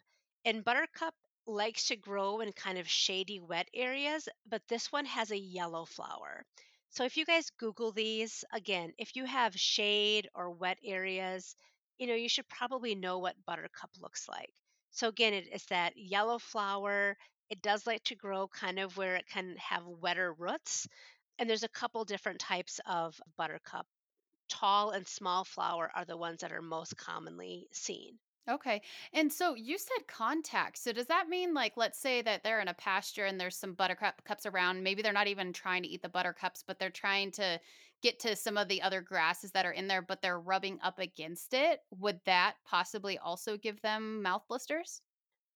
And 0.45 0.65
buttercup 0.65 1.15
likes 1.47 1.89
to 1.89 1.97
grow 1.97 2.41
in 2.41 2.53
kind 2.53 2.79
of 2.79 2.89
shady, 2.89 3.41
wet 3.41 3.69
areas, 3.73 4.29
but 4.47 4.63
this 4.69 4.91
one 4.91 5.05
has 5.07 5.31
a 5.31 5.39
yellow 5.39 5.85
flower. 5.85 6.45
So 6.91 7.05
if 7.05 7.17
you 7.17 7.25
guys 7.25 7.49
Google 7.49 7.93
these, 7.93 8.45
again, 8.53 8.93
if 8.99 9.17
you 9.17 9.25
have 9.25 9.59
shade 9.59 10.29
or 10.35 10.51
wet 10.51 10.79
areas, 10.85 11.57
you 11.99 12.07
know, 12.07 12.15
you 12.15 12.29
should 12.29 12.47
probably 12.49 12.95
know 12.95 13.19
what 13.21 13.43
buttercup 13.47 13.91
looks 13.99 14.29
like. 14.29 14.53
So 14.91 15.09
again, 15.09 15.33
it 15.33 15.47
is 15.51 15.65
that 15.67 15.97
yellow 15.97 16.39
flower. 16.39 17.17
It 17.49 17.63
does 17.63 17.87
like 17.87 18.05
to 18.05 18.17
grow 18.17 18.49
kind 18.49 18.79
of 18.79 18.99
where 18.99 19.17
it 19.17 19.27
can 19.29 19.57
have 19.57 19.87
wetter 19.87 20.35
roots. 20.35 20.87
And 21.39 21.49
there's 21.49 21.63
a 21.63 21.69
couple 21.71 22.05
different 22.05 22.41
types 22.41 22.81
of 22.85 23.19
buttercup. 23.39 23.87
Tall 24.49 24.91
and 24.91 25.09
small 25.09 25.45
flower 25.45 25.91
are 25.95 26.05
the 26.05 26.17
ones 26.19 26.41
that 26.41 26.53
are 26.53 26.63
most 26.63 26.97
commonly 26.97 27.69
seen. 27.73 28.19
Okay. 28.49 28.81
And 29.13 29.31
so 29.33 29.55
you 29.55 29.77
said 29.79 30.07
contact. 30.09 30.79
So 30.79 30.93
does 30.93 31.07
that 31.07 31.29
mean 31.29 31.53
like 31.55 31.77
let's 31.77 31.99
say 31.99 32.23
that 32.23 32.43
they're 32.43 32.61
in 32.61 32.69
a 32.69 32.75
pasture 32.75 33.27
and 33.27 33.39
there's 33.41 33.57
some 33.57 33.75
buttercup 33.75 34.25
cups 34.25 34.47
around. 34.47 34.83
Maybe 34.83 35.03
they're 35.03 35.13
not 35.13 35.27
even 35.27 35.53
trying 35.53 35.83
to 35.83 35.89
eat 35.89 36.01
the 36.03 36.09
buttercups, 36.09 36.63
but 36.63 36.79
they're 36.79 36.91
trying 36.91 37.31
to 37.33 37.61
get 38.03 38.19
to 38.21 38.37
some 38.37 38.57
of 38.57 38.69
the 38.69 38.81
other 38.83 39.03
grasses 39.03 39.53
that 39.53 39.67
are 39.67 39.73
in 39.73 39.87
there, 39.89 40.03
but 40.03 40.23
they're 40.23 40.41
rubbing 40.41 40.81
up 40.81 40.99
against 40.99 41.53
it. 41.53 41.83
Would 41.91 42.25
that 42.25 42.57
possibly 42.65 43.19
also 43.19 43.57
give 43.59 43.81
them 43.83 44.23
mouth 44.23 44.47
blisters? 44.49 45.03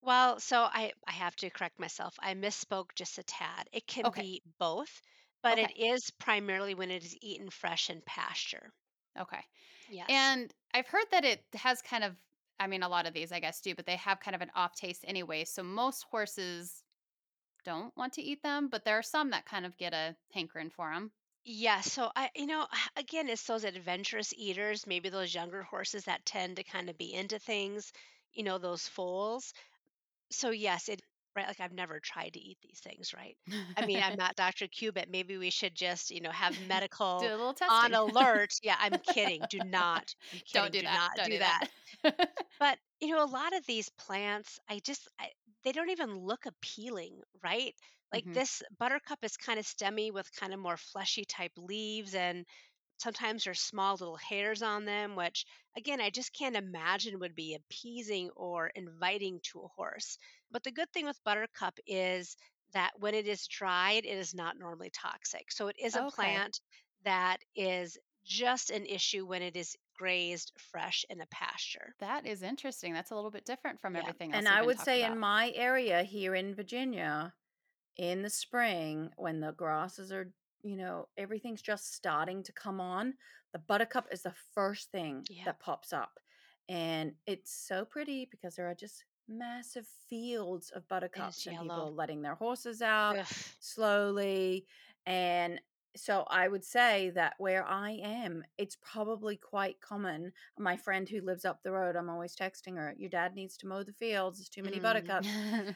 Well, 0.02 0.38
so 0.38 0.64
I, 0.64 0.92
I 1.06 1.12
have 1.12 1.34
to 1.36 1.48
correct 1.48 1.78
myself. 1.78 2.14
I 2.18 2.34
misspoke 2.34 2.94
just 2.94 3.16
a 3.18 3.22
tad. 3.22 3.70
It 3.72 3.86
can 3.86 4.10
Okay. 4.10 4.22
be 4.22 4.42
both, 4.58 5.00
but 5.42 5.56
Okay. 5.56 5.58
it 5.58 5.74
is 5.76 6.10
primarily 6.10 6.74
when 6.74 6.90
it 6.90 7.02
is 7.04 7.16
eaten 7.22 7.48
fresh 7.48 7.88
in 7.88 8.02
pasture. 8.02 8.74
Okay. 9.18 9.42
Yes. 9.86 10.34
And 10.34 10.54
I've 10.74 10.88
heard 10.88 11.10
that 11.12 11.24
it 11.24 11.46
has 11.54 11.82
kind 11.82 12.04
of 12.04 12.16
I 12.62 12.68
mean 12.68 12.82
a 12.82 12.88
lot 12.88 13.06
of 13.06 13.14
these 13.14 13.32
I 13.32 13.40
guess 13.40 13.60
do, 13.60 13.74
but 13.74 13.86
they 13.86 13.96
have 13.96 14.20
kind 14.20 14.34
of 14.34 14.40
an 14.40 14.52
off 14.54 14.74
taste 14.76 15.04
anyway. 15.06 15.44
So 15.44 15.62
most 15.62 16.04
horses 16.04 16.84
don't 17.64 17.96
want 17.96 18.14
to 18.14 18.22
eat 18.22 18.42
them, 18.42 18.68
but 18.68 18.84
there 18.84 18.98
are 18.98 19.02
some 19.02 19.30
that 19.30 19.46
kind 19.46 19.66
of 19.66 19.76
get 19.76 19.92
a 19.94 20.16
hankering 20.32 20.70
for 20.70 20.92
them. 20.92 21.12
Yeah, 21.44 21.80
so 21.80 22.10
I, 22.14 22.30
you 22.36 22.46
know, 22.46 22.66
again, 22.96 23.28
it's 23.28 23.44
those 23.46 23.64
adventurous 23.64 24.32
eaters, 24.36 24.86
maybe 24.86 25.08
those 25.08 25.34
younger 25.34 25.62
horses 25.62 26.04
that 26.04 26.24
tend 26.24 26.56
to 26.56 26.64
kind 26.64 26.88
of 26.88 26.98
be 26.98 27.12
into 27.12 27.38
things, 27.38 27.92
you 28.32 28.44
know, 28.44 28.58
those 28.58 28.86
foals. 28.88 29.52
So 30.30 30.50
yes, 30.50 30.88
it 30.88 31.02
right 31.36 31.46
like 31.46 31.60
I've 31.60 31.72
never 31.72 32.00
tried 32.00 32.34
to 32.34 32.40
eat 32.40 32.58
these 32.62 32.80
things, 32.80 33.12
right? 33.14 33.36
I 33.76 33.82
mean, 33.82 34.00
I'm 34.02 34.16
not 34.16 34.36
Dr. 34.36 34.68
Cubitt. 34.68 35.10
Maybe 35.10 35.36
we 35.38 35.50
should 35.50 35.74
just, 35.74 36.10
you 36.10 36.20
know, 36.20 36.30
have 36.30 36.56
a 36.56 36.60
medical 36.60 37.32
little 37.38 37.54
on 37.68 37.94
alert. 37.94 38.52
Yeah, 38.62 38.76
I'm 38.78 38.98
kidding. 38.98 39.46
Do 39.48 39.60
not. 39.60 40.14
I'm 40.32 40.40
Don't 40.52 40.72
do 40.72 40.82
Do 40.82 40.88
that. 40.88 41.00
not 41.00 41.12
Don't 41.14 41.30
do 41.30 41.30
do 41.30 41.38
that. 41.38 41.64
that. 42.04 42.18
But, 42.58 42.78
you 43.00 43.08
know, 43.08 43.22
a 43.22 43.26
lot 43.26 43.52
of 43.54 43.66
these 43.66 43.90
plants, 43.90 44.58
I 44.68 44.78
just 44.78 45.06
I, 45.18 45.32
they 45.64 45.72
don't 45.72 45.90
even 45.90 46.16
look 46.16 46.46
appealing, 46.46 47.20
right? 47.42 47.74
Like 48.10 48.24
Mhm. 48.24 48.32
this 48.32 48.62
buttercup 48.78 49.18
is 49.22 49.36
kind 49.36 49.58
of 49.58 49.66
stemmy 49.66 50.10
with 50.12 50.32
kind 50.32 50.54
of 50.54 50.60
more 50.60 50.76
fleshy 50.78 51.24
type 51.26 51.52
leaves 51.58 52.14
and 52.14 52.46
sometimes 52.98 53.44
there's 53.44 53.60
small 53.60 53.94
little 53.96 54.16
hairs 54.16 54.62
on 54.62 54.84
them, 54.86 55.16
which 55.16 55.44
again, 55.76 56.00
I 56.00 56.10
just 56.10 56.32
can't 56.32 56.56
imagine 56.56 57.18
would 57.20 57.34
be 57.34 57.54
appeasing 57.54 58.30
or 58.30 58.68
inviting 58.68 59.40
to 59.52 59.62
a 59.62 59.68
horse. 59.68 60.18
But 60.52 60.62
the 60.64 60.70
good 60.72 60.92
thing 60.92 61.06
with 61.06 61.22
buttercup 61.24 61.78
is 61.86 62.36
that 62.72 62.92
when 63.00 63.14
it 63.14 63.26
is 63.26 63.46
dried, 63.48 64.04
it 64.06 64.18
is 64.18 64.34
not 64.34 64.56
normally 64.58 64.90
toxic. 64.90 65.50
So 65.52 65.68
it 65.68 65.76
is 65.78 65.96
a 65.96 66.04
Okay. 66.04 66.04
plant 66.04 66.60
that 67.02 67.38
is 67.56 67.98
just 68.24 68.70
an 68.70 68.86
issue 68.86 69.26
when 69.26 69.42
it 69.42 69.56
is 69.56 69.76
grazed 69.96 70.52
fresh 70.60 71.04
in 71.10 71.20
a 71.20 71.26
pasture. 71.26 71.94
That 71.98 72.26
is 72.26 72.42
interesting. 72.42 72.92
That's 72.92 73.10
a 73.10 73.14
little 73.14 73.30
bit 73.30 73.44
different 73.44 73.80
from 73.80 73.94
Yeah. 73.94 74.12
everything 74.32 74.32
And 74.32 74.48
I 74.48 74.62
would 74.62 74.78
say 74.80 75.04
in 75.04 75.18
my 75.18 75.50
area 75.52 76.02
here 76.02 76.34
in 76.34 76.54
Virginia, 76.54 77.34
in 77.96 78.22
the 78.22 78.30
spring, 78.30 79.12
when 79.16 79.40
the 79.40 79.52
grasses 79.52 80.12
are, 80.12 80.34
you 80.62 80.76
know, 80.76 81.08
everything's 81.16 81.62
just 81.62 81.94
starting 81.94 82.42
to 82.44 82.52
come 82.52 82.80
on, 82.80 83.16
the 83.52 83.60
buttercup 83.60 84.08
is 84.12 84.22
the 84.22 84.34
first 84.54 84.90
thing 84.92 85.28
Yeah. 85.28 85.46
that 85.46 85.60
pops 85.60 85.92
up. 85.92 86.20
And 86.68 87.16
it's 87.26 87.52
so 87.52 87.84
pretty 87.84 88.26
because 88.26 88.56
there 88.56 88.68
are 88.70 88.74
just 88.74 89.04
massive 89.28 89.86
fields 90.08 90.70
of 90.74 90.86
buttercups 90.88 91.46
and 91.46 91.58
people 91.58 91.94
letting 91.94 92.22
their 92.22 92.34
horses 92.34 92.82
out 92.82 93.16
Ugh. 93.18 93.26
slowly. 93.60 94.66
And 95.06 95.60
so 95.94 96.24
I 96.30 96.48
would 96.48 96.64
say 96.64 97.10
that 97.14 97.34
where 97.38 97.66
I 97.66 97.98
am, 98.02 98.44
it's 98.56 98.76
probably 98.80 99.36
quite 99.36 99.80
common. 99.80 100.32
My 100.58 100.76
friend 100.76 101.08
who 101.08 101.20
lives 101.20 101.44
up 101.44 101.62
the 101.62 101.72
road, 101.72 101.96
I'm 101.96 102.08
always 102.08 102.34
texting 102.34 102.76
her, 102.76 102.94
Your 102.96 103.10
dad 103.10 103.34
needs 103.34 103.56
to 103.58 103.66
mow 103.66 103.82
the 103.82 103.92
fields. 103.92 104.38
There's 104.38 104.48
too 104.48 104.62
many 104.62 104.78
Mm. 104.78 104.82
buttercups. 104.82 105.28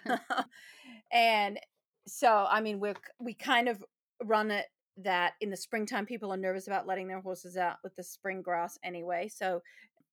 and 1.12 1.58
so, 2.06 2.46
I 2.48 2.60
mean, 2.60 2.80
we're 2.80 2.94
we 3.20 3.34
kind 3.34 3.68
of 3.68 3.84
run 4.22 4.50
it 4.50 4.66
that 4.98 5.34
in 5.40 5.50
the 5.50 5.56
springtime, 5.56 6.06
people 6.06 6.32
are 6.32 6.38
nervous 6.38 6.66
about 6.66 6.86
letting 6.86 7.08
their 7.08 7.20
horses 7.20 7.56
out 7.56 7.76
with 7.84 7.94
the 7.96 8.02
spring 8.02 8.40
grass 8.40 8.78
anyway. 8.82 9.28
So, 9.28 9.60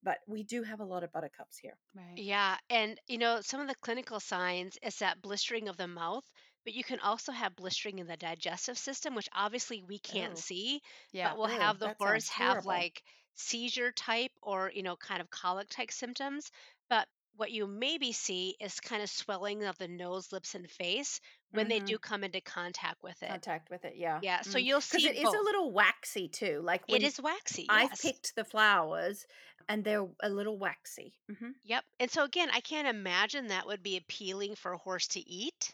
but 0.04 0.20
we 0.28 0.44
do 0.44 0.64
have 0.64 0.80
a 0.80 0.86
lot 0.86 1.04
of 1.04 1.12
buttercups 1.12 1.58
here. 1.58 1.78
right. 1.96 2.24
Yeah, 2.26 2.58
and 2.72 3.00
you 3.08 3.18
know, 3.20 3.42
some 3.42 3.62
of 3.62 3.68
the 3.68 3.76
clinical 3.76 4.20
signs 4.20 4.78
is 4.82 4.98
that 5.00 5.22
blistering 5.22 5.68
of 5.68 5.78
the 5.78 5.88
mouth, 5.88 6.24
but 6.64 6.74
you 6.74 6.84
can 6.84 7.00
also 7.00 7.32
have 7.32 7.56
blistering 7.56 8.00
in 8.00 8.08
the 8.08 8.18
digestive 8.18 8.78
system, 8.80 9.14
which 9.16 9.30
obviously 9.34 9.84
we 9.84 10.00
can't 10.00 10.36
Oh. 10.36 10.38
see, 10.38 10.82
Yeah. 11.12 11.34
but 11.34 11.38
we'll 11.38 11.46
Ew, 11.46 11.48
have 11.48 11.78
the 11.80 11.90
horse 11.90 12.28
have 12.30 12.66
like 12.66 13.04
seizure 13.36 13.92
type 13.92 14.32
or, 14.42 14.72
you 14.74 14.82
know, 14.84 14.96
kind 14.98 15.22
of 15.22 15.30
colic 15.30 15.70
type 15.70 15.92
symptoms. 15.92 16.50
But 16.90 17.08
what 17.36 17.52
you 17.52 17.66
maybe 17.68 18.12
see 18.12 18.56
is 18.60 18.80
kind 18.80 19.02
of 19.04 19.10
swelling 19.10 19.64
of 19.64 19.78
the 19.80 19.88
nose, 19.88 20.32
lips, 20.32 20.54
and 20.56 20.70
face 20.70 21.20
when 21.54 21.68
they 21.70 21.80
Mhm. 21.80 21.82
do 21.82 22.00
come 22.00 22.24
into 22.24 22.42
contact 22.42 23.04
with 23.04 23.24
it. 23.24 23.40
Contact 23.40 23.70
with 23.70 23.84
it, 23.86 23.98
yeah. 23.98 24.22
Yeah, 24.22 24.42
so 24.44 24.58
Mhm. 24.58 24.60
you'll 24.60 24.82
see 24.82 25.10
it 25.10 25.18
is 25.18 25.34
both. 25.34 25.34
a 25.34 25.42
little 25.44 25.72
waxy 25.74 26.30
too. 26.30 26.62
Like 26.62 26.86
It 26.88 27.04
is 27.04 27.20
waxy, 27.20 27.64
I've 27.68 27.98
yes. 27.98 28.00
picked 28.00 28.36
the 28.36 28.46
flowers 28.46 29.26
and 29.68 29.84
they're 29.84 30.08
a 30.22 30.30
little 30.30 30.58
waxy. 30.58 31.20
hmm 31.30 31.52
Yep. 31.64 31.86
And 32.00 32.12
so 32.12 32.24
again, 32.24 32.50
I 32.52 32.60
can't 32.62 32.88
imagine 32.88 33.48
that 33.48 33.68
would 33.68 33.84
be 33.84 33.98
appealing 33.98 34.56
for 34.56 34.74
a 34.74 34.78
horse 34.78 35.08
to 35.10 35.20
eat. 35.22 35.74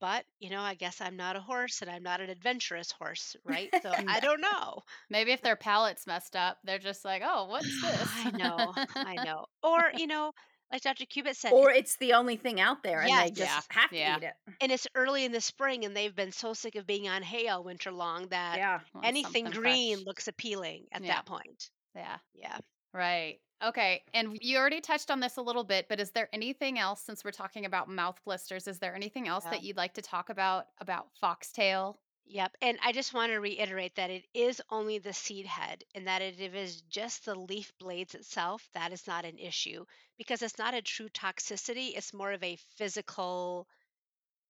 But, 0.00 0.26
you 0.40 0.50
know, 0.50 0.62
I 0.62 0.74
guess 0.74 1.00
I'm 1.00 1.16
not 1.16 1.36
a 1.36 1.40
horse 1.40 1.82
and 1.82 1.90
I'm 1.90 2.02
not 2.04 2.20
an 2.20 2.30
adventurous 2.30 2.92
horse, 2.92 3.36
right? 3.44 3.74
So 3.82 3.96
I 4.06 4.20
don't 4.20 4.40
know. 4.40 4.82
Maybe 5.10 5.32
if 5.32 5.42
their 5.42 5.56
palate's 5.56 6.06
messed 6.06 6.36
up, 6.36 6.58
they're 6.64 6.78
just 6.78 7.04
like, 7.04 7.22
"Oh, 7.24 7.46
what's 7.46 7.78
this?" 7.80 8.26
I 8.26 8.30
know. 8.30 8.76
I 9.02 9.18
know. 9.20 9.46
Or, 9.62 9.92
you 9.94 10.06
know, 10.08 10.32
like 10.72 10.82
Dr. 10.82 11.06
Cubitt 11.06 11.36
said, 11.36 11.52
Or 11.52 11.70
it's 11.70 11.96
the 11.96 12.12
only 12.12 12.36
thing 12.36 12.60
out 12.60 12.82
there 12.82 13.00
and 13.00 13.08
Yes. 13.08 13.24
they 13.24 13.30
just 13.30 13.50
Yeah, 13.70 13.80
have 13.80 13.90
to 13.90 13.96
yeah. 13.96 14.16
eat 14.18 14.22
it. 14.24 14.34
and 14.60 14.70
it's 14.72 14.86
early 14.94 15.24
in 15.24 15.32
the 15.32 15.40
spring 15.40 15.84
and 15.84 15.96
they've 15.96 16.14
been 16.14 16.32
so 16.32 16.52
sick 16.52 16.74
of 16.74 16.86
being 16.86 17.08
on 17.08 17.22
hay 17.22 17.48
all 17.48 17.64
winter 17.64 17.90
long 17.90 18.28
that 18.28 18.58
Yeah. 18.58 18.80
Anything 19.02 19.46
green 19.46 19.96
fresh. 19.98 20.06
looks 20.06 20.28
appealing 20.28 20.86
at 20.92 21.02
Yeah. 21.02 21.14
that 21.14 21.26
point. 21.26 21.70
Yeah. 21.94 22.18
Yeah. 22.34 22.58
Right. 22.92 23.38
Okay. 23.62 24.04
And 24.14 24.38
you 24.40 24.56
already 24.58 24.80
touched 24.80 25.10
on 25.10 25.20
this 25.20 25.36
a 25.36 25.42
little 25.42 25.64
bit, 25.64 25.88
but 25.88 25.98
is 26.00 26.10
there 26.12 26.28
anything 26.32 26.78
else 26.78 27.02
since 27.02 27.24
we're 27.24 27.32
talking 27.32 27.64
about 27.64 27.88
mouth 27.88 28.18
blisters? 28.24 28.68
Is 28.68 28.78
there 28.78 28.94
anything 28.94 29.26
else 29.26 29.44
Yeah. 29.44 29.50
that 29.52 29.62
you'd 29.62 29.76
like 29.76 29.94
to 29.94 30.02
talk 30.02 30.28
about 30.30 30.68
about 30.78 31.08
foxtail? 31.20 31.98
Yep. 32.28 32.56
And 32.62 32.78
I 32.82 32.92
just 32.92 33.12
want 33.14 33.32
to 33.32 33.38
reiterate 33.40 33.96
that 33.96 34.10
it 34.10 34.24
is 34.34 34.62
only 34.70 34.98
the 34.98 35.12
seed 35.14 35.46
head 35.46 35.82
and 35.94 36.06
that 36.06 36.22
it 36.22 36.38
is 36.54 36.82
just 36.82 37.24
the 37.24 37.34
leaf 37.34 37.72
blades 37.78 38.14
itself. 38.14 38.68
That 38.74 38.92
is 38.92 39.06
not 39.08 39.24
an 39.24 39.38
issue 39.38 39.84
because 40.18 40.42
it's 40.42 40.58
not 40.58 40.74
a 40.74 40.82
true 40.82 41.08
toxicity. 41.08 41.96
It's 41.96 42.12
more 42.14 42.30
of 42.32 42.42
a 42.44 42.56
physical, 42.76 43.66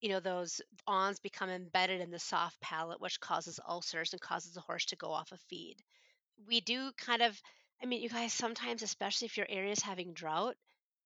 you 0.01 0.11
know, 0.11 0.21
those 0.21 0.61
awns 0.87 1.21
become 1.21 1.51
embedded 1.51 2.01
in 2.01 2.11
the 2.11 2.19
soft 2.21 2.61
palate, 2.61 3.01
which 3.01 3.21
causes 3.21 3.61
ulcers 3.69 4.13
and 4.13 4.21
causes 4.23 4.55
the 4.55 4.61
horse 4.63 4.87
to 4.87 4.97
go 4.97 5.11
off 5.13 5.33
a 5.33 5.39
feed. 5.49 5.77
We 6.49 6.61
do 6.61 6.93
kind 6.99 7.23
of, 7.23 7.41
I 7.83 7.87
mean, 7.87 8.03
you 8.03 8.09
guys, 8.11 8.33
sometimes, 8.33 8.83
especially 8.83 9.27
if 9.27 9.37
your 9.37 9.47
area 9.49 9.73
is 9.73 9.83
having 9.83 10.15
drought, 10.15 10.57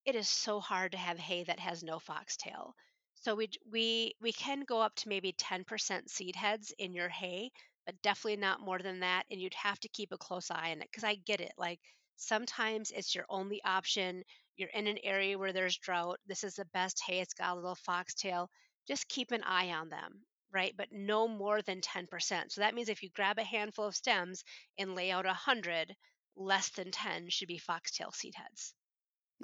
it 0.06 0.14
is 0.16 0.28
so 0.28 0.60
hard 0.60 0.92
to 0.92 0.98
have 0.98 1.18
hay 1.18 1.44
that 1.44 1.60
has 1.60 1.82
no 1.82 1.98
foxtail. 1.98 2.74
So 3.22 3.34
we 3.34 3.48
we 3.64 4.14
we 4.20 4.32
can 4.34 4.64
go 4.64 4.82
up 4.82 4.94
to 4.96 5.08
maybe 5.08 5.32
10% 5.32 6.10
seed 6.10 6.36
heads 6.36 6.72
in 6.76 6.92
your 6.92 7.08
hay, 7.08 7.52
but 7.86 8.02
definitely 8.02 8.36
not 8.36 8.60
more 8.60 8.80
than 8.80 9.00
that 9.00 9.24
and 9.30 9.40
you'd 9.40 9.54
have 9.54 9.80
to 9.80 9.88
keep 9.88 10.12
a 10.12 10.18
close 10.18 10.50
eye 10.50 10.72
on 10.72 10.82
it 10.82 10.92
cuz 10.92 11.04
I 11.04 11.14
get 11.14 11.40
it. 11.40 11.54
Like 11.56 11.80
sometimes 12.16 12.90
it's 12.90 13.14
your 13.14 13.24
only 13.30 13.62
option. 13.64 14.24
You're 14.56 14.68
in 14.68 14.86
an 14.86 14.98
area 14.98 15.38
where 15.38 15.54
there's 15.54 15.78
drought. 15.78 16.20
This 16.26 16.44
is 16.44 16.56
the 16.56 16.66
best 16.66 17.00
hay. 17.02 17.20
It's 17.20 17.32
got 17.32 17.52
a 17.52 17.54
little 17.54 17.74
foxtail. 17.76 18.50
Just 18.86 19.08
keep 19.08 19.30
an 19.30 19.42
eye 19.42 19.70
on 19.72 19.88
them, 19.88 20.26
right? 20.50 20.76
But 20.76 20.92
no 20.92 21.26
more 21.28 21.62
than 21.62 21.80
10%. 21.80 22.52
So 22.52 22.60
that 22.60 22.74
means 22.74 22.90
if 22.90 23.02
you 23.02 23.08
grab 23.08 23.38
a 23.38 23.42
handful 23.44 23.86
of 23.86 23.96
stems 23.96 24.44
and 24.76 24.94
lay 24.94 25.10
out 25.10 25.24
100, 25.24 25.96
less 26.36 26.68
than 26.70 26.90
10 26.90 27.30
should 27.30 27.48
be 27.48 27.56
foxtail 27.58 28.12
seed 28.12 28.34
heads. 28.34 28.74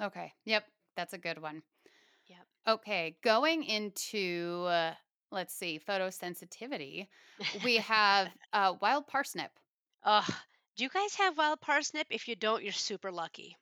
Okay. 0.01 0.33
Yep. 0.45 0.65
That's 0.95 1.13
a 1.13 1.17
good 1.17 1.39
one. 1.39 1.63
Okay. 2.69 3.17
Going 3.23 3.63
into, 3.63 4.65
uh, 4.67 4.93
let's 5.31 5.53
see, 5.53 5.79
photosensitivity, 5.79 7.07
we 7.53 7.77
have 7.77 8.29
uh, 8.53 8.75
wild 8.81 9.07
parsnip. 9.07 9.51
Ugh. 10.03 10.33
Do 10.75 10.83
you 10.83 10.89
guys 10.89 11.15
have 11.15 11.37
wild 11.37 11.61
parsnip? 11.61 12.07
If 12.09 12.27
you 12.27 12.35
don't, 12.35 12.63
you're 12.63 12.73
super 12.73 13.11
lucky. 13.11 13.57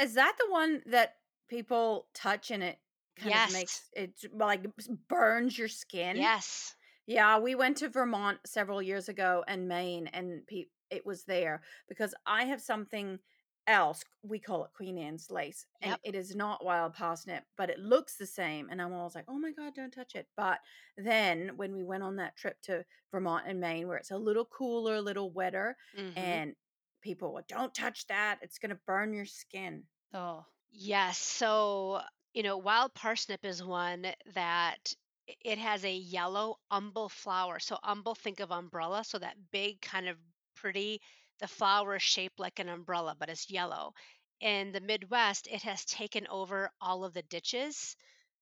Is 0.00 0.14
that 0.14 0.36
the 0.38 0.50
one 0.50 0.82
that 0.86 1.16
people 1.48 2.08
touch 2.14 2.50
and 2.50 2.62
it 2.62 2.78
kind 3.16 3.30
Yes. 3.30 3.50
of 3.50 3.52
makes 3.52 3.90
it 3.94 4.12
like 4.34 4.66
burns 5.08 5.58
your 5.58 5.68
skin? 5.68 6.16
Yes. 6.16 6.74
Yeah, 7.06 7.38
we 7.38 7.54
went 7.54 7.78
to 7.78 7.88
Vermont 7.88 8.38
several 8.46 8.82
years 8.82 9.08
ago 9.08 9.44
and 9.48 9.68
Maine, 9.68 10.06
and 10.08 10.46
pe- 10.46 10.66
it 10.90 11.04
was 11.06 11.24
there 11.24 11.62
because 11.88 12.14
I 12.26 12.44
have 12.44 12.60
something 12.60 13.18
else. 13.66 14.04
We 14.22 14.38
call 14.38 14.64
it 14.64 14.72
Queen 14.74 14.98
Anne's 14.98 15.30
lace, 15.30 15.66
and 15.82 15.92
Yep. 15.92 16.00
it 16.02 16.14
is 16.14 16.34
not 16.34 16.64
wild 16.64 16.94
parsnip, 16.94 17.44
but 17.56 17.70
it 17.70 17.78
looks 17.78 18.16
the 18.16 18.26
same. 18.26 18.68
And 18.70 18.80
I'm 18.82 18.92
always 18.92 19.14
like, 19.14 19.26
oh 19.28 19.38
my 19.38 19.52
God, 19.52 19.74
don't 19.74 19.92
touch 19.92 20.14
it. 20.14 20.28
But 20.36 20.60
then 20.96 21.56
when 21.56 21.74
we 21.74 21.84
went 21.84 22.02
on 22.02 22.16
that 22.16 22.36
trip 22.36 22.60
to 22.62 22.84
Vermont 23.10 23.46
and 23.46 23.60
Maine, 23.60 23.88
where 23.88 23.96
it's 23.98 24.10
a 24.10 24.18
little 24.18 24.46
cooler, 24.46 24.96
a 24.96 25.02
little 25.02 25.30
wetter, 25.30 25.76
Mhm. 25.92 26.16
and 26.16 26.56
people 27.00 27.32
were, 27.32 27.42
don't 27.42 27.74
touch 27.74 28.06
that. 28.08 28.38
It's 28.42 28.58
going 28.58 28.70
to 28.70 28.80
burn 28.86 29.12
your 29.12 29.26
skin. 29.26 29.86
Oh, 30.12 30.46
Yes. 30.70 31.18
So, 31.18 32.02
you 32.32 32.42
know, 32.42 32.56
wild 32.58 32.94
parsnip 32.94 33.44
is 33.44 33.62
one 33.62 34.14
that 34.34 34.94
it 35.26 35.58
has 35.58 35.84
a 35.84 35.94
yellow 35.94 36.56
umbel 36.70 37.08
flower. 37.08 37.58
So, 37.58 37.78
umbel, 37.82 38.14
think 38.14 38.40
of 38.40 38.50
umbrella. 38.52 39.04
So, 39.04 39.18
that 39.18 39.50
big 39.50 39.80
kind 39.80 40.08
of 40.08 40.18
pretty, 40.54 41.00
the 41.40 41.48
flower 41.48 41.96
is 41.96 42.02
shaped 42.02 42.38
like 42.38 42.58
an 42.58 42.68
umbrella, 42.68 43.16
but 43.18 43.28
it's 43.28 43.50
yellow. 43.50 43.94
In 44.40 44.72
the 44.72 44.80
Midwest, 44.80 45.48
it 45.48 45.62
has 45.62 45.84
taken 45.84 46.26
over 46.28 46.70
all 46.80 47.04
of 47.04 47.12
the 47.12 47.22
ditches 47.22 47.96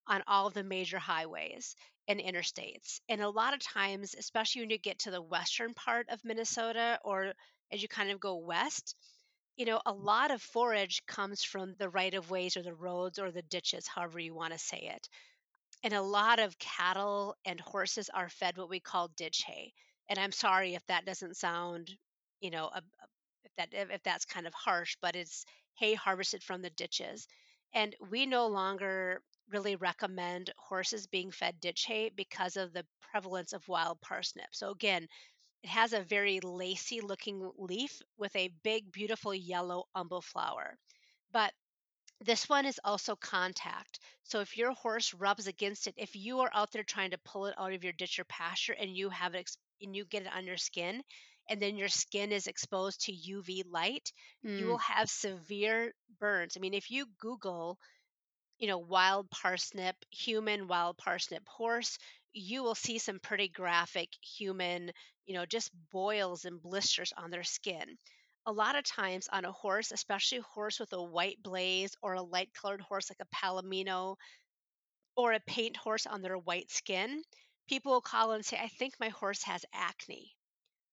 on 0.06 0.22
all 0.26 0.46
of 0.46 0.54
the 0.54 0.64
major 0.64 0.98
highways 0.98 1.74
and 2.08 2.20
interstates. 2.20 3.00
And 3.08 3.20
a 3.20 3.28
lot 3.28 3.54
of 3.54 3.60
times, 3.60 4.14
especially 4.18 4.62
when 4.62 4.70
you 4.70 4.78
get 4.78 5.00
to 5.00 5.10
the 5.10 5.22
western 5.22 5.74
part 5.74 6.08
of 6.08 6.24
Minnesota 6.24 7.00
or 7.04 7.34
as 7.72 7.82
you 7.82 7.88
kind 7.88 8.10
of 8.10 8.20
go 8.20 8.36
west, 8.36 8.94
you 9.56 9.66
know, 9.66 9.80
a 9.84 9.92
lot 9.92 10.30
of 10.30 10.40
forage 10.40 11.04
comes 11.06 11.42
from 11.42 11.74
the 11.78 11.88
right 11.88 12.14
of 12.14 12.30
ways 12.30 12.56
or 12.56 12.62
the 12.62 12.74
roads 12.74 13.18
or 13.18 13.30
the 13.30 13.42
ditches, 13.42 13.86
however 13.88 14.20
you 14.20 14.34
want 14.34 14.52
to 14.52 14.58
say 14.58 14.90
it. 14.94 15.08
And 15.82 15.92
a 15.92 16.02
lot 16.02 16.38
of 16.38 16.58
cattle 16.58 17.36
and 17.44 17.60
horses 17.60 18.08
are 18.08 18.28
fed 18.28 18.56
what 18.56 18.70
we 18.70 18.80
call 18.80 19.08
ditch 19.08 19.42
hay. 19.46 19.72
And 20.08 20.18
I'm 20.18 20.32
sorry 20.32 20.74
if 20.74 20.86
that 20.86 21.04
doesn't 21.04 21.36
sound, 21.36 21.90
you 22.40 22.50
know, 22.50 22.66
a, 22.66 22.78
a- 22.78 23.08
if 23.44 23.52
that 23.56 23.68
if 23.72 24.02
that's 24.02 24.24
kind 24.24 24.46
of 24.46 24.54
harsh, 24.54 24.96
but 25.00 25.16
it's 25.16 25.44
hay 25.74 25.94
harvested 25.94 26.42
from 26.42 26.62
the 26.62 26.70
ditches. 26.70 27.26
And 27.74 27.94
we 28.10 28.26
no 28.26 28.46
longer 28.48 29.22
really 29.48 29.76
recommend 29.76 30.50
horses 30.58 31.06
being 31.06 31.30
fed 31.30 31.60
ditch 31.60 31.84
hay 31.86 32.10
because 32.10 32.56
of 32.56 32.72
the 32.72 32.86
prevalence 33.00 33.52
of 33.52 33.66
wild 33.68 34.00
parsnip. 34.00 34.48
So, 34.54 34.70
again, 34.70 35.08
it 35.62 35.70
has 35.70 35.92
a 35.92 36.02
very 36.02 36.40
lacy 36.40 37.00
looking 37.00 37.50
leaf 37.58 38.00
with 38.18 38.34
a 38.36 38.48
big, 38.64 38.92
beautiful 38.92 39.34
yellow 39.34 39.84
umbel 39.94 40.22
flower. 40.22 40.78
But 41.32 41.54
this 42.20 42.48
one 42.48 42.64
is 42.66 42.80
also 42.84 43.16
contact. 43.16 43.98
So 44.22 44.40
if 44.40 44.56
your 44.56 44.72
horse 44.72 45.12
rubs 45.14 45.46
against 45.48 45.86
it, 45.88 45.94
if 45.96 46.14
you 46.14 46.40
are 46.40 46.50
out 46.52 46.70
there 46.72 46.84
trying 46.84 47.10
to 47.10 47.18
pull 47.18 47.46
it 47.46 47.54
out 47.58 47.72
of 47.72 47.82
your 47.84 47.92
ditch 47.92 48.18
or 48.20 48.24
pasture 48.24 48.72
and 48.74 48.96
you 48.96 49.10
have 49.10 49.34
it 49.34 49.50
and 49.82 49.96
you 49.96 50.04
get 50.04 50.22
it 50.22 50.32
on 50.32 50.46
your 50.46 50.56
skin, 50.56 51.02
and 51.48 51.60
then 51.62 51.76
your 51.76 51.88
skin 51.88 52.32
is 52.32 52.46
exposed 52.46 53.02
to 53.02 53.12
UV 53.12 53.62
light, 53.64 54.12
you 54.54 54.66
will 54.66 54.78
Mm. 54.78 54.78
have 54.78 55.10
severe 55.10 55.92
burns. 56.20 56.56
I 56.56 56.60
mean, 56.60 56.74
if 56.74 56.90
you 56.90 57.06
Google 57.18 57.78
you 58.58 58.66
know, 58.68 58.78
wild 58.78 59.30
parsnip, 59.30 59.96
human 60.10 60.66
wild 60.68 60.98
parsnip 60.98 61.46
horse, 61.48 61.98
you 62.32 62.62
will 62.62 62.74
see 62.74 62.98
some 62.98 63.20
pretty 63.20 63.48
graphic 63.48 64.10
human, 64.22 64.90
you 65.26 65.34
know, 65.34 65.46
just 65.46 65.70
boils 65.90 66.44
and 66.44 66.60
blisters 66.62 67.12
on 67.16 67.30
their 67.30 67.44
skin. 67.44 67.96
A 68.46 68.52
lot 68.52 68.76
of 68.76 68.84
times 68.84 69.28
on 69.32 69.44
a 69.44 69.52
horse, 69.52 69.92
especially 69.92 70.38
a 70.38 70.42
horse 70.42 70.80
with 70.80 70.92
a 70.92 71.02
white 71.02 71.42
blaze 71.42 71.94
or 72.02 72.14
a 72.14 72.22
light 72.22 72.52
colored 72.54 72.80
horse 72.80 73.10
like 73.10 73.20
a 73.20 73.36
palomino 73.36 74.16
or 75.16 75.34
a 75.34 75.40
paint 75.40 75.76
horse 75.76 76.06
on 76.06 76.22
their 76.22 76.38
white 76.38 76.70
skin, 76.70 77.22
people 77.68 77.92
will 77.92 78.00
call 78.00 78.32
and 78.32 78.46
say, 78.46 78.56
I 78.58 78.68
think 78.68 78.98
my 78.98 79.10
horse 79.10 79.42
has 79.42 79.66
acne. 79.74 80.37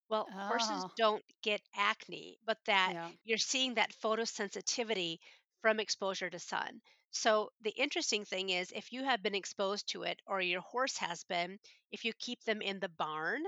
Well, 0.09 0.29
horses 0.47 0.83
Oh, 0.83 0.91
don't 0.95 1.23
get 1.41 1.61
acne, 1.75 2.39
but 2.45 2.57
that 2.65 2.93
yeah. 2.93 3.11
you're 3.23 3.37
seeing 3.37 3.75
that 3.75 3.93
photosensitivity 3.93 5.19
from 5.61 5.79
exposure 5.79 6.29
to 6.29 6.39
sun. 6.39 6.81
So, 7.11 7.51
the 7.61 7.71
interesting 7.71 8.25
thing 8.25 8.49
is 8.49 8.71
if 8.71 8.91
you 8.91 9.03
have 9.03 9.21
been 9.23 9.35
exposed 9.35 9.87
to 9.89 10.03
it 10.03 10.21
or 10.27 10.41
your 10.41 10.61
horse 10.61 10.97
has 10.97 11.23
been, 11.23 11.59
if 11.91 12.05
you 12.05 12.13
keep 12.13 12.43
them 12.43 12.61
in 12.61 12.79
the 12.79 12.89
barn, 12.89 13.43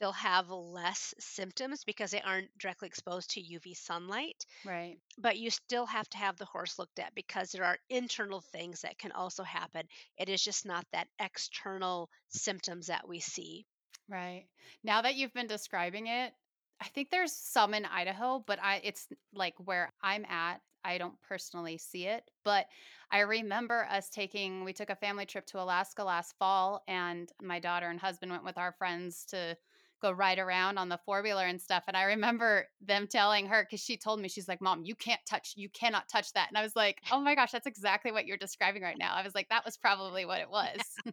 they'll 0.00 0.12
have 0.12 0.50
less 0.50 1.14
symptoms 1.18 1.84
because 1.84 2.10
they 2.10 2.22
aren't 2.22 2.56
directly 2.58 2.88
exposed 2.88 3.30
to 3.30 3.40
UV 3.40 3.74
sunlight. 3.74 4.44
Right. 4.64 5.00
But 5.18 5.38
you 5.38 5.50
still 5.50 5.86
have 5.86 6.08
to 6.10 6.18
have 6.18 6.36
the 6.36 6.46
horse 6.46 6.78
looked 6.78 6.98
at 6.98 7.14
because 7.14 7.52
there 7.52 7.64
are 7.64 7.78
internal 7.88 8.40
things 8.40 8.80
that 8.82 8.98
can 8.98 9.12
also 9.12 9.42
happen. 9.44 9.88
It 10.16 10.28
is 10.28 10.42
just 10.42 10.64
not 10.66 10.86
that 10.92 11.08
external 11.18 12.10
symptoms 12.28 12.86
that 12.88 13.06
we 13.08 13.20
see. 13.20 13.66
Right. 14.08 14.48
Now 14.82 15.02
that 15.02 15.16
you've 15.16 15.34
been 15.34 15.46
describing 15.46 16.06
it, 16.06 16.34
I 16.80 16.88
think 16.88 17.10
there's 17.10 17.32
some 17.34 17.74
in 17.74 17.84
Idaho, 17.84 18.38
but 18.38 18.58
I 18.62 18.76
it's 18.76 19.08
like 19.32 19.58
where 19.58 19.92
I'm 20.00 20.24
at, 20.24 20.62
I 20.84 20.96
don't 20.96 21.20
personally 21.20 21.76
see 21.76 22.06
it, 22.06 22.30
but 22.44 22.68
I 23.10 23.20
remember 23.20 23.84
us 23.84 24.08
taking 24.08 24.64
we 24.64 24.72
took 24.72 24.88
a 24.88 24.96
family 24.96 25.26
trip 25.26 25.44
to 25.46 25.60
Alaska 25.60 26.04
last 26.04 26.38
fall 26.38 26.84
and 26.88 27.30
my 27.42 27.58
daughter 27.58 27.88
and 27.90 28.00
husband 28.00 28.30
went 28.32 28.44
with 28.44 28.56
our 28.56 28.72
friends 28.72 29.26
to 29.26 29.58
go 30.00 30.12
ride 30.12 30.38
around 30.38 30.78
on 30.78 30.88
the 30.88 30.96
four-wheeler 31.04 31.44
and 31.44 31.60
stuff 31.60 31.82
and 31.88 31.96
I 31.96 32.04
remember 32.04 32.68
them 32.80 33.08
telling 33.08 33.46
her 33.48 33.66
cuz 33.66 33.80
she 33.82 33.96
told 33.98 34.20
me 34.20 34.28
she's 34.28 34.48
like, 34.48 34.60
"Mom, 34.62 34.84
you 34.84 34.94
can't 34.94 35.20
touch 35.26 35.54
you 35.56 35.68
cannot 35.68 36.08
touch 36.08 36.32
that." 36.32 36.48
And 36.48 36.56
I 36.56 36.62
was 36.62 36.76
like, 36.76 37.00
"Oh 37.10 37.20
my 37.20 37.34
gosh, 37.34 37.50
that's 37.50 37.66
exactly 37.66 38.12
what 38.12 38.24
you're 38.24 38.36
describing 38.38 38.82
right 38.82 38.96
now." 38.98 39.14
I 39.14 39.22
was 39.22 39.34
like, 39.34 39.48
"That 39.50 39.64
was 39.66 39.76
probably 39.76 40.24
what 40.24 40.40
it 40.40 40.48
was." 40.50 40.96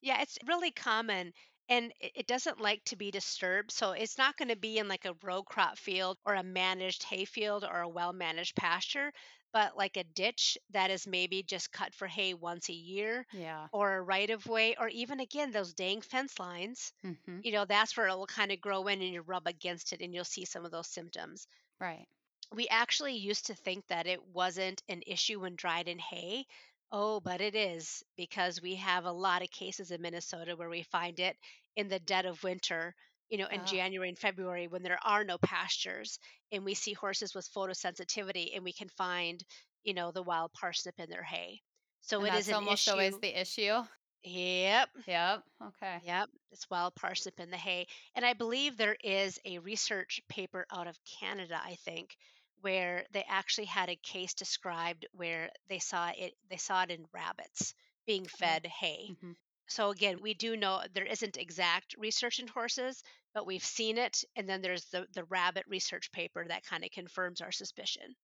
Yeah, 0.00 0.20
it's 0.20 0.38
really 0.46 0.70
common 0.70 1.32
and 1.72 1.92
it, 2.00 2.12
it 2.14 2.26
doesn't 2.26 2.60
like 2.60 2.84
to 2.86 2.96
be 2.96 3.10
disturbed. 3.10 3.70
So 3.72 3.92
it's 3.92 4.18
not 4.18 4.36
going 4.36 4.48
to 4.48 4.56
be 4.56 4.78
in 4.78 4.88
like 4.88 5.04
a 5.06 5.16
row 5.22 5.42
crop 5.42 5.78
field 5.78 6.18
or 6.24 6.34
a 6.34 6.42
managed 6.42 7.02
hay 7.04 7.24
field 7.24 7.64
or 7.64 7.80
a 7.80 7.88
well 7.88 8.12
managed 8.12 8.56
pasture, 8.56 9.12
but 9.52 9.76
like 9.76 9.96
a 9.96 10.04
ditch 10.04 10.58
that 10.70 10.90
is 10.90 11.06
maybe 11.06 11.42
just 11.42 11.72
cut 11.72 11.94
for 11.94 12.06
hay 12.06 12.34
once 12.34 12.68
a 12.68 12.74
year 12.74 13.26
yeah. 13.32 13.68
or 13.72 13.96
a 13.96 14.02
right 14.02 14.30
of 14.30 14.46
way 14.46 14.76
or 14.76 14.88
even 14.88 15.20
again 15.20 15.50
those 15.50 15.74
dang 15.74 16.00
fence 16.02 16.38
lines. 16.38 16.92
Mhm. 17.02 17.42
You 17.42 17.52
know, 17.52 17.64
that's 17.64 17.96
where 17.96 18.08
it 18.08 18.16
will 18.16 18.26
kind 18.26 18.52
of 18.52 18.60
grow 18.60 18.86
in 18.88 19.02
and 19.02 19.12
you 19.12 19.22
rub 19.22 19.46
against 19.46 19.92
it 19.92 20.00
and 20.02 20.14
you'll 20.14 20.24
see 20.24 20.44
some 20.44 20.64
of 20.64 20.70
those 20.72 20.88
symptoms. 20.88 21.48
Right. 21.80 22.08
We 22.52 22.68
actually 22.68 23.16
used 23.16 23.46
to 23.46 23.54
think 23.54 23.88
that 23.88 24.06
it 24.06 24.22
wasn't 24.22 24.82
an 24.88 25.02
issue 25.06 25.40
when 25.40 25.56
dried 25.56 25.88
in 25.88 25.98
hay. 25.98 26.46
Oh, 26.92 27.18
but 27.20 27.40
it 27.40 27.56
is 27.56 28.04
because 28.16 28.62
we 28.62 28.76
have 28.76 29.04
a 29.04 29.12
lot 29.12 29.42
of 29.42 29.50
cases 29.50 29.90
in 29.90 30.00
Minnesota 30.00 30.54
where 30.56 30.68
we 30.70 30.84
find 30.84 31.18
it 31.18 31.36
in 31.76 31.88
the 31.88 31.98
dead 31.98 32.24
of 32.26 32.44
winter, 32.44 32.94
you 33.30 33.38
know, 33.38 33.48
in 33.48 33.64
Oh. 33.64 33.64
January 33.64 34.08
and 34.10 34.18
February 34.18 34.68
when 34.68 34.82
there 34.84 35.00
are 35.02 35.24
no 35.24 35.38
pastures 35.38 36.18
and 36.52 36.64
we 36.64 36.74
see 36.74 36.92
horses 36.92 37.34
with 37.34 37.50
photosensitivity 37.52 38.54
and 38.54 38.62
we 38.64 38.72
can 38.72 38.88
find, 38.90 39.42
you 39.82 39.94
know, 39.94 40.12
the 40.12 40.22
wild 40.22 40.52
parsnip 40.52 41.00
in 41.00 41.10
their 41.10 41.24
hay. 41.24 41.62
So 42.02 42.24
And 42.24 42.26
it 42.26 42.34
is 42.34 42.52
almost 42.52 42.88
always 42.88 43.18
the 43.18 43.38
issue. 43.40 43.82
Yep. 44.24 44.90
Yep. 45.06 45.44
Okay. 45.62 46.02
Yep, 46.02 46.30
it's 46.50 46.68
wild 46.70 46.94
parsnip 46.96 47.38
in 47.40 47.50
the 47.50 47.56
hay. 47.56 47.86
And 48.14 48.24
I 48.26 48.34
believe 48.34 48.76
there 48.76 48.96
is 49.02 49.38
a 49.44 49.58
research 49.58 50.20
paper 50.28 50.66
out 50.70 50.86
of 50.86 50.98
Canada, 51.20 51.60
I 51.62 51.76
think, 51.76 52.16
where 52.62 53.06
they 53.12 53.22
actually 53.24 53.66
had 53.66 53.90
a 53.90 53.96
case 53.96 54.34
described 54.34 55.06
where 55.12 55.50
they 55.68 55.78
saw 55.78 56.10
it 56.16 56.34
they 56.48 56.56
saw 56.56 56.82
it 56.84 56.90
in 56.90 57.06
rabbits 57.12 57.74
being 58.06 58.26
Oh. 58.42 58.56
fed 58.56 58.66
hay. 58.66 59.14
hmm 59.20 59.32
So 59.68 59.90
again, 59.90 60.20
we 60.22 60.34
do 60.34 60.56
know 60.56 60.84
there 60.92 61.04
isn't 61.06 61.36
exact 61.36 61.94
research 61.98 62.38
in 62.40 62.48
horses, 62.48 63.02
but 63.34 63.46
we've 63.46 63.64
seen 63.64 63.98
it 63.98 64.24
and 64.36 64.48
then 64.48 64.62
there's 64.62 64.86
the 64.90 65.06
the 65.12 65.24
rabbit 65.24 65.66
research 65.68 66.12
paper 66.12 66.46
that 66.48 66.64
kind 66.64 66.84
of 66.84 66.90
confirms 66.92 67.40
our 67.40 67.52
suspicion. 67.52 68.16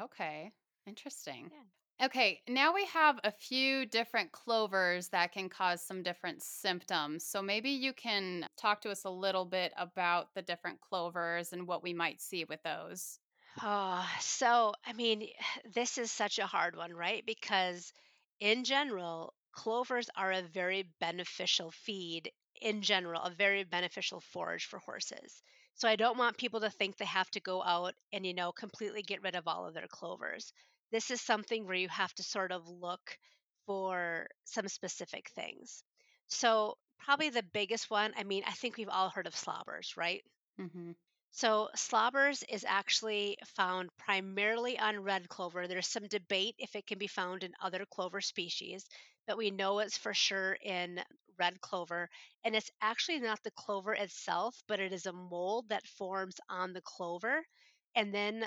Okay. 0.00 0.52
Interesting. 0.86 1.50
Yeah. 1.50 1.64
Okay. 2.02 2.42
Now 2.46 2.74
we 2.74 2.84
have 2.86 3.18
a 3.24 3.30
few 3.32 3.86
different 3.86 4.32
clovers 4.32 5.08
that 5.08 5.32
can 5.32 5.48
cause 5.48 5.82
some 5.82 6.02
different 6.02 6.42
symptoms. 6.42 7.24
So 7.24 7.42
maybe 7.42 7.70
you 7.70 7.92
can 7.94 8.46
talk 8.56 8.82
to 8.82 8.90
us 8.90 9.04
a 9.04 9.10
little 9.10 9.44
bit 9.46 9.72
about 9.76 10.34
the 10.34 10.42
different 10.42 10.80
clovers 10.80 11.52
and 11.52 11.66
what 11.66 11.82
we 11.82 11.94
might 11.94 12.20
see 12.20 12.44
with 12.44 12.62
those. 12.62 13.18
Oh, 13.62 14.08
so 14.20 14.74
I 14.84 14.92
mean, 14.94 15.28
this 15.74 15.98
is 15.98 16.10
such 16.10 16.38
a 16.38 16.46
hard 16.46 16.74
one, 16.76 16.92
right? 16.94 17.24
Because 17.26 17.92
in 18.40 18.64
general, 18.64 19.34
clovers 19.52 20.08
are 20.16 20.32
a 20.32 20.42
very 20.42 20.82
beneficial 21.00 21.70
feed 21.70 22.32
in 22.62 22.80
general, 22.82 23.22
a 23.22 23.30
very 23.30 23.64
beneficial 23.64 24.20
forage 24.22 24.64
for 24.64 24.78
horses. 24.78 25.42
So 25.74 25.86
I 25.88 25.96
don't 25.96 26.16
want 26.16 26.38
people 26.38 26.60
to 26.60 26.70
think 26.70 26.96
they 26.96 27.04
have 27.04 27.30
to 27.32 27.40
go 27.40 27.62
out 27.62 27.94
and, 28.12 28.24
you 28.24 28.32
know, 28.32 28.52
completely 28.52 29.02
get 29.02 29.22
rid 29.22 29.36
of 29.36 29.46
all 29.46 29.66
of 29.66 29.74
their 29.74 29.88
clovers. 29.88 30.52
This 30.90 31.10
is 31.10 31.20
something 31.20 31.66
where 31.66 31.74
you 31.76 31.88
have 31.90 32.14
to 32.14 32.22
sort 32.22 32.52
of 32.52 32.66
look 32.66 33.18
for 33.66 34.28
some 34.44 34.68
specific 34.68 35.28
things. 35.30 35.84
So 36.28 36.78
probably 36.98 37.28
the 37.30 37.42
biggest 37.42 37.90
one, 37.90 38.14
I 38.16 38.24
mean, 38.24 38.44
I 38.46 38.52
think 38.52 38.76
we've 38.78 38.88
all 38.88 39.10
heard 39.10 39.26
of 39.26 39.36
slobbers, 39.36 39.96
right? 39.98 40.24
hmm 40.58 40.92
So, 41.36 41.70
slobbers 41.76 42.42
is 42.48 42.64
actually 42.64 43.38
found 43.54 43.96
primarily 43.96 44.76
on 44.76 44.98
red 45.04 45.28
clover. 45.28 45.68
There's 45.68 45.86
some 45.86 46.08
debate 46.08 46.56
if 46.58 46.74
it 46.74 46.84
can 46.88 46.98
be 46.98 47.06
found 47.06 47.44
in 47.44 47.54
other 47.60 47.86
clover 47.86 48.20
species, 48.20 48.84
but 49.24 49.36
we 49.36 49.52
know 49.52 49.78
it's 49.78 49.96
for 49.96 50.12
sure 50.12 50.54
in 50.54 51.00
red 51.38 51.60
clover. 51.60 52.10
And 52.42 52.56
it's 52.56 52.72
actually 52.80 53.20
not 53.20 53.40
the 53.44 53.52
clover 53.52 53.94
itself, 53.94 54.60
but 54.66 54.80
it 54.80 54.92
is 54.92 55.06
a 55.06 55.12
mold 55.12 55.68
that 55.68 55.86
forms 55.86 56.40
on 56.48 56.72
the 56.72 56.82
clover. 56.82 57.46
And 57.94 58.12
then 58.12 58.44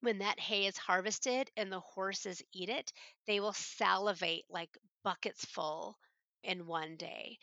when 0.00 0.18
that 0.18 0.40
hay 0.40 0.66
is 0.66 0.78
harvested 0.78 1.50
and 1.56 1.72
the 1.72 1.80
horses 1.80 2.42
eat 2.52 2.70
it, 2.70 2.92
they 3.26 3.40
will 3.40 3.54
salivate 3.54 4.46
like 4.50 4.76
buckets 5.04 5.44
full 5.44 5.98
in 6.44 6.66
one 6.66 6.96
day. 6.96 7.38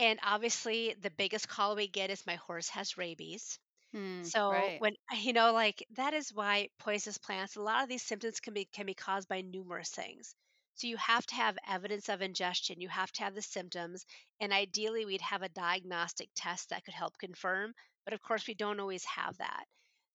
And 0.00 0.18
obviously, 0.24 0.94
the 0.94 1.10
biggest 1.10 1.46
call 1.48 1.76
we 1.76 1.86
get 1.86 2.10
is 2.10 2.26
my 2.26 2.34
horse 2.34 2.68
has 2.70 2.96
rabies 2.98 3.60
Hmm. 3.92 4.28
so 4.28 4.44
Right. 4.46 4.80
when 4.80 4.94
you 5.14 5.32
know, 5.32 5.52
like 5.52 5.84
that 5.92 6.14
is 6.14 6.32
why 6.32 6.68
poisonous 6.78 7.18
plants, 7.18 7.56
a 7.56 7.62
lot 7.62 7.82
of 7.82 7.88
these 7.88 8.02
symptoms 8.02 8.40
can 8.40 8.54
be 8.54 8.64
can 8.66 8.86
be 8.86 8.94
caused 8.94 9.28
by 9.28 9.40
numerous 9.40 9.90
things. 9.90 10.34
So 10.74 10.86
you 10.86 10.96
have 10.98 11.26
to 11.26 11.34
have 11.34 11.58
evidence 11.66 12.08
of 12.08 12.22
ingestion, 12.22 12.80
you 12.80 12.88
have 12.88 13.10
to 13.12 13.24
have 13.24 13.34
the 13.34 13.42
symptoms, 13.42 14.04
and 14.40 14.52
ideally 14.52 15.04
we'd 15.06 15.20
have 15.22 15.42
a 15.42 15.48
diagnostic 15.48 16.30
test 16.36 16.68
that 16.70 16.84
could 16.84 16.94
help 16.94 17.18
confirm, 17.18 17.74
but 18.04 18.14
of 18.14 18.22
course 18.22 18.46
we 18.46 18.54
don't 18.54 18.78
always 18.80 19.04
have 19.04 19.36
that. 19.38 19.64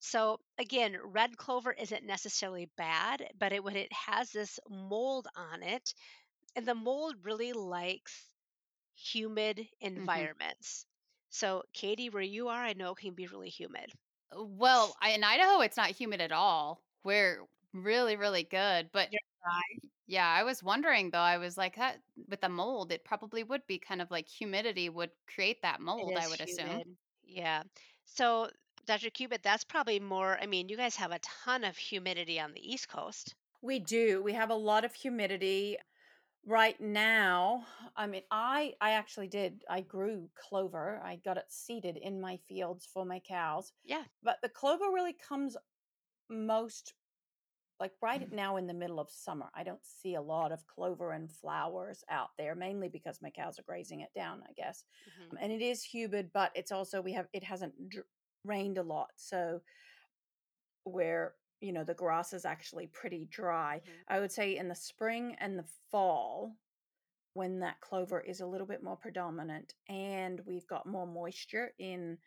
So 0.00 0.38
again, 0.58 0.96
red 1.02 1.36
clover 1.36 1.72
isn't 1.72 2.04
necessarily 2.06 2.70
bad, 2.76 3.28
but 3.36 3.52
it 3.52 3.62
when 3.64 3.76
it 3.76 3.92
has 3.92 4.30
this 4.32 4.58
mold 4.68 5.28
on 5.36 5.62
it, 5.62 5.92
and 6.56 6.66
the 6.66 6.74
mold 6.74 7.16
really 7.24 7.52
likes 7.54 8.30
humid 8.96 9.68
hmm 9.96 10.26
environments. 10.26 10.86
So, 11.34 11.64
Katy, 11.72 12.10
where 12.10 12.22
you 12.22 12.46
are, 12.46 12.62
I 12.62 12.74
know 12.74 12.92
it 12.92 12.98
can 12.98 13.12
be 13.12 13.26
really 13.26 13.48
humid. 13.48 13.90
Uh, 14.30 14.44
well, 14.44 14.94
I, 15.02 15.10
in 15.10 15.24
Idaho, 15.24 15.62
it's 15.62 15.76
not 15.76 15.90
humid 15.90 16.20
at 16.20 16.30
all. 16.30 16.80
We're 17.02 17.40
really, 17.72 18.14
really 18.14 18.44
good. 18.44 18.88
But 18.92 19.08
yeah, 20.06 20.28
I 20.28 20.44
was 20.44 20.62
wondering 20.62 21.10
though, 21.10 21.18
I 21.18 21.38
was 21.38 21.58
like, 21.58 21.74
that, 21.74 21.98
with 22.28 22.40
the 22.40 22.48
mold, 22.48 22.92
it 22.92 23.04
probably 23.04 23.42
would 23.42 23.66
be 23.66 23.80
kind 23.80 24.00
of 24.00 24.12
like 24.12 24.28
humidity 24.28 24.88
would 24.88 25.10
create 25.26 25.60
that 25.62 25.80
mold, 25.80 26.14
I 26.16 26.28
would 26.28 26.40
assume. 26.40 26.96
Yeah. 27.24 27.64
So, 28.04 28.48
Dr. 28.86 29.10
Cubitt, 29.10 29.42
that's 29.42 29.64
probably 29.64 29.98
more. 29.98 30.38
I 30.40 30.46
mean, 30.46 30.68
you 30.68 30.76
guys 30.76 30.94
have 30.94 31.10
a 31.10 31.18
ton 31.18 31.64
of 31.64 31.76
humidity 31.76 32.38
on 32.38 32.52
the 32.52 32.60
East 32.60 32.88
Coast. 32.88 33.34
We 33.60 33.80
do. 33.80 34.22
We 34.22 34.34
have 34.34 34.50
a 34.50 34.54
lot 34.54 34.84
of 34.84 34.94
humidity. 34.94 35.78
Right 36.46 36.78
now, 36.78 37.66
I 37.96 38.06
mean, 38.06 38.22
I 38.30 38.74
I 38.80 38.90
actually 38.92 39.28
did. 39.28 39.64
I 39.68 39.80
grew 39.80 40.30
clover. 40.34 41.00
I 41.02 41.16
got 41.16 41.38
it 41.38 41.50
seeded 41.50 41.96
in 41.96 42.20
my 42.20 42.36
fields 42.36 42.84
for 42.86 43.04
my 43.06 43.18
cows. 43.20 43.72
Yeah. 43.84 44.04
But 44.22 44.42
the 44.42 44.50
clover 44.50 44.90
really 44.90 45.14
comes 45.14 45.56
most 46.30 46.94
like 47.80 47.94
right 48.02 48.30
now 48.32 48.56
in 48.56 48.66
the 48.66 48.74
middle 48.74 49.00
of 49.00 49.10
summer. 49.10 49.50
I 49.54 49.64
don't 49.64 49.84
see 49.86 50.14
a 50.14 50.22
lot 50.22 50.52
of 50.52 50.66
clover 50.66 51.12
and 51.12 51.30
flowers 51.32 52.04
out 52.10 52.30
there, 52.38 52.54
mainly 52.54 52.88
because 52.88 53.22
my 53.22 53.30
cows 53.30 53.58
are 53.58 53.64
grazing 53.64 54.00
it 54.00 54.14
down, 54.14 54.42
I 54.48 54.52
guess. 54.54 54.84
hmm 55.06 55.32
Um, 55.32 55.38
and 55.40 55.52
it 55.52 55.62
is 55.62 55.84
humid, 55.84 56.32
but 56.32 56.52
it's 56.54 56.72
also 56.72 57.02
we 57.02 57.14
have 57.14 57.28
it 57.32 57.44
hasn't 57.44 57.90
dr- 57.90 58.06
rained 58.44 58.78
a 58.78 58.84
lot, 58.84 59.12
so 59.16 59.62
where 60.84 61.34
you 61.60 61.72
know 61.72 61.84
the 61.84 61.94
grass 61.94 62.32
is 62.32 62.44
actually 62.44 62.86
pretty 62.88 63.24
dry. 63.26 63.82
hmm 63.84 64.04
I 64.08 64.20
would 64.20 64.32
say 64.32 64.56
in 64.56 64.68
the 64.68 64.74
spring 64.74 65.34
and 65.36 65.58
the 65.58 65.64
fall 65.90 66.56
when 67.34 67.60
that 67.60 67.80
clover 67.80 68.20
is 68.20 68.40
a 68.40 68.46
little 68.46 68.66
bit 68.66 68.82
more 68.82 68.96
predominant 68.96 69.74
and 69.88 70.40
we've 70.46 70.66
got 70.66 70.86
more 70.86 71.06
moisture 71.06 71.74
in 71.78 72.18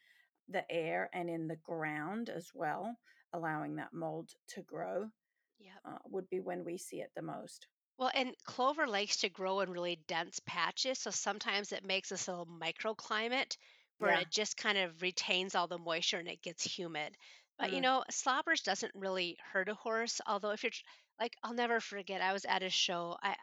the 0.49 0.69
air 0.71 1.09
and 1.13 1.29
in 1.29 1.47
the 1.47 1.55
ground 1.57 2.29
as 2.29 2.53
well, 2.55 2.99
allowing 3.33 3.75
that 3.77 3.93
mold 3.93 4.33
to 4.47 4.63
grow, 4.63 5.11
Yeah. 5.59 5.77
uh, 5.85 5.99
would 6.05 6.29
be 6.29 6.39
when 6.41 6.65
we 6.65 6.77
see 6.77 7.01
it 7.01 7.13
the 7.15 7.21
most. 7.23 7.67
Well, 7.97 8.09
and 8.13 8.35
clover 8.43 8.87
likes 8.87 9.17
to 9.17 9.29
grow 9.29 9.59
in 9.59 9.69
really 9.69 9.97
dense 9.97 10.39
patches, 10.39 10.97
so 10.97 11.11
sometimes 11.11 11.71
it 11.71 11.83
makes 11.83 12.09
this 12.09 12.27
little 12.27 12.47
microclimate 12.47 13.55
where 13.99 14.09
Yeah. 14.09 14.21
it 14.21 14.31
just 14.31 14.57
kind 14.57 14.79
of 14.79 15.03
retains 15.03 15.53
all 15.53 15.67
the 15.67 15.77
moisture 15.77 16.17
and 16.17 16.27
it 16.27 16.41
gets 16.41 16.63
humid. 16.63 17.15
But 17.57 17.71
you 17.73 17.79
Mm, 17.79 17.83
know, 17.83 18.03
slobbers 18.09 18.61
doesn't 18.63 18.95
really 18.95 19.37
hurt 19.51 19.69
a 19.69 19.75
horse. 19.75 20.21
Although 20.25 20.51
if 20.51 20.63
you're 20.63 20.71
tr- 20.71 20.83
like, 21.19 21.35
I'll 21.43 21.53
never 21.53 21.79
forget, 21.79 22.21
I 22.21 22.33
was 22.33 22.45
at 22.45 22.63
a 22.63 22.69
show. 22.69 23.17
I 23.21 23.35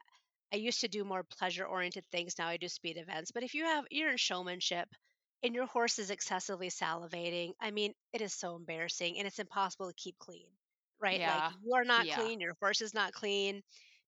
I 0.53 0.57
used 0.57 0.81
to 0.83 0.89
do 0.89 1.05
more 1.05 1.23
pleasure 1.25 1.67
oriented 1.67 2.07
things. 2.11 2.39
Now 2.39 2.49
I 2.49 2.57
do 2.59 2.69
speed 2.69 2.97
events. 2.99 3.31
But 3.33 3.43
if 3.45 3.55
you 3.55 3.65
have 3.65 3.87
you're 3.91 4.11
in 4.11 4.17
showmanship 4.19 4.89
and 5.43 5.55
your 5.55 5.67
horse 5.67 5.99
is 5.99 6.11
excessively 6.11 6.69
salivating, 6.71 7.55
I 7.61 7.71
mean, 7.71 7.95
it 8.12 8.21
is 8.23 8.33
so 8.35 8.57
embarrassing 8.57 9.19
and 9.19 9.27
it's 9.27 9.39
impossible 9.41 9.89
to 9.89 9.95
keep 9.95 10.19
clean. 10.19 10.49
Right? 11.01 11.23
Like 11.25 11.45
Yeah. 11.45 11.53
you 11.62 11.75
are 11.75 11.85
not 11.85 12.09
Yeah. 12.09 12.09
clean, 12.09 12.41
your 12.41 12.55
horse 12.61 12.81
is 12.83 12.95
not 12.95 13.12
clean. 13.12 13.62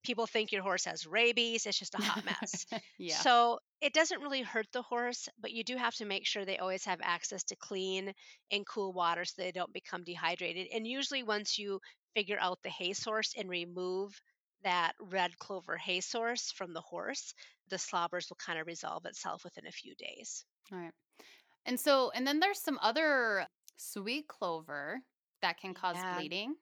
People 0.06 0.26
think 0.26 0.52
your 0.52 0.62
horse 0.62 0.84
has 0.86 1.06
rabies. 1.06 1.66
It's 1.66 1.78
just 1.78 1.94
a 1.94 1.98
hot 1.98 2.22
mess. 2.24 2.66
yeah. 2.98 3.24
So 3.24 3.58
it 3.80 3.92
doesn't 3.92 4.22
really 4.22 4.42
hurt 4.42 4.66
the 4.72 4.82
horse, 4.82 5.28
but 5.38 5.52
you 5.52 5.64
do 5.64 5.76
have 5.76 5.94
to 5.96 6.06
make 6.06 6.26
sure 6.26 6.44
they 6.44 6.58
always 6.58 6.84
have 6.86 7.00
access 7.02 7.44
to 7.44 7.56
clean 7.56 8.14
and 8.50 8.66
cool 8.66 8.92
water 8.92 9.24
so 9.24 9.42
they 9.42 9.52
don't 9.52 9.72
become 9.72 10.04
dehydrated. 10.04 10.68
And 10.72 10.86
usually, 10.86 11.22
once 11.22 11.58
you 11.58 11.80
figure 12.14 12.38
out 12.40 12.62
the 12.62 12.70
hay 12.70 12.94
source 12.94 13.34
and 13.36 13.48
remove 13.50 14.20
that 14.62 14.94
red 15.00 15.38
clover 15.38 15.76
hay 15.76 16.00
source 16.00 16.50
from 16.52 16.72
the 16.72 16.80
horse, 16.80 17.34
the 17.68 17.78
slobbers 17.78 18.28
will 18.30 18.36
kind 18.36 18.58
of 18.58 18.66
resolve 18.66 19.04
itself 19.06 19.44
within 19.44 19.66
a 19.66 19.72
few 19.72 19.94
days. 19.96 20.46
All 20.72 20.78
right. 20.78 20.94
And 21.66 21.78
so, 21.80 22.10
and 22.10 22.26
then 22.26 22.40
there's 22.40 22.60
some 22.60 22.78
other 22.82 23.46
sweet 23.76 24.28
clover 24.28 25.02
that 25.42 25.58
can 25.58 25.74
cause 25.74 26.02
Yeah. 26.02 26.04
bleeding 26.04 26.56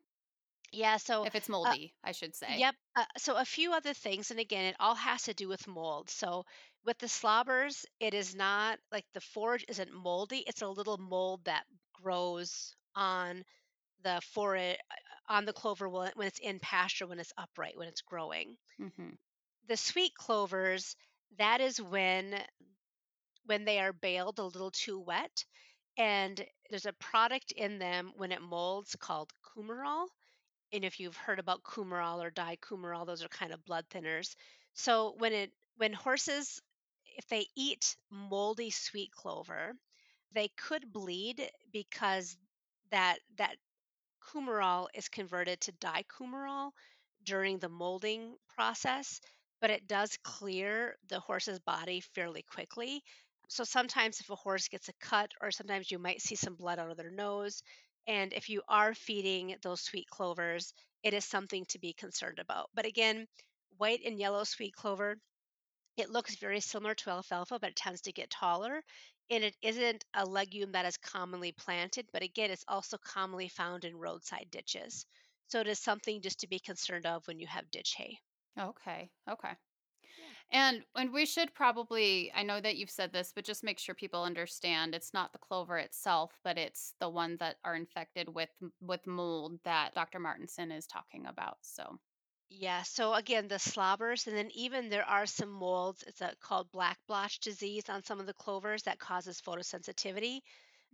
Yeah. 0.74 0.96
So, 0.98 1.24
if 1.24 1.34
it's 1.34 1.48
uh, 1.64 1.74
moldy, 1.74 1.94
I 2.04 2.12
should 2.12 2.34
say. 2.34 2.64
Yep. 2.64 2.74
Uh, 2.96 3.04
so 3.18 3.36
a 3.36 3.44
few 3.44 3.72
other 3.72 3.94
things, 3.94 4.30
and 4.30 4.40
again, 4.40 4.66
it 4.66 4.76
all 4.80 4.94
has 4.96 5.22
to 5.24 5.34
do 5.34 5.48
with 5.48 5.66
mold. 5.68 6.10
So 6.10 6.44
with 6.84 6.98
the 6.98 7.08
slobbers, 7.08 7.86
it 8.00 8.14
is 8.14 8.34
not 8.34 8.78
like 8.92 9.06
the 9.14 9.20
forage 9.20 9.64
isn't 9.68 9.92
moldy. 9.92 10.38
It's 10.46 10.62
a 10.62 10.68
little 10.68 10.98
mold 10.98 11.44
that 11.44 11.64
grows 11.92 12.74
on 12.94 13.44
the 14.02 14.20
forage 14.34 14.78
on 15.28 15.44
the 15.46 15.52
clover 15.52 15.88
when 15.88 16.12
it's 16.28 16.38
in 16.40 16.58
pasture, 16.60 17.06
when 17.06 17.20
it's 17.20 17.32
upright, 17.38 17.76
when 17.78 17.88
it's 17.88 18.02
growing. 18.02 18.56
hmm 18.78 19.14
The 19.66 19.76
sweet 19.76 20.14
clovers, 20.14 20.96
that 21.36 21.60
is 21.60 21.80
when 21.80 22.44
when 23.44 23.64
they 23.64 23.78
are 23.80 23.92
baled 23.92 24.38
a 24.38 24.44
little 24.44 24.70
too 24.70 24.98
wet, 24.98 25.44
and 25.96 26.46
there's 26.70 26.86
a 26.86 26.92
product 26.94 27.52
in 27.52 27.78
them 27.78 28.12
when 28.16 28.32
it 28.32 28.42
molds 28.42 28.96
called 28.96 29.32
coumarol 29.42 30.08
and 30.72 30.84
if 30.84 31.00
you've 31.00 31.16
heard 31.16 31.38
about 31.38 31.62
Coumarol 31.62 32.22
or 32.24 32.30
dicoumarol, 32.30 33.06
those 33.06 33.22
are 33.24 33.28
kind 33.28 33.52
of 33.52 33.64
blood 33.64 33.84
thinners. 33.90 34.34
So 34.74 35.14
when 35.18 35.32
it 35.32 35.52
when 35.76 35.92
horses 35.92 36.60
if 37.16 37.26
they 37.28 37.46
eat 37.56 37.96
moldy 38.10 38.70
sweet 38.70 39.10
clover, 39.12 39.72
they 40.32 40.48
could 40.56 40.92
bleed 40.92 41.48
because 41.72 42.36
that 42.90 43.18
that 43.38 43.56
coumarol 44.22 44.88
is 44.94 45.08
converted 45.08 45.60
to 45.60 45.72
dicoumarol 45.74 46.72
during 47.24 47.58
the 47.58 47.68
molding 47.68 48.36
process, 48.48 49.20
but 49.60 49.70
it 49.70 49.86
does 49.86 50.16
clear 50.24 50.96
the 51.08 51.20
horse's 51.20 51.58
body 51.60 52.00
fairly 52.14 52.42
quickly. 52.42 53.02
So 53.48 53.64
sometimes 53.64 54.20
if 54.20 54.30
a 54.30 54.36
horse 54.36 54.68
gets 54.68 54.88
a 54.88 54.92
cut 55.00 55.32
or 55.40 55.50
sometimes 55.50 55.90
you 55.90 55.98
might 55.98 56.20
see 56.22 56.34
some 56.36 56.54
blood 56.56 56.78
out 56.78 56.90
of 56.90 56.96
their 56.96 57.10
nose, 57.10 57.62
and 58.06 58.32
if 58.32 58.48
you 58.48 58.62
are 58.68 58.94
feeding 58.94 59.56
those 59.62 59.80
sweet 59.82 60.08
clovers, 60.08 60.72
it 61.02 61.14
is 61.14 61.24
something 61.24 61.64
to 61.66 61.78
be 61.78 61.92
concerned 61.92 62.38
about. 62.38 62.70
But 62.74 62.86
again, 62.86 63.26
white 63.76 64.00
and 64.04 64.18
yellow 64.18 64.44
sweet 64.44 64.74
clover, 64.74 65.20
it 65.96 66.08
looks 66.10 66.36
very 66.36 66.60
similar 66.60 66.94
to 66.94 67.10
alfalfa, 67.10 67.58
but 67.58 67.70
it 67.70 67.76
tends 67.76 68.02
to 68.02 68.12
get 68.12 68.30
taller. 68.30 68.84
And 69.30 69.42
it 69.42 69.56
isn't 69.60 70.04
a 70.14 70.24
legume 70.24 70.72
that 70.72 70.86
is 70.86 70.96
commonly 70.98 71.50
planted, 71.52 72.08
but 72.12 72.22
again, 72.22 72.52
it's 72.52 72.64
also 72.68 72.96
commonly 72.98 73.48
found 73.48 73.84
in 73.84 73.96
roadside 73.96 74.50
ditches. 74.52 75.04
So 75.48 75.60
it 75.60 75.66
is 75.66 75.80
something 75.80 76.22
just 76.22 76.40
to 76.40 76.48
be 76.48 76.60
concerned 76.60 77.06
of 77.06 77.26
when 77.26 77.40
you 77.40 77.48
have 77.48 77.70
ditch 77.72 77.94
hay. 77.96 78.18
Okay. 78.58 79.12
Okay. 79.28 79.56
And 80.50 80.84
and 80.96 81.12
we 81.12 81.26
should 81.26 81.54
probably 81.54 82.32
I 82.34 82.42
know 82.42 82.60
that 82.60 82.76
you've 82.76 82.90
said 82.90 83.12
this, 83.12 83.32
but 83.34 83.44
just 83.44 83.62
make 83.64 83.78
sure 83.78 83.94
people 83.94 84.22
understand 84.22 84.94
it's 84.94 85.12
not 85.14 85.32
the 85.32 85.38
clover 85.38 85.76
itself, 85.78 86.38
but 86.44 86.56
it's 86.58 86.94
the 87.00 87.08
ones 87.10 87.38
that 87.40 87.56
are 87.64 87.74
infected 87.76 88.28
with 88.34 88.50
with 88.80 89.06
mold 89.06 89.60
that 89.64 89.94
Dr. 89.94 90.20
Martinson 90.20 90.70
is 90.72 90.86
talking 90.86 91.26
about. 91.26 91.58
So, 91.62 91.98
Yeah, 92.48 92.82
so 92.84 93.12
again, 93.14 93.48
the 93.48 93.58
slobbers, 93.58 94.26
and 94.26 94.34
then 94.36 94.50
even 94.54 94.88
there 94.88 95.04
are 95.04 95.26
some 95.26 95.50
molds. 95.50 96.02
It's 96.06 96.20
a, 96.22 96.34
called 96.40 96.70
black 96.72 96.98
blotch 97.06 97.40
disease 97.40 97.88
on 97.90 98.02
some 98.02 98.20
of 98.20 98.26
the 98.26 98.32
clovers 98.34 98.82
that 98.84 98.98
causes 98.98 99.40
photosensitivity. 99.42 100.40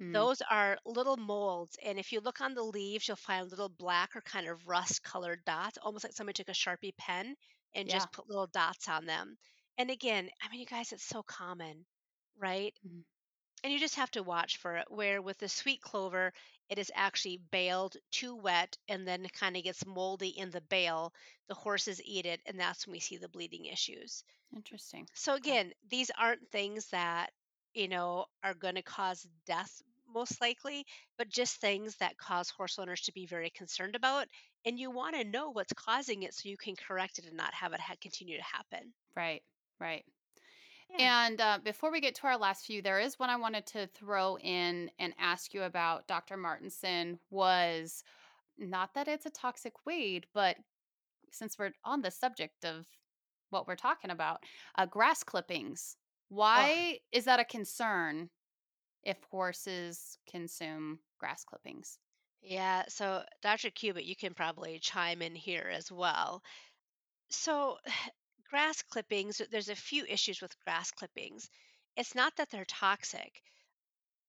mm, 0.00 0.14
Those 0.14 0.42
are 0.50 0.78
little 0.86 1.16
molds, 1.16 1.76
and 1.84 1.98
if 1.98 2.12
you 2.12 2.20
look 2.20 2.40
on 2.40 2.54
the 2.54 2.62
leaves, 2.64 3.08
you'll 3.08 3.16
find 3.16 3.50
little 3.50 3.68
black 3.68 4.16
or 4.16 4.22
kind 4.22 4.48
of 4.48 4.66
rust 4.68 5.02
colored 5.04 5.44
dots, 5.44 5.78
almost 5.78 6.04
like 6.04 6.14
somebody 6.14 6.36
took 6.42 6.48
a 6.50 6.52
Sharpie 6.52 6.96
pen 6.96 7.36
and 7.74 7.88
yeah. 7.88 7.90
just 7.90 8.12
put 8.12 8.28
little 8.28 8.46
dots 8.48 8.88
on 8.88 9.06
them. 9.06 9.36
And 9.78 9.90
again, 9.90 10.30
I 10.42 10.48
mean, 10.50 10.60
you 10.60 10.66
guys, 10.66 10.92
it's 10.92 11.04
so 11.04 11.22
common, 11.22 11.86
right? 12.38 12.74
mhm, 12.82 13.02
And 13.64 13.72
you 13.72 13.78
just 13.78 13.96
have 13.96 14.10
to 14.12 14.22
watch 14.22 14.56
for 14.58 14.76
it. 14.76 14.90
Where 14.90 15.22
with 15.22 15.38
the 15.38 15.48
sweet 15.48 15.80
clover, 15.80 16.32
it 16.68 16.78
is 16.78 16.92
actually 16.94 17.38
baled 17.38 17.96
too 18.10 18.34
wet 18.36 18.76
and 18.88 19.06
then 19.08 19.28
kind 19.30 19.56
of 19.56 19.64
gets 19.64 19.84
moldy 19.86 20.28
in 20.28 20.50
the 20.50 20.60
bale. 20.60 21.14
The 21.48 21.54
horses 21.54 22.00
eat 22.02 22.26
it, 22.26 22.40
and 22.46 22.58
that's 22.60 22.86
when 22.86 22.92
we 22.92 23.00
see 23.00 23.16
the 23.16 23.28
bleeding 23.28 23.66
issues. 23.66 24.24
Interesting. 24.54 25.08
So 25.14 25.34
Okay. 25.44 25.56
again, 25.56 25.72
these 25.88 26.10
aren't 26.10 26.50
things 26.50 26.88
that, 26.88 27.32
you 27.74 27.88
know, 27.88 28.26
are 28.42 28.54
going 28.54 28.74
to 28.76 28.82
cause 28.82 29.26
death 29.46 29.82
most 30.14 30.40
likely, 30.40 30.84
but 31.18 31.28
just 31.28 31.60
things 31.60 31.96
that 31.96 32.18
cause 32.18 32.50
horse 32.50 32.78
owners 32.78 33.02
to 33.02 33.12
be 33.12 33.26
very 33.26 33.50
concerned 33.50 33.96
about. 33.96 34.26
And 34.64 34.78
you 34.78 34.90
want 34.90 35.16
to 35.16 35.24
know 35.24 35.50
what's 35.50 35.72
causing 35.72 36.22
it 36.22 36.34
so 36.34 36.48
you 36.48 36.56
can 36.56 36.74
correct 36.76 37.18
it 37.18 37.26
and 37.26 37.36
not 37.36 37.54
have 37.54 37.72
it 37.72 37.80
ha- 37.80 37.94
continue 38.00 38.36
to 38.36 38.42
happen. 38.42 38.92
Right. 39.16 39.42
Right. 39.80 40.04
Yeah. 40.90 41.26
And 41.26 41.40
uh, 41.40 41.58
before 41.62 41.92
we 41.92 42.00
get 42.00 42.14
to 42.16 42.26
our 42.26 42.36
last 42.36 42.66
few, 42.66 42.82
there 42.82 43.00
is 43.00 43.18
one 43.18 43.30
I 43.30 43.36
wanted 43.36 43.66
to 43.68 43.86
throw 43.88 44.36
in 44.38 44.90
and 44.98 45.14
ask 45.18 45.54
you 45.54 45.62
about. 45.62 46.06
Dr. 46.06 46.36
Martinson 46.36 47.18
was 47.30 48.02
not 48.58 48.94
that 48.94 49.08
it's 49.08 49.26
a 49.26 49.30
toxic 49.30 49.72
weed, 49.86 50.26
but 50.34 50.56
since 51.30 51.58
we're 51.58 51.72
on 51.84 52.02
the 52.02 52.10
subject 52.10 52.64
of 52.64 52.86
what 53.50 53.66
we're 53.66 53.76
talking 53.76 54.10
about, 54.10 54.42
uh, 54.76 54.86
grass 54.86 55.22
clippings. 55.22 55.96
Oh, 56.30 56.36
Why 56.36 56.98
is 57.12 57.24
that 57.24 57.40
a 57.40 57.44
concern 57.44 58.30
if 59.04 59.16
horses 59.30 60.18
consume 60.30 60.98
grass 61.18 61.44
clippings? 61.44 61.98
yeah. 62.42 62.84
So, 62.88 63.22
Dr. 63.42 63.70
Cubitt, 63.70 64.04
you 64.04 64.16
can 64.16 64.34
probably 64.34 64.78
chime 64.78 65.22
in 65.22 65.34
here 65.34 65.70
as 65.72 65.90
well. 65.92 66.42
So, 67.30 67.78
grass 68.50 68.82
clippings, 68.82 69.40
there's 69.50 69.68
a 69.68 69.76
few 69.76 70.04
issues 70.06 70.40
with 70.40 70.58
grass 70.64 70.90
clippings. 70.90 71.48
It's 71.96 72.14
not 72.14 72.34
that 72.36 72.50
they're 72.50 72.64
toxic. 72.64 73.42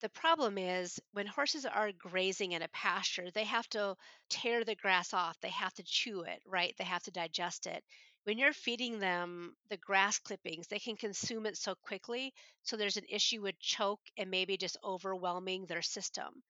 The 0.01 0.09
problem 0.09 0.57
is 0.57 0.99
when 1.13 1.27
horses 1.27 1.65
are 1.65 1.91
grazing 1.91 2.53
in 2.53 2.63
a 2.63 2.67
pasture, 2.69 3.29
they 3.31 3.43
have 3.43 3.67
to 3.69 3.95
tear 4.29 4.63
the 4.63 4.75
grass 4.75 5.13
off. 5.13 5.39
They 5.41 5.49
have 5.49 5.73
to 5.75 5.83
chew 5.83 6.21
it, 6.21 6.41
right? 6.45 6.75
They 6.77 6.85
have 6.85 7.03
to 7.03 7.11
digest 7.11 7.67
it. 7.67 7.83
When 8.23 8.37
you're 8.37 8.53
feeding 8.53 8.99
them 8.99 9.55
the 9.69 9.77
grass 9.77 10.19
clippings, 10.19 10.67
they 10.67 10.79
can 10.79 10.95
consume 10.95 11.45
it 11.45 11.57
so 11.57 11.75
quickly. 11.75 12.33
So 12.63 12.77
there's 12.77 12.97
an 12.97 13.05
issue 13.09 13.41
with 13.41 13.59
choke 13.59 14.01
and 14.17 14.29
maybe 14.29 14.57
just 14.57 14.77
overwhelming 14.83 15.65
their 15.65 15.81
system. 15.81 16.43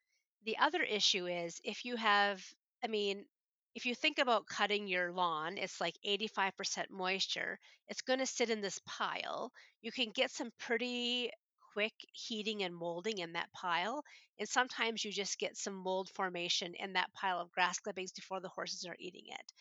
The 0.43 0.57
other 0.57 0.81
issue 0.81 1.27
is 1.27 1.59
if 1.63 1.85
you 1.85 1.95
have, 1.95 2.43
I 2.83 2.87
mean, 2.87 3.25
if 3.73 3.85
you 3.85 3.95
think 3.95 4.19
about 4.19 4.47
cutting 4.47 4.87
your 4.87 5.13
lawn, 5.13 5.57
it's 5.57 5.79
like 5.79 5.95
85% 6.05 6.89
moisture. 6.89 7.57
It's 7.87 8.01
going 8.01 8.19
to 8.19 8.25
sit 8.25 8.49
in 8.49 8.61
this 8.61 8.79
pile. 8.85 9.51
You 9.81 9.91
can 9.91 10.11
get 10.13 10.31
some 10.31 10.51
pretty 10.59 11.31
quick 11.73 11.93
heating 12.11 12.63
and 12.63 12.75
molding 12.75 13.19
in 13.19 13.33
that 13.33 13.51
pile. 13.53 14.03
And 14.39 14.49
sometimes 14.49 15.05
you 15.05 15.11
just 15.11 15.39
get 15.39 15.55
some 15.55 15.75
mold 15.75 16.09
formation 16.15 16.73
in 16.77 16.93
that 16.93 17.13
pile 17.13 17.39
of 17.39 17.51
grass 17.51 17.79
clippings 17.79 18.11
before 18.11 18.41
the 18.41 18.49
horses 18.49 18.85
are 18.85 18.95
eating 18.99 19.23
it. 19.27 19.51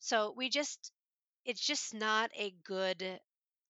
So 0.00 0.34
we 0.36 0.48
just, 0.48 0.90
it's 1.44 1.60
just 1.60 1.94
not 1.94 2.30
a 2.38 2.54
good 2.64 3.20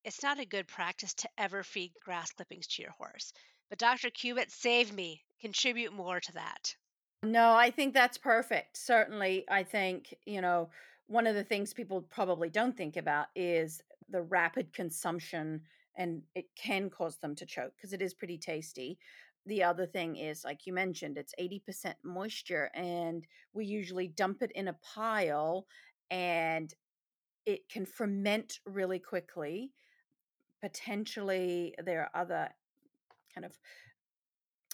it's 0.04 0.22
not 0.22 0.40
a 0.40 0.46
good 0.46 0.66
practice 0.66 1.12
to 1.14 1.28
ever 1.36 1.62
feed 1.62 1.92
grass 2.02 2.32
clippings 2.32 2.66
to 2.66 2.82
your 2.82 2.92
horse. 2.92 3.32
But 3.68 3.78
Dr. 3.78 4.10
Cubitt, 4.10 4.50
save 4.50 4.92
me. 4.92 5.22
Contribute 5.40 5.92
more 5.92 6.20
to 6.20 6.32
that. 6.32 6.74
No, 7.22 7.52
I 7.52 7.70
think 7.70 7.92
that's 7.92 8.16
perfect. 8.16 8.78
Certainly, 8.78 9.44
I 9.50 9.62
think, 9.62 10.14
you 10.24 10.40
know, 10.40 10.70
one 11.06 11.26
of 11.26 11.34
the 11.34 11.44
things 11.44 11.74
people 11.74 12.00
probably 12.02 12.48
don't 12.48 12.76
think 12.76 12.96
about 12.96 13.26
is 13.36 13.82
the 14.08 14.22
rapid 14.22 14.72
consumption 14.72 15.60
and 15.96 16.22
it 16.34 16.46
can 16.56 16.88
cause 16.88 17.18
them 17.18 17.34
to 17.36 17.44
choke 17.44 17.72
because 17.76 17.92
it 17.92 18.00
is 18.00 18.14
pretty 18.14 18.38
tasty. 18.38 18.98
The 19.46 19.62
other 19.64 19.86
thing 19.86 20.16
is, 20.16 20.44
like 20.44 20.66
you 20.66 20.72
mentioned, 20.72 21.18
it's 21.18 21.34
80% 21.40 21.94
moisture, 22.04 22.70
and 22.74 23.26
we 23.52 23.64
usually 23.64 24.08
dump 24.08 24.42
it 24.42 24.52
in 24.52 24.68
a 24.68 24.76
pile 24.82 25.66
and 26.10 26.72
it 27.46 27.68
can 27.68 27.86
ferment 27.86 28.60
really 28.66 28.98
quickly. 28.98 29.72
Potentially, 30.62 31.74
there 31.82 32.02
are 32.02 32.10
other 32.22 32.50
kind 33.34 33.44
of 33.44 33.58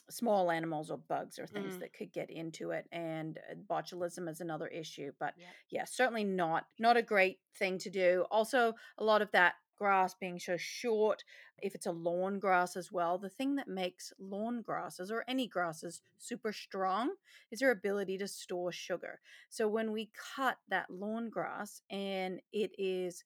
small 0.08 0.50
animals 0.52 0.90
or 0.90 0.98
bugs 0.98 1.36
or 1.38 1.46
things 1.46 1.78
Mm, 1.78 1.78
that 1.78 1.92
could 1.92 2.12
get 2.12 2.30
into 2.30 2.70
it 2.70 2.86
and 2.92 3.38
uh, 3.50 3.54
botulism 3.54 4.28
is 4.28 4.40
another 4.40 4.68
issue 4.68 5.10
but 5.18 5.34
yeah 5.68 5.84
certainly 5.84 6.22
not 6.22 6.66
not 6.78 6.96
a 6.96 7.02
great 7.02 7.40
thing 7.56 7.76
to 7.78 7.90
do. 7.90 8.24
Also 8.30 8.74
a 8.98 9.04
lot 9.04 9.20
of 9.20 9.30
that 9.32 9.54
grass 9.76 10.14
being 10.14 10.38
so 10.38 10.56
short 10.56 11.24
if 11.62 11.74
it's 11.74 11.86
a 11.86 11.92
lawn 11.92 12.38
grass 12.38 12.76
as 12.76 12.92
well 12.92 13.18
the 13.18 13.28
thing 13.28 13.56
that 13.56 13.68
makes 13.68 14.12
lawn 14.18 14.62
grasses 14.62 15.10
or 15.10 15.24
any 15.28 15.46
grasses 15.46 16.02
super 16.18 16.52
strong 16.52 17.10
is 17.50 17.60
their 17.60 17.70
ability 17.70 18.18
to 18.18 18.28
store 18.28 18.72
sugar 18.72 19.20
so 19.48 19.68
when 19.68 19.92
we 19.92 20.10
cut 20.36 20.58
that 20.68 20.90
lawn 20.90 21.28
grass 21.28 21.82
and 21.90 22.40
it 22.52 22.72
is 22.78 23.24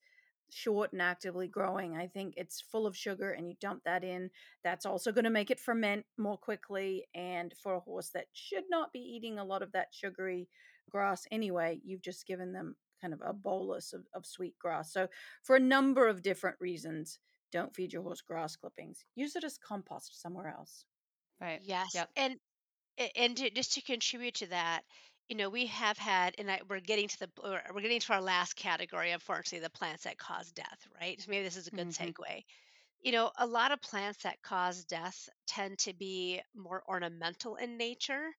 short 0.51 0.91
and 0.91 1.01
actively 1.01 1.47
growing. 1.47 1.95
I 1.95 2.07
think 2.07 2.33
it's 2.37 2.61
full 2.61 2.85
of 2.85 2.95
sugar 2.95 3.31
and 3.31 3.47
you 3.47 3.55
dump 3.59 3.83
that 3.85 4.03
in. 4.03 4.29
That's 4.63 4.85
also 4.85 5.11
going 5.11 5.23
to 5.23 5.29
make 5.29 5.51
it 5.51 5.59
ferment 5.59 6.05
more 6.17 6.37
quickly. 6.37 7.05
And 7.15 7.53
for 7.61 7.75
a 7.75 7.79
horse 7.79 8.09
that 8.09 8.27
should 8.33 8.65
not 8.69 8.93
be 8.93 8.99
eating 8.99 9.39
a 9.39 9.45
lot 9.45 9.61
of 9.61 9.71
that 9.71 9.87
sugary 9.91 10.47
grass 10.89 11.25
anyway, 11.31 11.79
you've 11.83 12.01
just 12.01 12.27
given 12.27 12.51
them 12.51 12.75
kind 13.01 13.13
of 13.13 13.21
a 13.25 13.33
bolus 13.33 13.93
of, 13.93 14.05
of 14.13 14.25
sweet 14.25 14.57
grass. 14.59 14.93
So, 14.93 15.07
for 15.43 15.55
a 15.55 15.59
number 15.59 16.07
of 16.07 16.21
different 16.21 16.57
reasons, 16.61 17.19
don't 17.51 17.75
feed 17.75 17.93
your 17.93 18.03
horse 18.03 18.21
grass 18.21 18.55
clippings. 18.55 19.05
Use 19.15 19.35
it 19.35 19.43
as 19.43 19.57
compost 19.57 20.21
somewhere 20.21 20.47
else. 20.47 20.85
Right. 21.41 21.61
Yes. 21.63 21.89
Yep. 21.93 22.09
And 22.15 22.39
and 23.15 23.37
to, 23.37 23.49
just 23.51 23.73
to 23.73 23.81
contribute 23.81 24.35
to 24.35 24.47
that, 24.47 24.83
you 25.29 25.35
know, 25.37 25.49
we 25.49 25.67
have 25.67 25.97
had, 25.97 26.35
and 26.37 26.51
I, 26.51 26.61
we're 26.69 26.81
getting 26.81 27.07
to 27.09 27.19
the 27.19 27.29
we're 27.73 27.81
getting 27.81 27.99
to 28.01 28.13
our 28.13 28.21
last 28.21 28.55
category, 28.55 29.11
unfortunately, 29.11 29.65
the 29.65 29.71
plants 29.71 30.03
that 30.03 30.17
cause 30.19 30.51
death, 30.51 30.87
right? 30.99 31.19
So 31.21 31.31
maybe 31.31 31.45
this 31.45 31.57
is 31.57 31.67
a 31.67 31.71
good 31.71 31.89
hmm 31.91 31.91
segue. 31.91 32.43
You 33.01 33.13
know, 33.13 33.31
a 33.37 33.47
lot 33.47 33.71
of 33.71 33.81
plants 33.81 34.23
that 34.23 34.41
cause 34.43 34.85
death 34.85 35.29
tend 35.47 35.79
to 35.79 35.93
be 35.93 36.41
more 36.55 36.83
ornamental 36.87 37.55
in 37.57 37.77
nature, 37.77 38.31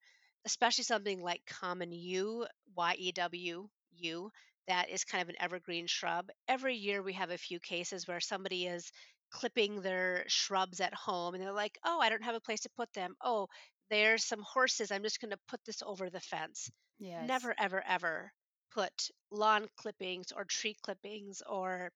especially 0.47 0.85
something 0.85 1.23
like 1.23 1.43
common 1.47 1.93
yew, 1.93 2.47
Y 2.77 2.95
E 2.99 3.13
W, 3.13 3.69
yew, 3.93 4.31
that 4.69 4.91
is 4.91 5.05
kind 5.05 5.23
of 5.23 5.29
an 5.29 5.37
evergreen 5.41 5.87
shrub. 5.87 6.31
Every 6.49 6.75
year 6.77 7.03
we 7.03 7.13
have 7.15 7.31
a 7.31 7.39
few 7.39 7.61
cases 7.61 8.07
where 8.07 8.21
somebody 8.21 8.67
is 8.67 8.91
clipping 9.31 9.81
their 9.81 10.25
shrubs 10.29 10.81
at 10.81 10.95
home 10.95 11.35
and 11.35 11.43
they're 11.43 11.53
like, 11.53 11.79
oh, 11.85 11.99
I 12.01 12.09
don't 12.09 12.25
have 12.25 12.35
a 12.35 12.41
place 12.41 12.61
to 12.61 12.71
put 12.77 12.93
them. 12.93 13.15
Oh, 13.23 13.49
there's 13.91 14.25
some 14.25 14.43
horses. 14.43 14.91
I'm 14.91 15.03
just 15.03 15.21
going 15.21 15.31
to 15.33 15.39
put 15.49 15.61
this 15.65 15.83
over 15.83 16.11
the 16.11 16.21
fence. 16.21 16.71
Yes. 16.99 17.27
Never, 17.27 17.55
ever, 17.59 17.83
ever 17.87 18.33
put 18.71 19.11
lawn 19.31 19.69
clippings 19.77 20.33
or 20.33 20.45
tree 20.45 20.77
clippings 20.83 21.43
or 21.49 21.91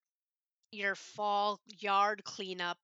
your 0.71 0.95
fall 0.95 1.59
yard 1.65 2.23
cleanup, 2.23 2.77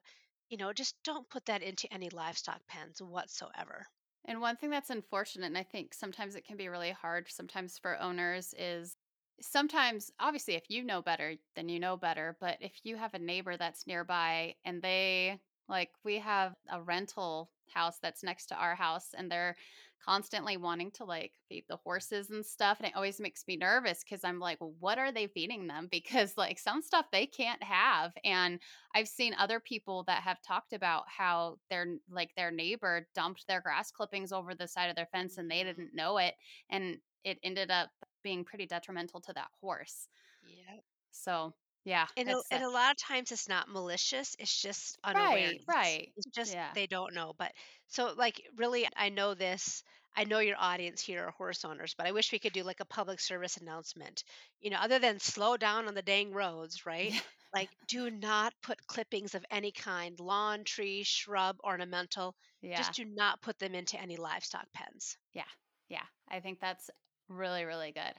you 0.49 0.57
know, 0.57 0.73
just 0.73 0.95
don't 1.03 1.29
put 1.29 1.45
that 1.45 1.61
into 1.61 1.91
any 1.93 2.09
livestock 2.09 2.61
pens 2.67 3.01
whatsoever. 3.01 3.85
And 4.25 4.41
one 4.41 4.55
thing 4.57 4.69
that's 4.69 4.89
unfortunate, 4.89 5.47
and 5.47 5.57
I 5.57 5.63
think 5.63 5.93
sometimes 5.93 6.35
it 6.35 6.45
can 6.45 6.57
be 6.57 6.69
really 6.69 6.91
hard 6.91 7.27
sometimes 7.29 7.77
for 7.77 7.99
owners, 7.99 8.53
is 8.57 8.95
sometimes, 9.41 10.11
obviously, 10.19 10.55
if 10.55 10.69
you 10.69 10.83
know 10.83 11.01
better, 11.01 11.35
then 11.55 11.69
you 11.69 11.79
know 11.79 11.97
better. 11.97 12.37
But 12.39 12.57
if 12.61 12.85
you 12.85 12.97
have 12.97 13.13
a 13.13 13.19
neighbor 13.19 13.57
that's 13.57 13.87
nearby 13.87 14.55
and 14.65 14.81
they, 14.81 15.41
like, 15.67 15.91
we 16.03 16.19
have 16.19 16.55
a 16.69 16.81
rental 16.81 17.51
house 17.69 17.99
that's 17.99 18.23
next 18.23 18.47
to 18.47 18.55
our 18.55 18.75
house 18.75 19.13
and 19.13 19.31
they're 19.31 19.55
constantly 20.01 20.57
wanting 20.57 20.91
to 20.91 21.05
like 21.05 21.33
feed 21.47 21.65
the 21.69 21.77
horses 21.77 22.29
and 22.29 22.45
stuff. 22.45 22.77
And 22.79 22.87
it 22.87 22.95
always 22.95 23.21
makes 23.21 23.45
me 23.47 23.55
nervous 23.55 24.03
because 24.03 24.23
I'm 24.25 24.39
like, 24.39 24.59
well, 24.59 24.75
what 24.79 24.99
are 24.99 25.11
they 25.13 25.27
feeding 25.27 25.67
them? 25.67 25.87
Because 25.91 26.37
like 26.37 26.59
some 26.59 26.81
stuff 26.81 27.07
they 27.11 27.25
can't 27.25 27.63
have. 27.63 28.11
And 28.25 28.61
I've 28.93 29.07
seen 29.07 29.33
other 29.35 29.59
people 29.61 30.03
that 30.05 30.23
have 30.23 30.41
talked 30.41 30.73
about 30.73 31.05
how 31.07 31.59
their 31.69 31.97
like 32.09 32.35
their 32.35 32.51
neighbor 32.51 33.07
dumped 33.15 33.47
their 33.47 33.61
grass 33.61 33.91
clippings 33.91 34.33
over 34.33 34.53
the 34.53 34.67
side 34.67 34.89
of 34.89 34.95
their 34.97 35.07
fence 35.07 35.37
and 35.37 35.49
they 35.49 35.63
Mhm. 35.63 35.63
didn't 35.63 35.93
know 35.95 36.17
it 36.17 36.35
and 36.69 36.99
it 37.23 37.39
ended 37.41 37.71
up 37.71 37.91
being 38.23 38.45
pretty 38.45 38.65
detrimental 38.65 39.21
to 39.21 39.33
that 39.33 39.49
horse. 39.61 40.07
Yeah. 40.43 40.79
So, 41.11 41.53
yeah, 41.85 42.07
And 42.17 42.29
a, 42.29 42.41
and 42.51 42.63
a 42.63 42.69
lot 42.69 42.91
of 42.91 42.97
times 42.97 43.31
it's 43.31 43.47
not 43.49 43.69
malicious, 43.69 44.35
it's 44.39 44.61
just 44.61 44.97
unaware. 45.03 45.53
right, 45.53 45.59
right. 45.67 46.13
It's 46.17 46.27
just 46.27 46.55
Yeah. 46.55 46.73
they 46.73 46.87
don't 46.87 47.13
know. 47.13 47.33
But 47.37 47.53
so, 47.87 48.13
like, 48.17 48.41
really, 48.57 48.87
I 48.95 49.09
know 49.09 49.33
this. 49.33 49.83
I 50.15 50.25
know 50.25 50.39
your 50.39 50.57
audience 50.59 51.01
here 51.01 51.25
are 51.25 51.31
horse 51.31 51.65
owners, 51.65 51.95
but 51.95 52.05
I 52.07 52.11
wish 52.11 52.31
we 52.31 52.39
could 52.39 52.53
do 52.53 52.63
like 52.63 52.79
a 52.79 52.85
public 52.85 53.19
service 53.19 53.57
announcement. 53.57 54.23
You 54.59 54.69
know, 54.71 54.77
other 54.77 54.99
than 54.99 55.19
slow 55.19 55.57
down 55.57 55.87
on 55.87 55.95
the 55.95 56.01
dang 56.03 56.31
roads, 56.31 56.85
right? 56.85 57.13
Yeah. 57.13 57.19
Like, 57.53 57.69
do 57.87 58.09
not 58.09 58.53
put 58.63 58.85
clippings 58.87 59.35
of 59.35 59.45
any 59.51 59.71
kind, 59.71 60.19
lawn, 60.19 60.63
tree, 60.63 61.03
shrub, 61.03 61.57
ornamental, 61.63 62.35
Yeah. 62.61 62.77
just 62.77 62.93
do 62.93 63.05
not 63.05 63.41
put 63.41 63.59
them 63.59 63.75
into 63.75 63.99
any 63.99 64.17
livestock 64.17 64.67
pens. 64.73 65.17
Yeah. 65.33 65.43
Yeah. 65.89 66.05
I 66.29 66.39
think 66.39 66.59
that's 66.59 66.89
really, 67.35 67.65
really 67.65 67.91
good. 67.91 68.13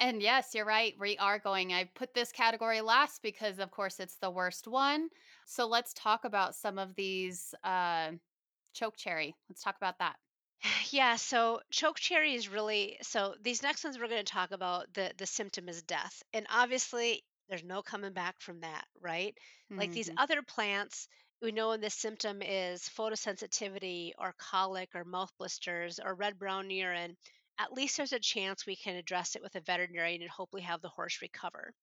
And 0.00 0.22
yes, 0.22 0.54
you're 0.54 0.64
right. 0.66 0.94
We 0.98 1.18
are 1.18 1.38
going. 1.38 1.72
I 1.72 1.84
put 1.84 2.14
this 2.14 2.32
category 2.32 2.80
last 2.82 3.22
because, 3.22 3.58
of 3.58 3.70
course, 3.70 4.00
it's 4.00 4.16
the 4.18 4.30
worst 4.30 4.66
one. 4.68 5.08
So 5.46 5.66
let's 5.66 5.94
talk 5.94 6.24
about 6.24 6.54
some 6.56 6.78
of 6.78 6.94
these 6.96 7.54
uh, 7.64 8.12
choke 8.74 8.96
cherry. 8.96 9.36
Let's 9.48 9.62
talk 9.62 9.76
about 9.76 9.98
that. 9.98 10.16
Yeah, 10.90 11.16
so 11.16 11.60
choke 11.70 11.98
cherry 11.98 12.34
is 12.34 12.48
really 12.48 12.98
so 13.02 13.34
these 13.40 13.62
next 13.62 13.84
ones 13.84 13.98
we're 13.98 14.08
going 14.08 14.24
to 14.24 14.32
talk 14.32 14.50
about 14.50 14.92
the 14.94 15.12
the 15.16 15.26
symptom 15.26 15.68
is 15.68 15.82
death. 15.82 16.22
And 16.32 16.46
obviously 16.50 17.24
there's 17.48 17.64
no 17.64 17.82
coming 17.82 18.12
back 18.12 18.40
from 18.40 18.60
that, 18.60 18.84
right? 19.00 19.36
Like 19.76 19.92
these 19.92 20.08
hmm 20.08 20.16
other 20.16 20.42
plants, 20.42 21.08
we 21.42 21.52
know 21.52 21.68
when 21.70 21.80
the 21.80 21.90
symptom 21.90 22.42
is 22.42 22.82
photosensitivity 22.88 24.12
or 24.18 24.34
colic 24.38 24.90
or 24.94 25.04
mouth 25.04 25.32
blisters 25.38 25.98
or 26.00 26.14
red 26.14 26.38
brown 26.38 26.70
urine, 26.70 27.16
at 27.58 27.72
least 27.72 27.96
there's 27.96 28.12
a 28.12 28.20
chance 28.20 28.66
we 28.66 28.76
can 28.76 28.96
address 28.96 29.36
it 29.36 29.42
with 29.42 29.54
a 29.54 29.60
veterinarian 29.60 30.22
and 30.22 30.30
hopefully 30.30 30.62
have 30.62 30.82
the 30.82 30.88
horse 30.88 31.22
recover. 31.22 31.74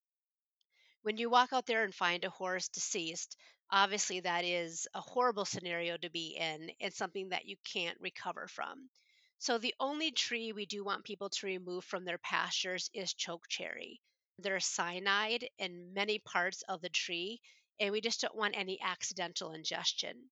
When 1.02 1.18
you 1.18 1.30
walk 1.30 1.52
out 1.52 1.66
there 1.66 1.84
and 1.84 1.94
find 1.94 2.24
a 2.24 2.30
horse 2.30 2.70
deceased, 2.70 3.36
obviously 3.70 4.20
that 4.22 4.46
is 4.46 4.88
a 4.94 5.02
horrible 5.02 5.46
scenario 5.46 5.98
to 5.98 6.10
be 6.10 6.38
in 6.40 6.72
and 6.80 6.94
something 6.94 7.30
that 7.30 7.46
you 7.46 7.58
can't 7.66 8.00
recover 8.00 8.48
from. 8.48 8.90
So, 9.40 9.58
the 9.58 9.76
only 9.80 10.12
tree 10.12 10.54
we 10.54 10.66
do 10.66 10.86
want 10.86 11.04
people 11.04 11.30
to 11.30 11.46
remove 11.48 11.84
from 11.84 12.06
their 12.06 12.20
pastures 12.20 12.90
is 12.94 13.14
chokecherry. 13.14 14.00
There's 14.40 14.66
cyanide 14.66 15.50
in 15.58 15.94
many 15.94 16.20
parts 16.20 16.62
of 16.70 16.82
the 16.82 16.90
tree, 16.90 17.42
and 17.80 17.92
we 17.92 18.00
just 18.00 18.22
don't 18.22 18.36
want 18.36 18.58
any 18.58 18.80
accidental 18.82 19.52
ingestion 19.52 20.30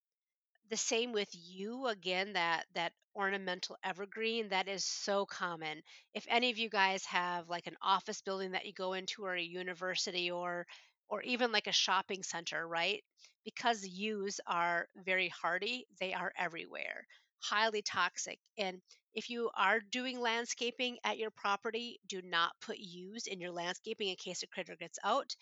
the 0.72 0.78
same 0.78 1.12
with 1.14 1.30
yew 1.36 1.88
again 1.88 2.34
that 2.34 2.66
that 2.74 2.94
ornamental 3.16 3.78
evergreen 3.84 4.50
that 4.50 4.68
is 4.70 4.86
so 4.86 5.26
common. 5.28 5.84
If 6.16 6.26
any 6.30 6.50
of 6.50 6.58
you 6.58 6.70
guys 6.70 7.06
have 7.06 7.50
like 7.50 7.68
an 7.68 7.78
office 7.82 8.22
building 8.24 8.52
that 8.54 8.66
you 8.66 8.74
go 8.74 8.94
into 8.94 9.26
or 9.26 9.36
a 9.36 9.42
university 9.44 10.32
or 10.32 10.66
or 11.10 11.22
even 11.24 11.52
like 11.52 11.68
a 11.68 11.72
shopping 11.74 12.24
center 12.24 12.68
right? 12.68 13.04
Because 13.46 13.86
yews 13.86 14.40
are 14.48 14.88
very 14.96 15.30
hardy 15.30 15.86
they 16.00 16.14
are 16.14 16.34
everywhere 16.38 17.06
highly 17.44 17.82
toxic. 17.82 18.40
And 18.58 18.82
if 19.16 19.30
you 19.30 19.50
are 19.58 19.80
doing 19.80 20.20
landscaping 20.20 20.98
at 21.04 21.18
your 21.18 21.32
property 21.32 22.00
do 22.08 22.22
not 22.22 22.54
put 22.62 22.78
yews 22.80 23.28
in 23.28 23.40
your 23.42 23.52
landscaping 23.52 24.10
in 24.10 24.16
case 24.16 24.44
a 24.44 24.48
critter 24.48 24.76
gets 24.76 25.00
out. 25.04 25.36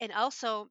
And 0.00 0.12
also 0.12 0.68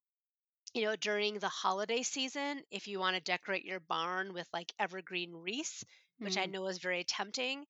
you 0.74 0.84
know, 0.84 0.96
during 0.96 1.40
the 1.40 1.50
holiday 1.50 2.04
season, 2.04 2.64
if 2.72 2.88
you 2.88 3.00
want 3.00 3.16
to 3.16 3.22
decorate 3.22 3.64
your 3.66 3.80
barn 3.80 4.34
with 4.34 4.48
like 4.54 4.74
evergreen 4.80 5.34
wreaths, 5.34 5.84
which 6.22 6.38
I 6.38 6.46
Mm, 6.46 6.48
know 6.48 6.66
is 6.68 6.80
very 6.80 7.04
tempting, 7.04 7.66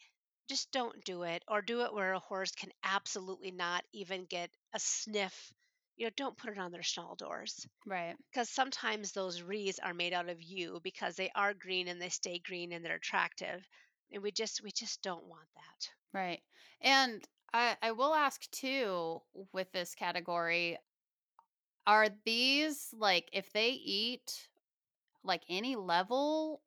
just 0.49 0.71
don't 0.71 1.03
do 1.05 1.23
it 1.23 1.43
or 1.47 1.61
do 1.61 1.81
it 1.83 1.93
where 1.93 2.13
a 2.13 2.19
horse 2.19 2.51
can 2.51 2.71
absolutely 2.83 3.51
not 3.51 3.85
even 3.93 4.25
get 4.25 4.51
a 4.73 4.79
sniff 4.79 5.53
you 5.97 6.05
know 6.05 6.11
don't 6.17 6.37
put 6.37 6.51
it 6.51 6.57
on 6.59 6.71
their 6.71 6.83
stall 6.83 7.15
doors 7.15 7.67
Right. 7.85 8.17
because 8.31 8.49
sometimes 8.49 9.11
those 9.11 9.41
wreaths 9.41 9.79
are 9.79 9.93
made 9.93 10.13
out 10.13 10.29
of 10.29 10.41
yew 10.41 10.79
because 10.83 11.15
they 11.15 11.31
are 11.35 11.53
green 11.53 11.87
and 11.87 12.01
they 12.01 12.09
stay 12.09 12.39
green 12.39 12.71
and 12.71 12.85
they're 12.85 12.95
attractive 12.95 13.67
and 14.11 14.21
we 14.23 14.31
just 14.31 14.61
we 14.63 14.71
just 14.71 15.01
don't 15.01 15.25
want 15.25 15.47
that 15.55 15.89
Right. 16.13 16.41
And 16.81 17.23
I 17.53 17.77
I 17.81 17.91
will 17.91 18.13
ask 18.13 18.49
too 18.51 19.21
with 19.53 19.71
this 19.71 19.95
category, 19.95 20.77
are 21.87 22.07
these 22.25 22.93
like 22.97 23.29
if 23.33 23.51
they 23.53 23.69
eat 23.69 24.47
like 25.23 25.43
any 25.49 25.75
level 25.75 26.61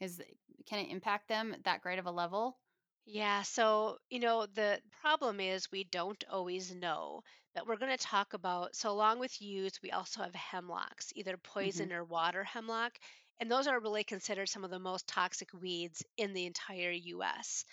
is 0.00 0.20
can 0.66 0.78
it 0.80 0.90
impact 0.90 1.28
them 1.28 1.52
at 1.52 1.64
that 1.64 1.82
great 1.82 1.98
of 1.98 2.06
a 2.06 2.10
level? 2.10 2.56
yeah 3.04 3.42
so 3.42 3.96
you 4.10 4.20
know 4.20 4.46
the 4.54 4.80
problem 5.00 5.40
is 5.40 5.70
we 5.72 5.84
don't 5.84 6.24
always 6.30 6.74
know 6.74 7.22
but 7.54 7.66
we're 7.66 7.76
going 7.76 7.96
to 7.96 8.04
talk 8.04 8.32
about 8.32 8.74
so 8.76 8.90
along 8.90 9.18
with 9.18 9.42
yews 9.42 9.72
we 9.82 9.90
also 9.90 10.22
have 10.22 10.34
hemlocks 10.34 11.12
either 11.16 11.36
poison 11.36 11.88
mm-hmm. 11.88 11.98
or 11.98 12.04
water 12.04 12.44
hemlock 12.44 12.92
and 13.40 13.50
those 13.50 13.66
are 13.66 13.80
really 13.80 14.04
considered 14.04 14.48
some 14.48 14.62
of 14.62 14.70
the 14.70 14.78
most 14.78 15.06
toxic 15.08 15.48
weeds 15.60 16.04
in 16.16 16.32
the 16.32 16.46
entire 16.46 16.92
us 16.92 17.64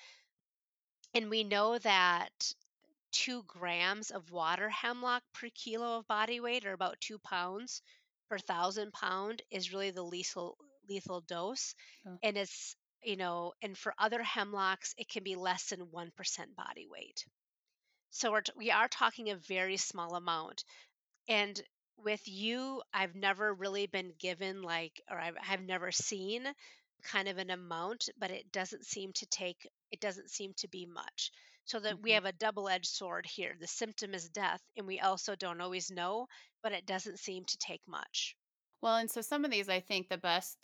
and 1.13 1.29
we 1.29 1.43
know 1.43 1.77
that 1.77 2.31
two 3.11 3.43
grams 3.43 4.11
of 4.11 4.31
water 4.31 4.69
hemlock 4.69 5.23
per 5.33 5.49
kilo 5.53 5.99
of 5.99 6.07
body 6.07 6.39
weight, 6.39 6.65
or 6.65 6.73
about 6.73 6.99
two 7.01 7.19
pounds 7.19 7.81
per 8.29 8.37
thousand 8.39 8.93
pound, 8.93 9.41
is 9.51 9.73
really 9.73 9.91
the 9.91 10.03
lethal 10.03 10.57
lethal 10.89 11.21
dose. 11.21 11.75
Oh, 12.05 12.19
And 12.23 12.37
it's 12.37 12.75
yew 13.03 13.17
know, 13.17 13.53
and 13.61 13.77
for 13.77 13.93
other 13.97 14.23
hemlocks, 14.23 14.93
it 14.97 15.09
can 15.09 15.23
be 15.23 15.35
less 15.35 15.69
than 15.69 15.91
one 15.91 16.11
percent 16.15 16.55
body 16.55 16.87
weight. 16.87 17.25
So 18.11 18.31
we're 18.31 18.41
t- 18.41 18.53
we 18.55 18.71
are 18.71 18.87
talking 18.87 19.29
a 19.29 19.35
very 19.35 19.77
small 19.77 20.15
amount. 20.15 20.63
And 21.27 21.59
with 21.97 22.21
you, 22.27 22.81
I've 22.93 23.15
never 23.15 23.53
really 23.53 23.87
been 23.87 24.13
given 24.19 24.61
like, 24.61 25.01
or 25.09 25.19
I've, 25.19 25.35
I've 25.49 25.61
never 25.63 25.91
seen 25.91 26.47
kind 27.03 27.27
of 27.27 27.37
an 27.37 27.49
amount, 27.51 28.09
but 28.17 28.31
it 28.31 28.51
doesn't 28.51 28.85
seem 28.85 29.13
to 29.13 29.25
take, 29.27 29.67
it 29.91 29.99
doesn't 30.01 30.29
seem 30.31 30.53
to 30.57 30.67
be 30.67 30.85
much. 30.85 31.31
So 31.69 31.79
that 31.81 32.01
we 32.01 32.09
mhm. 32.09 32.15
have 32.15 32.25
a 32.25 32.31
double 32.31 32.67
edged 32.67 32.87
sword 32.87 33.27
here. 33.27 33.55
The 33.59 33.67
symptom 33.67 34.15
is 34.15 34.27
death, 34.27 34.61
and 34.75 34.87
we 34.87 34.99
also 34.99 35.35
don't 35.35 35.61
always 35.61 35.91
know, 35.91 36.27
but 36.63 36.71
it 36.71 36.87
doesn't 36.87 37.19
seem 37.19 37.45
to 37.45 37.57
take 37.59 37.81
much. 37.87 38.35
Well, 38.81 38.95
and 38.95 39.09
so 39.09 39.21
some 39.21 39.45
of 39.45 39.51
these, 39.51 39.69
I 39.69 39.79
think 39.79 40.09
the 40.09 40.17
best 40.17 40.57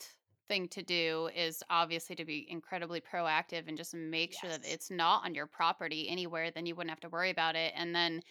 thing 0.47 0.67
to 0.69 0.81
do 0.81 1.29
is 1.35 1.61
obviously 1.69 2.15
to 2.15 2.25
be 2.25 2.47
incredibly 2.49 3.01
proactive 3.01 3.67
and 3.67 3.77
just 3.77 3.93
make 3.93 4.33
sure 4.33 4.49
that 4.49 4.65
it's 4.65 4.89
not 4.89 5.23
on 5.23 5.35
your 5.35 5.45
property 5.45 6.09
anywhere, 6.09 6.49
then 6.49 6.65
you 6.65 6.75
wouldn't 6.75 6.89
have 6.91 6.99
to 7.01 7.09
worry 7.09 7.29
about 7.29 7.55
it. 7.55 7.73
And 7.75 7.93
then 7.93 8.21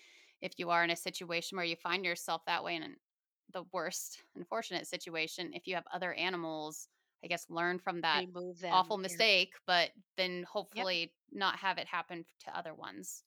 if 0.40 0.52
you 0.58 0.70
are 0.70 0.82
in 0.82 0.90
a 0.90 0.96
situation 0.96 1.56
where 1.56 1.64
you 1.64 1.76
find 1.76 2.04
yourself 2.04 2.42
that 2.46 2.64
way 2.64 2.74
in 2.74 2.96
the 3.52 3.64
worst, 3.72 4.18
unfortunate 4.34 4.88
situation, 4.88 5.52
if 5.54 5.68
you 5.68 5.76
have 5.76 5.84
other 5.92 6.12
animals, 6.14 6.88
I 7.24 7.28
guess 7.28 7.46
learn 7.50 7.80
from 7.80 8.02
that 8.02 8.26
awful. 8.70 8.98
Yep. 9.06 9.20
mistake, 9.20 9.54
but 9.66 9.90
then 10.16 10.44
Yep. 10.72 10.88
hopefully 10.88 11.12
not 11.32 11.58
have 11.60 11.78
it 11.78 11.88
happen 11.88 12.24
to 12.44 12.56
other 12.58 12.74
ones. 12.74 13.24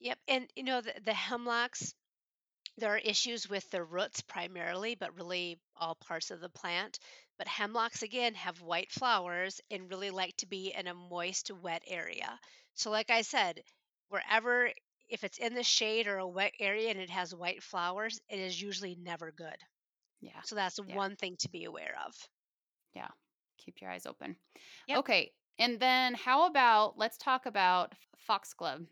Yep. 0.00 0.18
And 0.28 0.52
you 0.56 0.64
know, 0.64 0.80
the, 0.82 0.94
the 1.04 1.14
hemlocks, 1.14 1.94
There 2.78 2.90
are 2.94 2.98
issues 2.98 3.48
with 3.48 3.68
the 3.70 3.82
roots 3.84 4.22
primarily, 4.22 4.94
but 4.94 5.14
really 5.16 5.60
all 5.76 5.94
parts 5.96 6.30
of 6.30 6.40
the 6.40 6.48
plant. 6.50 6.98
But 7.38 7.48
hemlocks, 7.48 8.02
again, 8.02 8.34
have 8.34 8.60
white 8.62 8.90
flowers 8.92 9.60
and 9.70 9.90
really 9.90 10.10
like 10.10 10.36
to 10.38 10.46
be 10.46 10.72
in 10.72 10.86
a 10.86 10.94
moist, 10.94 11.50
wet 11.50 11.82
area. 11.86 12.40
So, 12.74 12.90
like 12.90 13.10
I 13.10 13.22
said, 13.22 13.62
wherever, 14.08 14.72
if 15.08 15.24
it's 15.24 15.38
in 15.38 15.54
the 15.54 15.62
shade 15.64 16.06
or 16.08 16.18
a 16.18 16.28
wet 16.28 16.54
area 16.60 16.90
and 16.90 17.00
it 17.00 17.10
has 17.10 17.34
white 17.34 17.62
flowers, 17.62 18.20
it 18.28 18.38
is 18.38 18.60
usually 18.60 18.96
never 18.96 19.32
good. 19.32 19.56
Yeah. 20.20 20.42
So, 20.42 20.54
that's 20.56 20.78
Yeah. 20.86 20.96
one 20.96 21.16
thing 21.16 21.36
to 21.38 21.48
be 21.50 21.64
aware 21.64 21.96
of. 22.06 22.14
Yeah. 22.94 23.08
Keep 23.58 23.80
your 23.80 23.90
eyes 23.90 24.06
open. 24.06 24.36
Yep. 24.88 24.98
Okay. 24.98 25.32
And 25.58 25.78
then 25.78 26.14
how 26.14 26.46
about 26.46 26.98
let's 26.98 27.18
talk 27.18 27.46
about 27.46 27.92
foxglove. 28.26 28.86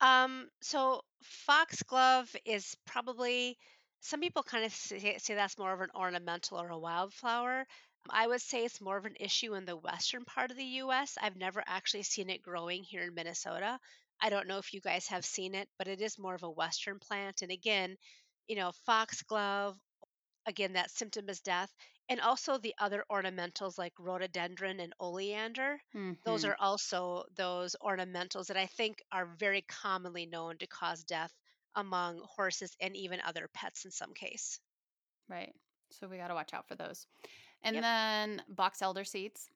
Um, 0.00 0.48
so 0.60 1.02
foxglove 1.22 2.34
is 2.44 2.76
probably 2.84 3.56
some 4.00 4.20
people 4.20 4.42
kind 4.42 4.64
of 4.64 4.72
say, 4.72 5.16
say 5.18 5.34
that's 5.34 5.58
more 5.58 5.72
of 5.72 5.80
an 5.80 5.90
ornamental 5.94 6.60
or 6.60 6.68
a 6.68 6.78
wildflower. 6.78 7.66
I 8.10 8.26
would 8.26 8.42
say 8.42 8.64
it's 8.64 8.82
more 8.82 8.98
of 8.98 9.06
an 9.06 9.16
issue 9.18 9.54
in 9.54 9.64
the 9.64 9.76
western 9.76 10.24
part 10.24 10.50
of 10.50 10.58
the 10.58 10.64
US. 10.82 11.16
I've 11.20 11.36
never 11.36 11.62
actually 11.66 12.02
seen 12.02 12.28
it 12.28 12.42
growing 12.42 12.82
here 12.82 13.02
in 13.02 13.14
Minnesota. 13.14 13.78
I 14.20 14.28
don't 14.28 14.46
know 14.46 14.58
if 14.58 14.74
you 14.74 14.80
guys 14.80 15.06
have 15.08 15.24
seen 15.24 15.54
it, 15.54 15.68
but 15.78 15.88
it 15.88 16.00
is 16.02 16.18
more 16.18 16.34
of 16.34 16.42
a 16.42 16.50
western 16.50 16.98
plant. 16.98 17.42
And 17.42 17.50
again, 17.50 17.96
you 18.46 18.56
know, 18.56 18.72
foxglove, 18.84 19.78
again, 20.46 20.72
that 20.74 20.90
symptom 20.90 21.28
is 21.28 21.40
death. 21.40 21.74
And 22.08 22.20
also 22.20 22.58
the 22.58 22.74
other 22.78 23.04
ornamentals 23.10 23.78
like 23.78 23.92
rhododendron 23.98 24.80
and 24.80 24.94
oleander 25.00 25.80
those 26.24 26.44
Mhm. 26.44 26.46
are 26.46 26.56
also 26.58 27.24
those 27.36 27.76
ornamentals 27.82 28.46
that 28.46 28.56
I 28.56 28.66
think 28.66 29.02
are 29.12 29.26
very 29.26 29.62
commonly 29.62 30.26
known 30.26 30.58
to 30.58 30.66
cause 30.66 31.04
death 31.04 31.32
among 31.74 32.20
horses 32.24 32.76
and 32.80 32.96
even 32.96 33.20
other 33.20 33.48
pets 33.52 33.84
in 33.84 33.90
some 33.90 34.14
case. 34.14 34.58
Right. 35.28 35.54
So 35.90 36.08
we 36.08 36.16
got 36.18 36.28
to 36.28 36.34
watch 36.34 36.52
out 36.54 36.68
for 36.68 36.74
those. 36.74 37.06
And 37.62 37.80
Yep. 37.80 37.84
then 37.84 38.42
box 38.48 38.82
elder 38.82 39.04
seeds. 39.04 39.48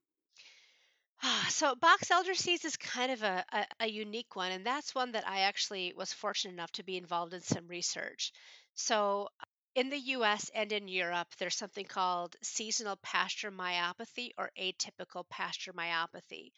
so 1.48 1.74
box 1.74 2.10
elder 2.10 2.34
seeds 2.34 2.64
is 2.64 2.76
kind 2.76 3.12
of 3.12 3.22
a, 3.22 3.44
a, 3.52 3.66
a 3.80 3.86
unique 3.88 4.34
one, 4.36 4.52
and 4.52 4.64
that's 4.66 4.94
one 4.94 5.12
that 5.12 5.26
I 5.28 5.40
actually 5.40 5.92
was 5.96 6.12
fortunate 6.12 6.52
enough 6.52 6.72
to 6.72 6.82
be 6.84 6.96
involved 6.96 7.34
in 7.34 7.40
some 7.40 7.66
research. 7.68 8.32
So 8.74 9.28
in 9.74 9.90
the 9.90 9.98
US 9.98 10.50
and 10.54 10.72
in 10.72 10.88
Europe, 10.88 11.28
there's 11.38 11.56
something 11.56 11.84
called 11.84 12.36
seasonal 12.42 12.96
pasture 12.96 13.50
myopathy 13.50 14.30
or 14.36 14.50
atypical 14.58 15.28
pasture 15.28 15.72
myopathy. 15.72 16.52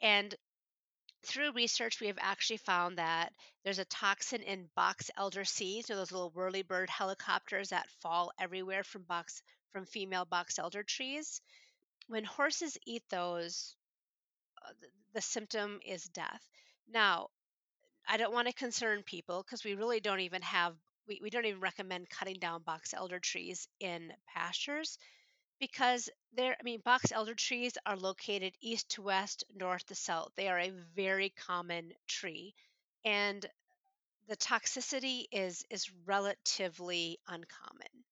And 0.00 0.34
through 1.24 1.52
research, 1.52 2.00
we 2.00 2.08
have 2.08 2.18
actually 2.20 2.58
found 2.58 2.98
that 2.98 3.32
there's 3.64 3.78
a 3.78 3.84
toxin 3.86 4.42
in 4.42 4.68
box 4.76 5.10
elder 5.16 5.44
seeds, 5.44 5.90
or 5.90 5.96
those 5.96 6.12
little 6.12 6.32
whirlybird 6.32 6.88
helicopters 6.88 7.70
that 7.70 7.88
fall 8.00 8.32
everywhere 8.38 8.84
from 8.84 9.02
box 9.02 9.42
from 9.72 9.86
female 9.86 10.24
box 10.24 10.58
elder 10.58 10.82
trees. 10.82 11.40
When 12.06 12.24
horses 12.24 12.76
eat 12.86 13.02
those, 13.08 13.74
uh, 14.62 14.72
the, 14.80 14.88
the 15.14 15.20
symptom 15.22 15.80
is 15.84 16.04
death. 16.04 16.42
Now, 16.88 17.28
I 18.06 18.18
don't 18.18 18.34
want 18.34 18.48
to 18.48 18.52
concern 18.52 19.02
people 19.02 19.42
because 19.42 19.64
we 19.64 19.74
really 19.74 20.00
don't 20.00 20.20
even 20.20 20.42
have 20.42 20.74
we, 21.08 21.20
we 21.22 21.30
don't 21.30 21.46
even 21.46 21.60
recommend 21.60 22.08
cutting 22.10 22.38
down 22.38 22.62
box 22.62 22.94
elder 22.94 23.18
trees 23.18 23.68
in 23.80 24.12
pastures 24.34 24.98
because 25.60 26.08
they're 26.36 26.56
i 26.58 26.62
mean 26.64 26.80
box 26.84 27.12
elder 27.12 27.34
trees 27.34 27.78
are 27.86 27.96
located 27.96 28.54
east 28.62 28.88
to 28.90 29.02
west 29.02 29.44
north 29.54 29.86
to 29.86 29.94
south. 29.94 30.30
They 30.36 30.48
are 30.48 30.60
a 30.60 30.72
very 30.96 31.30
common 31.30 31.92
tree 32.08 32.54
and 33.04 33.44
the 34.28 34.36
toxicity 34.36 35.26
is 35.32 35.64
is 35.70 35.90
relatively 36.06 37.18
uncommon 37.28 38.04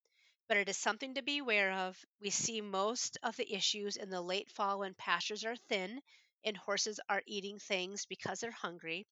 but 0.49 0.57
it 0.59 0.69
is 0.69 0.77
something 0.77 1.15
to 1.15 1.23
be 1.23 1.39
aware 1.39 1.73
of. 1.73 1.97
We 2.21 2.31
see 2.31 2.61
most 2.61 3.19
of 3.23 3.37
the 3.37 3.53
issues 3.55 3.97
in 3.97 4.11
the 4.11 4.21
late 4.21 4.51
fall 4.51 4.81
when 4.81 4.95
pastures 4.95 5.45
are 5.45 5.57
thin 5.57 6.01
and 6.45 6.57
horses 6.57 7.01
are 7.09 7.23
eating 7.27 7.59
things 7.59 8.07
because 8.07 8.41
they're 8.41 8.51
hungry 8.53 9.07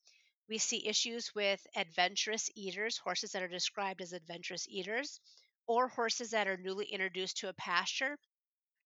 we 0.51 0.59
see 0.59 0.86
issues 0.86 1.35
with 1.35 1.66
adventurous 1.77 2.51
eaters 2.56 2.98
horses 2.98 3.32
that 3.32 3.43
are 3.43 3.48
described 3.48 4.02
as 4.02 4.12
adventurous 4.12 4.68
eaters 4.68 5.20
or 5.66 5.89
horses 5.89 6.32
that 6.32 6.48
are 6.48 6.59
newly 6.59 6.86
introduced 6.86 7.39
to 7.39 7.48
a 7.48 7.55
pasture 7.55 8.18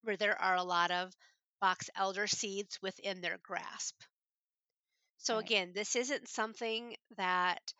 where 0.03 0.17
there 0.17 0.41
are 0.41 0.57
a 0.57 0.63
lot 0.65 0.91
of 0.91 1.13
box 1.61 1.91
elder 1.97 2.27
seeds 2.29 2.81
within 2.83 3.21
their 3.21 3.39
grasp. 3.39 4.01
So, 5.19 5.39
Right. 5.39 5.41
again, 5.41 5.73
this 5.73 5.97
isn't 5.97 6.29
something 6.29 6.97
that 7.17 7.75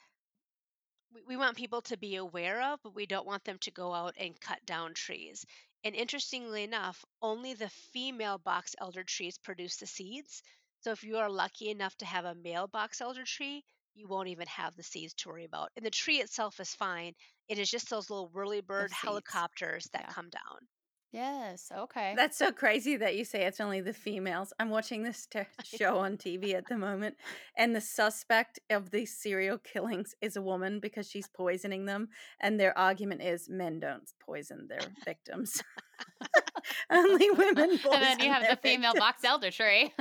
we, 1.13 1.23
we 1.27 1.37
want 1.37 1.57
people 1.57 1.83
to 1.83 1.97
be 1.97 2.17
aware 2.17 2.63
of, 2.63 2.81
but 2.83 2.95
we 2.95 3.07
don't 3.07 3.27
want 3.27 3.45
them 3.45 3.59
to 3.61 3.71
go 3.71 3.93
out 3.95 4.15
and 4.19 4.39
cut 4.41 4.65
down 4.67 4.95
trees. 4.95 5.45
And 5.85 5.95
interestingly 5.95 6.65
enough, 6.65 7.05
only 7.23 7.55
the 7.55 7.71
female 7.93 8.39
box 8.39 8.75
elder 8.81 9.05
trees 9.05 9.39
produce 9.39 9.77
the 9.77 9.87
seeds. 9.87 10.43
So, 10.85 10.93
if 10.93 11.03
you 11.03 11.17
are 11.17 11.29
lucky 11.29 11.71
enough 11.71 11.97
to 11.97 12.05
have 12.07 12.25
a 12.25 12.37
male 12.37 12.69
box 12.69 13.01
elder 13.01 13.25
tree, 13.25 13.65
you 13.95 14.07
won't 14.07 14.29
even 14.29 14.47
have 14.47 14.77
the 14.77 14.85
seeds 14.85 15.15
to 15.15 15.29
worry 15.31 15.45
about. 15.45 15.73
And 15.77 15.85
the 15.85 15.91
tree 15.91 16.21
itself 16.21 16.61
is 16.61 16.75
fine. 16.77 17.15
It 17.49 17.59
is 17.59 17.71
just 17.71 17.91
those 17.91 18.09
little 18.09 18.31
whirlybird 18.31 18.93
seeds. 18.93 18.93
helicopters 18.93 19.89
that 19.93 20.05
Yeah. 20.05 20.09
come 20.09 20.31
down. 20.31 20.69
Yes. 21.13 21.71
Okay. 21.73 22.15
That's 22.17 22.37
so 22.37 22.51
crazy 22.51 22.97
that 22.97 23.15
you 23.17 23.25
say 23.25 23.45
it's 23.47 23.61
only 23.61 23.81
the 23.81 23.93
females. 23.93 24.53
I'm 24.59 24.71
watching 24.71 25.05
this 25.05 25.27
t- 25.27 25.43
show 25.63 25.99
on 25.99 26.17
TV 26.17 26.55
at 26.55 26.67
the 26.69 26.77
moment, 26.77 27.17
and 27.57 27.75
the 27.75 27.81
suspect 27.81 28.59
of 28.69 28.91
these 28.91 29.17
serial 29.17 29.59
killings 29.59 30.15
is 30.21 30.37
a 30.37 30.43
woman 30.43 30.81
because 30.81 31.09
she's 31.09 31.29
poisoning 31.29 31.85
them. 31.87 32.09
And 32.41 32.59
their 32.59 32.77
argument 32.77 33.23
is 33.23 33.49
men 33.49 33.79
don't 33.79 34.11
poison 34.21 34.67
their 34.69 34.97
victims. 35.05 35.63
Only 36.91 37.31
women, 37.31 37.71
and 37.93 38.03
then 38.03 38.21
you 38.21 38.33
have 38.33 38.49
the 38.49 38.57
female 38.57 38.93
victims. 38.93 39.01
box 39.01 39.25
elder 39.25 39.51
tree. 39.51 39.93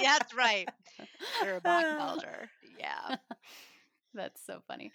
yeah, 0.00 0.18
that's 0.18 0.34
right. 0.34 0.68
You're 1.42 1.56
a 1.56 1.60
box 1.60 1.86
ah. 1.88 2.10
elder. 2.10 2.50
Yeah. 2.78 3.16
That's 4.14 4.44
so 4.44 4.62
funny. 4.66 4.92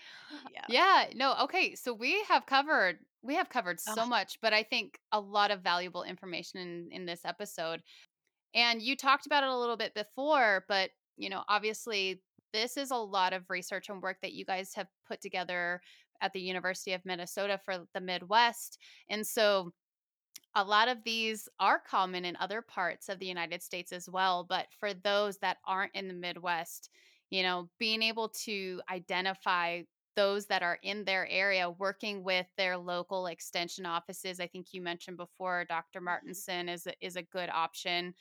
Yeah. 0.51 0.65
Yeah, 0.67 1.05
no, 1.15 1.35
okay. 1.43 1.75
So 1.75 1.93
we 1.93 2.23
have 2.23 2.45
covered 2.45 2.99
we 3.23 3.35
have 3.35 3.49
covered 3.49 3.79
so 3.79 3.93
Oh. 3.97 4.05
much, 4.07 4.39
but 4.41 4.51
I 4.51 4.63
think 4.63 4.99
a 5.11 5.19
lot 5.19 5.51
of 5.51 5.61
valuable 5.61 6.01
information 6.03 6.59
in, 6.59 6.89
in 6.91 7.05
this 7.05 7.23
episode. 7.23 7.83
And 8.55 8.81
you 8.81 8.95
talked 8.95 9.27
about 9.27 9.43
it 9.43 9.49
a 9.49 9.57
little 9.57 9.77
bit 9.77 9.93
before, 9.93 10.65
but 10.67 10.89
you 11.17 11.29
know, 11.29 11.43
obviously 11.47 12.21
this 12.51 12.77
is 12.77 12.89
a 12.91 12.95
lot 12.95 13.33
of 13.33 13.49
research 13.49 13.89
and 13.89 14.01
work 14.01 14.17
that 14.21 14.33
you 14.33 14.43
guys 14.43 14.73
have 14.73 14.87
put 15.07 15.21
together 15.21 15.81
at 16.21 16.33
the 16.33 16.39
University 16.39 16.93
of 16.93 17.05
Minnesota 17.05 17.59
for 17.63 17.85
the 17.93 18.01
Midwest. 18.01 18.77
And 19.09 19.25
so 19.25 19.71
a 20.55 20.63
lot 20.63 20.87
of 20.87 21.03
these 21.03 21.47
are 21.59 21.79
common 21.79 22.25
in 22.25 22.35
other 22.37 22.61
parts 22.61 23.09
of 23.09 23.19
the 23.19 23.25
United 23.25 23.61
States 23.61 23.91
as 23.91 24.09
well. 24.09 24.45
But 24.47 24.67
for 24.79 24.93
those 24.93 25.37
that 25.37 25.57
aren't 25.65 25.95
in 25.95 26.07
the 26.07 26.13
Midwest, 26.13 26.89
you 27.29 27.43
know, 27.43 27.69
being 27.79 28.01
able 28.01 28.29
to 28.45 28.81
identify 28.91 29.83
those 30.15 30.45
that 30.47 30.61
are 30.61 30.77
in 30.83 31.05
their 31.05 31.27
area, 31.29 31.69
working 31.69 32.23
with 32.23 32.45
their 32.57 32.77
local 32.77 33.27
extension 33.27 33.85
offices. 33.85 34.39
I 34.39 34.47
think 34.47 34.67
you 34.73 34.81
mentioned 34.81 35.17
before, 35.17 35.65
Dr. 35.65 35.99
Mm-hmm. 35.99 36.05
Martinson 36.05 36.69
is 36.69 36.87
a, 36.87 36.93
is 37.01 37.15
a 37.15 37.23
good 37.23 37.49
option. 37.49 38.13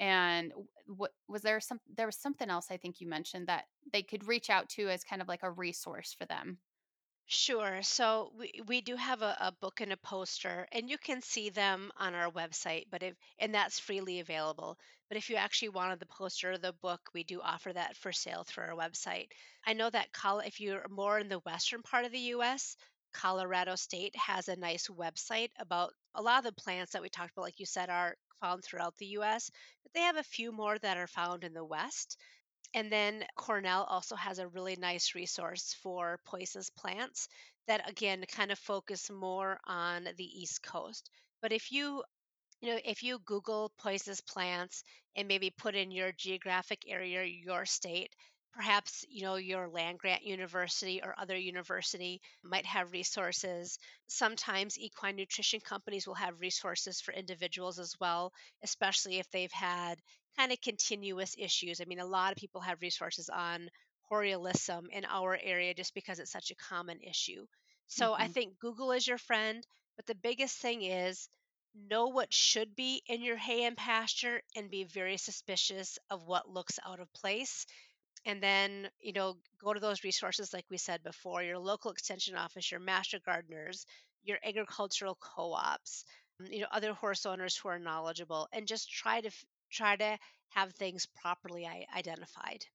And 0.00 0.52
what 0.86 1.12
was 1.28 1.42
there 1.42 1.60
some 1.60 1.78
there 1.96 2.06
was 2.06 2.16
something 2.16 2.50
else 2.50 2.66
I 2.70 2.76
think 2.76 3.00
you 3.00 3.06
mentioned 3.06 3.46
that 3.46 3.66
they 3.92 4.02
could 4.02 4.26
reach 4.26 4.50
out 4.50 4.68
to 4.70 4.88
as 4.88 5.04
kind 5.04 5.22
of 5.22 5.28
like 5.28 5.44
a 5.44 5.50
resource 5.50 6.16
for 6.18 6.26
them. 6.26 6.58
Sure. 7.26 7.82
So 7.82 8.32
we, 8.36 8.52
we 8.66 8.80
do 8.80 8.94
have 8.94 9.22
a, 9.22 9.36
a 9.40 9.50
book 9.52 9.80
and 9.80 9.92
a 9.92 9.96
poster, 9.96 10.68
and 10.70 10.88
you 10.88 10.98
can 10.98 11.20
see 11.20 11.50
them 11.50 11.90
on 11.96 12.14
our 12.14 12.30
website, 12.30 12.84
but 12.90 13.02
if 13.02 13.14
and 13.40 13.52
that's 13.54 13.80
freely 13.80 14.20
available. 14.20 14.78
But 15.08 15.16
if 15.16 15.28
you 15.28 15.34
actually 15.36 15.70
wanted 15.70 15.98
the 15.98 16.06
poster 16.06 16.52
or 16.52 16.58
the 16.58 16.72
book, 16.74 17.00
we 17.12 17.24
do 17.24 17.40
offer 17.40 17.72
that 17.72 17.96
for 17.96 18.12
sale 18.12 18.44
through 18.44 18.64
our 18.66 18.76
website. 18.76 19.26
I 19.66 19.72
know 19.72 19.90
that 19.90 20.12
Col- 20.12 20.40
if 20.40 20.60
you're 20.60 20.86
more 20.88 21.18
in 21.18 21.28
the 21.28 21.40
western 21.40 21.82
part 21.82 22.04
of 22.04 22.12
the 22.12 22.18
US, 22.36 22.76
Colorado 23.12 23.74
State 23.74 24.14
has 24.16 24.48
a 24.48 24.54
nice 24.56 24.86
website 24.88 25.50
about 25.58 25.92
a 26.14 26.22
lot 26.22 26.38
of 26.38 26.44
the 26.54 26.62
plants 26.62 26.92
that 26.92 27.02
we 27.02 27.08
talked 27.08 27.32
about, 27.32 27.42
like 27.42 27.58
you 27.60 27.66
said, 27.66 27.90
are 27.90 28.16
found 28.40 28.62
throughout 28.64 28.96
the 28.98 29.06
US, 29.06 29.50
but 29.82 29.92
they 29.92 30.00
have 30.02 30.16
a 30.16 30.22
few 30.22 30.52
more 30.52 30.78
that 30.78 30.96
are 30.98 31.08
found 31.08 31.42
in 31.42 31.52
the 31.52 31.64
West. 31.64 32.16
And 32.74 32.92
then 32.92 33.24
Cornell 33.36 33.84
also 33.84 34.14
has 34.16 34.38
a 34.38 34.48
really 34.48 34.76
nice 34.76 35.14
resource 35.14 35.72
for 35.82 36.20
poisonous 36.26 36.68
plants 36.70 37.28
that 37.66 37.88
again 37.88 38.24
kind 38.26 38.52
of 38.52 38.58
focus 38.58 39.10
more 39.10 39.58
on 39.64 40.04
the 40.16 40.24
East 40.42 40.62
Coast. 40.62 41.10
But 41.40 41.52
if 41.52 41.72
you 41.72 42.04
you 42.60 42.72
know, 42.72 42.80
if 42.84 43.02
you 43.02 43.18
Google 43.20 43.72
poisonous 43.78 44.20
plants 44.20 44.84
and 45.16 45.28
maybe 45.28 45.50
put 45.50 45.74
in 45.74 45.90
your 45.90 46.12
geographic 46.12 46.84
area, 46.88 47.24
your 47.24 47.66
state, 47.66 48.14
perhaps, 48.52 49.04
you 49.08 49.22
know, 49.22 49.36
your 49.36 49.68
land 49.68 49.98
grant 49.98 50.22
university 50.24 51.02
or 51.02 51.14
other 51.18 51.36
university 51.36 52.20
might 52.42 52.66
have 52.66 52.92
resources. 52.92 53.78
Sometimes 54.06 54.78
equine 54.78 55.16
nutrition 55.16 55.60
companies 55.60 56.06
will 56.06 56.14
have 56.14 56.40
resources 56.40 57.00
for 57.00 57.12
individuals 57.14 57.78
as 57.78 57.94
well, 58.00 58.32
especially 58.62 59.18
if 59.18 59.28
they've 59.30 59.52
had 59.52 60.00
kind 60.36 60.52
of 60.52 60.60
continuous 60.60 61.34
issues. 61.38 61.80
I 61.80 61.84
mean, 61.84 62.00
a 62.00 62.06
lot 62.06 62.32
of 62.32 62.38
people 62.38 62.60
have 62.62 62.80
resources 62.82 63.28
on 63.28 63.68
hoary 64.02 64.32
alyssum 64.32 64.88
in 64.90 65.04
our 65.04 65.38
area 65.42 65.74
just 65.74 65.94
because 65.94 66.18
it's 66.18 66.32
such 66.32 66.50
a 66.50 66.54
common 66.56 67.00
issue. 67.00 67.46
So 67.88 68.14
I 68.14 68.26
Mhm. 68.26 68.28
think 68.28 68.58
Google 68.58 68.92
is 68.92 69.06
your 69.06 69.18
friend, 69.18 69.64
but 69.96 70.06
the 70.06 70.14
biggest 70.14 70.58
thing 70.58 70.82
is 70.82 71.28
know 71.74 72.08
what 72.08 72.32
should 72.32 72.74
be 72.76 73.02
in 73.06 73.22
your 73.22 73.36
hay 73.36 73.64
and 73.64 73.76
pasture 73.76 74.42
and 74.56 74.70
be 74.70 74.84
very 74.84 75.16
suspicious 75.16 75.98
of 76.10 76.24
what 76.26 76.48
looks 76.48 76.78
out 76.86 77.00
of 77.00 77.12
place 77.12 77.66
and 78.26 78.42
then 78.42 78.88
you 79.00 79.12
know 79.12 79.36
go 79.62 79.72
to 79.72 79.80
those 79.80 80.04
resources 80.04 80.52
like 80.52 80.64
we 80.70 80.76
said 80.78 81.02
before 81.02 81.42
your 81.42 81.58
local 81.58 81.90
extension 81.90 82.36
office 82.36 82.70
your 82.70 82.80
master 82.80 83.18
gardeners 83.24 83.86
your 84.24 84.38
agricultural 84.44 85.16
co-ops 85.20 86.04
you 86.50 86.60
know 86.60 86.66
other 86.72 86.92
horse 86.92 87.26
owners 87.26 87.56
who 87.56 87.68
are 87.68 87.78
knowledgeable 87.78 88.48
and 88.52 88.66
just 88.66 88.90
try 88.90 89.20
to 89.20 89.28
f- 89.28 89.44
try 89.72 89.96
to 89.96 90.18
have 90.50 90.74
things 90.74 91.06
properly 91.06 91.66
identified 91.66 92.66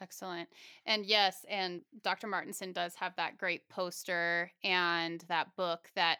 Excellent. 0.00 0.48
And 0.86 1.04
yes, 1.04 1.44
and 1.48 1.82
Dr. 2.00 2.28
Martinson 2.28 2.72
does 2.72 2.94
have 2.96 3.16
that 3.16 3.36
great 3.38 3.68
poster 3.68 4.52
and 4.62 5.20
that 5.22 5.56
book 5.56 5.90
that 5.96 6.18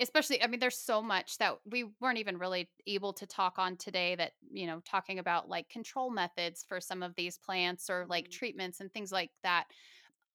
especially 0.00 0.40
I 0.40 0.46
mean 0.46 0.60
there's 0.60 0.78
so 0.78 1.02
much 1.02 1.38
that 1.38 1.58
we 1.64 1.82
weren't 2.00 2.18
even 2.18 2.38
really 2.38 2.70
able 2.86 3.12
to 3.14 3.26
talk 3.26 3.58
on 3.58 3.76
today 3.76 4.14
that, 4.14 4.34
you 4.52 4.68
know, 4.68 4.80
talking 4.84 5.18
about 5.18 5.48
like 5.48 5.68
control 5.68 6.10
methods 6.10 6.62
for 6.62 6.80
some 6.80 7.02
of 7.02 7.16
these 7.16 7.36
plants 7.38 7.90
or 7.90 8.06
like 8.06 8.28
Mhm. 8.28 8.30
treatments 8.30 8.78
and 8.80 8.92
things 8.92 9.10
like 9.10 9.32
that. 9.42 9.66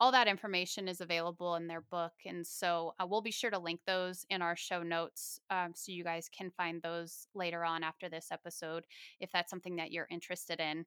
All 0.03 0.11
that 0.11 0.27
information 0.27 0.89
is 0.89 0.99
available 0.99 1.55
in 1.55 1.65
their 1.65 1.79
book. 1.79 2.11
And 2.25 2.45
so 2.45 2.93
uh, 2.99 3.07
we'll 3.07 3.21
be 3.21 3.31
sure 3.31 3.49
to 3.49 3.57
link 3.57 3.79
those 3.87 4.25
in 4.29 4.41
our 4.41 4.57
show 4.57 4.83
notes 4.83 5.39
um, 5.49 5.71
so 5.73 5.93
you 5.93 6.03
guys 6.03 6.29
can 6.37 6.51
find 6.51 6.81
those 6.81 7.25
later 7.33 7.63
on 7.63 7.83
after 7.83 8.09
this 8.09 8.27
episode 8.29 8.83
if 9.21 9.31
that's 9.31 9.49
something 9.49 9.77
that 9.77 9.93
you're 9.93 10.09
interested 10.11 10.59
in. 10.59 10.83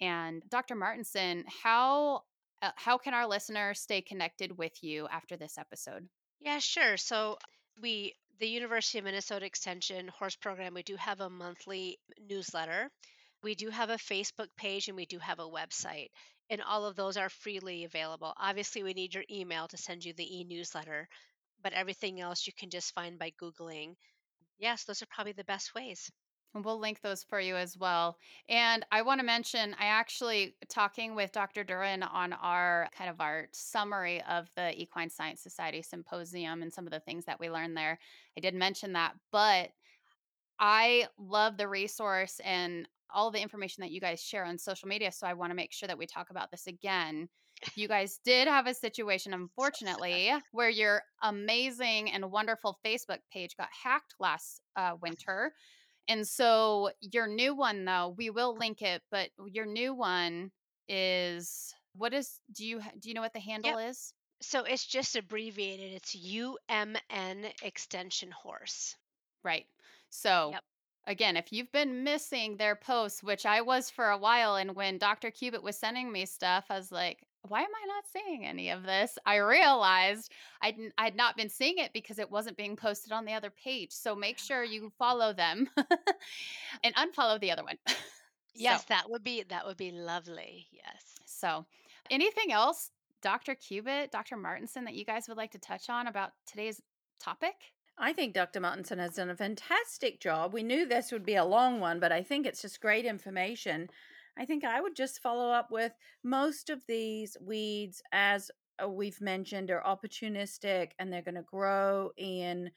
And 0.00 0.42
Dr. 0.48 0.74
Martinson, 0.74 1.44
how 1.62 2.22
uh, 2.60 2.72
how 2.74 2.98
can 2.98 3.14
our 3.14 3.28
listeners 3.28 3.78
stay 3.78 4.00
connected 4.00 4.58
with 4.58 4.82
you 4.82 5.06
after 5.12 5.36
this 5.36 5.58
episode? 5.58 6.08
Yeah, 6.40 6.58
sure. 6.58 6.96
So 6.96 7.38
we, 7.80 8.16
the 8.40 8.48
University 8.48 8.98
of 8.98 9.04
Minnesota 9.04 9.46
Extension 9.46 10.08
Horse 10.08 10.34
Program, 10.34 10.74
we 10.74 10.82
do 10.82 10.96
have 10.96 11.20
a 11.20 11.30
monthly 11.30 12.00
newsletter. 12.28 12.90
We 13.44 13.54
do 13.54 13.70
have 13.70 13.90
a 13.90 13.96
Facebook 13.96 14.48
page 14.56 14.88
and 14.88 14.96
we 14.96 15.06
do 15.06 15.20
have 15.20 15.38
a 15.38 15.48
website. 15.48 16.08
And 16.48 16.62
all 16.62 16.86
of 16.86 16.96
those 16.96 17.16
are 17.16 17.28
freely 17.28 17.84
available. 17.84 18.32
Obviously, 18.36 18.82
we 18.82 18.94
need 18.94 19.14
your 19.14 19.24
email 19.30 19.66
to 19.68 19.76
send 19.76 20.04
you 20.04 20.12
the 20.12 20.38
e 20.38 20.44
newsletter, 20.44 21.08
but 21.62 21.72
everything 21.72 22.20
else 22.20 22.46
you 22.46 22.52
can 22.56 22.70
just 22.70 22.94
find 22.94 23.18
by 23.18 23.32
Googling. 23.40 23.94
Yes, 24.58 24.84
those 24.84 25.02
are 25.02 25.06
probably 25.06 25.32
the 25.32 25.44
best 25.44 25.74
ways. 25.74 26.10
And 26.54 26.64
we'll 26.64 26.78
link 26.78 27.02
those 27.02 27.22
for 27.22 27.38
you 27.38 27.56
as 27.56 27.76
well. 27.76 28.16
And 28.48 28.86
I 28.90 29.02
want 29.02 29.20
to 29.20 29.26
mention, 29.26 29.74
I 29.78 29.86
actually 29.86 30.54
talking 30.68 31.14
with 31.14 31.32
Dr. 31.32 31.64
Duran 31.64 32.02
on 32.02 32.32
our 32.32 32.88
kind 32.96 33.10
of 33.10 33.20
our 33.20 33.48
summary 33.52 34.22
of 34.22 34.48
the 34.56 34.80
Equine 34.80 35.10
Science 35.10 35.42
Society 35.42 35.82
symposium 35.82 36.62
and 36.62 36.72
some 36.72 36.86
of 36.86 36.92
the 36.92 37.00
things 37.00 37.26
that 37.26 37.38
we 37.38 37.50
learned 37.50 37.76
there. 37.76 37.98
I 38.38 38.40
did 38.40 38.54
mention 38.54 38.94
that, 38.94 39.14
but 39.32 39.70
I 40.58 41.08
love 41.18 41.58
the 41.58 41.68
resource 41.68 42.40
and 42.42 42.88
all 43.14 43.30
the 43.30 43.40
information 43.40 43.82
that 43.82 43.90
you 43.90 44.00
guys 44.00 44.20
share 44.22 44.44
on 44.44 44.58
social 44.58 44.88
media. 44.88 45.12
So 45.12 45.26
I 45.26 45.34
want 45.34 45.50
to 45.50 45.56
make 45.56 45.72
sure 45.72 45.86
that 45.86 45.98
we 45.98 46.06
talk 46.06 46.30
about 46.30 46.50
this 46.50 46.66
again. 46.66 47.28
You 47.74 47.88
guys 47.88 48.20
did 48.24 48.48
have 48.48 48.66
a 48.66 48.74
situation, 48.74 49.32
unfortunately, 49.34 50.32
where 50.52 50.68
your 50.68 51.02
amazing 51.22 52.10
and 52.10 52.30
wonderful 52.30 52.78
Facebook 52.84 53.18
page 53.32 53.56
got 53.56 53.68
hacked 53.82 54.14
last 54.20 54.60
uh, 54.76 54.92
winter. 55.00 55.52
And 56.08 56.26
so 56.26 56.90
your 57.00 57.26
new 57.26 57.54
one, 57.54 57.84
though, 57.84 58.14
we 58.16 58.30
will 58.30 58.56
link 58.56 58.82
it, 58.82 59.02
but 59.10 59.30
your 59.50 59.66
new 59.66 59.94
one 59.94 60.52
is 60.88 61.74
what 61.96 62.12
is 62.14 62.38
do 62.52 62.64
you 62.64 62.80
do 63.00 63.08
you 63.08 63.14
know 63.14 63.20
what 63.20 63.32
the 63.32 63.40
handle 63.40 63.78
is? 63.78 64.12
So 64.42 64.64
it's 64.64 64.86
just 64.86 65.16
abbreviated. 65.16 65.94
It's 65.94 66.14
UMN 66.14 67.50
Extension 67.62 68.30
Horse. 68.30 68.94
Right. 69.42 69.66
So 70.10 70.50
Yep. 70.52 70.62
Again, 71.06 71.36
if 71.36 71.52
you've 71.52 71.70
been 71.70 72.02
missing 72.02 72.56
their 72.56 72.74
posts, 72.74 73.22
which 73.22 73.46
I 73.46 73.60
was 73.60 73.90
for 73.90 74.10
a 74.10 74.18
while, 74.18 74.56
and 74.56 74.74
when 74.74 74.98
Dr. 74.98 75.30
Cubitt 75.30 75.62
was 75.62 75.78
sending 75.78 76.10
me 76.10 76.26
stuff, 76.26 76.64
I 76.68 76.76
was 76.76 76.90
like, 76.90 77.24
why 77.48 77.60
am 77.60 77.68
I 77.70 77.86
not 77.86 78.04
seeing 78.12 78.44
any 78.44 78.70
of 78.70 78.82
this? 78.82 79.16
I 79.24 79.36
realized 79.36 80.32
I'd, 80.62 80.76
I'd 80.98 81.14
not 81.14 81.36
been 81.36 81.48
seeing 81.48 81.78
it 81.78 81.92
because 81.92 82.18
it 82.18 82.28
wasn't 82.30 82.56
being 82.56 82.74
posted 82.74 83.12
on 83.12 83.24
the 83.24 83.34
other 83.34 83.50
page. 83.50 83.92
So 83.92 84.16
make 84.16 84.36
sure 84.38 84.64
you 84.64 84.90
follow 84.98 85.32
them 85.32 85.68
and 86.82 86.94
unfollow 86.96 87.38
the 87.40 87.52
other 87.52 87.64
one. 87.64 87.78
Yes, 88.58 88.80
So, 88.80 88.86
that 88.88 89.10
would 89.10 89.22
be 89.22 89.42
that 89.50 89.66
would 89.66 89.76
be 89.76 89.90
lovely. 89.90 90.66
Yes. 90.72 91.16
so 91.26 91.66
anything 92.10 92.52
else, 92.52 92.90
Dr. 93.20 93.54
Cubitt, 93.54 94.10
Dr. 94.10 94.38
Martinson, 94.38 94.84
that 94.84 94.94
you 94.94 95.04
guys 95.04 95.28
would 95.28 95.36
like 95.36 95.50
to 95.50 95.58
touch 95.58 95.90
on 95.90 96.06
about 96.06 96.30
today's 96.46 96.80
topic? 97.20 97.54
I 97.98 98.12
think 98.12 98.34
Dr. 98.34 98.60
Martinson 98.60 98.98
has 98.98 99.14
done 99.14 99.30
a 99.30 99.36
fantastic 99.36 100.20
job. 100.20 100.52
We 100.52 100.62
knew 100.62 100.86
this 100.86 101.12
would 101.12 101.24
be 101.24 101.36
a 101.36 101.44
long 101.44 101.80
one, 101.80 101.98
but 101.98 102.12
I 102.12 102.22
think 102.22 102.46
it's 102.46 102.62
just 102.62 102.80
great 102.80 103.06
information. 103.06 103.88
I 104.38 104.44
think 104.44 104.64
I 104.64 104.80
would 104.80 104.94
just 104.94 105.22
follow 105.22 105.50
up 105.50 105.70
with 105.70 105.92
most 106.22 106.68
of 106.68 106.82
these 106.86 107.38
weeds, 107.40 108.02
as 108.12 108.50
uh, 108.82 108.88
we've 108.88 109.20
mentioned, 109.22 109.70
are 109.70 109.82
opportunistic 109.82 110.90
and 110.98 111.10
they're 111.10 111.22
going 111.22 111.36
to 111.36 111.42
grow 111.42 112.10
in 112.18 112.70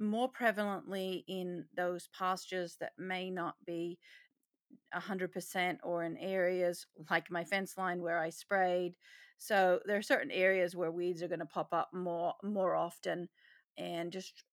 more 0.00 0.28
prevalently 0.28 1.22
in 1.28 1.64
those 1.76 2.08
pastures 2.16 2.76
that 2.80 2.92
may 2.98 3.30
not 3.30 3.54
be 3.64 3.98
100% 4.92 5.78
or 5.84 6.02
in 6.02 6.16
areas 6.16 6.86
like 7.08 7.30
my 7.30 7.44
fence 7.44 7.78
line 7.78 8.02
where 8.02 8.18
I 8.18 8.30
sprayed. 8.30 8.94
So 9.38 9.80
there 9.86 9.96
are 9.96 10.02
certain 10.02 10.32
areas 10.32 10.74
where 10.74 10.90
weeds 10.90 11.22
are 11.22 11.28
going 11.28 11.38
to 11.38 11.46
pop 11.46 11.72
up 11.72 11.90
more 11.94 12.34
more 12.42 12.74
often 12.74 13.28
and 13.78 14.12
just 14.12 14.44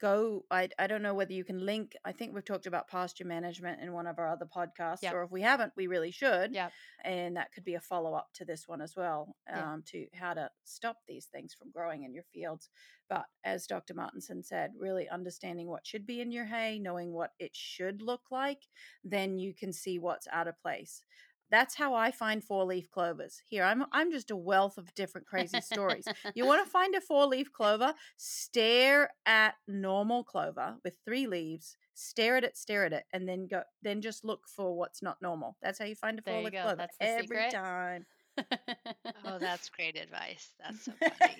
go 0.00 0.44
I, 0.50 0.68
I 0.78 0.86
don't 0.86 1.02
know 1.02 1.14
whether 1.14 1.32
you 1.32 1.44
can 1.44 1.64
link 1.64 1.94
i 2.04 2.12
think 2.12 2.34
we've 2.34 2.44
talked 2.44 2.66
about 2.66 2.88
pasture 2.88 3.24
management 3.24 3.80
in 3.80 3.92
one 3.92 4.06
of 4.06 4.18
our 4.18 4.28
other 4.28 4.46
podcasts 4.46 5.02
Yep. 5.02 5.14
or 5.14 5.22
if 5.22 5.30
we 5.30 5.42
haven't 5.42 5.72
we 5.76 5.86
really 5.86 6.10
should 6.10 6.52
Yep. 6.54 6.72
and 7.04 7.36
that 7.36 7.52
could 7.52 7.64
be 7.64 7.74
a 7.74 7.80
follow-up 7.80 8.28
to 8.34 8.44
this 8.44 8.68
one 8.68 8.80
as 8.80 8.94
well 8.96 9.34
um, 9.52 9.82
to 9.86 10.06
how 10.14 10.34
to 10.34 10.50
stop 10.64 10.98
these 11.06 11.26
things 11.26 11.54
from 11.54 11.70
growing 11.70 12.04
in 12.04 12.12
your 12.14 12.24
fields 12.34 12.68
but 13.08 13.24
as 13.44 13.66
dr 13.66 13.92
martinson 13.94 14.42
said 14.42 14.72
really 14.78 15.08
understanding 15.08 15.68
what 15.68 15.86
should 15.86 16.06
be 16.06 16.20
in 16.20 16.32
your 16.32 16.44
hay 16.44 16.78
knowing 16.78 17.12
what 17.12 17.30
it 17.38 17.54
should 17.54 18.02
look 18.02 18.22
like 18.30 18.68
then 19.04 19.38
you 19.38 19.54
can 19.54 19.72
see 19.72 19.98
what's 19.98 20.28
out 20.32 20.48
of 20.48 20.60
place 20.60 21.02
that's 21.50 21.74
how 21.74 21.94
i 21.94 22.10
find 22.10 22.42
four 22.44 22.64
leaf 22.64 22.90
clovers 22.90 23.40
here 23.48 23.64
i'm 23.64 23.84
i'm 23.92 24.10
just 24.10 24.30
a 24.30 24.36
wealth 24.36 24.78
of 24.78 24.94
different 24.94 25.26
crazy 25.26 25.60
stories 25.60 26.04
you 26.34 26.46
want 26.46 26.64
to 26.64 26.70
find 26.78 26.94
a 26.94 27.00
four 27.00 27.26
leaf 27.26 27.52
clover 27.52 27.92
stare 28.16 29.10
at 29.26 29.54
normal 29.66 30.24
clover 30.24 30.76
with 30.84 30.96
three 31.04 31.26
leaves 31.26 31.76
stare 31.94 32.36
at 32.36 32.44
it 32.44 32.56
stare 32.56 32.84
at 32.84 32.92
it 32.92 33.04
and 33.12 33.28
then 33.28 33.46
go 33.46 33.62
then 33.82 34.00
just 34.00 34.24
look 34.24 34.46
for 34.48 34.76
what's 34.76 35.02
not 35.02 35.16
normal 35.20 35.56
that's 35.62 35.78
how 35.78 35.84
you 35.84 35.94
find 35.94 36.18
a 36.18 36.22
four 36.22 36.42
leaf 36.42 36.52
clover 36.52 36.76
That's 36.76 36.96
the 36.98 37.06
every 37.06 37.22
secret. 37.22 37.50
time 37.50 38.06
Oh, 39.24 39.38
that's 39.38 39.68
great 39.68 39.96
advice. 39.98 40.52
That's 40.60 40.84
so 40.84 40.92
funny. 41.18 41.36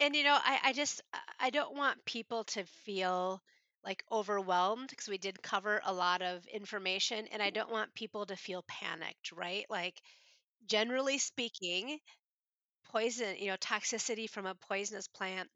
and 0.00 0.14
you 0.14 0.24
know, 0.24 0.36
I, 0.38 0.58
I 0.64 0.72
just 0.72 1.02
I 1.40 1.50
don't 1.50 1.74
want 1.76 2.04
people 2.04 2.44
to 2.44 2.64
feel 2.64 3.42
like 3.84 4.04
overwhelmed 4.10 4.88
because 4.90 5.08
we 5.08 5.18
did 5.18 5.42
cover 5.42 5.80
a 5.84 5.92
lot 5.92 6.22
of 6.22 6.46
information 6.46 7.26
and 7.28 7.42
I 7.42 7.50
don't 7.50 7.70
want 7.70 7.94
people 7.94 8.26
to 8.26 8.36
feel 8.36 8.64
panicked, 8.68 9.32
right? 9.32 9.66
Like 9.70 10.00
generally 10.66 11.18
speaking, 11.18 12.00
poison, 12.86 13.36
you 13.38 13.48
know, 13.48 13.56
toxicity 13.56 14.28
from 14.28 14.46
a 14.46 14.54
poisonous 14.54 15.08
plant 15.08 15.50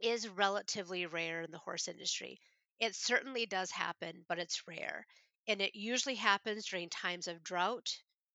is 0.00 0.28
relatively 0.28 1.06
rare 1.06 1.42
in 1.42 1.50
the 1.50 1.58
horse 1.58 1.88
industry. 1.88 2.38
It 2.80 2.94
certainly 2.94 3.46
does 3.46 3.70
happen, 3.70 4.24
but 4.28 4.38
it's 4.38 4.62
rare. 4.66 5.06
And 5.48 5.60
it 5.60 5.74
usually 5.74 6.14
happens 6.16 6.66
during 6.66 6.88
times 6.90 7.28
of 7.28 7.42
drought 7.44 7.88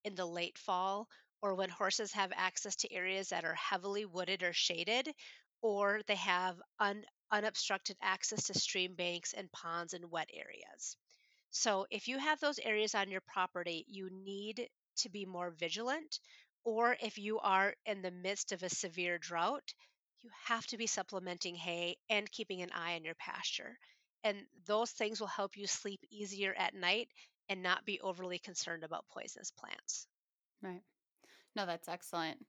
in 0.03 0.15
the 0.15 0.25
late 0.25 0.57
fall 0.57 1.07
or 1.41 1.55
when 1.55 1.69
horses 1.69 2.13
have 2.13 2.31
access 2.35 2.75
to 2.77 2.91
areas 2.93 3.29
that 3.29 3.45
are 3.45 3.55
heavily 3.55 4.05
wooded 4.05 4.43
or 4.43 4.53
shaded, 4.53 5.11
or 5.61 6.01
they 6.07 6.15
have 6.15 6.61
un- 6.79 7.05
unobstructed 7.31 7.97
access 8.01 8.45
to 8.47 8.53
stream 8.53 8.95
banks 8.95 9.33
and 9.33 9.51
ponds 9.51 9.93
and 9.93 10.11
wet 10.11 10.29
areas. 10.33 10.97
So, 11.51 11.85
if 11.91 12.07
you 12.07 12.17
have 12.17 12.39
those 12.39 12.59
areas 12.59 12.95
on 12.95 13.11
your 13.11 13.21
property, 13.21 13.85
you 13.87 14.09
need 14.09 14.69
to 14.97 15.09
be 15.09 15.25
more 15.25 15.51
vigilant. 15.51 16.19
Or 16.63 16.97
if 17.01 17.17
you 17.17 17.39
are 17.39 17.75
in 17.85 18.01
the 18.01 18.11
midst 18.11 18.51
of 18.51 18.63
a 18.63 18.69
severe 18.69 19.17
drought, 19.17 19.73
you 20.21 20.29
have 20.45 20.65
to 20.67 20.77
be 20.77 20.87
supplementing 20.87 21.55
hay 21.55 21.97
and 22.09 22.31
keeping 22.31 22.61
an 22.61 22.71
eye 22.71 22.95
on 22.95 23.03
your 23.03 23.15
pasture. 23.15 23.77
And 24.23 24.47
those 24.65 24.91
things 24.91 25.19
will 25.19 25.27
help 25.27 25.57
you 25.57 25.67
sleep 25.67 26.01
easier 26.09 26.53
at 26.55 26.73
night 26.73 27.09
and 27.49 27.61
not 27.63 27.85
be 27.85 28.01
overly 28.01 28.39
concerned 28.39 28.83
about 28.83 29.07
poisonous 29.09 29.51
plants. 29.51 30.07
Right. 30.61 30.83
No, 31.55 31.65
that's 31.65 31.87
excellent. 31.87 32.45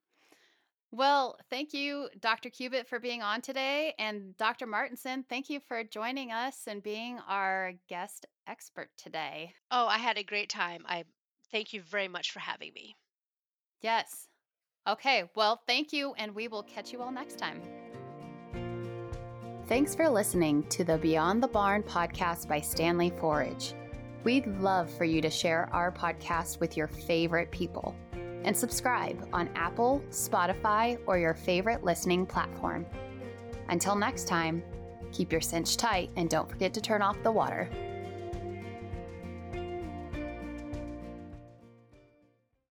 Well, 0.94 1.38
thank 1.48 1.72
you, 1.72 2.10
Dr. 2.20 2.50
Cubitt, 2.50 2.86
for 2.86 3.00
being 3.00 3.22
on 3.22 3.40
today. 3.40 3.94
And 3.98 4.36
Dr. 4.36 4.66
Martinson, 4.66 5.24
thank 5.26 5.48
you 5.48 5.58
for 5.66 5.82
joining 5.82 6.32
us 6.32 6.64
and 6.66 6.82
being 6.82 7.18
our 7.26 7.72
guest 7.88 8.26
expert 8.46 8.90
today. 8.98 9.54
Oh, 9.70 9.86
I 9.86 9.96
had 9.96 10.18
a 10.18 10.22
great 10.22 10.50
time. 10.50 10.84
I 10.86 11.04
thank 11.50 11.72
you 11.72 11.80
very 11.80 12.08
much 12.08 12.30
for 12.30 12.40
having 12.40 12.74
me. 12.74 12.94
Yes. 13.80 14.28
Okay. 14.86 15.30
Well, 15.34 15.62
thank 15.66 15.94
you. 15.94 16.12
And 16.18 16.34
we 16.34 16.46
will 16.46 16.62
catch 16.62 16.92
you 16.92 17.00
all 17.00 17.10
next 17.10 17.38
time. 17.38 17.62
Thanks 19.66 19.94
for 19.94 20.10
listening 20.10 20.62
to 20.64 20.84
the 20.84 20.98
Beyond 20.98 21.42
the 21.42 21.48
Barn 21.48 21.82
podcast 21.82 22.48
by 22.48 22.60
Standlee 22.60 23.18
Forage. 23.18 23.72
We'd 24.24 24.46
love 24.60 24.90
for 24.90 25.04
you 25.04 25.22
to 25.22 25.30
share 25.30 25.70
our 25.72 25.90
podcast 25.90 26.60
with 26.60 26.76
your 26.76 26.86
favorite 26.86 27.50
people 27.50 27.96
and 28.44 28.56
subscribe 28.56 29.28
on 29.32 29.48
Apple, 29.54 30.02
Spotify, 30.10 30.98
or 31.06 31.18
your 31.18 31.34
favorite 31.34 31.84
listening 31.84 32.26
platform. 32.26 32.86
Until 33.68 33.96
next 33.96 34.28
time, 34.28 34.62
keep 35.12 35.30
your 35.30 35.40
cinch 35.40 35.76
tight 35.76 36.10
and 36.16 36.28
don't 36.28 36.48
forget 36.48 36.72
to 36.74 36.80
turn 36.80 37.02
off 37.02 37.22
the 37.22 37.32
water. 37.32 37.68